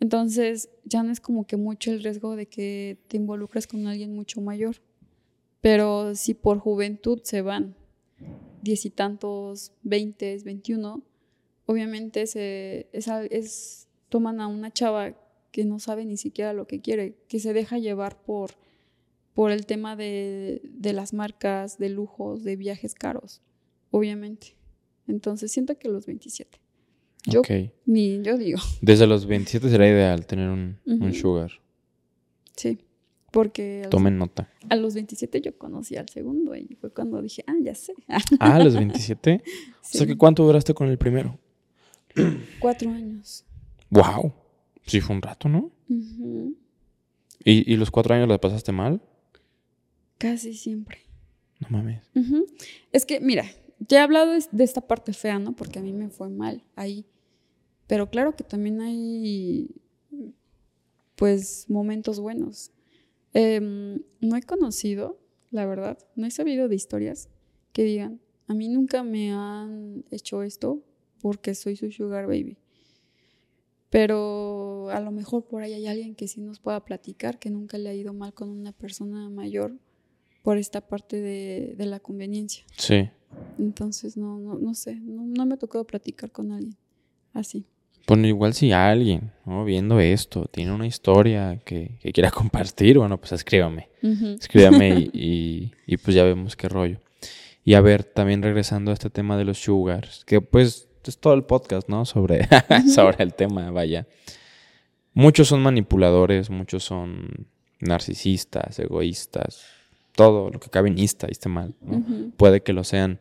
Entonces 0.00 0.68
ya 0.84 1.02
no 1.02 1.10
es 1.10 1.20
como 1.20 1.46
que 1.46 1.56
mucho 1.56 1.90
el 1.90 2.02
riesgo 2.02 2.36
de 2.36 2.46
que 2.46 2.98
te 3.08 3.16
involucres 3.16 3.66
con 3.66 3.86
alguien 3.86 4.14
mucho 4.14 4.40
mayor. 4.40 4.76
Pero 5.64 6.14
si 6.14 6.34
por 6.34 6.58
juventud 6.58 7.20
se 7.22 7.40
van 7.40 7.74
diez 8.60 8.84
y 8.84 8.90
tantos, 8.90 9.72
veinte, 9.82 10.36
veintiuno, 10.44 11.02
obviamente 11.64 12.26
se, 12.26 12.86
es, 12.92 13.08
al- 13.08 13.28
es- 13.30 13.88
toman 14.10 14.42
a 14.42 14.46
una 14.46 14.70
chava 14.70 15.14
que 15.52 15.64
no 15.64 15.78
sabe 15.78 16.04
ni 16.04 16.18
siquiera 16.18 16.52
lo 16.52 16.66
que 16.66 16.82
quiere, 16.82 17.16
que 17.28 17.38
se 17.40 17.54
deja 17.54 17.78
llevar 17.78 18.20
por, 18.22 18.50
por 19.32 19.50
el 19.52 19.64
tema 19.64 19.96
de, 19.96 20.60
de 20.64 20.92
las 20.92 21.14
marcas, 21.14 21.78
de 21.78 21.88
lujos, 21.88 22.44
de 22.44 22.56
viajes 22.56 22.94
caros, 22.94 23.40
obviamente. 23.90 24.56
Entonces 25.08 25.50
siento 25.50 25.78
que 25.78 25.88
los 25.88 26.04
27. 26.04 26.58
Yo, 27.26 27.40
Ok. 27.40 27.48
mi, 27.86 28.20
yo 28.22 28.36
digo. 28.36 28.58
Desde 28.82 29.06
los 29.06 29.24
27 29.24 29.70
será 29.70 29.88
ideal 29.88 30.26
tener 30.26 30.50
un, 30.50 30.78
sugar. 31.14 31.52
Sí, 32.54 32.80
porque 33.34 33.80
los, 33.82 33.90
Tomen 33.90 34.16
nota. 34.16 34.48
a 34.68 34.76
los 34.76 34.94
27 34.94 35.40
yo 35.40 35.58
conocí 35.58 35.96
al 35.96 36.08
segundo 36.08 36.54
y 36.54 36.76
fue 36.80 36.90
cuando 36.90 37.20
dije, 37.20 37.42
ah, 37.48 37.56
ya 37.60 37.74
sé. 37.74 37.92
Ah, 38.38 38.54
a 38.54 38.58
los 38.62 38.74
27. 38.76 39.42
O 39.84 39.86
sea, 39.86 40.00
Sí, 40.02 40.06
que 40.06 40.16
¿cuánto 40.16 40.44
duraste 40.44 40.72
con 40.72 40.88
el 40.88 40.96
primero? 40.98 41.38
cuatro 42.60 42.90
años. 42.90 43.44
Wow. 43.90 44.32
Sí, 44.86 45.00
fue 45.00 45.16
un 45.16 45.20
rato, 45.22 45.48
¿no? 45.48 45.72
Ujú, 45.88 46.56
¿Y, 47.44 47.70
y 47.72 47.76
los 47.76 47.90
cuatro 47.90 48.14
años 48.14 48.28
la 48.28 48.40
pasaste 48.40 48.70
mal? 48.72 49.02
Casi 50.18 50.54
siempre. 50.54 50.98
No 51.60 51.68
mames. 51.70 52.02
Ujú. 52.14 52.46
Es 52.92 53.04
que, 53.04 53.20
mira, 53.20 53.44
ya 53.80 53.98
he 53.98 54.00
hablado 54.02 54.30
de, 54.32 54.44
de 54.50 54.64
esta 54.64 54.80
parte 54.80 55.12
fea, 55.12 55.38
¿no? 55.38 55.54
Porque 55.56 55.80
a 55.80 55.82
mí 55.82 55.92
me 55.92 56.08
fue 56.08 56.28
mal 56.30 56.62
ahí. 56.76 57.04
Pero 57.88 58.08
claro 58.08 58.34
que 58.36 58.44
también 58.44 58.80
hay, 58.80 59.68
pues, 61.16 61.66
momentos 61.68 62.20
buenos. 62.20 62.70
Em, 63.34 64.00
no 64.20 64.36
he 64.36 64.42
conocido, 64.42 65.18
la 65.50 65.66
verdad, 65.66 65.98
no 66.14 66.26
he 66.26 66.30
sabido 66.30 66.68
de 66.68 66.76
historias 66.76 67.28
que 67.72 67.82
digan, 67.82 68.20
a 68.46 68.54
mí 68.54 68.68
nunca 68.68 69.02
me 69.02 69.32
han 69.32 70.04
hecho 70.10 70.42
esto 70.42 70.82
porque 71.20 71.54
soy 71.54 71.76
su 71.76 71.90
sugar 71.90 72.26
baby. 72.26 72.58
Pero 73.90 74.88
a 74.90 75.00
lo 75.00 75.10
mejor 75.10 75.46
por 75.46 75.62
ahí 75.62 75.72
hay 75.72 75.86
alguien 75.86 76.14
que 76.14 76.28
sí 76.28 76.40
nos 76.40 76.60
pueda 76.60 76.84
platicar 76.84 77.38
que 77.38 77.50
nunca 77.50 77.78
le 77.78 77.88
ha 77.90 77.94
ido 77.94 78.12
mal 78.12 78.34
con 78.34 78.50
una 78.50 78.72
persona 78.72 79.28
mayor 79.30 79.78
por 80.42 80.58
esta 80.58 80.86
parte 80.86 81.20
de, 81.20 81.74
de 81.76 81.86
la 81.86 82.00
conveniencia. 82.00 82.64
Sí. 82.76 83.08
Entonces, 83.58 84.16
no, 84.16 84.38
no, 84.38 84.58
no 84.58 84.74
sé, 84.74 84.96
no, 84.96 85.24
no 85.26 85.46
me 85.46 85.54
ha 85.54 85.58
tocado 85.58 85.86
platicar 85.86 86.30
con 86.30 86.52
alguien 86.52 86.76
así. 87.32 87.66
Bueno, 88.06 88.26
igual 88.26 88.52
si 88.54 88.72
alguien, 88.72 89.32
¿no? 89.46 89.64
Viendo 89.64 89.98
esto, 90.00 90.44
tiene 90.46 90.72
una 90.72 90.86
historia 90.86 91.58
que, 91.64 91.92
que 92.00 92.12
quiera 92.12 92.30
compartir, 92.32 92.98
bueno, 92.98 93.18
pues 93.18 93.32
escríbame. 93.32 93.88
Escríbame 94.40 94.90
y, 94.98 95.10
y- 95.14 95.72
y 95.86 95.96
pues 95.96 96.14
ya 96.14 96.24
vemos 96.24 96.56
qué 96.56 96.68
rollo. 96.68 96.98
Y 97.64 97.74
a 97.74 97.80
ver, 97.80 98.04
también 98.04 98.42
regresando 98.42 98.90
a 98.90 98.94
este 98.94 99.08
tema 99.08 99.38
de 99.38 99.44
los 99.44 99.58
sugars, 99.58 100.24
que 100.26 100.42
pues 100.42 100.88
es 101.06 101.18
todo 101.18 101.32
el 101.34 101.44
podcast, 101.44 101.88
¿no? 101.88 102.04
Sobre, 102.04 102.46
sobre 102.94 103.22
el 103.24 103.32
tema, 103.34 103.70
vaya. 103.70 104.06
Muchos 105.14 105.48
son 105.48 105.62
manipuladores, 105.62 106.50
muchos 106.50 106.84
son 106.84 107.46
narcisistas, 107.80 108.78
egoístas, 108.78 109.62
todo 110.14 110.50
lo 110.50 110.60
que 110.60 110.68
cabe 110.70 110.88
en 110.88 110.98
ista, 110.98 111.26
esté 111.28 111.48
mal, 111.48 111.74
¿no? 111.80 111.98
Ujú. 111.98 112.30
Puede 112.36 112.62
que 112.62 112.72
lo 112.72 112.84
sean. 112.84 113.18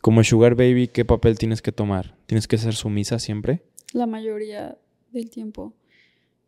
Como 0.00 0.24
sugar 0.24 0.54
baby, 0.54 0.88
¿qué 0.88 1.04
papel 1.04 1.38
tienes 1.38 1.60
que 1.62 1.72
tomar? 1.72 2.14
¿Tienes 2.26 2.48
que 2.48 2.56
ser 2.58 2.74
sumisa 2.74 3.18
siempre? 3.18 3.62
La 3.92 4.06
mayoría 4.06 4.78
del 5.12 5.30
tiempo 5.30 5.74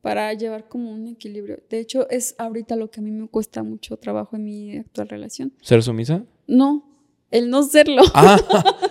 para 0.01 0.33
llevar 0.35 0.69
como 0.69 0.93
un 0.93 1.07
equilibrio. 1.07 1.63
De 1.71 1.79
hecho, 1.79 2.09
es 2.11 2.35
ahorita 2.39 2.77
lo 2.77 2.91
que 2.91 3.01
a 3.01 3.03
mí 3.03 3.13
me 3.13 3.29
cuesta 3.29 3.63
mucho 3.63 3.97
trabajo 3.97 4.37
en 4.37 4.45
mi 4.45 4.77
actual 4.77 5.09
relación. 5.09 5.53
¿Ser 5.63 5.83
sumisa? 5.83 6.25
No, 6.49 6.85
el 7.31 7.49
no 7.49 7.63
serlo. 7.63 8.03
Ah, 8.15 8.39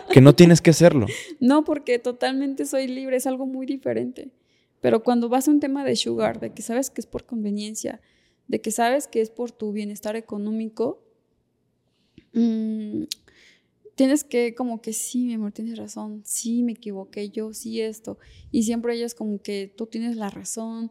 que 0.12 0.22
no 0.22 0.34
tienes 0.34 0.62
que 0.62 0.74
serlo. 0.74 1.06
No, 1.40 1.64
porque 1.64 2.00
totalmente 2.00 2.66
soy 2.66 2.88
libre, 2.88 3.18
es 3.18 3.28
algo 3.28 3.46
muy 3.46 3.66
diferente. 3.66 4.32
Pero 4.80 5.04
cuando 5.04 5.30
vas 5.30 5.48
a 5.48 5.52
un 5.52 5.60
tema 5.60 5.84
de 5.84 5.96
sugar, 5.96 6.40
de 6.40 6.54
que 6.54 6.62
sabes 6.62 6.90
que 6.90 7.02
es 7.02 7.08
por 7.08 7.26
conveniencia, 7.26 8.02
de 8.48 8.62
que 8.62 8.72
sabes 8.72 9.08
que 9.08 9.22
es 9.22 9.30
por 9.30 9.52
tu 9.52 9.72
bienestar 9.74 10.16
económico, 10.16 11.04
mm, 12.34 13.04
tienes 14.02 14.24
que 14.24 14.56
como 14.56 14.82
que 14.82 14.94
sí, 14.94 15.26
mi 15.26 15.36
amor, 15.36 15.52
tienes 15.52 15.78
razón, 15.78 16.24
sí, 16.26 16.64
me 16.64 16.72
equivoqué, 16.72 17.30
yo 17.30 17.54
sí 17.54 17.82
esto. 17.82 18.18
Y 18.50 18.64
siempre 18.64 18.96
ella 18.96 19.06
es 19.06 19.14
como 19.14 19.40
que 19.44 19.72
tú 19.78 19.86
tienes 19.86 20.16
la 20.16 20.32
razón, 20.32 20.90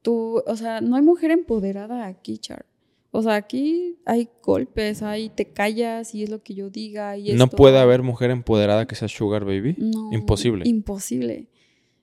tú, 0.00 0.42
o 0.46 0.56
sea, 0.56 0.80
no 0.80 0.96
hay 0.96 1.02
mujer 1.02 1.30
empoderada 1.32 2.06
aquí, 2.06 2.38
Char. 2.38 2.64
O 3.10 3.22
sea, 3.22 3.34
aquí 3.34 3.98
hay 4.06 4.30
golpes, 4.42 5.02
hay 5.02 5.28
te 5.28 5.52
callas 5.52 6.14
y 6.14 6.22
es 6.22 6.30
lo 6.30 6.42
que 6.42 6.54
yo 6.54 6.70
diga. 6.70 7.18
Y 7.18 7.34
No 7.34 7.44
esto. 7.44 7.56
puede 7.58 7.78
haber 7.78 8.02
mujer 8.02 8.30
empoderada 8.30 8.86
que 8.86 8.94
sea 8.94 9.08
sugar 9.08 9.44
baby. 9.44 9.74
No, 9.78 10.10
Imposible. 10.12 10.66
Imposible. 10.66 11.48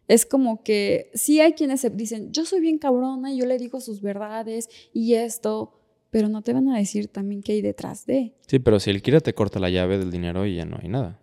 Es 0.08 0.26
como 0.28 0.62
que 0.64 1.10
sí 1.16 1.40
hay 1.40 1.54
quienes 1.54 1.82
se 1.82 1.90
dicen, 1.90 2.32
yo 2.32 2.46
soy 2.46 2.60
bien 2.60 2.78
cabrona 2.78 3.32
y 3.34 3.38
yo 3.38 3.48
le 3.48 3.58
digo 3.58 3.80
sus 3.80 4.02
verdades 4.02 4.70
y 4.94 5.16
esto, 5.16 5.80
pero 6.14 6.30
no 6.30 6.44
te 6.44 6.54
van 6.54 6.70
a 6.70 6.78
decir 6.78 7.08
también 7.08 7.42
qué 7.42 7.54
hay 7.54 7.64
detrás 7.64 8.06
de. 8.06 8.36
Sí, 8.46 8.60
pero 8.60 8.80
si 8.80 8.92
él 8.92 9.02
quiere 9.02 9.20
te 9.20 9.34
corta 9.34 9.60
la 9.60 9.72
llave 9.72 9.98
del 9.98 10.12
dinero 10.12 10.46
y 10.46 10.58
ya 10.58 10.64
no 10.64 10.78
hay 10.80 10.88
nada. 10.88 11.20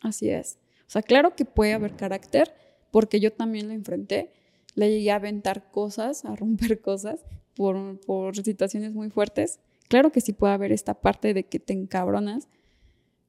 Así 0.00 0.30
es. 0.30 0.58
O 0.82 0.90
sea, 0.90 1.02
claro 1.02 1.34
que 1.34 1.44
puede 1.44 1.72
haber 1.72 1.96
carácter, 1.96 2.54
porque 2.92 3.18
yo 3.18 3.32
también 3.32 3.66
lo 3.66 3.74
enfrenté. 3.74 4.30
Le 4.76 4.92
llegué 4.92 5.10
a 5.10 5.16
aventar 5.16 5.72
cosas, 5.72 6.24
a 6.24 6.36
romper 6.36 6.80
cosas 6.82 7.24
por, 7.56 7.98
por 8.02 8.36
situaciones 8.36 8.92
muy 8.92 9.10
fuertes. 9.10 9.58
Claro 9.88 10.12
que 10.12 10.20
sí 10.20 10.32
puede 10.34 10.52
haber 10.52 10.70
esta 10.70 10.94
parte 10.94 11.34
de 11.34 11.42
que 11.42 11.58
te 11.58 11.72
encabronas, 11.72 12.46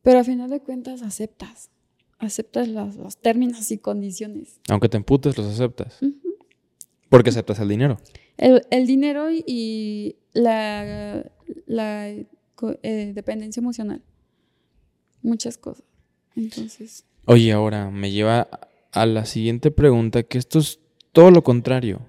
pero 0.04 0.20
al 0.20 0.26
final 0.26 0.52
de 0.52 0.60
cuentas 0.60 1.02
aceptas. 1.02 1.72
Aceptas 2.20 2.68
los, 2.68 2.98
los 2.98 3.18
términos 3.18 3.72
y 3.72 3.80
condiciones. 3.80 4.60
Aunque 4.70 4.90
te 4.90 4.98
emputes, 4.98 5.36
los 5.40 5.48
aceptas. 5.48 5.98
Porque 7.10 7.32
aceptas 7.32 7.60
el 7.60 7.70
dinero. 7.70 7.98
El, 8.42 8.66
el 8.72 8.88
dinero 8.88 9.32
y, 9.32 10.18
la, 10.34 11.24
eh, 12.84 13.12
dependencia 13.14 13.62
emocional. 13.62 14.02
Muchas 15.22 15.58
cosas. 15.58 15.86
Entonces, 16.36 17.06
Oye, 17.26 17.52
ahora 17.52 17.92
me 17.92 18.12
lleva 18.12 18.50
a 18.92 19.06
la 19.06 19.26
siguiente 19.26 19.70
pregunta, 19.70 20.24
que 20.24 20.40
esto 20.40 20.58
es 20.60 20.80
todo 21.12 21.30
lo 21.30 21.44
contrario. 21.44 22.02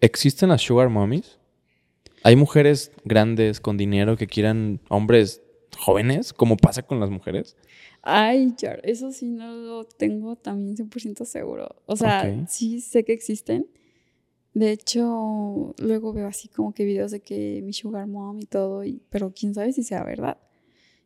¿Existen 0.00 0.50
las 0.50 0.60
sugar 0.60 0.90
mommies? 0.90 1.38
¿Hay 2.24 2.36
mujeres 2.36 2.92
grandes 3.04 3.60
con 3.60 3.78
dinero 3.78 4.16
que 4.18 4.26
quieran 4.26 4.80
hombres 4.88 5.40
jóvenes, 5.78 6.34
como 6.34 6.56
pasa 6.58 6.82
con 6.82 7.00
las 7.00 7.08
mujeres? 7.10 7.56
ay, 8.02 8.52
Char, 8.56 8.80
eso 8.82 9.12
sí 9.12 9.30
no 9.30 9.54
lo 9.54 9.84
tengo 9.84 10.36
también 10.36 10.76
100% 10.76 11.24
seguro. 11.24 11.76
O 11.86 11.96
sea, 11.96 12.46
sí 12.48 12.80
sé 12.80 13.04
que 13.04 13.12
existen. 13.12 13.66
De 14.54 14.70
hecho, 14.70 15.74
luego 15.78 16.12
veo 16.12 16.26
así 16.26 16.48
como 16.48 16.74
que 16.74 16.84
videos 16.84 17.10
de 17.10 17.20
que 17.20 17.62
mi 17.64 17.72
sugar 17.72 18.06
mom 18.06 18.38
y 18.38 18.46
todo, 18.46 18.84
y, 18.84 19.00
pero 19.08 19.32
quién 19.32 19.54
sabe 19.54 19.72
si 19.72 19.82
sea 19.82 20.04
verdad. 20.04 20.38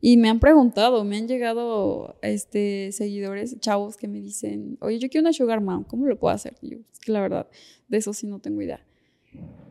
Y 0.01 0.17
me 0.17 0.29
han 0.29 0.41
preguntado, 0.41 1.05
me 1.05 1.17
han 1.17 1.29
llegado 1.29 2.17
este, 2.23 2.91
seguidores, 2.93 3.59
chavos 3.61 3.97
que 3.97 4.09
me 4.09 4.21
dicen, 4.21 4.77
oye, 4.81 4.99
yo 4.99 5.09
quiero 5.09 5.23
una 5.25 5.33
sugar 5.33 5.61
mom, 5.61 5.85
¿cómo 5.85 6.07
lo 6.07 6.19
puedo 6.19 6.35
hacer? 6.35 6.57
Y 6.61 6.71
yo, 6.71 6.79
es 6.93 6.99
que 6.99 7.13
la 7.13 7.21
verdad, 7.21 7.49
de 7.89 7.99
eso 7.99 8.13
sí 8.13 8.27
no 8.27 8.41
tengo 8.41 8.61
idea. 8.63 8.85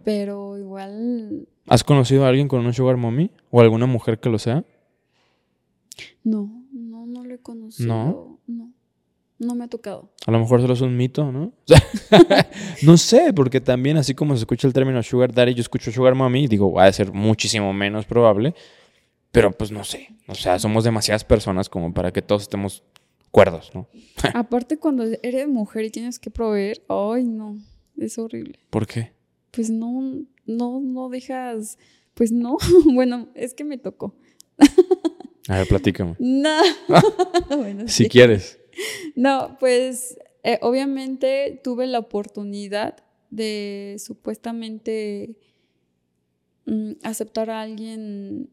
Pero 0.03 0.57
igual... 0.57 1.47
¿Has 1.67 1.83
conocido 1.83 2.25
a 2.25 2.29
alguien 2.29 2.47
con 2.47 2.61
una 2.61 2.73
sugar 2.73 2.95
mommy? 2.95 3.31
¿O 3.49 3.59
alguna 3.59 3.87
mujer 3.87 4.19
que 4.19 4.29
lo 4.29 4.39
sea? 4.39 4.63
No, 6.23 6.65
no, 6.71 7.05
no 7.05 7.23
lo 7.23 7.33
he 7.33 7.39
conocido. 7.39 7.87
¿No? 7.87 8.39
No, 8.47 8.73
no 9.45 9.55
me 9.55 9.65
ha 9.65 9.67
tocado. 9.67 10.11
A 10.25 10.31
lo 10.31 10.39
mejor 10.39 10.61
solo 10.61 10.73
es 10.73 10.81
un 10.81 10.95
mito, 10.97 11.31
¿no? 11.31 11.53
no 12.83 12.97
sé, 12.97 13.33
porque 13.33 13.61
también 13.61 13.97
así 13.97 14.13
como 14.13 14.35
se 14.35 14.39
escucha 14.39 14.67
el 14.67 14.73
término 14.73 15.01
sugar 15.03 15.33
daddy, 15.33 15.53
yo 15.53 15.61
escucho 15.61 15.91
sugar 15.91 16.15
mommy 16.15 16.43
y 16.43 16.47
digo, 16.47 16.71
va 16.73 16.85
a 16.85 16.93
ser 16.93 17.11
muchísimo 17.11 17.73
menos 17.73 18.05
probable. 18.05 18.53
Pero 19.31 19.51
pues 19.51 19.69
no 19.69 19.83
sé. 19.83 20.15
O 20.27 20.35
sea, 20.35 20.59
somos 20.59 20.85
demasiadas 20.85 21.25
personas 21.25 21.67
como 21.67 21.93
para 21.93 22.13
que 22.13 22.21
todos 22.21 22.43
estemos 22.43 22.83
cuerdos, 23.31 23.71
¿no? 23.73 23.89
Aparte, 24.33 24.77
cuando 24.77 25.03
eres 25.21 25.47
mujer 25.49 25.83
y 25.83 25.89
tienes 25.89 26.19
que 26.19 26.31
proveer, 26.31 26.81
ay, 26.87 27.25
no, 27.25 27.57
es 27.97 28.17
horrible. 28.17 28.59
¿Por 28.69 28.87
qué? 28.87 29.11
Pues 29.51 29.69
no, 29.69 30.23
no, 30.45 30.79
no 30.79 31.09
dejas, 31.09 31.77
pues 32.13 32.31
no, 32.31 32.57
bueno, 32.85 33.27
es 33.35 33.53
que 33.53 33.65
me 33.65 33.77
tocó. 33.77 34.15
A 35.47 35.57
ver, 35.57 35.67
platícame. 35.67 36.15
No. 36.17 36.61
bueno, 37.49 37.87
si 37.87 38.07
quieres. 38.07 38.57
No, 39.15 39.57
pues 39.59 40.17
eh, 40.43 40.59
obviamente 40.61 41.59
tuve 41.63 41.87
la 41.87 41.99
oportunidad 41.99 42.97
de 43.29 43.95
supuestamente 43.99 45.35
mm, 46.65 46.91
aceptar 47.03 47.49
a 47.49 47.61
alguien 47.61 48.49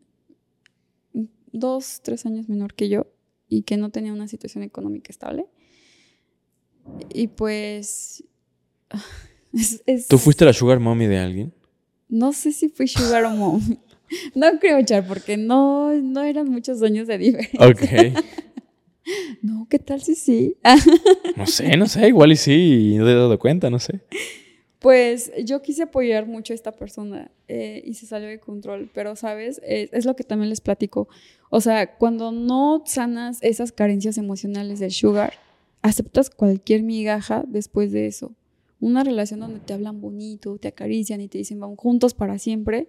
dos, 1.52 2.00
tres 2.02 2.26
años 2.26 2.48
menor 2.48 2.74
que 2.74 2.88
yo 2.88 3.06
y 3.48 3.62
que 3.62 3.76
no 3.76 3.90
tenía 3.90 4.12
una 4.12 4.28
situación 4.28 4.64
económica 4.64 5.10
estable. 5.10 5.46
Y 7.12 7.28
pues... 7.28 8.24
¿Tú 10.08 10.18
fuiste 10.18 10.44
la 10.44 10.52
sugar 10.52 10.80
mommy 10.80 11.06
de 11.06 11.18
alguien? 11.18 11.54
No 12.08 12.32
sé 12.32 12.52
si 12.52 12.68
fui 12.68 12.88
sugar 12.88 13.28
mommy. 13.34 13.78
No 14.34 14.58
creo, 14.60 14.84
Char, 14.84 15.06
porque 15.06 15.38
no, 15.38 15.94
no 15.94 16.22
eran 16.22 16.46
muchos 16.50 16.82
años 16.82 17.06
de 17.06 17.16
diferencia. 17.16 17.66
Ok. 17.66 18.22
no, 19.42 19.66
¿qué 19.68 19.78
tal 19.78 20.00
si 20.02 20.14
sí? 20.14 20.56
no 21.36 21.46
sé, 21.46 21.76
no 21.76 21.86
sé, 21.86 22.08
igual 22.08 22.32
y 22.32 22.36
sí, 22.36 22.92
y 22.94 22.96
no 22.96 23.04
te 23.04 23.12
he 23.12 23.14
dado 23.14 23.38
cuenta, 23.38 23.70
no 23.70 23.78
sé. 23.78 24.00
Pues 24.78 25.30
yo 25.44 25.62
quise 25.62 25.84
apoyar 25.84 26.26
mucho 26.26 26.52
a 26.52 26.56
esta 26.56 26.72
persona 26.72 27.30
eh, 27.46 27.82
y 27.84 27.94
se 27.94 28.06
salió 28.06 28.28
de 28.28 28.40
control, 28.40 28.90
pero 28.92 29.14
sabes, 29.14 29.60
es 29.64 30.04
lo 30.04 30.16
que 30.16 30.24
también 30.24 30.50
les 30.50 30.60
platico. 30.60 31.08
O 31.50 31.60
sea, 31.60 31.96
cuando 31.98 32.32
no 32.32 32.82
sanas 32.84 33.38
esas 33.42 33.70
carencias 33.70 34.18
emocionales 34.18 34.80
del 34.80 34.90
sugar, 34.90 35.34
aceptas 35.82 36.30
cualquier 36.30 36.82
migaja 36.82 37.44
después 37.46 37.92
de 37.92 38.06
eso. 38.06 38.34
Una 38.80 39.04
relación 39.04 39.38
donde 39.38 39.60
te 39.60 39.72
hablan 39.72 40.00
bonito, 40.00 40.58
te 40.58 40.68
acarician 40.68 41.20
y 41.20 41.28
te 41.28 41.38
dicen 41.38 41.60
vamos 41.60 41.78
juntos 41.78 42.14
para 42.14 42.38
siempre, 42.38 42.88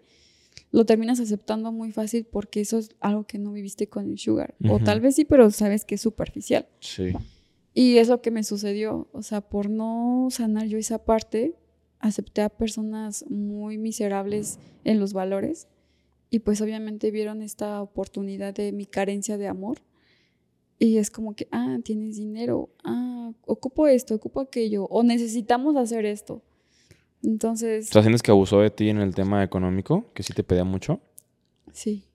lo 0.72 0.86
terminas 0.86 1.20
aceptando 1.20 1.72
muy 1.72 1.92
fácil 1.92 2.26
porque 2.26 2.62
eso 2.62 2.78
es 2.78 2.90
algo 3.00 3.26
que 3.26 3.38
no 3.38 3.52
viviste 3.52 3.88
con 3.88 4.10
el 4.12 4.18
sugar. 4.18 4.56
O 4.70 4.80
tal 4.80 5.02
vez 5.02 5.16
sí, 5.16 5.26
pero 5.26 5.50
sabes 5.52 5.86
que 5.86 5.96
es 5.96 6.02
superficial. 6.02 6.68
Sí. 6.80 7.14
Y 7.74 7.98
es 7.98 8.08
lo 8.08 8.22
que 8.22 8.32
me 8.32 8.44
sucedió. 8.44 9.08
O 9.12 9.22
sea, 9.22 9.42
por 9.42 9.70
no 9.70 10.28
sanar 10.30 10.68
yo 10.68 10.78
esa 10.78 11.06
parte, 11.06 11.56
acepté 12.00 12.42
a 12.42 12.50
personas 12.50 13.26
muy 13.30 13.78
miserables 13.78 14.60
en 14.84 15.00
los 15.00 15.14
valores 15.14 15.68
y 16.30 16.40
pues 16.40 16.62
obviamente 16.62 17.12
vieron 17.12 17.42
esta 17.42 17.82
oportunidad 17.82 18.54
de 18.54 18.72
mi 18.72 18.86
carencia 18.86 19.38
de 19.38 19.48
amor 19.48 19.78
y 20.80 20.98
es 20.98 21.12
como 21.12 21.36
que, 21.36 21.48
ah, 21.52 21.78
tienes 21.84 22.18
dinero, 22.18 22.70
ah, 22.84 23.32
ocupo 23.46 23.88
esto, 23.88 24.16
ocupo 24.16 24.42
aquello 24.42 24.86
o 24.86 25.04
necesitamos 25.04 25.78
hacer 25.78 26.06
esto. 26.06 26.42
Entonces... 27.24 27.86
¿Estás 27.86 28.04
sientes 28.04 28.22
que 28.22 28.32
abusó 28.32 28.60
de 28.60 28.70
ti 28.70 28.90
en 28.90 29.00
el 29.00 29.16
tema 29.16 29.44
económico? 29.44 30.12
¿Que 30.14 30.24
sí 30.24 30.34
te 30.34 30.44
pedía 30.44 30.64
mucho? 30.64 31.00
Sí, 31.72 32.06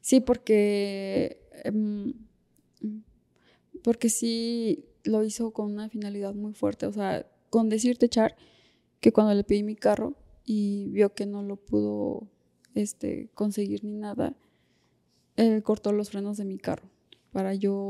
sí, 0.00 0.20
porque... 0.20 1.38
Em, 1.64 2.14
porque 3.82 4.08
sí 4.08 4.86
lo 5.04 5.22
hizo 5.22 5.52
con 5.52 5.70
una 5.70 5.90
finalidad 5.90 6.34
muy 6.34 6.54
fuerte, 6.54 6.86
o 6.86 6.92
sea, 6.92 7.26
con 7.50 7.68
decirte, 7.68 8.08
Char, 8.08 8.34
que 9.00 9.12
cuando 9.12 9.34
le 9.34 9.44
pedí 9.44 9.62
mi 9.62 9.76
carro 9.76 10.14
y 10.46 10.88
vio 10.88 11.14
que 11.14 11.26
no 11.26 11.42
lo 11.42 11.56
pudo 11.56 12.26
este, 12.74 13.28
conseguir 13.34 13.84
ni 13.84 13.92
nada, 13.92 14.34
él 15.36 15.62
cortó 15.62 15.92
los 15.92 16.10
frenos 16.10 16.38
de 16.38 16.46
mi 16.46 16.56
carro 16.56 16.88
para 17.32 17.54
yo 17.54 17.88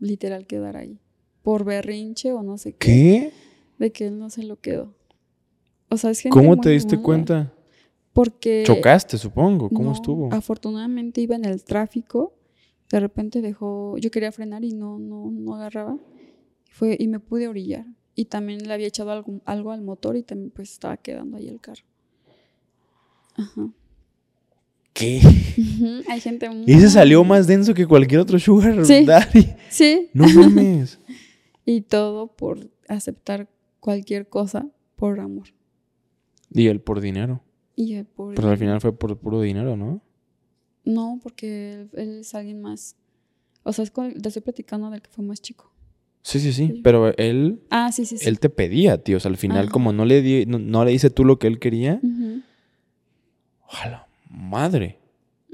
literal 0.00 0.46
quedar 0.48 0.76
ahí. 0.76 0.98
Por 1.42 1.64
berrinche 1.64 2.32
o 2.32 2.42
no 2.42 2.58
sé 2.58 2.72
qué. 2.72 2.86
¿Qué? 2.86 3.32
De 3.78 3.92
que 3.92 4.08
él 4.08 4.18
no 4.18 4.30
se 4.30 4.42
lo 4.42 4.60
quedó. 4.60 4.95
O 5.88 5.96
sea, 5.96 6.10
es 6.10 6.24
¿Cómo 6.30 6.58
te 6.58 6.70
diste 6.70 6.98
cuenta? 6.98 7.52
Porque... 8.12 8.64
Chocaste, 8.66 9.18
supongo. 9.18 9.68
¿Cómo 9.70 9.92
estuvo? 9.92 10.32
Afortunadamente 10.32 11.20
iba 11.20 11.36
en 11.36 11.44
el 11.44 11.62
tráfico. 11.64 12.34
De 12.90 13.00
repente 13.00 13.42
dejó... 13.42 13.96
Yo 13.98 14.10
quería 14.10 14.32
frenar 14.32 14.64
y 14.64 14.72
no, 14.72 14.98
no, 14.98 15.30
no 15.30 15.54
agarraba. 15.54 15.98
Fue, 16.70 16.96
y 16.98 17.08
me 17.08 17.20
pude 17.20 17.48
orillar 17.48 17.86
y 18.16 18.24
también 18.24 18.66
le 18.66 18.72
había 18.72 18.88
echado 18.88 19.12
algo, 19.12 19.40
algo 19.44 19.70
al 19.70 19.82
motor 19.82 20.16
y 20.16 20.22
también 20.22 20.50
pues 20.50 20.72
estaba 20.72 20.96
quedando 20.96 21.36
ahí 21.36 21.48
el 21.48 21.60
carro. 21.60 21.84
Ajá. 23.34 23.68
¿Qué? 24.94 25.20
Hay 26.08 26.20
gente 26.20 26.48
muy... 26.48 26.64
Ese 26.66 26.88
salió 26.88 27.22
más 27.22 27.46
denso 27.46 27.74
que 27.74 27.86
cualquier 27.86 28.20
otro 28.20 28.38
sugar 28.38 28.84
sí. 28.86 29.04
daddy. 29.04 29.54
Sí. 29.68 30.08
No 30.14 30.26
mames. 30.26 30.98
y 31.66 31.82
todo 31.82 32.34
por 32.34 32.70
aceptar 32.88 33.50
cualquier 33.78 34.28
cosa 34.28 34.66
por 34.96 35.20
amor. 35.20 35.48
Y 36.52 36.68
él 36.68 36.80
por 36.80 37.00
dinero. 37.00 37.42
Y 37.74 37.94
él 37.94 38.06
por... 38.06 38.34
Pero 38.34 38.48
al 38.48 38.58
final 38.58 38.80
fue 38.80 38.96
por 38.96 39.16
puro 39.18 39.40
dinero, 39.40 39.76
¿no? 39.76 40.02
No, 40.84 41.20
porque 41.22 41.88
él, 41.92 42.20
es 42.20 42.34
alguien 42.34 42.62
más... 42.62 42.96
O 43.62 43.72
sea, 43.72 43.82
es 43.82 43.90
con, 43.90 44.12
te 44.14 44.28
estoy 44.28 44.42
platicando 44.42 44.90
del 44.90 45.02
que 45.02 45.10
fue 45.10 45.24
más 45.24 45.42
chico. 45.42 45.72
Sí, 46.22 46.40
sí, 46.40 46.52
sí. 46.52 46.80
Pero 46.82 47.16
él. 47.16 47.60
Ah, 47.70 47.92
sí, 47.92 48.04
sí, 48.04 48.16
Él 48.22 48.40
te 48.40 48.50
pedía, 48.50 49.00
tío. 49.00 49.18
O 49.18 49.20
sea, 49.20 49.30
al 49.30 49.36
final, 49.36 49.70
como 49.70 49.92
no 49.92 50.04
le, 50.04 50.22
di, 50.22 50.44
no, 50.44 50.84
le 50.84 50.92
hice 50.92 51.08
tú 51.08 51.24
lo 51.24 51.38
que 51.38 51.46
él 51.46 51.60
quería. 51.60 52.00
Ojalá, 53.64 54.08
madre. 54.28 54.98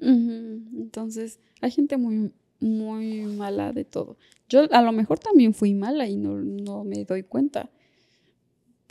Entonces, 0.00 1.40
hay 1.60 1.70
gente 1.72 1.98
muy, 1.98 2.32
muy 2.58 3.22
mala 3.24 3.72
de 3.72 3.84
todo. 3.84 4.16
Yo 4.48 4.66
a 4.70 4.80
lo 4.80 4.92
mejor 4.92 5.18
también 5.18 5.52
fui 5.52 5.74
mala 5.74 6.08
y 6.08 6.16
no, 6.16 6.36
no 6.36 6.84
me 6.84 7.04
doy 7.04 7.22
cuenta. 7.22 7.70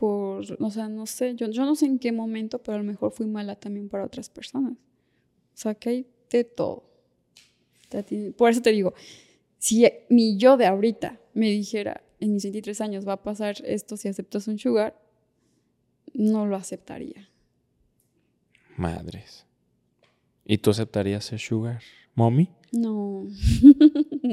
Por, 0.02 0.44
o 0.60 0.72
sea, 0.72 0.90
no 0.90 1.06
sé, 1.06 1.36
yo, 1.36 1.48
yo 1.52 1.64
no 1.64 1.76
sé 1.76 1.86
en 1.86 2.00
qué 2.00 2.12
momento, 2.12 2.58
pero 2.58 2.74
a 2.74 2.78
lo 2.80 2.84
mejor 2.84 3.12
fui 3.12 3.28
mala 3.28 3.56
también 3.56 3.88
para 3.88 4.04
otras 4.04 4.32
personas. 4.32 4.74
O 4.74 5.58
sea, 5.58 5.76
que 5.76 5.90
hay 5.90 6.08
de 6.32 6.44
todo. 6.44 6.90
Por 8.36 8.50
eso 8.50 8.64
te 8.64 8.72
digo, 8.72 8.96
si 9.60 9.86
mi 10.10 10.38
yo 10.38 10.58
de 10.58 10.66
ahorita 10.66 11.20
me 11.36 11.52
dijera, 11.52 12.02
en 12.20 12.34
mis 12.34 12.42
23 12.42 12.82
años 12.82 13.08
va 13.08 13.14
a 13.14 13.22
pasar 13.22 13.58
esto 13.64 13.96
si 13.96 14.08
aceptas 14.08 14.48
un 14.48 14.58
sugar, 14.58 15.00
no 16.16 16.48
lo 16.48 16.56
aceptaría. 16.56 17.30
Madres. 18.78 19.46
¿Y 20.46 20.58
tú 20.58 20.72
aceptarías 20.72 21.26
ser 21.26 21.38
sugar, 21.38 21.84
mommy? 22.16 22.50
No. 22.72 23.28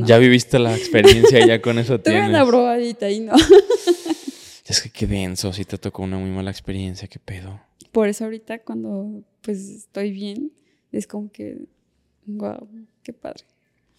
Ya 0.00 0.16
viviste 0.16 0.58
la 0.58 0.74
experiencia, 0.74 1.44
ya 1.44 1.60
con 1.60 1.78
eso 1.78 2.00
tienes. 2.00 2.22
Tuve 2.22 2.30
una 2.30 2.46
probadita 2.46 3.10
y 3.10 3.20
no. 3.20 3.34
es 4.68 4.82
que 4.82 4.90
qué 4.90 5.06
denso, 5.06 5.52
si 5.52 5.64
te 5.64 5.78
tocó 5.78 6.02
una 6.02 6.18
muy 6.18 6.30
mala 6.30 6.50
experiencia, 6.50 7.08
qué 7.08 7.18
pedo. 7.18 7.60
Por 7.92 8.08
eso 8.08 8.24
ahorita 8.24 8.60
cuando 8.60 9.22
pues 9.42 9.58
estoy 9.68 10.12
bien, 10.12 10.52
es 10.92 11.06
como 11.06 11.30
que, 11.30 11.58
wow, 12.26 12.68
qué 13.02 13.12
padre. 13.12 13.44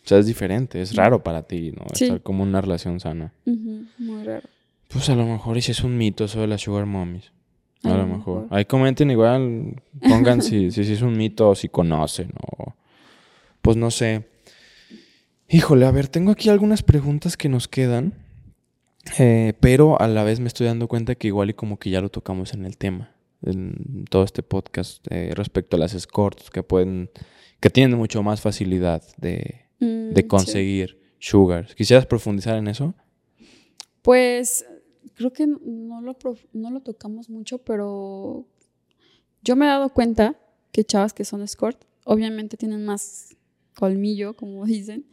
O 0.03 0.07
sea, 0.07 0.19
es 0.19 0.25
diferente, 0.25 0.81
es 0.81 0.95
raro 0.95 1.23
para 1.23 1.43
ti, 1.43 1.71
¿no? 1.71 1.85
Estar 1.91 2.21
como 2.21 2.43
una 2.43 2.61
relación 2.61 2.99
sana. 2.99 3.33
muy 3.45 4.23
raro. 4.23 4.47
Pues 4.87 5.09
a 5.09 5.15
lo 5.15 5.25
mejor 5.25 5.61
si 5.61 5.71
es 5.71 5.83
un 5.83 5.97
mito 5.97 6.25
eso 6.25 6.41
de 6.41 6.47
las 6.47 6.61
sugar 6.61 6.85
mommies. 6.85 7.31
A, 7.83 7.95
lo 7.95 8.07
mejor. 8.07 8.47
Ahí 8.49 8.65
comenten 8.65 9.09
igual, 9.09 9.81
pongan 10.01 10.41
si, 10.41 10.71
si, 10.71 10.81
es 10.81 11.01
un 11.01 11.15
mito 11.15 11.49
o 11.49 11.55
si 11.55 11.69
conocen 11.69 12.31
o... 12.41 12.73
Pues 13.61 13.77
no 13.77 13.91
sé. 13.91 14.27
Híjole, 15.47 15.85
a 15.85 15.91
ver, 15.91 16.07
tengo 16.07 16.31
aquí 16.31 16.49
algunas 16.49 16.83
preguntas 16.83 17.37
que 17.37 17.49
nos 17.49 17.67
quedan. 17.67 18.13
Eh, 19.17 19.53
pero 19.59 19.99
a 19.99 20.07
la 20.07 20.23
vez 20.23 20.39
me 20.39 20.47
estoy 20.47 20.67
dando 20.67 20.87
cuenta 20.87 21.15
que 21.15 21.27
igual 21.27 21.49
y 21.49 21.53
como 21.53 21.79
que 21.79 21.89
ya 21.89 22.01
lo 22.01 22.09
tocamos 22.09 22.53
en 22.53 22.65
el 22.65 22.77
tema. 22.77 23.15
En 23.41 24.05
todo 24.09 24.23
este 24.23 24.43
podcast 24.43 25.05
eh, 25.09 25.31
respecto 25.33 25.77
a 25.77 25.79
las 25.79 25.93
escorts 25.93 26.49
que 26.49 26.63
pueden... 26.63 27.09
Que 27.59 27.69
tienen 27.69 27.97
mucho 27.97 28.23
más 28.23 28.39
facilidad 28.39 29.03
de 29.17 29.69
Mm, 29.79 30.13
de 30.13 30.27
conseguir 30.27 30.99
sugar. 31.19 31.73
¿Quisieras 31.75 32.05
profundizar 32.05 32.57
en 32.57 32.67
eso? 32.67 32.93
Pues 34.01 34.65
creo 35.15 35.31
que 35.31 35.47
no 35.47 36.01
lo, 36.01 36.17
no 36.53 36.71
lo 36.71 36.81
tocamos 36.81 37.29
mucho, 37.29 37.59
pero 37.59 38.45
yo 39.41 39.55
me 39.55 39.65
he 39.65 39.69
dado 39.69 39.89
cuenta 39.93 40.37
que 40.71 40.83
chavas 40.83 41.13
que 41.13 41.25
son 41.25 41.41
escort, 41.41 41.83
obviamente 42.03 42.57
tienen 42.57 42.85
más 42.85 43.35
colmillo, 43.75 44.35
como 44.35 44.65
dicen, 44.65 45.05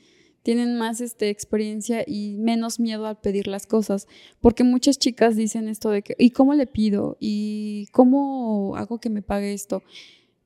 tienen 0.47 0.79
más 0.79 1.01
este, 1.01 1.29
experiencia 1.29 2.05
y 2.07 2.37
menos 2.39 2.79
miedo 2.79 3.09
al 3.09 3.19
pedir 3.19 3.49
las 3.49 3.67
cosas. 3.67 4.07
Porque 4.41 4.63
muchas 4.63 4.97
chicas 4.97 5.35
dicen 5.35 5.67
esto 5.67 5.91
de 5.91 6.03
que, 6.03 6.15
¿y 6.21 6.31
cómo 6.31 6.55
le 6.55 6.69
pido? 6.69 7.17
¿Y 7.19 7.89
cómo 7.91 8.77
hago 8.77 9.01
que 9.01 9.11
me 9.11 9.23
pague 9.23 9.53
esto? 9.53 9.83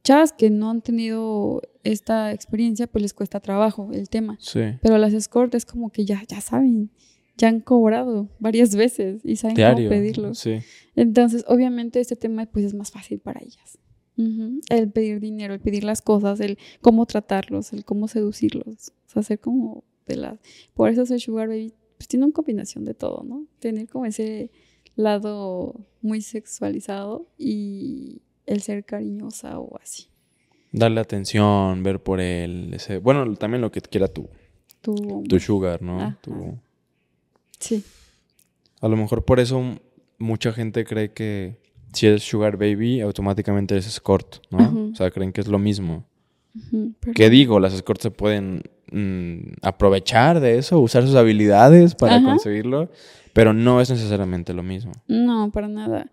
Chavas 0.02 0.32
que 0.32 0.48
no 0.48 0.70
han 0.70 0.81
tenido 0.81 1.60
esta 1.85 2.32
experiencia, 2.32 2.86
pues 2.86 3.02
les 3.02 3.12
cuesta 3.12 3.40
trabajo 3.40 3.90
el 3.93 4.09
tema. 4.09 4.39
Sí. 4.40 4.60
Pero 4.81 4.97
las 4.97 5.12
escort 5.12 5.55
es 5.55 5.66
como 5.66 5.90
que 5.90 6.06
ya, 6.06 6.22
ya 6.27 6.40
saben, 6.40 6.89
ya 7.36 7.48
han 7.48 7.60
cobrado 7.60 8.31
varias 8.39 8.74
veces 8.74 9.20
y 9.22 9.36
saben 9.36 9.56
Diario. 9.56 9.90
cómo 9.90 10.01
pedirlo. 10.01 10.35
Sí. 10.35 10.60
Entonces, 10.97 11.44
obviamente, 11.47 12.01
este 12.01 12.16
tema 12.16 12.47
pues 12.47 12.64
es 12.64 12.72
más 12.72 12.90
fácil 12.90 13.18
para 13.18 13.43
ellas. 13.43 13.78
Ujú. 14.16 14.60
El 14.70 14.90
pedir 14.90 15.20
dinero, 15.20 15.52
el 15.52 15.60
pedir 15.60 15.85
las 15.85 16.01
cosas, 16.01 16.40
el 16.40 16.56
cómo 16.81 17.05
tratarlos, 17.05 17.74
el 17.74 17.85
cómo 17.85 18.09
seducirlos. 18.09 18.93
O 19.06 19.10
sea, 19.10 19.20
hacer 19.20 19.40
como 19.40 19.85
de 20.10 20.16
las... 20.16 20.38
Por 20.74 20.90
eso 20.90 21.06
ser 21.06 21.20
Sugar 21.20 21.48
Baby, 21.48 21.72
pues 21.96 22.08
tiene 22.08 22.24
una 22.26 22.32
combinación 22.34 22.84
de 22.84 22.94
todo, 22.94 23.22
¿no? 23.24 23.46
Tener 23.58 23.88
como 23.88 24.06
ese 24.06 24.50
lado 24.96 25.74
muy 26.02 26.20
sexualizado 26.20 27.26
y 27.38 28.22
el 28.46 28.62
ser 28.62 28.84
cariñosa 28.84 29.58
o 29.58 29.78
así. 29.80 30.06
Darle 30.72 31.00
atención, 31.00 31.82
ver 31.82 32.02
por 32.02 32.20
él. 32.20 32.72
Ese... 32.74 32.98
Bueno, 32.98 33.34
también 33.36 33.60
lo 33.60 33.70
que 33.70 33.80
quiera 33.80 34.08
tu, 34.08 34.28
Tu, 34.80 34.94
tu 35.28 35.38
sugar, 35.40 35.82
¿no? 35.82 36.16
Tu- 36.22 36.58
Sí. 37.58 37.84
A 38.80 38.88
lo 38.88 38.96
mejor 38.96 39.24
por 39.24 39.38
eso 39.40 39.62
mucha 40.18 40.52
gente 40.52 40.84
cree 40.84 41.12
que 41.12 41.58
si 41.92 42.06
eres 42.06 42.22
sugar 42.22 42.56
baby, 42.56 43.00
automáticamente 43.00 43.74
eres 43.74 43.86
escort, 43.86 44.36
¿no? 44.50 44.90
O 44.92 44.94
sea, 44.94 45.10
creen 45.10 45.32
que 45.32 45.40
es 45.42 45.48
lo 45.48 45.58
mismo. 45.58 46.06
Ujú, 46.55 46.94
pero- 47.01 47.12
¿Qué 47.14 47.31
digo? 47.31 47.60
Las 47.60 47.74
escorts 47.74 48.02
se 48.02 48.10
pueden 48.10 48.62
mm, 48.93 49.52
aprovechar 49.62 50.40
de 50.40 50.59
eso, 50.59 50.81
usar 50.81 51.05
sus 51.06 51.14
habilidades 51.14 51.94
para 51.94 52.16
Ajá. 52.16 52.24
conseguirlo, 52.27 52.90
pero 53.32 53.52
no 53.52 53.81
es 53.81 53.89
necesariamente 53.90 54.52
lo 54.52 54.62
mismo. 54.62 54.93
No, 55.06 55.51
para 55.52 55.68
nada. 55.68 56.10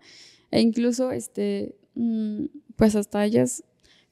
E 0.50 0.60
incluso, 0.60 1.10
este, 1.10 1.74
mm, 1.94 2.44
pues 2.76 2.94
hasta 2.94 3.24
ellas, 3.24 3.64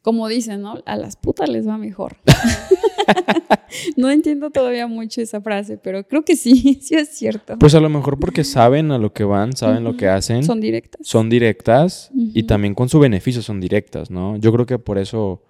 como 0.03 0.27
dicen, 0.29 0.63
¿no? 0.63 0.83
A 0.85 0.97
las 0.97 1.17
putas 1.17 1.49
les 1.49 1.67
va 1.69 1.79
mejor. 1.79 2.17
no 3.97 4.11
entiendo 4.11 4.51
todavía 4.51 4.87
mucho 4.87 5.21
esa 5.21 5.41
frase, 5.41 5.79
pero 5.79 6.07
creo 6.07 6.25
que 6.25 6.37
sí, 6.37 6.79
sí 6.83 6.95
es 6.95 7.11
cierto. 7.11 7.59
Pues 7.59 7.75
a 7.75 7.81
lo 7.81 7.89
mejor 7.89 8.19
porque 8.19 8.45
saben 8.45 8.91
a 8.91 8.99
lo 8.99 9.13
que 9.13 9.25
van, 9.25 9.57
saben 9.57 9.85
lo 9.85 9.97
que 9.97 10.09
hacen, 10.09 10.45
Son 10.45 10.61
directas. 10.61 11.07
son 11.07 11.29
directas 11.31 12.11
y 12.15 12.43
también 12.45 12.75
con 12.75 12.89
su 12.89 12.99
beneficio 12.99 13.43
son 13.43 13.61
directas, 13.61 14.11
¿no? 14.11 14.37
Yo 14.37 14.53
creo 14.53 14.67
que 14.67 14.79
por 14.79 14.99
eso 14.99 15.43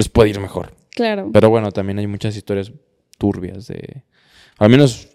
les 0.00 0.08
puede 0.08 0.30
ir 0.30 0.40
mejor. 0.40 0.72
Claro. 0.94 1.28
Pero 1.30 1.50
bueno, 1.50 1.72
también 1.72 1.98
hay 1.98 2.06
muchas 2.06 2.34
historias 2.34 2.72
turbias 3.18 3.66
de... 3.66 4.02
Al 4.56 4.70
menos, 4.70 5.10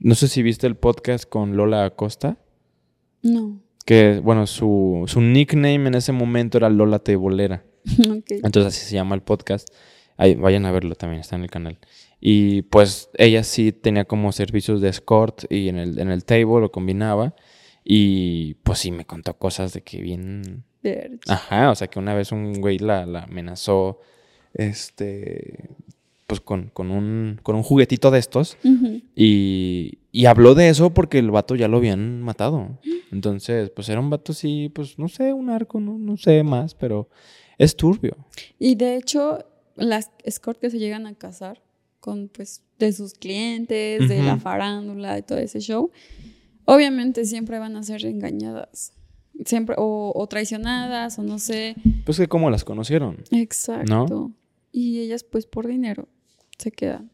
no 0.00 0.16
sé 0.16 0.26
si 0.26 0.42
viste 0.42 0.66
el 0.66 0.74
podcast 0.74 1.28
con 1.28 1.56
Lola 1.56 1.84
Acosta, 1.84 2.36
No. 3.22 3.60
que, 3.84 4.20
bueno, 4.20 4.48
su, 4.48 5.04
su 5.06 5.20
nickname 5.20 5.86
en 5.86 5.94
ese 5.94 6.10
momento 6.10 6.58
era 6.58 6.68
Lola 6.70 6.98
Tebolera. 6.98 7.62
ok. 8.10 8.24
Entonces 8.42 8.66
así 8.74 8.84
se 8.84 8.96
llama 8.96 9.14
el 9.14 9.22
podcast. 9.22 9.68
Ahí, 10.16 10.34
vayan 10.34 10.66
a 10.66 10.72
verlo 10.72 10.96
también, 10.96 11.20
está 11.20 11.36
en 11.36 11.42
el 11.44 11.50
canal. 11.50 11.78
Y 12.20 12.62
pues 12.62 13.08
ella 13.14 13.44
sí 13.44 13.70
tenía 13.70 14.06
como 14.06 14.32
servicios 14.32 14.80
de 14.80 14.88
escort 14.88 15.44
y 15.52 15.68
en 15.68 15.78
el, 15.78 16.00
en 16.00 16.10
el 16.10 16.24
table 16.24 16.60
lo 16.62 16.72
combinaba. 16.72 17.36
Y 17.84 18.54
pues 18.64 18.80
sí 18.80 18.90
me 18.90 19.04
contó 19.04 19.38
cosas 19.38 19.72
de 19.72 19.82
que 19.82 20.00
bien... 20.00 20.64
Ajá, 21.28 21.70
o 21.70 21.74
sea 21.76 21.86
que 21.86 22.00
una 22.00 22.14
vez 22.14 22.32
un 22.32 22.60
güey 22.60 22.78
la, 22.78 23.06
la 23.06 23.22
amenazó, 23.24 24.00
este, 24.56 25.70
pues 26.26 26.40
con, 26.40 26.70
con, 26.72 26.90
un, 26.90 27.38
con 27.42 27.56
un 27.56 27.62
juguetito 27.62 28.10
de 28.10 28.18
estos. 28.18 28.56
Y, 29.14 29.98
y 30.12 30.26
habló 30.26 30.54
de 30.54 30.68
eso 30.68 30.90
porque 30.92 31.18
el 31.18 31.30
vato 31.30 31.54
ya 31.54 31.68
lo 31.68 31.76
habían 31.76 32.22
matado. 32.22 32.78
Entonces, 33.12 33.70
pues 33.70 33.88
era 33.88 34.00
un 34.00 34.10
vato 34.10 34.32
sí, 34.32 34.70
pues 34.74 34.98
no 34.98 35.08
sé, 35.08 35.32
un 35.32 35.50
arco, 35.50 35.78
no, 35.80 35.98
no 35.98 36.16
sé 36.16 36.42
más, 36.42 36.74
pero 36.74 37.08
es 37.58 37.76
turbio. 37.76 38.16
Y 38.58 38.74
de 38.74 38.96
hecho, 38.96 39.44
las 39.76 40.10
escort 40.24 40.58
que 40.58 40.70
se 40.70 40.78
llegan 40.78 41.06
a 41.06 41.14
casar 41.14 41.62
con, 42.00 42.28
pues, 42.28 42.62
de 42.78 42.92
sus 42.92 43.14
clientes, 43.14 44.08
de 44.08 44.22
la 44.22 44.36
farándula, 44.36 45.14
de 45.14 45.22
todo 45.22 45.38
ese 45.38 45.60
show, 45.60 45.90
obviamente 46.64 47.24
siempre 47.24 47.58
van 47.58 47.76
a 47.76 47.82
ser 47.82 48.04
engañadas. 48.04 48.92
Siempre, 49.44 49.76
o, 49.78 50.12
o 50.14 50.26
traicionadas, 50.26 51.18
o 51.18 51.22
no 51.22 51.38
sé. 51.38 51.76
Pues 52.04 52.18
que 52.18 52.26
cómo 52.26 52.50
las 52.50 52.64
conocieron. 52.64 53.18
Exacto. 53.30 54.32
Y 54.78 55.00
ellas, 55.00 55.24
pues, 55.24 55.46
por 55.46 55.66
dinero 55.66 56.06
se 56.58 56.70
quedan. 56.70 57.10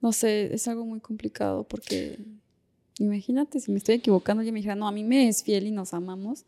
No 0.00 0.10
sé, 0.12 0.52
es 0.52 0.66
algo 0.66 0.84
muy 0.84 0.98
complicado 0.98 1.62
porque 1.62 2.18
imagínate 2.98 3.60
si 3.60 3.70
me 3.70 3.78
estoy 3.78 3.94
equivocando 3.94 4.42
y 4.42 4.50
me 4.50 4.58
dijera, 4.58 4.74
no, 4.74 4.88
a 4.88 4.92
mí 4.92 5.04
me 5.04 5.28
es 5.28 5.44
fiel 5.44 5.68
y 5.68 5.70
nos 5.70 5.94
amamos. 5.94 6.44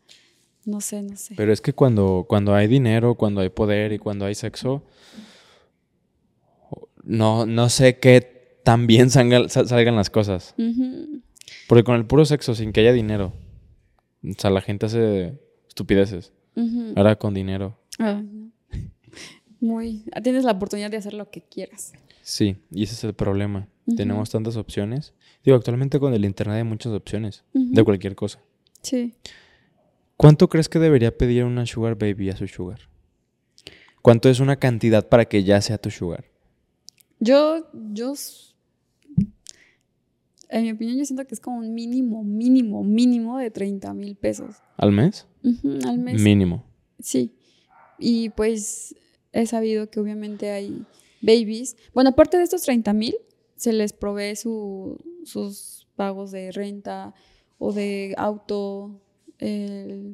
No 0.65 0.81
sé, 0.81 1.01
no 1.03 1.15
sé. 1.15 1.35
Pero 1.37 1.53
es 1.53 1.61
que 1.61 1.71
cuando, 1.71 2.25
cuando 2.27 2.53
hay 2.53 2.67
dinero, 2.67 3.15
cuando 3.15 3.39
hay 3.39 3.47
poder 3.49 3.93
y 3.93 3.97
cuando 3.99 4.25
hay 4.25 4.35
sexo, 4.35 4.83
no, 7.03 7.45
no 7.45 7.69
sé 7.69 7.99
qué 7.99 8.59
tan 8.63 8.87
bien 8.87 9.09
salga- 9.09 9.47
sal- 9.47 9.67
salgan 9.69 9.95
las 9.95 10.09
cosas. 10.09 10.53
Porque 11.67 11.83
con 11.83 11.95
el 11.95 12.05
puro 12.05 12.25
sexo, 12.25 12.55
sin 12.55 12.73
que 12.73 12.81
haya 12.81 12.91
dinero, 12.93 13.31
o 14.23 14.33
sea, 14.37 14.49
la 14.49 14.61
gente 14.61 14.87
hace 14.87 15.39
estupideces. 15.67 16.33
Ahora 16.97 17.15
con 17.17 17.33
dinero. 17.33 17.77
Ay, 17.99 18.23
no. 18.23 18.44
Muy. 19.59 20.03
Tienes 20.23 20.43
la 20.43 20.51
oportunidad 20.51 20.91
de 20.91 20.97
hacer 20.97 21.13
lo 21.13 21.29
que 21.29 21.41
quieras. 21.41 21.93
Sí, 22.21 22.57
y 22.71 22.83
ese 22.83 22.93
es 22.93 23.03
el 23.03 23.13
problema. 23.13 23.67
Tenemos 23.95 24.31
tantas 24.31 24.55
opciones. 24.55 25.13
Digo, 25.43 25.55
actualmente 25.57 25.99
con 25.99 26.13
el 26.13 26.25
internet 26.25 26.57
hay 26.57 26.63
muchas 26.63 26.91
opciones 26.91 27.43
de 27.53 27.83
cualquier 27.83 28.15
cosa. 28.15 28.39
Sí. 28.81 29.13
¿Cuánto 30.17 30.47
crees 30.49 30.69
que 30.69 30.79
debería 30.79 31.15
pedir 31.15 31.43
una 31.43 31.65
sugar 31.65 31.95
baby 31.95 32.29
a 32.29 32.37
su 32.37 32.47
sugar? 32.47 32.79
¿Cuánto 34.01 34.29
es 34.29 34.39
una 34.39 34.55
cantidad 34.55 35.07
para 35.07 35.25
que 35.25 35.43
ya 35.43 35.61
sea 35.61 35.77
tu 35.77 35.91
sugar? 35.91 36.25
Yo, 37.19 37.67
yo, 37.91 38.13
en 40.49 40.63
mi 40.63 40.71
opinión, 40.71 40.97
yo 40.97 41.05
siento 41.05 41.25
que 41.25 41.33
es 41.33 41.39
como 41.39 41.57
un 41.57 41.73
mínimo, 41.73 42.23
mínimo, 42.23 42.83
mínimo 42.83 43.37
de 43.37 43.51
30 43.51 43.93
mil 43.93 44.15
pesos 44.15 44.55
¿Al 44.77 44.91
mes? 44.91 45.27
Al 45.85 45.97
mes. 45.97 46.21
Mínimo. 46.21 46.65
Sí. 46.99 47.35
Y 47.97 48.29
pues 48.29 48.95
he 49.41 49.45
sabido 49.45 49.89
que 49.89 49.99
obviamente 49.99 50.49
hay 50.51 50.85
babies. 51.21 51.75
Bueno, 51.93 52.09
aparte 52.11 52.37
de 52.37 52.43
estos 52.43 52.63
30 52.63 52.93
mil, 52.93 53.15
se 53.55 53.71
les 53.73 53.93
provee 53.93 54.35
su- 54.35 54.99
sus 55.23 55.87
pagos 55.95 56.31
de 56.31 56.51
renta 56.51 57.13
o 57.57 57.71
de 57.71 58.13
auto, 58.17 59.01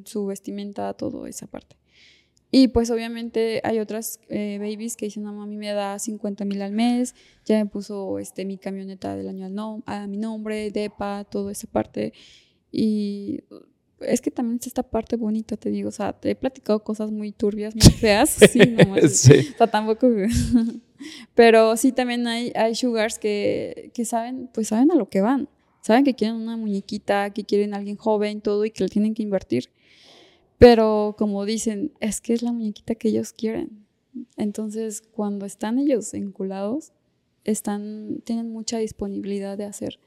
su 0.04 0.26
vestimenta, 0.26 0.92
todo 0.94 1.26
esa 1.26 1.46
parte. 1.46 1.76
Y 2.54 2.68
pues 2.68 2.90
obviamente 2.90 3.60
hay 3.64 3.78
otras 3.78 4.20
eh, 4.28 4.58
babies 4.60 4.96
que 4.96 5.06
dicen, 5.06 5.22
no, 5.22 5.42
a 5.42 5.46
mí 5.46 5.56
me 5.56 5.72
da 5.72 5.98
50 5.98 6.44
mil 6.44 6.60
al 6.60 6.72
mes, 6.72 7.14
ya 7.46 7.56
me 7.56 7.64
puso 7.66 8.18
este, 8.18 8.44
mi 8.44 8.58
camioneta 8.58 9.16
del 9.16 9.28
año 9.28 9.46
al 9.46 9.54
nom- 9.54 9.82
a 9.86 10.06
mi 10.06 10.18
nombre, 10.18 10.70
DEPA, 10.70 11.24
toda 11.24 11.50
esa 11.52 11.66
parte. 11.66 12.12
Y 12.70 13.40
es 14.04 14.20
que 14.20 14.30
también 14.30 14.58
es 14.60 14.66
esta 14.66 14.82
parte 14.82 15.16
bonita, 15.16 15.56
te 15.56 15.70
digo. 15.70 15.88
O 15.88 15.92
sea, 15.92 16.12
te 16.12 16.30
he 16.30 16.34
platicado 16.34 16.82
cosas 16.82 17.10
muy 17.10 17.32
turbias, 17.32 17.74
muy 17.74 17.92
feas. 17.92 18.30
Sí, 18.52 18.60
no 18.60 18.90
manches. 18.90 19.20
Sí. 19.20 19.50
O 19.54 19.58
sea, 19.58 19.66
tampoco. 19.66 20.08
Pero 21.34 21.76
sí, 21.76 21.92
también 21.92 22.26
hay, 22.26 22.52
hay 22.54 22.74
sugars 22.74 23.18
que, 23.18 23.90
que 23.94 24.04
saben, 24.04 24.48
pues 24.52 24.68
saben 24.68 24.90
a 24.92 24.94
lo 24.94 25.08
que 25.08 25.20
van. 25.20 25.48
Saben 25.80 26.04
que 26.04 26.14
quieren 26.14 26.36
una 26.36 26.56
muñequita, 26.56 27.30
que 27.30 27.44
quieren 27.44 27.74
a 27.74 27.78
alguien 27.78 27.96
joven, 27.96 28.40
todo, 28.40 28.64
y 28.64 28.70
que 28.70 28.84
le 28.84 28.88
tienen 28.88 29.14
que 29.14 29.22
invertir. 29.22 29.70
Pero 30.58 31.16
como 31.18 31.44
dicen, 31.44 31.92
es 31.98 32.20
que 32.20 32.34
es 32.34 32.42
la 32.42 32.52
muñequita 32.52 32.94
que 32.94 33.08
ellos 33.08 33.32
quieren. 33.32 33.84
Entonces, 34.36 35.02
cuando 35.02 35.44
están 35.44 35.78
ellos 35.78 36.14
enculados, 36.14 36.92
están, 37.44 38.22
tienen 38.24 38.50
mucha 38.50 38.78
disponibilidad 38.78 39.58
de 39.58 39.64
hacer. 39.64 39.98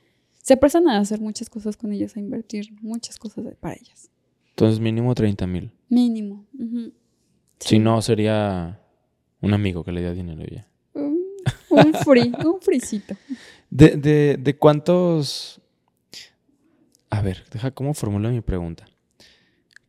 Se 0.46 0.58
prestan 0.58 0.88
a 0.88 1.00
hacer 1.00 1.20
muchas 1.20 1.50
cosas 1.50 1.76
con 1.76 1.92
ellos, 1.92 2.16
a 2.16 2.20
invertir 2.20 2.68
muchas 2.84 3.18
cosas 3.18 3.44
para 3.60 3.74
ellas. 3.74 4.12
Entonces 4.50 4.80
mínimo 4.80 5.16
30 5.16 5.48
mil. 5.48 5.72
Mínimo. 5.90 6.46
Si 7.60 7.68
Sí. 7.70 7.80
no, 7.80 8.00
sería 8.04 8.80
un 9.42 9.56
amigo 9.56 9.84
que 9.84 9.92
le 9.92 10.02
dé 10.02 10.14
dinero 10.14 10.44
ya. 10.46 10.68
Un, 10.94 11.18
un 11.72 11.94
free, 11.96 12.32
un 12.46 12.62
fricito. 12.62 13.16
¿De, 13.72 13.98
de, 13.98 14.38
de 14.40 14.56
cuántos... 14.56 15.60
A 17.10 17.24
ver, 17.24 17.44
deja 17.52 17.72
cómo 17.72 17.96
formulo 17.96 18.30
mi 18.30 18.42
pregunta. 18.42 18.86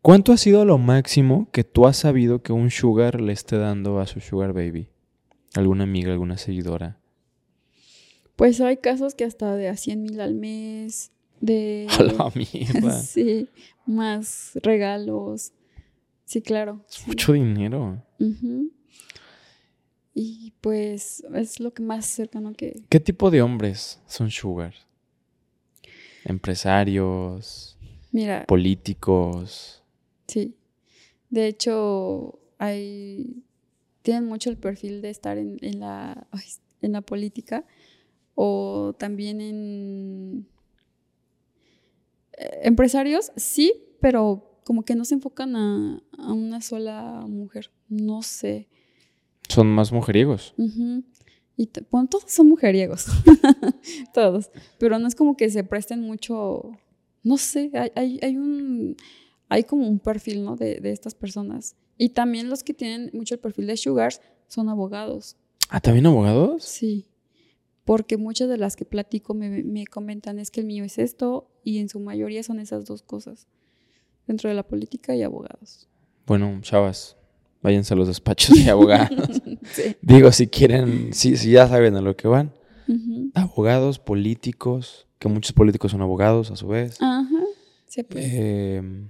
¿Cuánto 0.01 0.33
ha 0.33 0.39
sido 0.39 0.65
lo 0.65 0.79
máximo 0.79 1.51
que 1.53 1.65
tú 1.65 1.87
has 1.87 1.99
sabido 1.99 2.43
que 2.43 2.55
un 2.55 2.71
sugar 2.71 3.21
le 3.21 3.35
esté 3.35 3.59
dando 3.59 4.01
a 4.01 4.07
su 4.07 4.21
sugar 4.21 4.55
baby? 4.55 4.89
¿Alguna 5.55 5.85
amiga, 5.85 6.13
alguna 6.13 6.39
seguidora? 6.39 6.99
Pues 8.37 8.61
hay 8.61 8.77
casos 8.77 9.15
que 9.15 9.25
hasta 9.25 9.57
de 9.57 9.69
a 9.69 9.77
100 9.77 10.03
mil 10.03 10.21
al 10.21 10.35
mes, 10.35 11.11
de... 11.41 11.87
A 11.99 12.03
la 12.03 12.33
mierda. 12.35 12.93
sí, 13.03 13.49
más 13.87 14.53
regalos. 14.63 15.53
Sí, 16.25 16.43
claro. 16.43 16.85
Es 16.89 16.97
sí. 16.97 17.05
mucho 17.07 17.33
dinero. 17.33 18.03
Y 20.15 20.53
pues 20.61 21.25
es 21.35 21.61
lo 21.61 21.73
que 21.73 21.83
más 21.83 22.07
cercano 22.07 22.53
que... 22.53 22.83
¿Qué 22.89 23.01
tipo 23.01 23.31
de 23.31 23.43
hombres 23.43 24.01
son 24.07 24.31
sugar? 24.31 24.75
Empresarios, 26.25 27.79
Mira, 28.13 28.45
políticos. 28.47 29.83
sí. 30.27 30.57
De 31.31 31.47
hecho, 31.47 32.39
hay... 32.59 33.43
Tienen 34.03 34.27
mucho 34.27 34.51
el 34.51 34.57
perfil 34.57 35.03
de 35.03 35.11
estar 35.11 35.39
en, 35.39 35.57
en 35.61 35.81
la, 35.81 36.29
en 36.81 36.93
la 36.93 37.01
política 37.01 37.65
o 38.37 38.95
también 38.97 39.41
en... 39.41 40.47
eh, 42.39 42.61
Empresarios, 42.63 43.33
sí, 43.37 43.73
pero 44.01 44.61
como 44.65 44.85
que 44.85 44.95
no 44.95 45.05
se 45.05 45.15
enfocan 45.15 45.57
a, 45.57 46.03
a 46.19 46.33
una 46.33 46.61
sola 46.61 47.25
mujer. 47.29 47.71
No 47.89 48.23
sé. 48.23 48.69
Son 49.49 49.67
más 49.69 49.93
mujeriegos. 49.93 50.55
Ujú. 50.59 51.03
Y 51.57 51.71
bueno, 51.91 52.09
todos 52.09 52.25
son 52.31 52.49
mujeriegos, 52.49 53.07
todos, 54.13 54.51
pero 54.79 54.99
no 54.99 55.09
es 55.09 55.15
como 55.15 55.39
que 55.39 55.49
se 55.49 55.65
presten 55.65 56.03
mucho, 56.03 56.73
no 57.23 57.39
sé, 57.39 57.71
hay, 57.73 57.91
hay, 57.95 58.19
hay 58.23 58.37
un, 58.37 58.95
hay 59.49 59.65
como 59.65 59.89
un 59.89 59.99
perfil, 59.99 60.45
¿no? 60.45 60.57
De, 60.57 60.81
de 60.81 60.93
estas 60.93 61.15
personas. 61.15 61.75
Y 61.97 62.11
también 62.11 62.51
los 62.51 62.63
que 62.63 62.75
tienen 62.75 63.09
mucho 63.15 63.37
el 63.37 63.41
perfil 63.41 63.69
de 63.69 63.79
sugars 63.79 64.21
son 64.49 64.69
abogados, 64.69 65.37
Ah, 65.71 65.81
¿también 65.81 66.05
abogados? 66.05 66.63
sí, 66.63 67.07
porque 67.87 68.17
muchas 68.17 68.49
de 68.49 68.59
las 68.59 68.75
que 68.75 68.85
platico 68.85 69.33
me, 69.33 69.63
me 69.63 69.87
comentan 69.87 70.41
es 70.41 70.51
que 70.51 70.61
el 70.61 70.67
mío 70.67 70.85
es 70.85 70.99
esto 70.99 71.49
y 71.63 71.79
en 71.79 71.89
su 71.89 72.01
mayoría 72.01 72.43
son 72.43 72.59
esas 72.59 72.85
dos 72.85 73.03
cosas, 73.03 73.47
dentro 74.27 74.51
de 74.51 74.57
la 74.57 74.65
política 74.65 75.15
y 75.15 75.23
abogados. 75.23 75.89
Bueno, 76.27 76.59
chavas, 76.63 77.17
váyanse 77.63 77.95
a 77.95 77.97
los 77.97 78.09
despachos 78.09 78.63
de 78.63 78.71
abogados. 78.71 79.41
Sí. 79.73 79.97
Digo, 80.01 80.31
si 80.31 80.47
quieren, 80.47 81.13
si, 81.13 81.37
si 81.37 81.51
ya 81.51 81.67
saben 81.67 81.97
a 81.97 82.01
lo 82.01 82.17
que 82.17 82.29
van. 82.29 82.53
Abogados, 83.35 83.99
políticos, 83.99 85.09
que 85.19 85.27
muchos 85.29 85.53
políticos 85.53 85.91
son 85.91 86.03
abogados 86.03 86.53
a 86.53 86.57
su 86.57 86.69
vez. 86.69 86.97
Ajá, 87.03 87.43
sí, 87.87 88.05
pues. 88.05 88.25
Eh, 88.29 89.09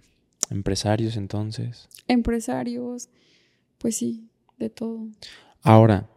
empresarios, 0.49 1.19
entonces. 1.19 1.91
empresarios, 2.09 3.11
pues 3.77 3.99
sí, 3.99 4.31
de 4.57 4.71
todo. 4.71 5.09
Ahora, 5.63 6.09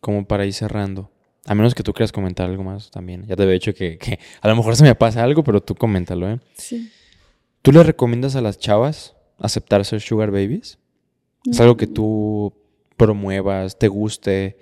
como 0.00 0.26
para 0.26 0.44
ir 0.44 0.52
cerrando, 0.52 1.12
a 1.48 1.54
menos 1.54 1.74
que 1.74 1.82
tú 1.82 1.92
quieras 1.92 2.12
comentar 2.12 2.48
algo 2.48 2.62
más 2.62 2.90
también. 2.90 3.24
Ya 3.26 3.34
te 3.36 3.42
había 3.42 3.54
dicho 3.54 3.74
que, 3.74 3.98
que 3.98 4.18
a 4.40 4.48
lo 4.48 4.56
mejor 4.56 4.76
se 4.76 4.82
me 4.84 4.94
pasa 4.94 5.22
algo, 5.22 5.42
pero 5.42 5.60
tú 5.62 5.74
coméntalo, 5.74 6.30
¿eh? 6.30 6.38
Sí. 6.56 6.90
¿Tú 7.62 7.72
le 7.72 7.82
recomiendas 7.82 8.36
a 8.36 8.40
las 8.40 8.58
chavas 8.58 9.16
aceptar 9.38 9.84
ser 9.84 10.00
sugar 10.00 10.30
babies? 10.30 10.78
¿Es 11.50 11.60
algo 11.60 11.76
que 11.76 11.86
tú 11.86 12.52
promuevas, 12.96 13.78
te 13.78 13.88
guste? 13.88 14.58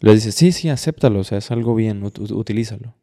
Le 0.00 0.14
dices, 0.14 0.34
sí, 0.34 0.52
sí, 0.52 0.68
acéptalo, 0.68 1.20
o 1.20 1.24
sea, 1.24 1.38
es 1.38 1.50
algo 1.50 1.74
bien, 1.74 2.02
ut- 2.02 2.18
ut- 2.18 2.32
utilízalo. 2.36 2.94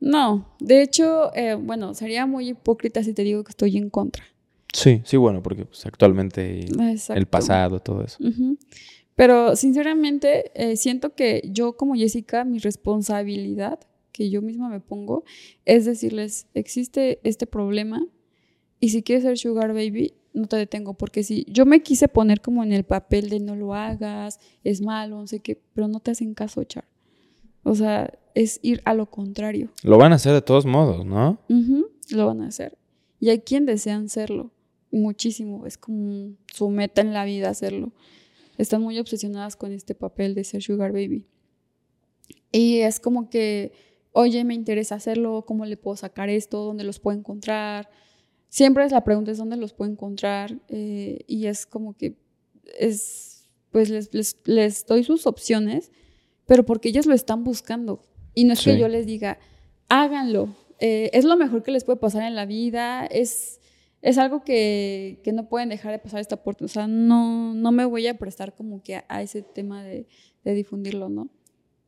No, 0.00 0.56
de 0.58 0.82
hecho, 0.82 1.30
eh, 1.34 1.54
bueno, 1.54 1.94
sería 1.94 2.26
muy 2.26 2.48
hipócrita 2.48 3.04
si 3.04 3.12
te 3.12 3.22
digo 3.22 3.44
que 3.44 3.50
estoy 3.50 3.76
en 3.76 3.90
contra. 3.90 4.24
Sí, 4.72 5.02
sí, 5.04 5.16
bueno, 5.16 5.42
porque 5.42 5.66
pues, 5.66 5.84
actualmente 5.86 6.64
el 7.14 7.26
pasado, 7.26 7.80
todo 7.80 8.02
eso. 8.04 8.16
Ujú. 8.22 8.56
Pero 9.20 9.54
sinceramente, 9.54 10.50
eh, 10.54 10.76
siento 10.78 11.14
que 11.14 11.42
yo 11.44 11.76
como 11.76 11.94
Jessica, 11.94 12.46
mi 12.46 12.58
responsabilidad 12.58 13.78
que 14.12 14.30
yo 14.30 14.40
misma 14.40 14.70
me 14.70 14.80
pongo 14.80 15.24
es 15.66 15.84
decirles, 15.84 16.46
existe 16.54 17.20
este 17.22 17.46
problema 17.46 18.02
y 18.80 18.88
si 18.88 19.02
quieres 19.02 19.24
ser 19.24 19.36
sugar 19.36 19.74
baby, 19.74 20.14
no 20.32 20.46
te 20.46 20.56
detengo, 20.56 20.94
porque 20.94 21.22
si 21.22 21.44
yo 21.50 21.66
me 21.66 21.82
quise 21.82 22.08
poner 22.08 22.40
como 22.40 22.64
en 22.64 22.72
el 22.72 22.84
papel 22.84 23.28
de 23.28 23.40
no 23.40 23.56
lo 23.56 23.74
hagas, 23.74 24.40
es 24.64 24.80
malo, 24.80 25.16
no 25.16 25.26
sé 25.26 25.40
qué, 25.40 25.60
pero 25.74 25.86
no 25.86 26.00
te 26.00 26.12
hacen 26.12 26.32
caso, 26.32 26.64
Char. 26.64 26.86
O 27.62 27.74
sea, 27.74 28.18
es 28.34 28.58
ir 28.62 28.80
a 28.86 28.94
lo 28.94 29.10
contrario. 29.10 29.68
Lo 29.82 29.98
van 29.98 30.12
a 30.12 30.14
hacer 30.14 30.32
de 30.32 30.40
todos 30.40 30.64
modos, 30.64 31.04
¿no? 31.04 31.40
Ujú, 31.50 31.88
lo 32.08 32.26
van 32.26 32.40
a 32.40 32.46
hacer. 32.46 32.78
Y 33.18 33.28
hay 33.28 33.40
quien 33.40 33.66
desean 33.66 34.08
serlo, 34.08 34.50
muchísimo, 34.90 35.66
es 35.66 35.76
como 35.76 36.36
su 36.54 36.70
meta 36.70 37.02
en 37.02 37.12
la 37.12 37.26
vida 37.26 37.50
hacerlo. 37.50 37.92
Están 38.60 38.82
muy 38.82 38.98
obsesionadas 38.98 39.56
con 39.56 39.72
este 39.72 39.94
papel 39.94 40.34
de 40.34 40.44
ser 40.44 40.62
sugar 40.62 40.92
baby. 40.92 41.26
Y 42.52 42.80
es 42.80 43.00
como 43.00 43.30
que, 43.30 43.72
oye, 44.12 44.44
me 44.44 44.54
interesa 44.54 44.96
hacerlo, 44.96 45.44
¿cómo 45.46 45.64
le 45.64 45.76
puedo 45.76 45.96
sacar 45.96 46.28
esto? 46.28 46.64
¿Dónde 46.64 46.84
los 46.84 46.98
puedo 46.98 47.16
encontrar? 47.18 47.88
Siempre 48.48 48.84
es 48.84 48.92
la 48.92 49.04
pregunta 49.04 49.30
es 49.30 49.38
dónde 49.38 49.56
los 49.56 49.72
puedo 49.72 49.90
encontrar. 49.90 50.58
eh, 50.68 51.20
y 51.26 51.46
es 51.46 51.66
como 51.66 51.96
que 51.96 52.16
es, 52.78 53.48
pues 53.70 53.88
les, 53.90 54.12
les, 54.12 54.36
les 54.44 54.84
doy 54.86 55.04
sus 55.04 55.26
opciones, 55.26 55.90
pero 56.46 56.64
porque 56.66 56.88
ellas 56.88 57.06
lo 57.06 57.14
están 57.14 57.44
buscando. 57.44 58.02
Y 58.34 58.44
no 58.44 58.52
es 58.52 58.62
que 58.62 58.78
yo 58.78 58.88
les 58.88 59.06
diga, 59.06 59.38
háganlo. 59.88 60.54
eh, 60.78 61.10
es 61.12 61.24
lo 61.24 61.36
mejor 61.36 61.62
que 61.62 61.70
les 61.70 61.84
puede 61.84 61.98
pasar 61.98 62.22
en 62.24 62.34
la 62.34 62.46
vida. 62.46 63.06
Es, 63.06 63.59
es 64.02 64.18
algo 64.18 64.42
que, 64.44 65.20
que 65.22 65.32
no 65.32 65.48
pueden 65.48 65.68
dejar 65.68 65.92
de 65.92 65.98
pasar 65.98 66.20
esta 66.20 66.42
puerta. 66.42 66.64
O 66.64 66.68
sea, 66.68 66.86
no, 66.86 67.54
no 67.54 67.72
me 67.72 67.84
voy 67.84 68.06
a 68.06 68.18
prestar 68.18 68.54
como 68.54 68.82
que 68.82 69.02
a, 69.08 69.22
ese 69.22 69.42
tema 69.42 69.82
de, 69.84 70.06
de 70.44 70.54
difundirlo, 70.54 71.08
¿no? 71.08 71.28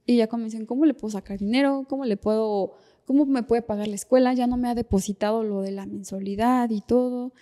Y 0.05 0.17
ya 0.17 0.27
dicen, 0.27 0.67
¿cómo 0.67 0.85
le 0.85 0.95
puedo 0.95 1.13
sacar 1.13 1.39
dinero? 1.39 1.87
¿Cómo 1.89 2.05
le 2.05 2.17
puedo, 2.17 2.75
cómo 3.07 3.25
me 3.25 3.45
puede 3.45 3.63
pagar 3.63 3.87
la 3.89 3.95
escuela? 3.95 4.35
Ya 4.35 4.47
no 4.47 4.57
me 4.57 4.69
ha 4.69 4.75
depositado 4.75 5.43
lo 5.45 5.63
de 5.63 5.71
la 5.71 5.87
mensualidad 5.87 6.69
y 6.71 6.81
todo. 6.81 7.33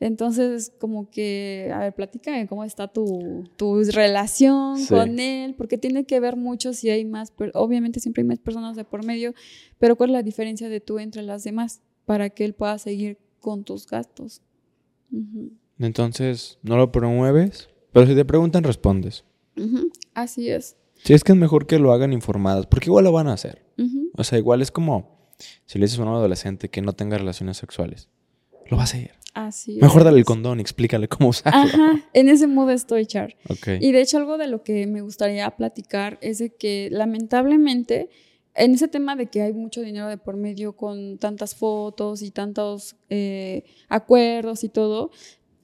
Entonces, 0.00 0.72
como 0.80 1.10
que, 1.10 1.70
a 1.74 1.78
ver, 1.80 1.94
platícame 1.94 2.46
cómo 2.46 2.64
está 2.64 2.88
tu, 2.88 3.44
tu 3.56 3.82
relación 3.84 4.78
Sí. 4.78 4.88
con 4.88 5.18
él, 5.20 5.54
porque 5.54 5.76
tiene 5.76 6.04
que 6.04 6.18
ver 6.20 6.36
mucho 6.36 6.72
si 6.72 6.88
hay 6.88 7.04
más, 7.04 7.30
per- 7.30 7.52
obviamente 7.54 8.00
siempre 8.00 8.22
hay 8.22 8.28
más 8.28 8.38
personas 8.38 8.76
de 8.76 8.84
por 8.84 9.04
medio, 9.04 9.34
pero 9.78 9.96
¿cuál 9.96 10.10
es 10.10 10.14
la 10.14 10.22
diferencia 10.22 10.68
de 10.70 10.80
tú 10.80 10.98
entre 10.98 11.22
las 11.22 11.44
demás 11.44 11.82
para 12.06 12.30
que 12.30 12.44
él 12.46 12.54
pueda 12.54 12.78
seguir 12.78 13.18
con 13.40 13.64
tus 13.64 13.86
gastos? 13.86 14.42
Entonces, 15.78 16.58
no 16.62 16.76
lo 16.76 16.92
promueves, 16.92 17.68
pero 17.92 18.06
si 18.06 18.14
te 18.14 18.24
preguntan, 18.24 18.64
respondes. 18.64 19.24
Así 20.14 20.50
es. 20.50 20.76
Si 21.02 21.14
es 21.14 21.24
que 21.24 21.32
es 21.32 21.38
mejor 21.38 21.66
que 21.66 21.78
lo 21.78 21.92
hagan 21.92 22.12
informadas, 22.12 22.66
porque 22.66 22.86
igual 22.86 23.04
lo 23.04 23.12
van 23.12 23.28
a 23.28 23.32
hacer. 23.32 23.64
O 24.16 24.24
sea, 24.24 24.38
igual 24.38 24.60
es 24.60 24.70
como 24.70 25.20
si 25.66 25.78
le 25.78 25.86
dices 25.86 25.98
a 25.98 26.02
un 26.02 26.08
adolescente 26.08 26.68
que 26.68 26.82
no 26.82 26.92
tenga 26.92 27.16
relaciones 27.16 27.56
sexuales. 27.56 28.08
Lo 28.66 28.76
va 28.76 28.82
a 28.82 28.84
hacer. 28.84 29.12
Así 29.32 29.78
Mejor 29.80 30.02
dale 30.02 30.18
el 30.18 30.24
condón 30.24 30.58
y 30.58 30.62
explícale 30.62 31.08
cómo 31.08 31.30
usarlo. 31.30 31.60
Ajá, 31.60 32.04
en 32.12 32.28
ese 32.28 32.46
modo 32.46 32.70
estoy, 32.70 33.06
Char. 33.06 33.36
Ok. 33.48 33.68
Y 33.80 33.92
de 33.92 34.00
hecho 34.00 34.18
algo 34.18 34.38
de 34.38 34.48
lo 34.48 34.62
que 34.62 34.86
me 34.86 35.02
gustaría 35.02 35.48
platicar 35.52 36.18
es 36.20 36.38
de 36.38 36.54
que 36.54 36.88
lamentablemente 36.90 38.10
en 38.54 38.74
ese 38.74 38.88
tema 38.88 39.16
de 39.16 39.26
que 39.26 39.42
hay 39.42 39.52
mucho 39.52 39.80
dinero 39.82 40.08
de 40.08 40.18
por 40.18 40.36
medio 40.36 40.74
con 40.76 41.18
tantas 41.18 41.54
fotos 41.54 42.22
y 42.22 42.30
tantos 42.30 42.96
eh, 43.08 43.64
acuerdos 43.88 44.64
y 44.64 44.68
todo, 44.68 45.10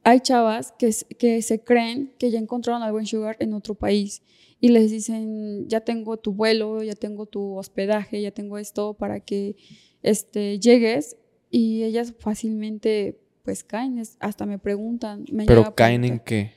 hay 0.04 0.20
chavas 0.20 0.72
que, 0.78 0.94
que 1.18 1.42
se 1.42 1.60
creen 1.60 2.12
que 2.18 2.30
ya 2.30 2.38
encontraron 2.38 2.82
algo 2.82 3.00
en 3.00 3.06
Sugar 3.06 3.36
en 3.40 3.52
otro 3.54 3.74
país 3.74 4.22
y 4.60 4.68
les 4.68 4.90
dicen, 4.90 5.68
ya 5.68 5.80
tengo 5.80 6.16
tu 6.16 6.32
vuelo, 6.32 6.82
ya 6.82 6.94
tengo 6.94 7.26
tu 7.26 7.56
hospedaje, 7.56 8.22
ya 8.22 8.30
tengo 8.30 8.56
esto 8.58 8.94
para 8.94 9.20
que 9.20 9.56
este, 10.02 10.58
llegues 10.60 11.16
y 11.50 11.82
ellas 11.82 12.14
fácilmente 12.18 13.18
pues 13.42 13.62
caen, 13.64 14.02
hasta 14.20 14.46
me 14.46 14.58
preguntan. 14.58 15.24
Me 15.32 15.44
Pero 15.46 15.74
caen 15.74 16.04
en 16.04 16.18
qué? 16.20 16.52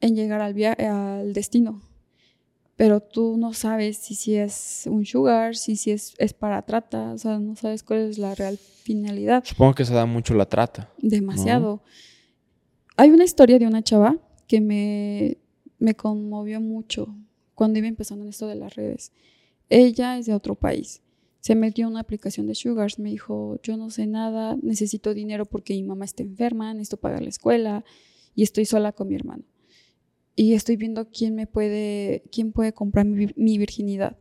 en 0.00 0.14
llegar 0.16 0.40
al, 0.42 0.52
via- 0.54 0.72
al 1.18 1.32
destino. 1.32 1.82
Pero 2.76 3.00
tú 3.00 3.36
no 3.36 3.52
sabes 3.52 3.98
si, 3.98 4.14
si 4.14 4.34
es 4.34 4.84
un 4.90 5.04
sugar, 5.04 5.54
si, 5.54 5.76
si 5.76 5.92
es, 5.92 6.14
es 6.18 6.32
para 6.32 6.62
trata, 6.62 7.12
o 7.12 7.18
sea, 7.18 7.38
no 7.38 7.54
sabes 7.54 7.84
cuál 7.84 8.00
es 8.00 8.18
la 8.18 8.34
real 8.34 8.58
finalidad. 8.58 9.44
Supongo 9.44 9.74
que 9.74 9.84
se 9.84 9.94
da 9.94 10.06
mucho 10.06 10.34
la 10.34 10.46
trata. 10.46 10.90
Demasiado. 10.98 11.82
Hay 12.96 13.10
una 13.10 13.24
historia 13.24 13.58
de 13.58 13.66
una 13.66 13.82
chava 13.82 14.18
que 14.48 14.60
me, 14.60 15.38
me 15.78 15.94
conmovió 15.94 16.60
mucho 16.60 17.14
cuando 17.54 17.78
iba 17.78 17.88
empezando 17.88 18.24
en 18.24 18.30
esto 18.30 18.48
de 18.48 18.56
las 18.56 18.74
redes. 18.74 19.12
Ella 19.68 20.18
es 20.18 20.26
de 20.26 20.34
otro 20.34 20.54
país. 20.56 21.00
Se 21.40 21.54
metió 21.54 21.86
en 21.86 21.92
una 21.92 22.00
aplicación 22.00 22.46
de 22.46 22.54
Sugars. 22.54 22.98
Me 22.98 23.10
dijo, 23.10 23.60
yo 23.62 23.76
no 23.76 23.90
sé 23.90 24.06
nada, 24.06 24.56
necesito 24.62 25.14
dinero 25.14 25.44
porque 25.44 25.74
mi 25.74 25.82
mamá 25.82 26.04
está 26.04 26.22
enferma, 26.22 26.72
necesito 26.72 26.96
pagar 26.96 27.22
la 27.22 27.28
escuela 27.28 27.84
y 28.34 28.42
estoy 28.42 28.64
sola 28.64 28.92
con 28.92 29.08
mi 29.08 29.14
hermano. 29.14 29.44
Y 30.36 30.54
estoy 30.54 30.76
viendo 30.76 31.08
quién 31.10 31.34
me 31.34 31.46
puede, 31.46 32.24
quién 32.32 32.52
puede 32.52 32.72
comprar 32.72 33.06
mi, 33.06 33.26
vir- 33.26 33.34
mi 33.36 33.56
virginidad. 33.58 34.16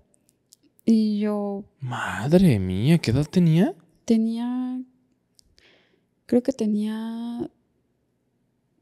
Y 0.85 1.19
yo 1.19 1.65
Madre 1.79 2.59
mía, 2.59 2.97
¿qué 2.99 3.11
edad 3.11 3.25
tenía? 3.29 3.73
tenía, 4.05 4.81
creo 6.25 6.43
que 6.43 6.51
tenía 6.51 7.49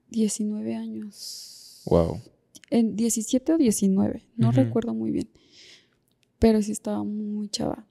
19 0.09 0.75
años. 0.75 1.81
Wow. 1.85 2.19
En 2.69 2.95
17 2.95 3.53
o 3.53 3.57
19, 3.57 4.25
no 4.35 4.51
recuerdo 4.51 4.93
muy 4.93 5.11
bien. 5.11 5.29
Pero 6.39 6.61
sí 6.61 6.71
estaba 6.71 7.03
muy 7.03 7.49
chava. 7.49 7.85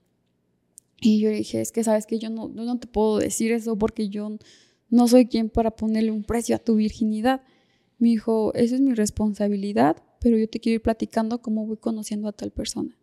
Y 1.00 1.20
yo 1.20 1.30
dije, 1.30 1.60
es 1.60 1.72
que 1.72 1.84
sabes 1.84 2.06
que 2.06 2.18
yo 2.18 2.30
no, 2.30 2.48
yo 2.54 2.64
no 2.64 2.78
te 2.78 2.86
puedo 2.86 3.18
decir 3.18 3.52
eso 3.52 3.76
porque 3.78 4.08
yo 4.08 4.36
no 4.90 5.08
soy 5.08 5.26
quien 5.26 5.48
para 5.48 5.70
ponerle 5.70 6.10
un 6.10 6.24
precio 6.24 6.56
a 6.56 6.58
tu 6.58 6.74
virginidad. 6.76 7.42
Me 8.00 8.08
dijo, 8.08 8.52
esa 8.54 8.74
es 8.74 8.80
mi 8.80 8.94
responsabilidad 8.94 10.02
pero 10.20 10.36
yo 10.36 10.48
te 10.48 10.60
quiero 10.60 10.76
ir 10.76 10.82
platicando 10.82 11.42
cómo 11.42 11.66
voy 11.66 11.78
conociendo 11.78 12.28
a 12.28 12.32
tal 12.32 12.52
persona. 12.52 12.96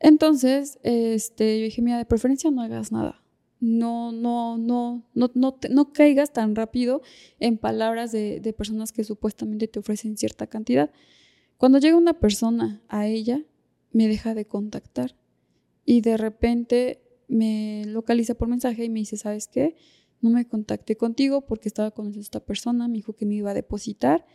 Entonces, 0.00 0.78
este, 0.82 1.60
yo 1.60 1.64
dije, 1.64 1.80
mira, 1.80 1.96
de 1.96 2.04
preferencia 2.04 2.50
no 2.50 2.60
hagas 2.60 2.92
nada. 2.92 3.22
No, 3.60 4.12
no, 4.12 4.58
no, 4.58 5.08
no, 5.14 5.30
no, 5.34 5.58
no 5.70 5.92
caigas 5.92 6.32
tan 6.32 6.54
rápido 6.54 7.00
en 7.40 7.56
palabras 7.56 8.12
de, 8.12 8.40
de 8.40 8.52
personas 8.52 8.92
que 8.92 9.04
supuestamente 9.04 9.68
te 9.68 9.78
ofrecen 9.78 10.18
cierta 10.18 10.46
cantidad. 10.46 10.90
Cuando 11.56 11.78
llega 11.78 11.96
una 11.96 12.18
persona 12.18 12.82
a 12.88 13.06
ella, 13.06 13.42
me 13.92 14.08
deja 14.08 14.34
de 14.34 14.44
contactar 14.44 15.16
y 15.86 16.02
de 16.02 16.18
repente 16.18 17.00
me 17.28 17.84
localiza 17.86 18.34
por 18.34 18.48
mensaje 18.48 18.84
y 18.84 18.90
me 18.90 19.00
dice, 19.00 19.16
¿sabes 19.16 19.48
qué? 19.48 19.76
No 20.20 20.30
me 20.30 20.46
contacté 20.46 20.96
contigo 20.96 21.42
porque 21.42 21.68
estaba 21.68 21.90
con 21.90 22.14
esta 22.14 22.40
persona, 22.40 22.88
me 22.88 22.94
dijo 22.94 23.14
que 23.14 23.26
me 23.26 23.34
iba 23.34 23.50
a 23.50 23.54
depositar, 23.54 24.26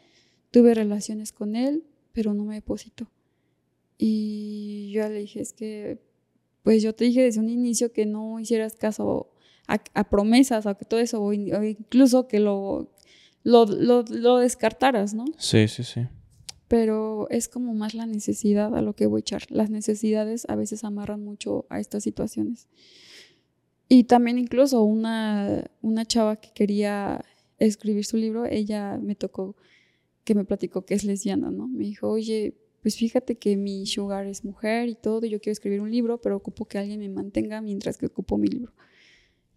tuve 0.52 0.74
relaciones 0.74 1.32
con 1.32 1.56
él, 1.56 1.84
pero 2.14 2.34
no 2.34 2.46
me 2.46 2.56
depositó. 2.56 3.10
Y 3.98 4.92
yo 4.94 5.08
le 5.10 5.20
dije, 5.20 5.42
es 5.42 5.54
que, 5.54 6.00
pues 6.64 6.82
yo 6.82 6.94
te 6.94 7.06
dije 7.06 7.24
desde 7.24 7.40
un 7.40 7.50
inicio 7.50 7.92
que 7.92 8.06
no 8.06 8.40
hicieras 8.40 8.76
caso 8.76 9.32
a, 9.68 10.10
promesas 10.10 10.66
o 10.66 10.78
que 10.78 10.86
todo 10.86 11.00
eso, 11.00 11.22
o, 11.22 11.34
incluso 11.34 12.28
que 12.28 12.40
lo, 12.40 12.92
lo, 13.44 13.66
lo 13.66 14.38
descartaras, 14.38 15.14
¿no? 15.14 15.26
Sí, 15.38 15.68
sí, 15.68 15.84
sí 15.84 16.08
pero 16.72 17.28
es 17.30 17.50
como 17.50 17.74
más 17.74 17.96
la 17.96 18.06
necesidad 18.06 18.74
a 18.78 18.82
lo 18.82 18.96
que 18.96 19.06
voy 19.06 19.20
a 19.20 19.20
echar. 19.20 19.44
Las 19.50 19.70
necesidades 19.70 20.46
a 20.48 20.56
veces 20.56 20.86
amarran 20.86 21.22
mucho 21.22 21.66
a 21.68 21.82
estas 21.82 22.02
situaciones. 22.02 22.70
Y 23.94 24.06
también 24.06 24.38
incluso 24.38 24.84
una, 24.84 25.70
una 25.82 26.06
chava 26.06 26.38
que 26.38 26.54
quería 26.54 27.26
escribir 27.58 28.06
su 28.06 28.16
libro, 28.16 28.46
ella 28.46 28.98
me 28.98 29.16
tocó 29.16 29.58
que 30.24 30.34
me 30.34 30.46
platicó 30.46 30.86
que 30.86 30.94
es 30.94 31.04
lesbiana, 31.04 31.52
¿no? 31.52 31.68
Me 31.68 31.84
dijo, 31.84 32.08
oye, 32.08 32.56
pues 32.82 32.96
fíjate 32.96 33.36
que 33.36 33.58
mi 33.58 33.86
sugar 33.86 34.28
es 34.28 34.46
mujer 34.46 34.88
y 34.88 34.96
todo, 34.96 35.26
y 35.26 35.30
yo 35.30 35.42
quiero 35.42 35.52
escribir 35.52 35.82
un 35.82 35.92
libro, 35.92 36.22
pero 36.22 36.38
ocupo 36.38 36.64
que 36.64 36.78
alguien 36.78 37.02
me 37.02 37.10
mantenga 37.10 37.60
mientras 37.60 37.98
que 37.98 38.06
ocupo 38.06 38.38
mi 38.38 38.48
libro. 38.48 38.72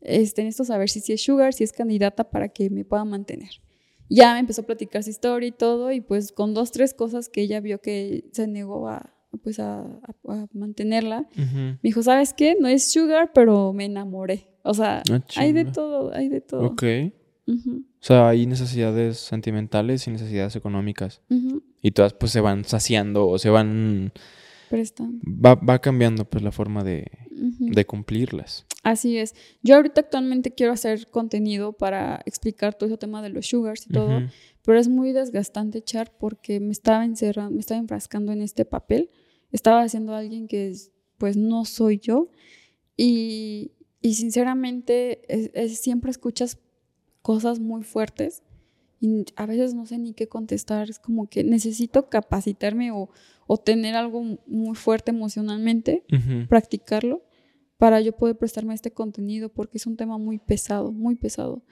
Este, 0.00 0.42
necesito 0.42 0.64
saber 0.64 0.90
si, 0.90 0.98
si 0.98 1.12
es 1.12 1.22
sugar, 1.22 1.54
si 1.54 1.62
es 1.62 1.72
candidata 1.72 2.28
para 2.28 2.48
que 2.48 2.70
me 2.70 2.84
pueda 2.84 3.04
mantener 3.04 3.60
ya 4.08 4.34
me 4.34 4.40
empezó 4.40 4.62
a 4.62 4.66
platicar 4.66 5.02
su 5.02 5.10
historia 5.10 5.48
y 5.48 5.52
todo, 5.52 5.90
y 5.92 6.00
pues 6.00 6.32
con 6.32 6.54
dos, 6.54 6.72
tres 6.72 6.92
cosas 6.92 7.28
que 7.28 7.40
ella 7.40 7.60
vio 7.60 7.80
que 7.80 8.28
se 8.32 8.46
negó 8.46 8.88
a, 8.88 9.13
pues 9.36 9.58
a, 9.60 9.86
mantenerla, 10.52 11.26
me 11.36 11.78
dijo, 11.82 12.02
¿sabes 12.02 12.34
qué? 12.34 12.56
No 12.58 12.68
es 12.68 12.90
sugar, 12.90 13.32
pero 13.34 13.72
me 13.72 13.84
enamoré. 13.84 14.48
O 14.62 14.74
sea, 14.74 15.02
ah, 15.10 15.20
hay 15.36 15.52
de 15.52 15.66
todo, 15.66 16.12
hay 16.14 16.28
de 16.28 16.40
todo. 16.40 16.66
Ok. 16.66 16.82
O 17.46 18.06
sea, 18.06 18.28
hay 18.28 18.46
necesidades 18.46 19.18
sentimentales 19.18 20.06
y 20.06 20.10
necesidades 20.10 20.56
económicas. 20.56 21.20
Y 21.82 21.90
todas 21.90 22.14
pues 22.14 22.32
se 22.32 22.40
van 22.40 22.64
saciando 22.64 23.28
o 23.28 23.38
se 23.38 23.50
van... 23.50 24.12
Prestando. 24.70 25.20
Va, 25.26 25.54
va 25.54 25.78
cambiando 25.78 26.24
pues 26.24 26.42
la 26.42 26.50
forma 26.50 26.82
de, 26.82 27.06
de 27.30 27.84
cumplirlas. 27.84 28.66
Así 28.82 29.18
es. 29.18 29.34
Yo 29.62 29.76
ahorita 29.76 30.02
actualmente 30.02 30.52
quiero 30.52 30.72
hacer 30.72 31.08
contenido 31.08 31.72
para 31.72 32.22
explicar 32.26 32.74
todo 32.74 32.88
ese 32.88 32.98
tema 32.98 33.22
de 33.22 33.30
los 33.30 33.46
sugars 33.46 33.86
y 33.86 33.92
todo, 33.92 34.22
pero 34.62 34.78
es 34.78 34.88
muy 34.88 35.12
desgastante 35.12 35.78
echar 35.78 36.12
porque 36.18 36.60
me 36.60 36.72
estaba 36.72 37.04
encerrando, 37.04 37.52
me 37.52 37.60
estaba 37.60 37.80
enfrascando 37.80 38.32
en 38.32 38.42
este 38.42 38.64
papel. 38.64 39.10
Estaba 39.54 39.82
haciendo 39.82 40.14
alguien 40.14 40.48
que 40.48 40.74
pues 41.16 41.36
no 41.36 41.64
soy 41.64 41.98
yo 41.98 42.28
y, 42.96 43.70
y 44.00 44.14
sinceramente 44.14 45.22
siempre 45.68 46.10
escuchas 46.10 46.58
cosas 47.22 47.60
muy 47.60 47.84
fuertes 47.84 48.42
y 49.00 49.24
a 49.36 49.46
veces 49.46 49.72
no 49.72 49.86
sé 49.86 49.98
ni 49.98 50.12
qué 50.12 50.26
contestar. 50.26 50.90
Es 50.90 50.98
como 50.98 51.28
que 51.28 51.44
necesito 51.44 52.08
capacitarme 52.08 52.90
o, 52.90 53.10
o 53.46 53.56
tener 53.56 53.94
algo 53.94 54.38
muy 54.46 54.74
fuerte 54.74 55.12
emocionalmente, 55.12 56.02
practicarlo 56.48 57.22
para 57.78 58.00
yo 58.00 58.10
poder 58.10 58.36
prestarme 58.36 58.72
a 58.72 58.74
este 58.74 58.90
contenido 58.90 59.50
porque 59.50 59.78
es 59.78 59.86
un 59.86 59.96
tema 59.96 60.18
muy 60.18 60.38
pesado, 60.38 60.90
muy 60.90 61.14
pesado. 61.14 61.62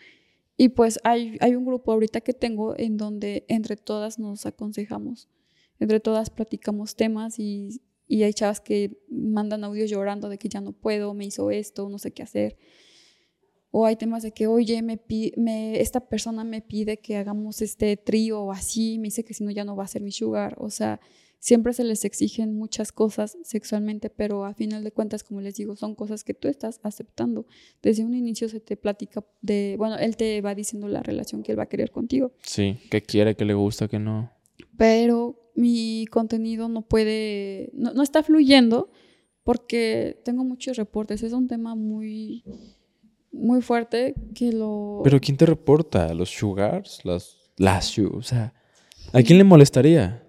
Y 0.56 0.68
pues 0.68 1.00
hay, 1.02 1.36
hay 1.40 1.56
un 1.56 1.64
grupo 1.64 1.90
ahorita 1.90 2.20
que 2.20 2.32
tengo 2.32 2.78
en 2.78 2.96
donde 2.96 3.44
entre 3.48 3.76
todas 3.76 4.20
nos 4.20 4.46
aconsejamos, 4.46 5.28
entre 5.82 5.98
todas 5.98 6.30
platicamos 6.30 6.94
temas 6.94 7.40
y, 7.40 7.80
y 8.06 8.22
hay 8.22 8.32
chavas 8.32 8.60
que 8.60 9.02
mandan 9.10 9.64
audios 9.64 9.90
llorando 9.90 10.28
de 10.28 10.38
que 10.38 10.48
ya 10.48 10.60
no 10.60 10.72
puedo, 10.72 11.12
me 11.12 11.24
hizo 11.24 11.50
esto, 11.50 11.88
no 11.88 11.98
sé 11.98 12.12
qué 12.12 12.22
hacer. 12.22 12.56
O 13.72 13.84
hay 13.84 13.96
temas 13.96 14.22
de 14.22 14.32
que, 14.32 14.46
oye, 14.46 14.80
me, 14.80 15.00
me 15.36 15.80
esta 15.80 16.00
persona 16.00 16.44
me 16.44 16.62
pide 16.62 16.98
que 16.98 17.16
hagamos 17.16 17.62
este 17.62 17.96
trío 17.96 18.42
o 18.42 18.52
así, 18.52 18.98
me 18.98 19.04
dice 19.04 19.24
que 19.24 19.34
si 19.34 19.42
no 19.42 19.50
ya 19.50 19.64
no 19.64 19.74
va 19.74 19.82
a 19.82 19.88
ser 19.88 20.02
mi 20.02 20.12
sugar. 20.12 20.54
O 20.58 20.70
sea, 20.70 21.00
siempre 21.40 21.72
se 21.72 21.82
les 21.82 22.04
exigen 22.04 22.54
muchas 22.54 22.92
cosas 22.92 23.36
sexualmente, 23.42 24.08
pero 24.08 24.44
a 24.44 24.54
final 24.54 24.84
de 24.84 24.92
cuentas, 24.92 25.24
como 25.24 25.40
les 25.40 25.56
digo, 25.56 25.74
son 25.74 25.96
cosas 25.96 26.22
que 26.22 26.34
tú 26.34 26.46
estás 26.46 26.78
aceptando. 26.84 27.46
Desde 27.82 28.04
un 28.04 28.14
inicio 28.14 28.48
se 28.48 28.60
te 28.60 28.76
platica 28.76 29.24
de, 29.40 29.74
bueno, 29.78 29.96
él 29.96 30.16
te 30.16 30.40
va 30.42 30.54
diciendo 30.54 30.86
la 30.86 31.02
relación 31.02 31.42
que 31.42 31.50
él 31.50 31.58
va 31.58 31.64
a 31.64 31.68
querer 31.68 31.90
contigo. 31.90 32.30
Sí, 32.42 32.78
que 32.90 33.02
quiere, 33.02 33.34
que 33.34 33.44
le 33.44 33.54
gusta, 33.54 33.88
que 33.88 33.98
no. 33.98 34.30
Pero 34.76 35.50
mi 35.54 36.06
contenido 36.10 36.68
no 36.68 36.82
puede, 36.82 37.70
no, 37.74 37.92
no 37.92 38.02
está 38.02 38.22
fluyendo 38.22 38.90
porque 39.42 40.20
tengo 40.24 40.44
muchos 40.44 40.76
reportes. 40.76 41.22
Es 41.22 41.32
un 41.32 41.48
tema 41.48 41.74
muy, 41.74 42.44
muy 43.32 43.62
fuerte 43.62 44.14
que 44.34 44.52
lo... 44.52 45.00
Pero 45.04 45.20
¿quién 45.20 45.36
te 45.36 45.46
reporta? 45.46 46.12
¿Los 46.14 46.30
sugars? 46.30 47.04
¿Las, 47.04 47.52
las, 47.56 47.98
o 47.98 48.22
sea, 48.22 48.54
¿a 49.12 49.22
quién 49.22 49.38
le 49.38 49.44
molestaría? 49.44 50.22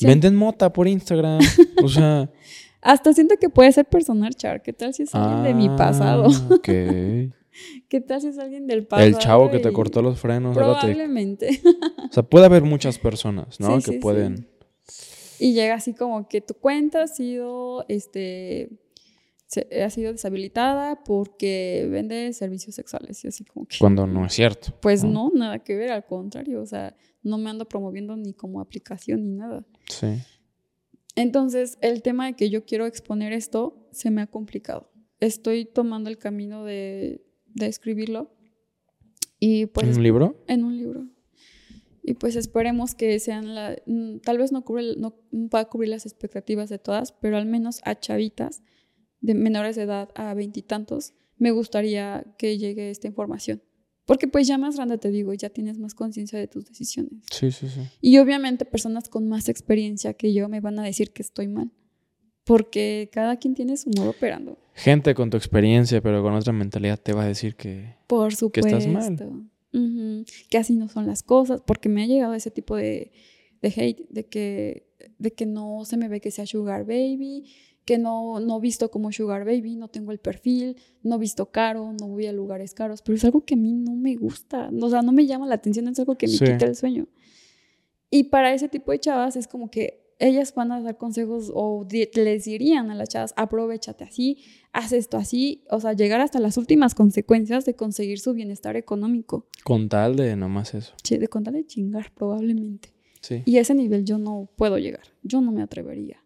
Venden 0.00 0.34
mota 0.36 0.72
por 0.72 0.88
Instagram. 0.88 1.40
o 1.82 1.88
sea. 1.88 2.30
Hasta 2.82 3.12
siento 3.12 3.34
que 3.38 3.50
puede 3.50 3.70
ser 3.72 3.84
personal, 3.84 4.34
Char. 4.34 4.62
¿Qué 4.62 4.72
tal 4.72 4.94
si 4.94 5.02
es 5.02 5.14
alguien 5.14 5.42
de 5.42 5.52
mi 5.52 5.68
ah, 5.68 5.76
pasado? 5.76 6.28
Ok. 6.50 6.68
¿Qué 7.88 8.00
tal 8.00 8.20
si 8.20 8.28
es 8.28 8.38
alguien 8.38 8.66
del 8.66 8.86
pasado? 8.86 9.08
El 9.08 9.18
chavo 9.18 9.50
que 9.50 9.58
te 9.58 9.72
cortó 9.72 10.02
los 10.02 10.20
frenos. 10.20 10.56
Probablemente. 10.56 11.60
o 12.10 12.12
sea, 12.12 12.22
puede 12.22 12.46
haber 12.46 12.62
muchas 12.62 12.98
personas, 12.98 13.58
¿no? 13.60 13.80
que 13.80 13.92
pueden. 13.94 14.48
Y 15.38 15.54
llega 15.54 15.74
así 15.74 15.94
como 15.94 16.28
que 16.28 16.42
tu 16.42 16.54
cuenta 16.54 17.02
ha 17.02 17.06
sido, 17.06 17.86
este, 17.88 18.70
ha 19.82 19.88
sido 19.88 20.12
deshabilitada 20.12 21.02
porque 21.02 21.88
vende 21.90 22.32
servicios 22.34 22.74
sexuales 22.74 23.24
y 23.24 23.28
así 23.28 23.44
como 23.44 23.66
que... 23.66 23.78
Cuando 23.78 24.06
no 24.06 24.26
es 24.26 24.34
cierto. 24.34 24.74
Pues 24.82 25.02
no, 25.02 25.30
nada 25.34 25.58
que 25.60 25.76
ver, 25.76 25.92
al 25.92 26.04
contrario, 26.04 26.60
o 26.60 26.66
sea, 26.66 26.94
no 27.22 27.38
me 27.38 27.48
ando 27.48 27.66
promoviendo 27.66 28.16
ni 28.16 28.34
como 28.34 28.60
aplicación 28.60 29.24
ni 29.24 29.32
nada. 29.32 29.64
Sí. 29.88 30.08
Entonces, 31.16 31.78
el 31.80 32.02
tema 32.02 32.26
de 32.26 32.34
que 32.34 32.50
yo 32.50 32.64
quiero 32.64 32.86
exponer 32.86 33.32
esto 33.32 33.88
se 33.92 34.10
me 34.10 34.22
ha 34.22 34.26
complicado. 34.26 34.90
Estoy 35.20 35.64
tomando 35.64 36.08
el 36.10 36.18
camino 36.18 36.64
de, 36.64 37.24
de 37.54 37.66
escribirlo. 37.66 38.34
Y 39.38 39.66
pues, 39.66 39.88
¿En 39.88 39.96
un 39.96 40.02
libro? 40.02 40.44
En 40.46 40.64
un 40.64 40.76
libro. 40.76 41.06
Y 42.02 42.14
pues 42.14 42.36
esperemos 42.36 42.94
que 42.94 43.18
sean 43.20 43.54
la... 43.54 43.76
Mm, 43.86 44.18
tal 44.18 44.38
vez 44.38 44.52
no, 44.52 44.64
cubre, 44.64 44.96
no 44.96 45.16
pueda 45.50 45.66
cubrir 45.66 45.90
las 45.90 46.06
expectativas 46.06 46.68
de 46.68 46.78
todas, 46.78 47.12
pero 47.12 47.36
al 47.36 47.46
menos 47.46 47.80
a 47.84 47.98
chavitas 47.98 48.62
de 49.20 49.34
menores 49.34 49.76
de 49.76 49.82
edad 49.82 50.08
a 50.14 50.32
veintitantos, 50.34 51.14
me 51.36 51.50
gustaría 51.50 52.24
que 52.38 52.58
llegue 52.58 52.90
esta 52.90 53.06
información. 53.06 53.62
Porque 54.06 54.26
pues 54.26 54.48
ya 54.48 54.58
más 54.58 54.76
grande 54.76 54.98
te 54.98 55.10
digo, 55.10 55.32
ya 55.34 55.50
tienes 55.50 55.78
más 55.78 55.94
conciencia 55.94 56.38
de 56.38 56.48
tus 56.48 56.64
decisiones. 56.64 57.22
Sí, 57.30 57.52
sí, 57.52 57.68
sí. 57.68 57.82
Y 58.00 58.18
obviamente 58.18 58.64
personas 58.64 59.08
con 59.08 59.28
más 59.28 59.48
experiencia 59.48 60.14
que 60.14 60.32
yo 60.32 60.48
me 60.48 60.60
van 60.60 60.78
a 60.78 60.82
decir 60.82 61.12
que 61.12 61.22
estoy 61.22 61.46
mal. 61.46 61.70
Porque 62.50 63.08
cada 63.12 63.36
quien 63.36 63.54
tiene 63.54 63.76
su 63.76 63.90
modo 63.90 64.10
operando. 64.10 64.58
Gente 64.74 65.14
con 65.14 65.30
tu 65.30 65.36
experiencia, 65.36 66.00
pero 66.00 66.20
con 66.20 66.34
otra 66.34 66.52
mentalidad, 66.52 66.98
te 66.98 67.12
va 67.12 67.22
a 67.22 67.26
decir 67.26 67.54
que, 67.54 67.94
Por 68.08 68.34
supuesto. 68.34 68.68
que 68.68 68.76
estás 68.76 68.92
mal. 68.92 69.48
Que 70.48 70.58
así 70.58 70.74
no 70.74 70.88
son 70.88 71.06
las 71.06 71.22
cosas. 71.22 71.62
Porque 71.64 71.88
me 71.88 72.02
ha 72.02 72.06
llegado 72.06 72.34
ese 72.34 72.50
tipo 72.50 72.74
de, 72.74 73.12
de 73.62 73.68
hate, 73.68 74.08
de 74.10 74.26
que, 74.26 74.88
de 75.18 75.30
que 75.30 75.46
no 75.46 75.84
se 75.84 75.96
me 75.96 76.08
ve 76.08 76.20
que 76.20 76.32
sea 76.32 76.44
sugar 76.44 76.84
baby, 76.84 77.44
que 77.84 77.98
no, 77.98 78.40
no 78.40 78.58
visto 78.58 78.90
como 78.90 79.10
Sugar 79.10 79.44
Baby, 79.44 79.76
no 79.76 79.88
tengo 79.88 80.12
el 80.12 80.18
perfil, 80.18 80.76
no 81.02 81.18
visto 81.18 81.50
caro, 81.50 81.92
no 81.98 82.08
voy 82.08 82.26
a 82.26 82.32
lugares 82.32 82.74
caros, 82.74 83.00
pero 83.02 83.16
es 83.16 83.24
algo 83.24 83.44
que 83.44 83.54
a 83.54 83.56
mí 83.56 83.72
no 83.72 83.94
me 83.94 84.16
gusta, 84.16 84.70
o 84.80 84.90
sea, 84.90 85.02
no 85.02 85.12
me 85.12 85.26
llama 85.26 85.46
la 85.46 85.56
atención, 85.56 85.88
es 85.88 85.98
algo 85.98 86.16
que 86.16 86.28
me 86.28 86.34
quita 86.34 86.66
el 86.66 86.76
sueño. 86.76 87.08
Y 88.10 88.24
para 88.24 88.52
ese 88.52 88.68
tipo 88.68 88.92
de 88.92 89.00
chavas 89.00 89.36
es 89.36 89.48
como 89.48 89.70
que 89.70 89.99
ellas 90.20 90.54
van 90.54 90.70
a 90.70 90.80
dar 90.80 90.96
consejos 90.96 91.50
o 91.52 91.86
les 91.90 92.44
dirían 92.44 92.90
a 92.90 92.94
las 92.94 93.08
chavas, 93.08 93.34
aprovechate 93.36 94.04
así, 94.04 94.44
haz 94.72 94.92
esto 94.92 95.16
así, 95.16 95.64
o 95.70 95.80
sea, 95.80 95.94
llegar 95.94 96.20
hasta 96.20 96.38
las 96.38 96.56
últimas 96.56 96.94
consecuencias 96.94 97.64
de 97.64 97.74
conseguir 97.74 98.20
su 98.20 98.34
bienestar 98.34 98.76
económico. 98.76 99.46
Con 99.64 99.88
tal 99.88 100.16
de 100.16 100.36
nomás 100.36 100.74
eso. 100.74 100.94
Sí, 101.02 101.16
de 101.16 101.28
con 101.28 101.42
tal 101.42 101.54
de 101.54 101.66
chingar 101.66 102.12
probablemente. 102.14 102.92
Sí. 103.20 103.42
Y 103.44 103.56
a 103.56 103.62
ese 103.62 103.74
nivel 103.74 104.04
yo 104.04 104.18
no 104.18 104.48
puedo 104.56 104.78
llegar, 104.78 105.08
yo 105.22 105.40
no 105.40 105.52
me 105.52 105.62
atrevería. 105.62 106.22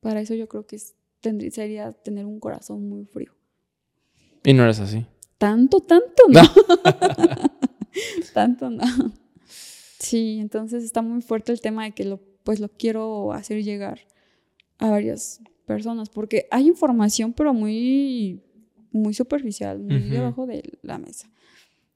Para 0.00 0.20
eso 0.20 0.34
yo 0.34 0.48
creo 0.48 0.66
que 0.66 0.76
es 0.76 0.94
tendría, 1.20 1.50
sería 1.50 1.92
tener 1.92 2.26
un 2.26 2.40
corazón 2.40 2.88
muy 2.88 3.04
frío. 3.04 3.32
Y 4.44 4.52
no 4.52 4.64
eres 4.64 4.80
así. 4.80 5.04
Tanto, 5.36 5.80
tanto, 5.80 6.24
no. 6.28 6.42
tanto, 8.34 8.70
no. 8.70 8.84
Sí, 9.98 10.38
entonces 10.40 10.84
está 10.84 11.02
muy 11.02 11.22
fuerte 11.22 11.52
el 11.52 11.60
tema 11.60 11.84
de 11.84 11.92
que 11.92 12.04
lo, 12.04 12.20
pues 12.48 12.60
lo 12.60 12.70
quiero 12.70 13.34
hacer 13.34 13.62
llegar 13.62 14.00
a 14.78 14.88
varias 14.88 15.42
personas, 15.66 16.08
porque 16.08 16.46
hay 16.50 16.66
información, 16.66 17.34
pero 17.34 17.52
muy, 17.52 18.40
muy 18.90 19.12
superficial, 19.12 19.78
muy 19.80 20.00
debajo 20.08 20.46
de 20.46 20.78
la 20.80 20.96
mesa. 20.96 21.30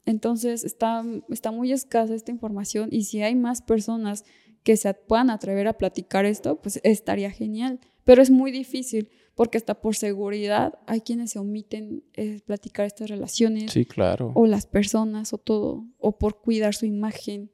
Entonces 0.04 0.62
está, 0.62 1.02
está 1.30 1.52
muy 1.52 1.72
escasa 1.72 2.14
esta 2.14 2.32
información 2.32 2.90
y 2.92 3.04
si 3.04 3.22
hay 3.22 3.34
más 3.34 3.62
personas 3.62 4.26
que 4.62 4.76
se 4.76 4.92
puedan 4.92 5.30
atrever 5.30 5.68
a 5.68 5.78
platicar 5.78 6.26
esto, 6.26 6.60
pues 6.60 6.80
estaría 6.84 7.30
genial. 7.30 7.80
Pero 8.04 8.20
es 8.20 8.30
muy 8.30 8.50
difícil 8.50 9.08
porque 9.34 9.56
hasta 9.56 9.80
por 9.80 9.96
seguridad 9.96 10.74
hay 10.86 11.00
quienes 11.00 11.30
se 11.30 11.38
omiten 11.38 12.04
eh, 12.12 12.40
platicar 12.44 12.84
estas 12.84 13.08
relaciones 13.08 13.72
Sí, 13.72 13.86
claro. 13.86 14.32
o 14.34 14.46
las 14.46 14.66
personas 14.66 15.32
o 15.32 15.38
todo, 15.38 15.86
o 15.96 16.18
por 16.18 16.42
cuidar 16.42 16.74
su 16.74 16.84
imagen. 16.84 17.50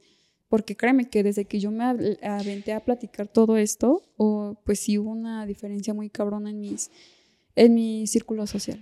Porque 0.49 0.77
créeme 0.77 1.11
que 1.11 1.23
desde 1.23 1.45
que 1.45 1.61
yo 1.61 1.70
me 1.70 1.85
aventé 1.85 2.73
a 2.73 2.81
platicar 2.81 3.29
todo 3.29 3.57
esto, 3.57 4.03
pues 4.65 4.81
sí 4.81 4.99
hubo 4.99 5.11
una 5.11 5.45
diferencia 5.47 5.93
muy 5.93 6.09
cabrona 6.09 6.51
en 6.51 6.61
mis 6.61 6.91
en 7.55 7.75
mi 7.75 8.07
círculo 8.07 8.47
social. 8.47 8.81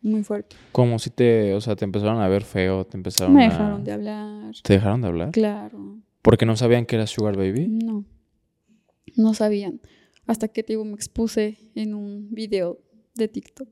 Muy 0.00 0.22
fuerte. 0.22 0.54
Como 0.70 0.98
si 0.98 1.10
te, 1.10 1.52
o 1.54 1.60
sea, 1.60 1.74
te 1.74 1.84
empezaron 1.84 2.20
a 2.20 2.28
ver 2.28 2.44
feo, 2.44 2.86
te 2.86 2.96
empezaron 2.96 3.34
Me 3.34 3.46
a... 3.46 3.50
dejaron 3.50 3.84
de 3.84 3.92
hablar. 3.92 4.54
¿Te 4.62 4.74
dejaron 4.74 5.02
de 5.02 5.08
hablar? 5.08 5.30
Claro. 5.32 5.98
Porque 6.22 6.46
no 6.46 6.56
sabían 6.56 6.86
que 6.86 6.96
eras 6.96 7.10
Sugar 7.10 7.36
Baby. 7.36 7.66
No. 7.66 8.04
No 9.16 9.34
sabían. 9.34 9.80
Hasta 10.26 10.48
que 10.48 10.62
te 10.62 10.74
digo, 10.74 10.84
me 10.84 10.94
expuse 10.94 11.58
en 11.74 11.94
un 11.94 12.28
video 12.30 12.78
de 13.14 13.28
TikTok 13.28 13.68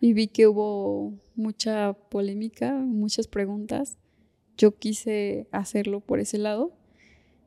y 0.00 0.12
vi 0.14 0.28
que 0.28 0.46
hubo 0.46 1.12
mucha 1.34 1.92
polémica, 1.92 2.72
muchas 2.72 3.26
preguntas. 3.26 3.98
Yo 4.58 4.76
quise 4.76 5.46
hacerlo 5.52 6.00
por 6.00 6.20
ese 6.20 6.36
lado. 6.36 6.72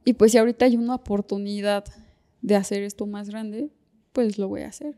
Y 0.04 0.14
pues 0.14 0.32
si 0.32 0.40
ahorita 0.40 0.66
hay 0.66 0.78
una 0.78 0.96
oportunidad 0.96 1.86
de 2.42 2.56
hacer 2.56 2.82
esto 2.82 3.06
más 3.06 3.30
grande, 3.30 3.70
pues 4.14 4.40
lo 4.40 4.48
voy 4.48 4.62
a 4.62 4.70
hacer. 4.70 4.96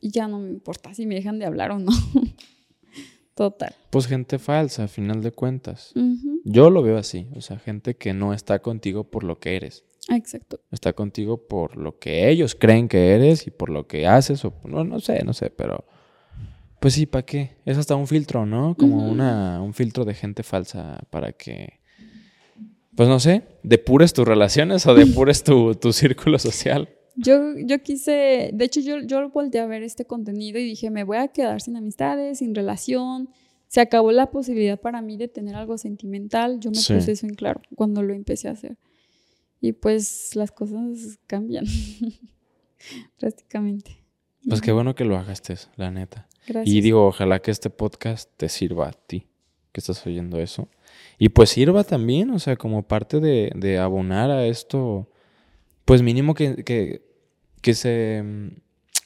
Y 0.00 0.10
ya 0.10 0.28
no 0.28 0.38
me 0.38 0.50
importa 0.50 0.94
si 0.94 1.06
me 1.06 1.16
dejan 1.16 1.38
de 1.38 1.46
hablar 1.46 1.72
o 1.72 1.78
no. 1.78 1.90
Total. 3.34 3.74
Pues 3.90 4.06
gente 4.06 4.38
falsa, 4.38 4.84
a 4.84 4.88
final 4.88 5.22
de 5.22 5.32
cuentas. 5.32 5.92
Yo 6.44 6.70
lo 6.70 6.82
veo 6.82 6.96
así, 6.96 7.26
o 7.34 7.40
sea, 7.40 7.58
gente 7.58 7.96
que 7.96 8.14
no 8.14 8.32
está 8.32 8.60
contigo 8.60 9.04
por 9.04 9.24
lo 9.24 9.38
que 9.40 9.56
eres. 9.56 9.84
Exacto. 10.08 10.60
Está 10.70 10.92
contigo 10.92 11.46
por 11.46 11.76
lo 11.76 11.98
que 11.98 12.30
ellos 12.30 12.54
creen 12.54 12.88
que 12.88 13.14
eres 13.14 13.46
y 13.46 13.50
por 13.50 13.68
lo 13.68 13.86
que 13.86 14.06
haces 14.06 14.44
o 14.44 14.54
no, 14.64 14.84
no 14.84 15.00
sé, 15.00 15.22
no 15.24 15.32
sé, 15.32 15.50
pero 15.50 15.84
pues 16.80 16.94
sí, 16.94 17.06
¿para 17.06 17.24
qué? 17.24 17.56
Es 17.64 17.78
hasta 17.78 17.96
un 17.96 18.06
filtro, 18.06 18.46
¿no? 18.46 18.76
Como 18.76 19.08
una 19.08 19.60
un 19.62 19.72
filtro 19.74 20.04
de 20.04 20.14
gente 20.14 20.42
falsa 20.42 21.00
para 21.10 21.32
que 21.32 21.80
pues 22.94 23.08
no 23.10 23.20
sé, 23.20 23.42
depures 23.62 24.14
tus 24.14 24.26
relaciones 24.26 24.86
o 24.86 24.94
depures 24.94 25.44
tu, 25.44 25.74
tu 25.74 25.92
círculo 25.92 26.38
social. 26.38 26.88
Yo, 27.14 27.54
yo 27.58 27.82
quise, 27.82 28.50
de 28.54 28.64
hecho 28.64 28.80
yo, 28.80 28.98
yo 29.00 29.28
volteé 29.30 29.60
a 29.60 29.66
ver 29.66 29.82
este 29.82 30.06
contenido 30.06 30.58
y 30.58 30.64
dije, 30.64 30.90
me 30.90 31.04
voy 31.04 31.18
a 31.18 31.28
quedar 31.28 31.60
sin 31.60 31.76
amistades, 31.76 32.38
sin 32.38 32.54
relación. 32.54 33.28
Se 33.68 33.80
acabó 33.82 34.12
la 34.12 34.30
posibilidad 34.30 34.80
para 34.80 35.02
mí 35.02 35.16
de 35.18 35.28
tener 35.28 35.56
algo 35.56 35.76
sentimental. 35.76 36.58
Yo 36.60 36.70
me 36.70 36.76
Sí. 36.78 36.94
puse 36.94 37.12
eso 37.12 37.26
en 37.26 37.34
claro 37.34 37.60
cuando 37.74 38.02
lo 38.02 38.14
empecé 38.14 38.48
a 38.48 38.52
hacer. 38.52 38.78
Y 39.60 39.72
pues 39.72 40.34
las 40.34 40.50
cosas 40.50 41.18
cambian 41.26 41.64
drásticamente. 43.18 44.02
Pues 44.48 44.60
qué 44.60 44.72
bueno 44.72 44.94
que 44.94 45.04
lo 45.04 45.16
hagas, 45.18 45.42
la 45.76 45.90
neta. 45.90 46.28
Gracias. 46.46 46.74
Y 46.74 46.80
digo, 46.80 47.06
ojalá 47.06 47.40
que 47.40 47.50
este 47.50 47.70
podcast 47.70 48.30
te 48.36 48.48
sirva 48.48 48.88
a 48.88 48.92
ti, 48.92 49.26
que 49.72 49.80
estás 49.80 50.06
oyendo 50.06 50.38
eso. 50.38 50.68
Y 51.18 51.30
pues 51.30 51.50
sirva 51.50 51.84
también, 51.84 52.30
o 52.30 52.38
sea, 52.38 52.56
como 52.56 52.86
parte 52.86 53.20
de, 53.20 53.50
de 53.54 53.78
abonar 53.78 54.30
a 54.30 54.46
esto, 54.46 55.08
pues 55.84 56.02
mínimo 56.02 56.34
que, 56.34 56.64
que, 56.64 57.02
que 57.62 57.74
se, 57.74 58.22
mm, 58.24 58.48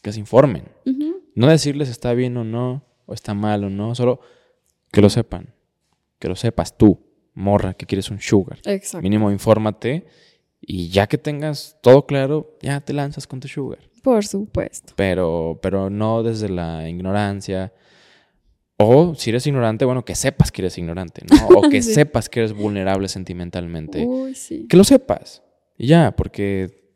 que 0.02 0.12
se 0.12 0.20
informen. 0.20 0.64
No 1.34 1.46
decirles 1.46 1.88
está 1.88 2.12
bien 2.12 2.36
o 2.36 2.44
no, 2.44 2.84
o 3.06 3.14
está 3.14 3.34
mal 3.34 3.64
o 3.64 3.70
no, 3.70 3.94
solo 3.94 4.20
que 4.92 5.00
lo 5.00 5.08
sepan. 5.08 5.54
Que 6.18 6.28
lo 6.28 6.36
sepas 6.36 6.76
tú, 6.76 7.00
morra, 7.34 7.74
que 7.74 7.86
quieres 7.86 8.10
un 8.10 8.20
sugar. 8.20 8.58
Exacto. 8.64 9.02
Mínimo 9.02 9.30
infórmate 9.30 10.06
y 10.60 10.88
ya 10.88 11.06
que 11.06 11.16
tengas 11.16 11.78
todo 11.82 12.06
claro, 12.06 12.58
ya 12.60 12.80
te 12.80 12.92
lanzas 12.92 13.26
con 13.26 13.40
tu 13.40 13.48
sugar 13.48 13.89
Por 14.02 14.24
supuesto. 14.24 14.92
pero, 14.96 15.58
pero 15.62 15.90
no 15.90 16.22
desde 16.22 16.48
la 16.48 16.88
ignorancia. 16.88 17.72
O 18.82 19.14
si 19.14 19.28
eres 19.30 19.46
ignorante, 19.46 19.84
bueno, 19.84 20.04
que 20.06 20.14
sepas 20.14 20.50
que 20.50 20.62
eres 20.62 20.78
ignorante, 20.78 21.22
¿no? 21.30 21.58
O 21.58 21.68
que 21.68 21.82
Sí. 21.82 21.92
sepas 21.92 22.28
que 22.30 22.40
eres 22.40 22.54
vulnerable 22.54 23.08
sentimentalmente. 23.08 24.04
Uy, 24.06 24.34
sí. 24.34 24.66
Que 24.68 24.76
lo 24.78 24.84
sepas. 24.84 25.42
Y 25.76 25.86
ya, 25.88 26.12
porque, 26.16 26.88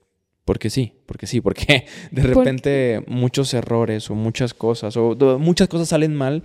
porque 0.46 0.70
sí, 0.70 0.94
porque 1.04 1.26
sí, 1.26 1.40
porque 1.42 1.86
de 2.10 2.22
repente 2.22 3.04
muchos 3.06 3.52
errores 3.52 4.08
o 4.10 4.14
muchas 4.14 4.54
cosas, 4.54 4.96
o 4.96 5.14
muchas 5.38 5.68
cosas 5.68 5.88
salen 5.88 6.14
mal 6.14 6.42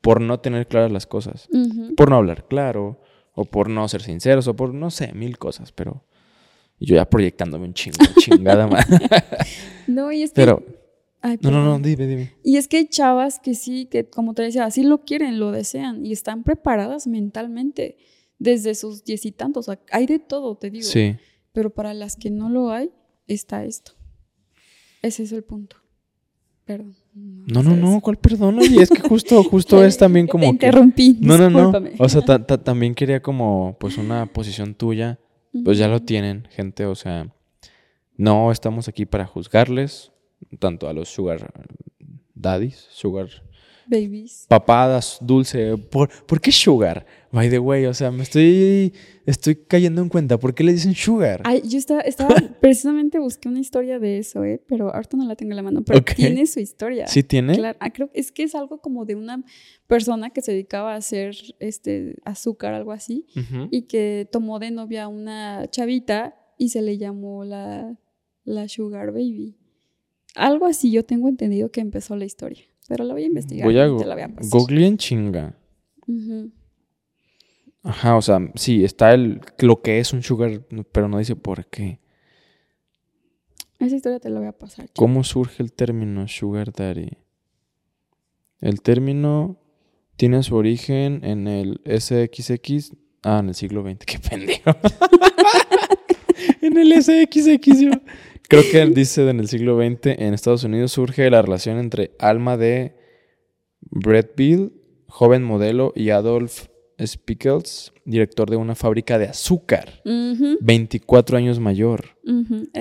por 0.00 0.20
no 0.20 0.38
tener 0.38 0.68
claras 0.68 0.92
las 0.92 1.06
cosas. 1.06 1.48
Por 1.96 2.08
no 2.10 2.16
hablar 2.16 2.46
claro, 2.46 3.00
o 3.34 3.44
por 3.44 3.68
no 3.68 3.88
ser 3.88 4.02
sinceros, 4.02 4.46
o 4.46 4.54
por 4.54 4.72
no 4.72 4.90
sé, 4.92 5.12
mil 5.14 5.36
cosas, 5.36 5.72
pero 5.72 6.04
yo 6.80 6.96
ya 6.96 7.08
proyectándome 7.08 7.66
un 7.66 7.74
chingo, 7.74 7.98
chingada 8.18 8.66
más. 8.66 8.86
No, 9.86 10.10
y 10.10 10.22
es 10.24 10.30
que... 10.30 10.34
Pero, 10.34 10.64
Ay, 11.22 11.38
no, 11.40 11.50
no, 11.50 11.64
no, 11.64 11.78
dime, 11.78 12.06
dime. 12.08 12.32
Y 12.42 12.56
es 12.56 12.66
que 12.68 12.76
hay 12.78 12.86
chavas 12.88 13.38
que 13.38 13.54
sí, 13.54 13.86
que 13.86 14.08
como 14.08 14.34
te 14.34 14.42
decía, 14.42 14.64
así 14.64 14.82
lo 14.82 15.02
quieren, 15.04 15.38
lo 15.38 15.52
desean 15.52 16.04
y 16.04 16.12
están 16.12 16.42
preparadas 16.42 17.06
mentalmente 17.06 17.96
desde 18.38 18.74
sus 18.74 19.04
diez 19.04 19.24
y 19.26 19.32
tantos. 19.32 19.68
O 19.68 19.72
sea, 19.72 19.80
hay 19.92 20.06
de 20.06 20.18
todo, 20.18 20.56
te 20.56 20.70
digo. 20.70 20.84
Sí. 20.84 21.16
Pero 21.52 21.70
para 21.70 21.94
las 21.94 22.16
que 22.16 22.30
no 22.30 22.50
lo 22.50 22.70
hay, 22.70 22.90
está 23.28 23.64
esto. 23.64 23.92
Ese 25.02 25.22
es 25.22 25.32
el 25.32 25.42
punto. 25.44 25.76
Perdón. 26.64 26.96
No, 27.14 27.62
no, 27.62 27.76
no. 27.76 28.00
¿cuál 28.00 28.16
perdón? 28.18 28.58
Oye, 28.58 28.82
es 28.82 28.90
que 28.90 29.00
justo, 29.08 29.42
justo 29.50 29.84
es 29.84 29.96
también 29.96 30.26
Te 30.26 30.32
como 30.32 30.42
que... 30.44 30.50
interrumpí. 30.50 31.16
No, 31.20 31.38
no, 31.38 31.48
no. 31.48 31.58
discúlpame. 31.70 31.92
O 31.98 32.08
sea, 32.08 32.22
ta- 32.22 32.44
ta- 32.44 32.62
también 32.62 32.94
quería 32.94 33.22
como, 33.22 33.76
pues, 33.80 33.98
una 33.98 34.26
posición 34.26 34.74
tuya. 34.74 35.18
Pues 35.64 35.78
ya 35.78 35.88
lo 35.88 36.00
tienen, 36.00 36.46
gente. 36.50 36.86
O 36.86 36.94
sea, 36.94 37.34
no 38.16 38.50
estamos 38.52 38.88
aquí 38.88 39.06
para 39.06 39.26
juzgarles, 39.26 40.12
tanto 40.58 40.88
a 40.88 40.92
los 40.92 41.08
sugar 41.08 41.52
daddies, 42.34 42.86
sugar 42.90 43.28
Babies. 43.86 44.46
papadas, 44.48 45.18
dulce. 45.20 45.76
¿Por, 45.76 46.08
¿por 46.26 46.40
qué 46.40 46.52
sugar? 46.52 47.06
By 47.32 47.50
the 47.50 47.58
way, 47.58 47.84
o 47.86 47.92
sea, 47.92 48.10
me 48.10 48.22
estoy, 48.22 48.94
estoy 49.26 49.56
cayendo 49.56 50.00
en 50.00 50.08
cuenta. 50.08 50.38
¿Por 50.38 50.54
qué 50.54 50.64
le 50.64 50.72
dicen 50.72 50.94
sugar? 50.94 51.42
Ay, 51.44 51.62
yo 51.64 51.78
estaba, 51.78 52.00
estaba 52.00 52.34
precisamente 52.60 53.18
busqué 53.18 53.48
una 53.48 53.60
historia 53.60 53.98
de 53.98 54.18
eso, 54.18 54.44
¿eh? 54.44 54.62
Pero 54.66 54.94
ahorita 54.94 55.16
no 55.16 55.24
la 55.26 55.36
tengo 55.36 55.52
en 55.52 55.56
la 55.56 55.62
mano. 55.62 55.82
Pero 55.82 56.02
tiene 56.02 56.46
su 56.46 56.60
historia. 56.60 57.06
¿Sí 57.06 57.22
tiene? 57.22 57.56
Claro, 57.56 57.76
ah, 57.80 57.90
creo 57.90 58.10
que 58.10 58.20
es 58.20 58.32
que 58.32 58.42
es 58.42 58.54
algo 58.54 58.80
como 58.80 59.04
de 59.04 59.16
una 59.16 59.44
persona 59.86 60.30
que 60.30 60.40
se 60.40 60.52
dedicaba 60.52 60.94
a 60.94 60.96
hacer 60.96 61.36
este 61.58 62.16
azúcar, 62.24 62.74
algo 62.74 62.92
así, 62.92 63.26
y 63.70 63.82
que 63.82 64.28
tomó 64.30 64.58
de 64.58 64.70
novia 64.70 65.04
a 65.04 65.08
una 65.08 65.68
chavita 65.70 66.36
y 66.58 66.70
se 66.70 66.82
le 66.82 66.98
llamó 66.98 67.44
la, 67.44 67.96
la 68.44 68.68
Sugar 68.68 69.12
Baby. 69.12 69.56
Algo 70.34 70.66
así 70.66 70.90
yo 70.90 71.04
tengo 71.04 71.28
entendido 71.28 71.70
que 71.70 71.80
empezó 71.80 72.16
la 72.16 72.24
historia, 72.24 72.64
pero 72.88 73.04
la 73.04 73.14
voy 73.14 73.24
a 73.24 73.26
investigar. 73.26 73.66
Voy 73.66 73.78
a 73.78 73.86
go- 73.86 73.98
te 73.98 74.06
la 74.06 74.14
voy 74.14 74.22
a 74.24 74.30
googlear 74.50 74.84
en 74.88 74.96
chinga. 74.98 75.58
Ajá, 77.82 78.16
o 78.16 78.22
sea, 78.22 78.38
sí, 78.56 78.84
está 78.84 79.14
el, 79.14 79.40
lo 79.58 79.80
que 79.82 79.98
es 80.00 80.12
un 80.12 80.22
sugar, 80.22 80.66
pero 80.92 81.08
no 81.08 81.18
dice 81.18 81.36
por 81.36 81.66
qué. 81.66 82.00
Esa 83.78 83.94
historia 83.96 84.18
te 84.18 84.28
la 84.30 84.38
voy 84.40 84.48
a 84.48 84.52
pasar. 84.58 84.88
¿Cómo 84.96 85.22
surge 85.22 85.62
el 85.62 85.72
término 85.72 86.26
sugar 86.28 86.72
daddy? 86.72 87.10
El 88.60 88.80
término 88.80 89.60
tiene 90.16 90.42
su 90.42 90.56
origen 90.56 91.20
en 91.24 91.46
el 91.46 91.80
SXX. 91.84 92.92
Ah, 93.22 93.38
en 93.40 93.48
el 93.50 93.54
siglo 93.54 93.82
XX. 93.82 93.98
Qué 94.06 94.18
pendejo. 94.18 94.70
en 96.62 96.76
el 96.78 97.02
SXX. 97.02 97.98
Creo 98.48 98.62
que 98.70 98.80
él 98.80 98.94
dice 98.94 99.28
en 99.28 99.40
el 99.40 99.48
siglo 99.48 99.76
XX 99.76 100.18
en 100.18 100.34
Estados 100.34 100.64
Unidos 100.64 100.92
surge 100.92 101.28
la 101.30 101.42
relación 101.42 101.78
entre 101.78 102.12
Alma 102.18 102.56
de 102.56 102.96
Breadville, 103.80 104.72
joven 105.08 105.42
modelo, 105.42 105.92
y 105.96 106.10
Adolf 106.10 106.66
Spickels, 107.04 107.92
director 108.04 108.48
de 108.48 108.56
una 108.56 108.74
fábrica 108.74 109.18
de 109.18 109.26
azúcar, 109.26 110.00
Ujú, 110.04 110.58
24 110.60 111.36
años 111.36 111.60
mayor. 111.60 112.16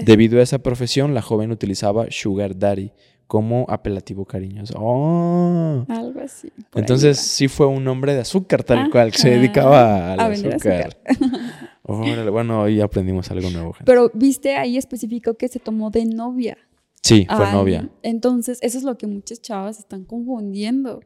Debido 0.06 0.40
a 0.40 0.44
esa 0.44 0.60
profesión, 0.60 1.14
la 1.14 1.22
joven 1.22 1.52
utilizaba 1.52 2.06
Sugar 2.10 2.58
Daddy 2.58 2.92
como 3.28 3.66
apelativo 3.70 4.26
cariñoso. 4.26 4.76
¡Oh! 4.78 5.86
Algo 5.90 6.20
así. 6.22 6.50
Entonces 6.76 7.18
sí 7.18 7.48
fue 7.48 7.66
un 7.66 7.88
hombre 7.88 8.14
de 8.14 8.22
azúcar, 8.22 8.64
tal 8.64 8.90
cual, 8.92 9.12
que 9.12 9.18
se 9.18 9.32
dedicaba 9.32 10.14
al 10.14 10.20
a 10.20 10.28
vender 10.30 10.56
azúcar. 10.56 10.98
Órale, 11.88 12.30
bueno, 12.30 12.62
hoy 12.62 12.82
aprendimos 12.82 13.30
algo 13.32 13.50
nuevo. 13.52 13.74
gente. 13.74 13.86
Pero 13.86 14.10
viste 14.14 14.56
ahí 14.56 14.78
especificó 14.78 15.36
que 15.36 15.48
se 15.48 15.60
tomó 15.60 15.92
de 15.92 16.06
novia. 16.06 16.58
Sí, 17.02 17.28
fue 17.30 17.46
Ay, 17.46 17.54
novia. 17.54 17.90
Entonces, 18.02 18.58
eso 18.62 18.78
es 18.80 18.84
lo 18.84 18.98
que 18.98 19.06
muchas 19.06 19.40
chavas 19.42 19.78
están 19.80 20.06
confundiendo. 20.06 21.02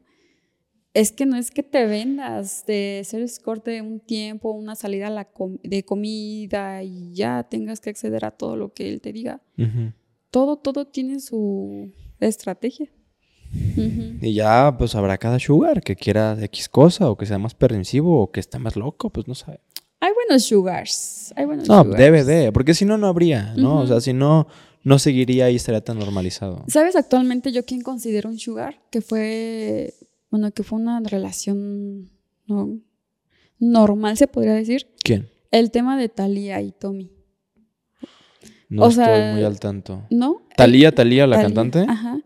es 0.92 1.12
que 1.12 1.24
no 1.26 1.36
es 1.36 1.50
que 1.50 1.62
te 1.62 1.86
vendas 1.86 2.64
de 2.66 3.02
ser 3.04 3.22
escorte 3.22 3.80
un 3.82 4.00
tiempo, 4.00 4.50
una 4.50 4.74
salida 4.74 5.06
a 5.06 5.10
la 5.10 5.28
de 5.62 5.84
comida 5.84 6.82
y 6.82 7.14
ya 7.14 7.46
tengas 7.48 7.80
que 7.80 7.90
acceder 7.90 8.24
a 8.24 8.30
todo 8.32 8.56
lo 8.56 8.72
que 8.72 8.88
él 8.88 9.00
te 9.00 9.12
diga. 9.12 9.40
Todo, 10.30 10.56
todo 10.56 10.86
tiene 10.86 11.20
su 11.20 11.92
estrategia. 12.18 12.88
Y 13.52 14.34
ya, 14.34 14.76
pues 14.78 14.94
habrá 14.94 15.18
cada 15.18 15.38
sugar 15.38 15.82
que 15.82 15.96
quiera 15.96 16.36
X 16.40 16.68
cosa 16.68 17.10
o 17.10 17.16
que 17.16 17.26
sea 17.26 17.38
más 17.38 17.54
permisivo 17.54 18.20
o 18.22 18.30
que 18.30 18.40
está 18.40 18.58
más 18.58 18.76
loco, 18.76 19.10
pues 19.10 19.28
no 19.28 19.34
sabe. 19.34 19.60
Hay 20.00 20.12
buenos 20.14 20.44
sugars. 20.44 21.32
Hay 21.36 21.44
buenos 21.44 21.68
no, 21.68 21.84
debe 21.84 22.24
de, 22.24 22.52
porque 22.52 22.74
si 22.74 22.84
no, 22.84 22.96
no 22.96 23.06
habría, 23.06 23.54
¿no? 23.56 23.80
O 23.80 23.86
sea, 23.86 24.00
si 24.00 24.12
no, 24.12 24.46
no 24.82 24.98
seguiría 24.98 25.50
y 25.50 25.56
estaría 25.56 25.82
tan 25.82 25.98
normalizado. 25.98 26.64
¿Sabes 26.68 26.96
actualmente 26.96 27.52
yo 27.52 27.64
quién 27.64 27.82
considero 27.82 28.30
un 28.30 28.38
sugar? 28.38 28.80
Que 28.90 29.02
fue, 29.02 29.94
bueno, 30.30 30.50
que 30.52 30.62
fue 30.62 30.78
una 30.78 31.00
relación 31.00 32.10
no, 32.46 32.80
normal, 33.58 34.16
se 34.16 34.26
podría 34.26 34.54
decir. 34.54 34.88
¿Quién? 35.04 35.28
El 35.50 35.70
tema 35.70 35.98
de 35.98 36.08
Thalía 36.08 36.60
y 36.62 36.72
Tommy. 36.72 37.10
No 38.68 38.86
estoy 38.86 39.32
muy 39.32 39.42
al 39.42 39.58
tanto. 39.58 40.06
¿No? 40.10 40.42
¿Talía, 40.56 40.94
Talía, 40.94 41.26
la 41.26 41.42
cantante? 41.42 41.84
Ajá. 41.88 42.20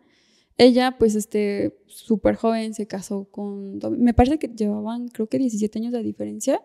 Ella, 0.59 0.97
pues, 0.99 1.15
este, 1.15 1.77
súper 1.87 2.37
joven, 2.37 2.75
se 2.75 2.87
casó 2.87 3.25
con... 3.31 3.81
Me 3.99 4.15
parece 4.15 4.39
que 4.39 4.49
llevaban, 4.49 5.09
creo 5.09 5.27
que 5.27 5.39
17 5.39 5.79
años 5.79 5.93
de 5.93 6.03
diferencia. 6.03 6.61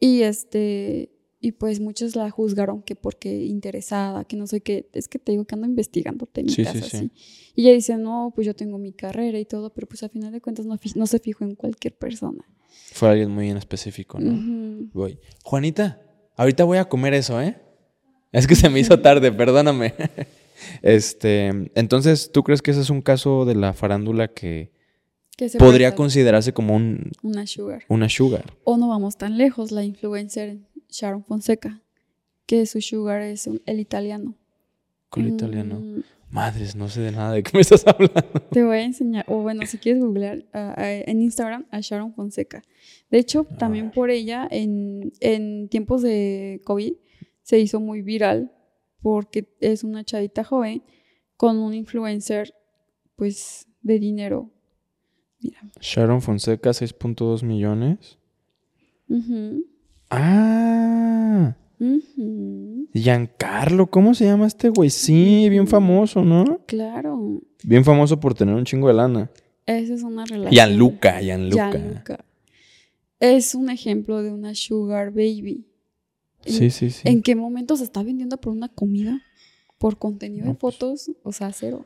Y 0.00 0.22
este, 0.22 1.10
y 1.40 1.52
pues 1.52 1.80
muchos 1.80 2.16
la 2.16 2.30
juzgaron 2.30 2.82
que 2.82 2.96
porque 2.96 3.44
interesada, 3.44 4.24
que 4.24 4.36
no 4.36 4.46
sé 4.46 4.60
qué, 4.60 4.88
es 4.92 5.06
que 5.08 5.18
te 5.18 5.32
digo 5.32 5.44
que 5.44 5.54
ando 5.54 5.66
investigando 5.66 6.26
temitas 6.26 6.74
así. 6.76 7.12
Y 7.54 7.62
ella 7.62 7.74
dice, 7.74 7.96
no, 7.96 8.32
pues 8.34 8.46
yo 8.46 8.54
tengo 8.54 8.78
mi 8.78 8.92
carrera 8.92 9.38
y 9.38 9.44
todo, 9.44 9.72
pero 9.72 9.86
pues 9.86 10.02
al 10.02 10.10
final 10.10 10.32
de 10.32 10.40
cuentas 10.40 10.66
no, 10.66 10.76
no 10.94 11.06
se 11.06 11.18
fijó 11.18 11.44
en 11.44 11.54
cualquier 11.54 11.96
persona. 11.96 12.44
Fue 12.92 13.08
alguien 13.08 13.30
muy 13.30 13.50
en 13.50 13.56
específico, 13.56 14.18
¿no? 14.18 14.88
Voy. 14.92 15.18
Juanita, 15.44 16.02
ahorita 16.36 16.64
voy 16.64 16.78
a 16.78 16.88
comer 16.88 17.14
eso, 17.14 17.40
¿eh? 17.40 17.60
Es 18.32 18.46
que 18.46 18.56
se 18.56 18.68
me 18.68 18.80
hizo 18.80 19.00
tarde, 19.00 19.32
perdóname. 19.32 19.94
este, 20.82 21.48
entonces, 21.74 22.30
¿tú 22.32 22.42
crees 22.42 22.62
que 22.62 22.72
ese 22.72 22.80
es 22.80 22.90
un 22.90 23.00
caso 23.00 23.44
de 23.44 23.54
la 23.54 23.72
farándula 23.72 24.28
que 24.28 24.72
podría 25.58 25.94
considerarse 25.94 26.52
como 26.52 26.74
un... 26.74 27.12
Una 27.22 27.46
sugar. 27.46 27.84
Una 27.88 28.08
sugar. 28.08 28.44
O 28.64 28.76
no 28.76 28.88
vamos 28.88 29.16
tan 29.16 29.38
lejos, 29.38 29.70
la 29.70 29.84
influencer 29.84 30.58
Sharon 30.90 31.24
Fonseca, 31.24 31.82
que 32.46 32.66
su 32.66 32.80
sugar 32.80 33.22
es 33.22 33.48
el 33.66 33.80
italiano. 33.80 34.34
¿Con 35.08 35.24
el 35.24 35.34
italiano? 35.34 35.80
Mm. 35.80 36.02
Madres, 36.30 36.76
no 36.76 36.88
sé 36.88 37.00
de 37.00 37.12
nada 37.12 37.32
de 37.32 37.42
qué 37.42 37.52
me 37.54 37.60
estás 37.60 37.84
hablando. 37.86 38.22
Te 38.50 38.62
voy 38.62 38.76
a 38.78 38.84
enseñar, 38.84 39.24
o 39.28 39.40
bueno, 39.42 39.64
si 39.66 39.78
quieres 39.78 40.02
googlear 40.02 40.44
en 40.52 41.22
Instagram 41.22 41.66
a 41.70 41.80
Sharon 41.80 42.12
Fonseca. 42.12 42.62
De 43.10 43.18
hecho, 43.18 43.44
también 43.58 43.90
por 43.90 44.10
ella, 44.10 44.46
en, 44.50 45.12
en 45.20 45.68
tiempos 45.68 46.02
de 46.02 46.60
COVID, 46.64 46.92
se 47.42 47.58
hizo 47.58 47.80
muy 47.80 48.02
viral 48.02 48.52
porque 49.00 49.56
es 49.60 49.84
una 49.84 50.04
chavita 50.04 50.44
joven 50.44 50.82
con 51.36 51.58
un 51.58 51.72
influencer, 51.72 52.52
pues, 53.16 53.66
de 53.80 53.98
dinero 53.98 54.50
Sharon 55.80 56.22
Fonseca, 56.22 56.70
6.2 56.70 57.42
millones. 57.44 58.18
Ah. 60.10 61.54
Giancarlo, 62.92 63.88
¿cómo 63.88 64.14
se 64.14 64.24
llama 64.24 64.46
este 64.46 64.68
güey? 64.68 64.90
Sí, 64.90 65.48
bien 65.48 65.66
famoso, 65.66 66.24
¿no? 66.24 66.60
Claro. 66.66 67.40
Bien 67.62 67.84
famoso 67.84 68.18
por 68.18 68.34
tener 68.34 68.54
un 68.54 68.64
chingo 68.64 68.88
de 68.88 68.94
lana. 68.94 69.30
Esa 69.66 69.94
es 69.94 70.02
una 70.02 70.24
relación. 70.24 70.50
Gianluca, 70.50 71.20
Gianluca. 71.20 71.70
Gianluca. 71.70 72.24
Es 73.20 73.54
un 73.54 73.70
ejemplo 73.70 74.22
de 74.22 74.32
una 74.32 74.54
sugar 74.54 75.10
baby. 75.10 75.66
Sí, 76.46 76.70
sí, 76.70 76.90
sí. 76.90 77.02
¿En 77.08 77.22
qué 77.22 77.34
momento 77.34 77.76
se 77.76 77.84
está 77.84 78.02
vendiendo 78.02 78.38
por 78.38 78.52
una 78.52 78.68
comida? 78.68 79.20
¿Por 79.76 79.98
contenido 79.98 80.46
de 80.46 80.54
pues. 80.54 80.76
fotos? 80.76 81.10
O 81.22 81.32
sea, 81.32 81.52
cero. 81.52 81.84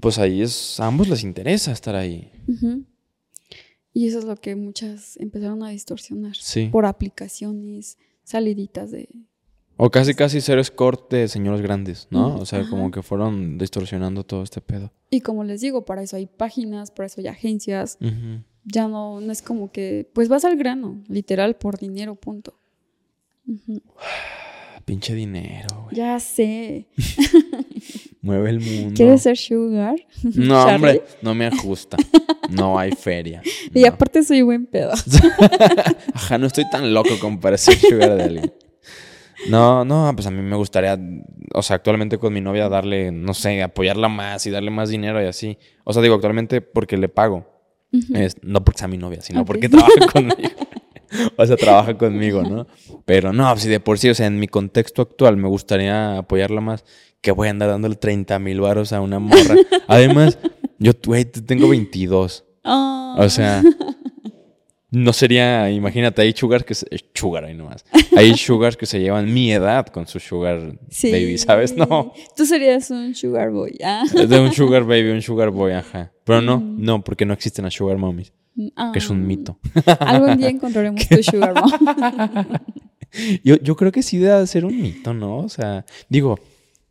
Pues 0.00 0.18
ahí 0.18 0.42
es, 0.42 0.80
a 0.80 0.86
ambos 0.86 1.08
les 1.08 1.22
interesa 1.22 1.72
estar 1.72 1.94
ahí. 1.94 2.30
Y 3.92 4.06
eso 4.08 4.18
es 4.18 4.24
lo 4.24 4.36
que 4.36 4.56
muchas 4.56 5.16
empezaron 5.18 5.62
a 5.62 5.70
distorsionar. 5.70 6.36
Sí. 6.36 6.68
Por 6.70 6.86
aplicaciones, 6.86 7.98
saliditas 8.24 8.90
de... 8.90 9.08
O 9.78 9.90
casi 9.90 10.14
casi 10.14 10.40
ser 10.40 10.58
escort 10.58 11.10
de 11.10 11.28
señores 11.28 11.60
grandes, 11.60 12.08
¿no? 12.10 12.36
O 12.36 12.46
sea, 12.46 12.66
como 12.68 12.90
que 12.90 13.02
fueron 13.02 13.58
distorsionando 13.58 14.24
todo 14.24 14.42
este 14.42 14.60
pedo. 14.60 14.90
Y 15.10 15.20
como 15.20 15.44
les 15.44 15.60
digo, 15.60 15.84
para 15.84 16.02
eso 16.02 16.16
hay 16.16 16.26
páginas, 16.26 16.90
para 16.90 17.06
eso 17.06 17.20
hay 17.20 17.26
agencias. 17.26 17.98
Ya 18.64 18.88
no, 18.88 19.20
no 19.20 19.32
es 19.32 19.42
como 19.42 19.70
que, 19.70 20.10
pues 20.14 20.28
vas 20.28 20.44
al 20.44 20.56
grano, 20.56 21.02
literal, 21.08 21.56
por 21.56 21.78
dinero, 21.78 22.14
punto. 22.16 22.58
Pinche 24.86 25.14
dinero, 25.14 25.84
güey. 25.84 25.96
Ya 25.96 26.18
sé. 26.20 26.88
Mueve 28.26 28.50
el 28.50 28.60
mundo. 28.60 28.94
¿Quieres 28.96 29.22
ser 29.22 29.36
sugar? 29.36 29.94
No, 30.34 30.66
hombre, 30.74 31.00
no 31.22 31.34
me 31.34 31.46
ajusta. 31.46 31.96
No 32.48 32.78
hay 32.78 32.92
feria. 32.92 33.42
Y 33.74 33.86
aparte 33.86 34.22
soy 34.22 34.40
buen 34.42 34.66
pedo. 34.66 34.92
Ajá, 36.14 36.38
no 36.38 36.46
estoy 36.46 36.70
tan 36.70 36.94
loco 36.94 37.10
como 37.20 37.40
para 37.40 37.58
ser 37.58 37.76
sugar 37.76 38.14
de 38.14 38.22
alguien. 38.22 38.52
No, 39.48 39.84
no, 39.84 40.12
pues 40.14 40.28
a 40.28 40.30
mí 40.30 40.40
me 40.42 40.54
gustaría, 40.54 40.96
o 41.52 41.62
sea, 41.62 41.74
actualmente 41.74 42.18
con 42.18 42.32
mi 42.32 42.40
novia 42.40 42.68
darle, 42.68 43.10
no 43.10 43.34
sé, 43.34 43.64
apoyarla 43.64 44.08
más 44.08 44.46
y 44.46 44.52
darle 44.52 44.70
más 44.70 44.90
dinero 44.90 45.20
y 45.20 45.26
así. 45.26 45.58
O 45.82 45.92
sea, 45.92 46.02
digo, 46.02 46.14
actualmente 46.14 46.60
porque 46.60 46.96
le 46.96 47.08
pago. 47.08 47.48
es, 48.14 48.36
no 48.42 48.64
porque 48.64 48.78
sea 48.78 48.86
mi 48.86 48.98
novia, 48.98 49.20
sino 49.22 49.44
porque 49.44 49.68
trabaja 49.68 50.06
conmigo. 50.12 50.50
o 51.36 51.46
sea, 51.46 51.56
trabaja 51.56 51.98
conmigo, 51.98 52.44
¿no? 52.44 52.68
Pero 53.04 53.32
no, 53.32 53.56
si 53.56 53.68
de 53.68 53.80
por 53.80 53.98
sí, 53.98 54.08
o 54.08 54.14
sea, 54.14 54.28
en 54.28 54.38
mi 54.38 54.46
contexto 54.46 55.02
actual 55.02 55.36
me 55.36 55.48
gustaría 55.48 56.18
apoyarla 56.18 56.60
más 56.60 56.84
que 57.20 57.32
voy 57.32 57.48
a 57.48 57.50
andar 57.50 57.68
dándole 57.68 57.96
30 57.96 58.38
mil 58.38 58.60
varos 58.60 58.92
a 58.92 59.00
una 59.00 59.18
morra. 59.18 59.54
Además, 59.88 60.38
yo, 60.78 60.92
güey, 61.04 61.24
tengo 61.24 61.68
22. 61.68 62.44
O 63.18 63.28
sea, 63.28 63.62
no 64.90 65.12
sería, 65.12 65.70
imagínate, 65.70 66.22
hay 66.22 66.32
sugars 66.32 66.64
que 66.64 66.74
se, 66.74 66.86
sugar 67.14 67.44
ahí 67.44 67.54
nomás. 67.54 67.84
Hay 68.16 68.36
sugars 68.36 68.76
que 68.76 68.86
se 68.86 69.00
llevan 69.00 69.32
mi 69.32 69.52
edad 69.52 69.86
con 69.86 70.06
su 70.06 70.18
sugar 70.20 70.78
baby, 71.02 71.38
¿sabes? 71.38 71.76
No. 71.76 72.12
Tú 72.36 72.46
serías 72.46 72.90
un 72.90 73.14
sugar 73.14 73.50
boy, 73.50 73.76
¿ah? 73.84 74.04
De 74.12 74.40
un 74.40 74.52
sugar 74.52 74.84
baby, 74.84 75.10
un 75.10 75.22
sugar 75.22 75.50
boy, 75.50 75.72
ajá. 75.72 76.12
Pero 76.24 76.40
no, 76.40 76.60
mm. 76.60 76.82
no, 76.82 77.04
porque 77.04 77.26
no 77.26 77.34
existen 77.34 77.64
las 77.64 77.74
sugar 77.74 77.98
mommies. 77.98 78.32
Que 78.92 78.98
es 78.98 79.10
un 79.10 79.22
ah. 79.22 79.26
mito. 79.26 79.58
Algún 80.00 80.38
día 80.38 80.48
encontraremos 80.48 81.06
tu 81.06 81.22
sugar 81.22 81.54
mom. 81.60 82.46
yo, 83.44 83.56
yo 83.56 83.76
creo 83.76 83.92
que 83.92 84.02
sí 84.02 84.16
debe 84.16 84.46
ser 84.46 84.64
un 84.64 84.80
mito, 84.80 85.12
¿no? 85.12 85.38
O 85.38 85.48
sea, 85.48 85.84
digo, 86.08 86.38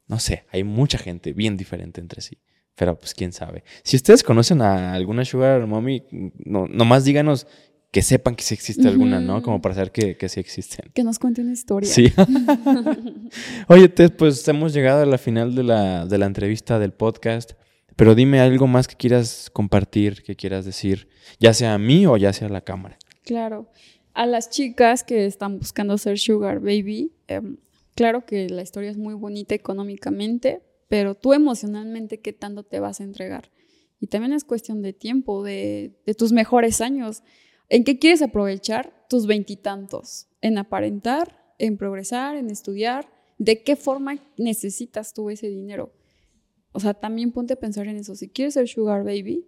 no 0.07 0.19
sé, 0.19 0.45
hay 0.51 0.63
mucha 0.63 0.97
gente 0.97 1.33
bien 1.33 1.57
diferente 1.57 2.01
entre 2.01 2.21
sí. 2.21 2.37
Pero 2.75 2.99
pues 2.99 3.13
quién 3.13 3.31
sabe. 3.31 3.63
Si 3.83 3.95
ustedes 3.95 4.21
conocen 4.21 4.61
a 4.61 4.93
alguna 4.93 5.23
sugar 5.23 5.65
mommy, 5.65 6.03
no, 6.43 6.67
nomás 6.67 7.05
díganos 7.05 7.47
que 7.89 8.01
sepan 8.01 8.35
que 8.35 8.43
sí 8.43 8.53
existe 8.53 8.85
alguna, 8.89 9.21
¿no? 9.21 9.41
Como 9.41 9.61
para 9.61 9.73
saber 9.73 9.93
que, 9.93 10.17
que 10.17 10.27
sí 10.27 10.41
existen. 10.41 10.91
Que 10.93 11.01
nos 11.01 11.17
cuente 11.17 11.39
una 11.39 11.53
historia. 11.53 11.89
Sí. 11.89 12.11
Oye, 13.69 13.87
pues 13.87 14.45
hemos 14.49 14.73
llegado 14.73 15.03
a 15.03 15.05
la 15.05 15.17
final 15.17 15.55
de 15.55 15.63
la, 15.63 16.05
de 16.05 16.17
la 16.17 16.25
entrevista 16.25 16.77
del 16.77 16.91
podcast. 16.91 17.53
Pero 17.95 18.13
dime 18.13 18.41
algo 18.41 18.67
más 18.67 18.87
que 18.89 18.95
quieras 18.95 19.49
compartir, 19.53 20.23
que 20.23 20.35
quieras 20.35 20.65
decir, 20.65 21.07
ya 21.39 21.53
sea 21.53 21.73
a 21.73 21.77
mí 21.77 22.05
o 22.05 22.17
ya 22.17 22.33
sea 22.33 22.49
a 22.49 22.51
la 22.51 22.61
cámara. 22.61 22.97
Claro. 23.23 23.71
A 24.13 24.25
las 24.25 24.49
chicas 24.49 25.03
que 25.03 25.25
están 25.25 25.59
buscando 25.59 25.97
ser 25.97 26.19
sugar 26.19 26.59
baby, 26.59 27.13
em, 27.27 27.57
claro 27.95 28.25
que 28.25 28.49
la 28.49 28.61
historia 28.61 28.91
es 28.91 28.97
muy 28.97 29.13
bonita 29.13 29.55
económicamente, 29.55 30.61
pero 30.87 31.15
tú 31.15 31.33
emocionalmente, 31.33 32.19
¿qué 32.19 32.33
tanto 32.33 32.63
te 32.63 32.79
vas 32.79 33.01
a 33.01 33.03
entregar? 33.03 33.51
Y 33.99 34.07
también 34.07 34.33
es 34.33 34.43
cuestión 34.43 34.81
de 34.81 34.93
tiempo, 34.93 35.43
de, 35.43 35.95
tus 36.17 36.31
mejores 36.31 36.81
años. 36.81 37.23
¿En 37.69 37.83
qué 37.83 37.97
quieres 37.97 38.21
aprovechar 38.21 39.07
tus 39.09 39.25
veintitantos? 39.25 40.27
¿En 40.41 40.57
aparentar? 40.57 41.55
¿En 41.57 41.77
progresar? 41.77 42.35
¿En 42.35 42.49
estudiar? 42.49 43.09
¿De 43.37 43.63
qué 43.63 43.75
forma 43.75 44.19
necesitas 44.37 45.13
tú 45.13 45.29
ese 45.29 45.47
dinero? 45.47 45.91
O 46.71 46.79
sea, 46.79 46.93
también 46.93 47.31
ponte 47.31 47.53
a 47.53 47.59
pensar 47.59 47.87
en 47.87 47.97
eso. 47.97 48.15
Si 48.15 48.29
quieres 48.29 48.53
ser 48.53 48.67
sugar 48.67 49.03
baby, 49.03 49.47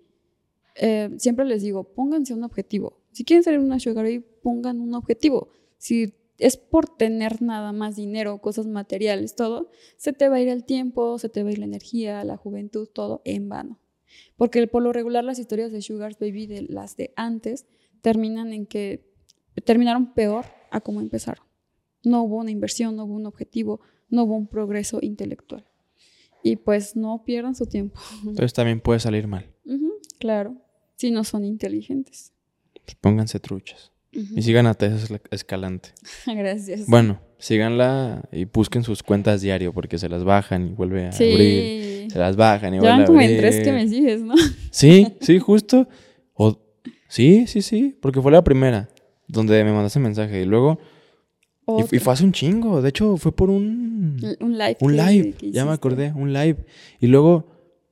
eh, 0.75 1.09
siempre 1.17 1.45
les 1.45 1.61
digo, 1.61 1.83
pónganse 1.83 2.33
un 2.33 2.43
objetivo. 2.43 3.03
Si 3.11 3.25
quieren 3.25 3.43
ser 3.43 3.59
una 3.59 3.79
sugar 3.79 4.05
baby, 4.05 4.25
pongan 4.41 4.79
un 4.79 4.93
objetivo. 4.93 5.49
Si 5.77 6.13
es 6.37 6.57
por 6.57 6.87
tener 6.87 7.41
nada 7.41 7.71
más 7.71 7.95
dinero, 7.95 8.39
cosas 8.39 8.67
materiales, 8.67 9.35
todo, 9.35 9.69
se 9.97 10.13
te 10.13 10.29
va 10.29 10.35
a 10.35 10.41
ir 10.41 10.49
el 10.49 10.63
tiempo, 10.63 11.17
se 11.17 11.29
te 11.29 11.43
va 11.43 11.49
a 11.49 11.51
ir 11.51 11.59
la 11.59 11.65
energía, 11.65 12.23
la 12.23 12.37
juventud, 12.37 12.87
todo 12.87 13.21
en 13.25 13.49
vano. 13.49 13.79
Porque 14.35 14.65
por 14.67 14.83
lo 14.83 14.93
regular 14.93 15.23
las 15.23 15.39
historias 15.39 15.71
de 15.71 15.81
Sugar 15.81 16.15
Baby, 16.19 16.47
de 16.47 16.61
las 16.63 16.95
de 16.95 17.13
antes, 17.15 17.65
terminan 18.01 18.53
en 18.53 18.65
que 18.65 19.11
terminaron 19.65 20.13
peor 20.13 20.45
a 20.71 20.81
como 20.81 21.01
empezaron. 21.01 21.45
No 22.03 22.23
hubo 22.23 22.37
una 22.37 22.51
inversión, 22.51 22.95
no 22.95 23.05
hubo 23.05 23.15
un 23.15 23.25
objetivo, 23.25 23.81
no 24.09 24.23
hubo 24.23 24.35
un 24.35 24.47
progreso 24.47 24.99
intelectual. 25.01 25.65
Y 26.43 26.57
pues 26.57 26.95
no 26.95 27.23
pierdan 27.25 27.55
su 27.55 27.65
tiempo. 27.65 27.99
Entonces 28.21 28.53
también 28.53 28.79
puede 28.79 28.99
salir 28.99 29.27
mal. 29.27 29.51
claro. 30.19 30.55
Sí, 30.95 31.11
no 31.11 31.23
son 31.23 31.45
inteligentes. 31.45 32.33
Pues 32.85 32.95
pónganse 32.95 33.39
truchas. 33.39 33.91
Y 34.35 34.41
sigan 34.41 34.65
a 34.67 34.73
Tess 34.73 35.09
Escalante. 35.31 35.89
Gracias. 36.25 36.87
Bueno, 36.87 37.19
síganla 37.37 38.23
y 38.31 38.45
busquen 38.45 38.83
sus 38.83 39.03
cuentas 39.03 39.41
diario 39.41 39.73
porque 39.73 39.97
se 39.99 40.09
las 40.09 40.23
bajan 40.23 40.67
y 40.69 40.73
vuelve 40.73 41.05
a 41.05 41.09
abrir. 41.09 41.27
sí. 41.27 42.07
Se 42.11 42.19
las 42.19 42.35
bajan 42.35 42.73
y 42.73 42.77
Ya 42.77 42.81
vuelve 42.81 43.03
a 43.03 43.05
como 43.05 43.19
abrir. 43.19 43.31
en 43.31 43.37
tres 43.37 43.59
que 43.63 43.71
me 43.71 43.87
sigues, 43.87 44.21
¿no? 44.21 44.33
Sí, 44.71 45.07
sí, 45.21 45.39
justo. 45.39 45.87
O, 46.33 46.57
sí, 47.09 47.45
sí, 47.47 47.61
sí, 47.61 47.95
porque 48.01 48.21
fue 48.21 48.31
la 48.31 48.43
primera 48.43 48.89
donde 49.27 49.63
me 49.63 49.71
mandaste 49.73 49.99
mensaje 49.99 50.41
y 50.41 50.45
luego... 50.45 50.79
y- 51.91 51.99
fue 51.99 52.13
hace 52.13 52.23
un 52.23 52.31
chingo, 52.31 52.81
de 52.81 52.89
hecho 52.89 53.17
fue 53.17 53.35
por 53.35 53.49
un... 53.49 54.17
Un 54.39 54.57
live. 54.57 54.77
Un 54.79 54.95
live, 54.95 55.33
que 55.37 55.51
ya 55.51 55.65
me 55.65 55.71
acordé, 55.73 56.13
un 56.15 56.31
live. 56.31 56.57
Y 57.01 57.07
luego, 57.07 57.45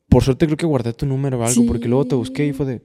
por 0.08 0.24
suerte 0.24 0.46
creo 0.46 0.58
que 0.58 0.66
guardé 0.66 0.94
tu 0.94 1.06
número 1.06 1.38
o 1.40 1.44
algo, 1.44 1.66
porque 1.68 1.88
luego 1.90 2.06
te 2.06 2.16
busqué 2.16 2.48
y 2.48 2.54
fue 2.54 2.66
de... 2.66 2.82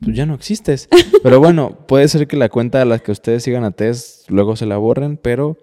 Pues 0.00 0.16
ya 0.16 0.26
no 0.26 0.34
existes. 0.34 0.88
Pero 1.22 1.40
bueno, 1.40 1.86
puede 1.86 2.08
ser 2.08 2.26
que 2.26 2.36
la 2.36 2.48
cuenta 2.48 2.82
a 2.82 2.84
la 2.84 2.98
que 2.98 3.12
ustedes 3.12 3.42
sigan 3.42 3.64
a 3.64 3.72
Tess 3.72 4.24
luego 4.28 4.56
se 4.56 4.66
la 4.66 4.76
borren, 4.76 5.16
pero 5.16 5.56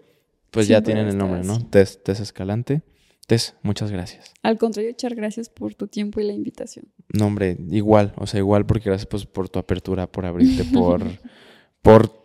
pues 0.52 0.68
ya 0.68 0.82
tienen 0.82 1.08
el 1.08 1.18
nombre, 1.18 1.44
¿no? 1.44 1.66
Tess, 1.70 2.02
Tess 2.04 2.20
Escalante. 2.20 2.82
Tess, 3.28 3.56
muchas 3.64 3.92
gracias. 3.92 4.34
Al 4.44 4.58
contrario, 4.58 4.92
echar 4.92 5.16
gracias 5.16 5.50
por 5.50 5.74
tu 5.74 5.88
tiempo 5.88 6.20
y 6.20 6.24
la 6.24 6.34
invitación. 6.34 6.86
No, 7.12 7.26
hombre, 7.26 7.58
igual, 7.72 8.14
o 8.18 8.28
sea, 8.28 8.40
igual 8.40 8.66
porque 8.66 8.90
gracias 8.90 9.08
pues, 9.08 9.26
por 9.26 9.50
tu 9.50 9.58
apertura, 9.58 10.08
por 10.08 10.26
abrirte, 10.26 10.64
por, 10.64 11.02
por 11.82 12.24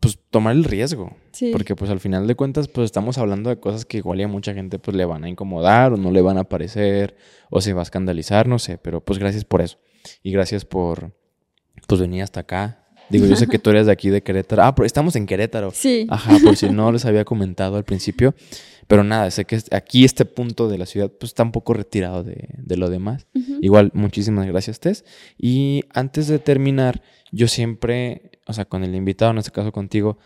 pues, 0.00 0.18
tomar 0.30 0.56
el 0.56 0.64
riesgo. 0.64 1.16
Sí. 1.32 1.50
Porque 1.52 1.76
pues 1.76 1.90
al 1.90 2.00
final 2.00 2.26
de 2.26 2.34
cuentas 2.34 2.68
pues 2.68 2.86
estamos 2.86 3.18
hablando 3.18 3.50
de 3.50 3.60
cosas 3.60 3.84
que 3.84 3.98
igual 3.98 4.20
y 4.20 4.22
a 4.22 4.28
mucha 4.28 4.54
gente 4.54 4.78
pues 4.78 4.96
le 4.96 5.04
van 5.04 5.24
a 5.24 5.28
incomodar 5.28 5.92
o 5.92 5.96
no 5.96 6.10
le 6.10 6.22
van 6.22 6.38
a 6.38 6.44
parecer 6.44 7.16
o 7.50 7.60
se 7.60 7.74
va 7.74 7.80
a 7.80 7.84
escandalizar, 7.84 8.48
no 8.48 8.58
sé, 8.58 8.78
pero 8.78 9.04
pues 9.04 9.18
gracias 9.18 9.44
por 9.44 9.60
eso. 9.60 9.78
Y 10.22 10.32
gracias 10.32 10.64
por 10.64 11.12
pues 11.88 12.00
venir 12.00 12.22
hasta 12.22 12.40
acá. 12.40 12.84
Digo, 13.08 13.24
yo 13.24 13.34
sé 13.34 13.46
que 13.46 13.58
tú 13.58 13.70
eres 13.70 13.86
de 13.86 13.92
aquí 13.92 14.10
de 14.10 14.22
Querétaro. 14.22 14.62
Ah, 14.62 14.74
pero 14.74 14.84
estamos 14.84 15.16
en 15.16 15.24
Querétaro. 15.24 15.70
Sí. 15.72 16.06
Ajá, 16.10 16.36
por 16.44 16.54
si 16.56 16.68
no 16.68 16.92
les 16.92 17.06
había 17.06 17.24
comentado 17.24 17.76
al 17.76 17.84
principio. 17.84 18.34
Pero 18.86 19.02
nada, 19.02 19.30
sé 19.30 19.46
que 19.46 19.58
aquí 19.70 20.04
este 20.04 20.26
punto 20.26 20.68
de 20.68 20.76
la 20.76 20.84
ciudad 20.84 21.10
pues 21.10 21.30
está 21.30 21.42
un 21.42 21.50
poco 21.50 21.72
retirado 21.72 22.22
de, 22.22 22.48
de 22.58 22.76
lo 22.76 22.90
demás. 22.90 23.26
Igual, 23.62 23.90
muchísimas 23.94 24.46
gracias, 24.46 24.80
Tess. 24.80 25.06
Y 25.38 25.84
antes 25.94 26.28
de 26.28 26.38
terminar, 26.38 27.02
yo 27.32 27.48
siempre, 27.48 28.32
o 28.46 28.52
sea, 28.52 28.66
con 28.66 28.84
el 28.84 28.94
invitado, 28.94 29.30
en 29.30 29.38
este 29.38 29.50
caso 29.50 29.72
contigo, 29.72 30.18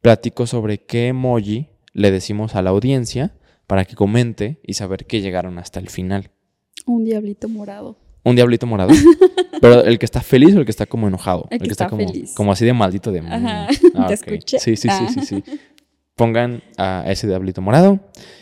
platico 0.00 0.48
sobre 0.48 0.78
qué 0.78 1.08
emoji 1.08 1.68
le 1.92 2.10
decimos 2.10 2.56
a 2.56 2.62
la 2.62 2.70
audiencia 2.70 3.36
para 3.68 3.84
que 3.84 3.94
comente 3.94 4.60
y 4.64 4.74
saber 4.74 5.06
que 5.06 5.20
llegaron 5.20 5.58
hasta 5.58 5.78
el 5.78 5.88
final. 5.88 6.30
Un 6.86 7.04
diablito 7.04 7.48
morado. 7.48 8.03
Un 8.24 8.36
diablito 8.36 8.66
morado. 8.66 8.90
Pero 9.60 9.84
el 9.84 9.98
que 9.98 10.04
está 10.04 10.20
feliz 10.20 10.54
o 10.54 10.58
el 10.58 10.64
que 10.64 10.70
está 10.70 10.86
como 10.86 11.08
enojado. 11.08 11.46
El 11.50 11.60
que 11.60 11.68
está 11.70 11.86
como, 11.88 12.04
como 12.34 12.52
así 12.52 12.64
de 12.64 12.72
maldito 12.72 13.12
de... 13.12 13.20
Ajá, 13.20 13.68
Ah, 13.94 14.06
te 14.08 14.14
escuché. 14.14 14.58
Sí, 14.58 14.76
sí, 14.76 14.88
sí, 14.88 14.88
Ah. 14.90 15.08
sí, 15.12 15.20
sí. 15.22 15.44
Pongan 16.16 16.62
a 16.76 17.04
ese 17.08 17.26
diablito 17.26 17.60
morado 17.60 17.98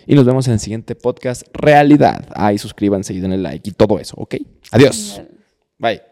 y 0.06 0.14
nos 0.14 0.24
vemos 0.26 0.46
en 0.46 0.54
el 0.54 0.60
siguiente 0.60 0.94
podcast 0.94 1.42
Realidad. 1.54 2.26
Ahí 2.34 2.58
suscríbanse 2.58 3.14
y 3.14 3.20
denle 3.20 3.38
like 3.38 3.70
y 3.70 3.72
todo 3.72 3.98
eso, 3.98 4.14
¿ok? 4.18 4.36
Adiós. 4.72 5.22
Bye. 5.78 6.11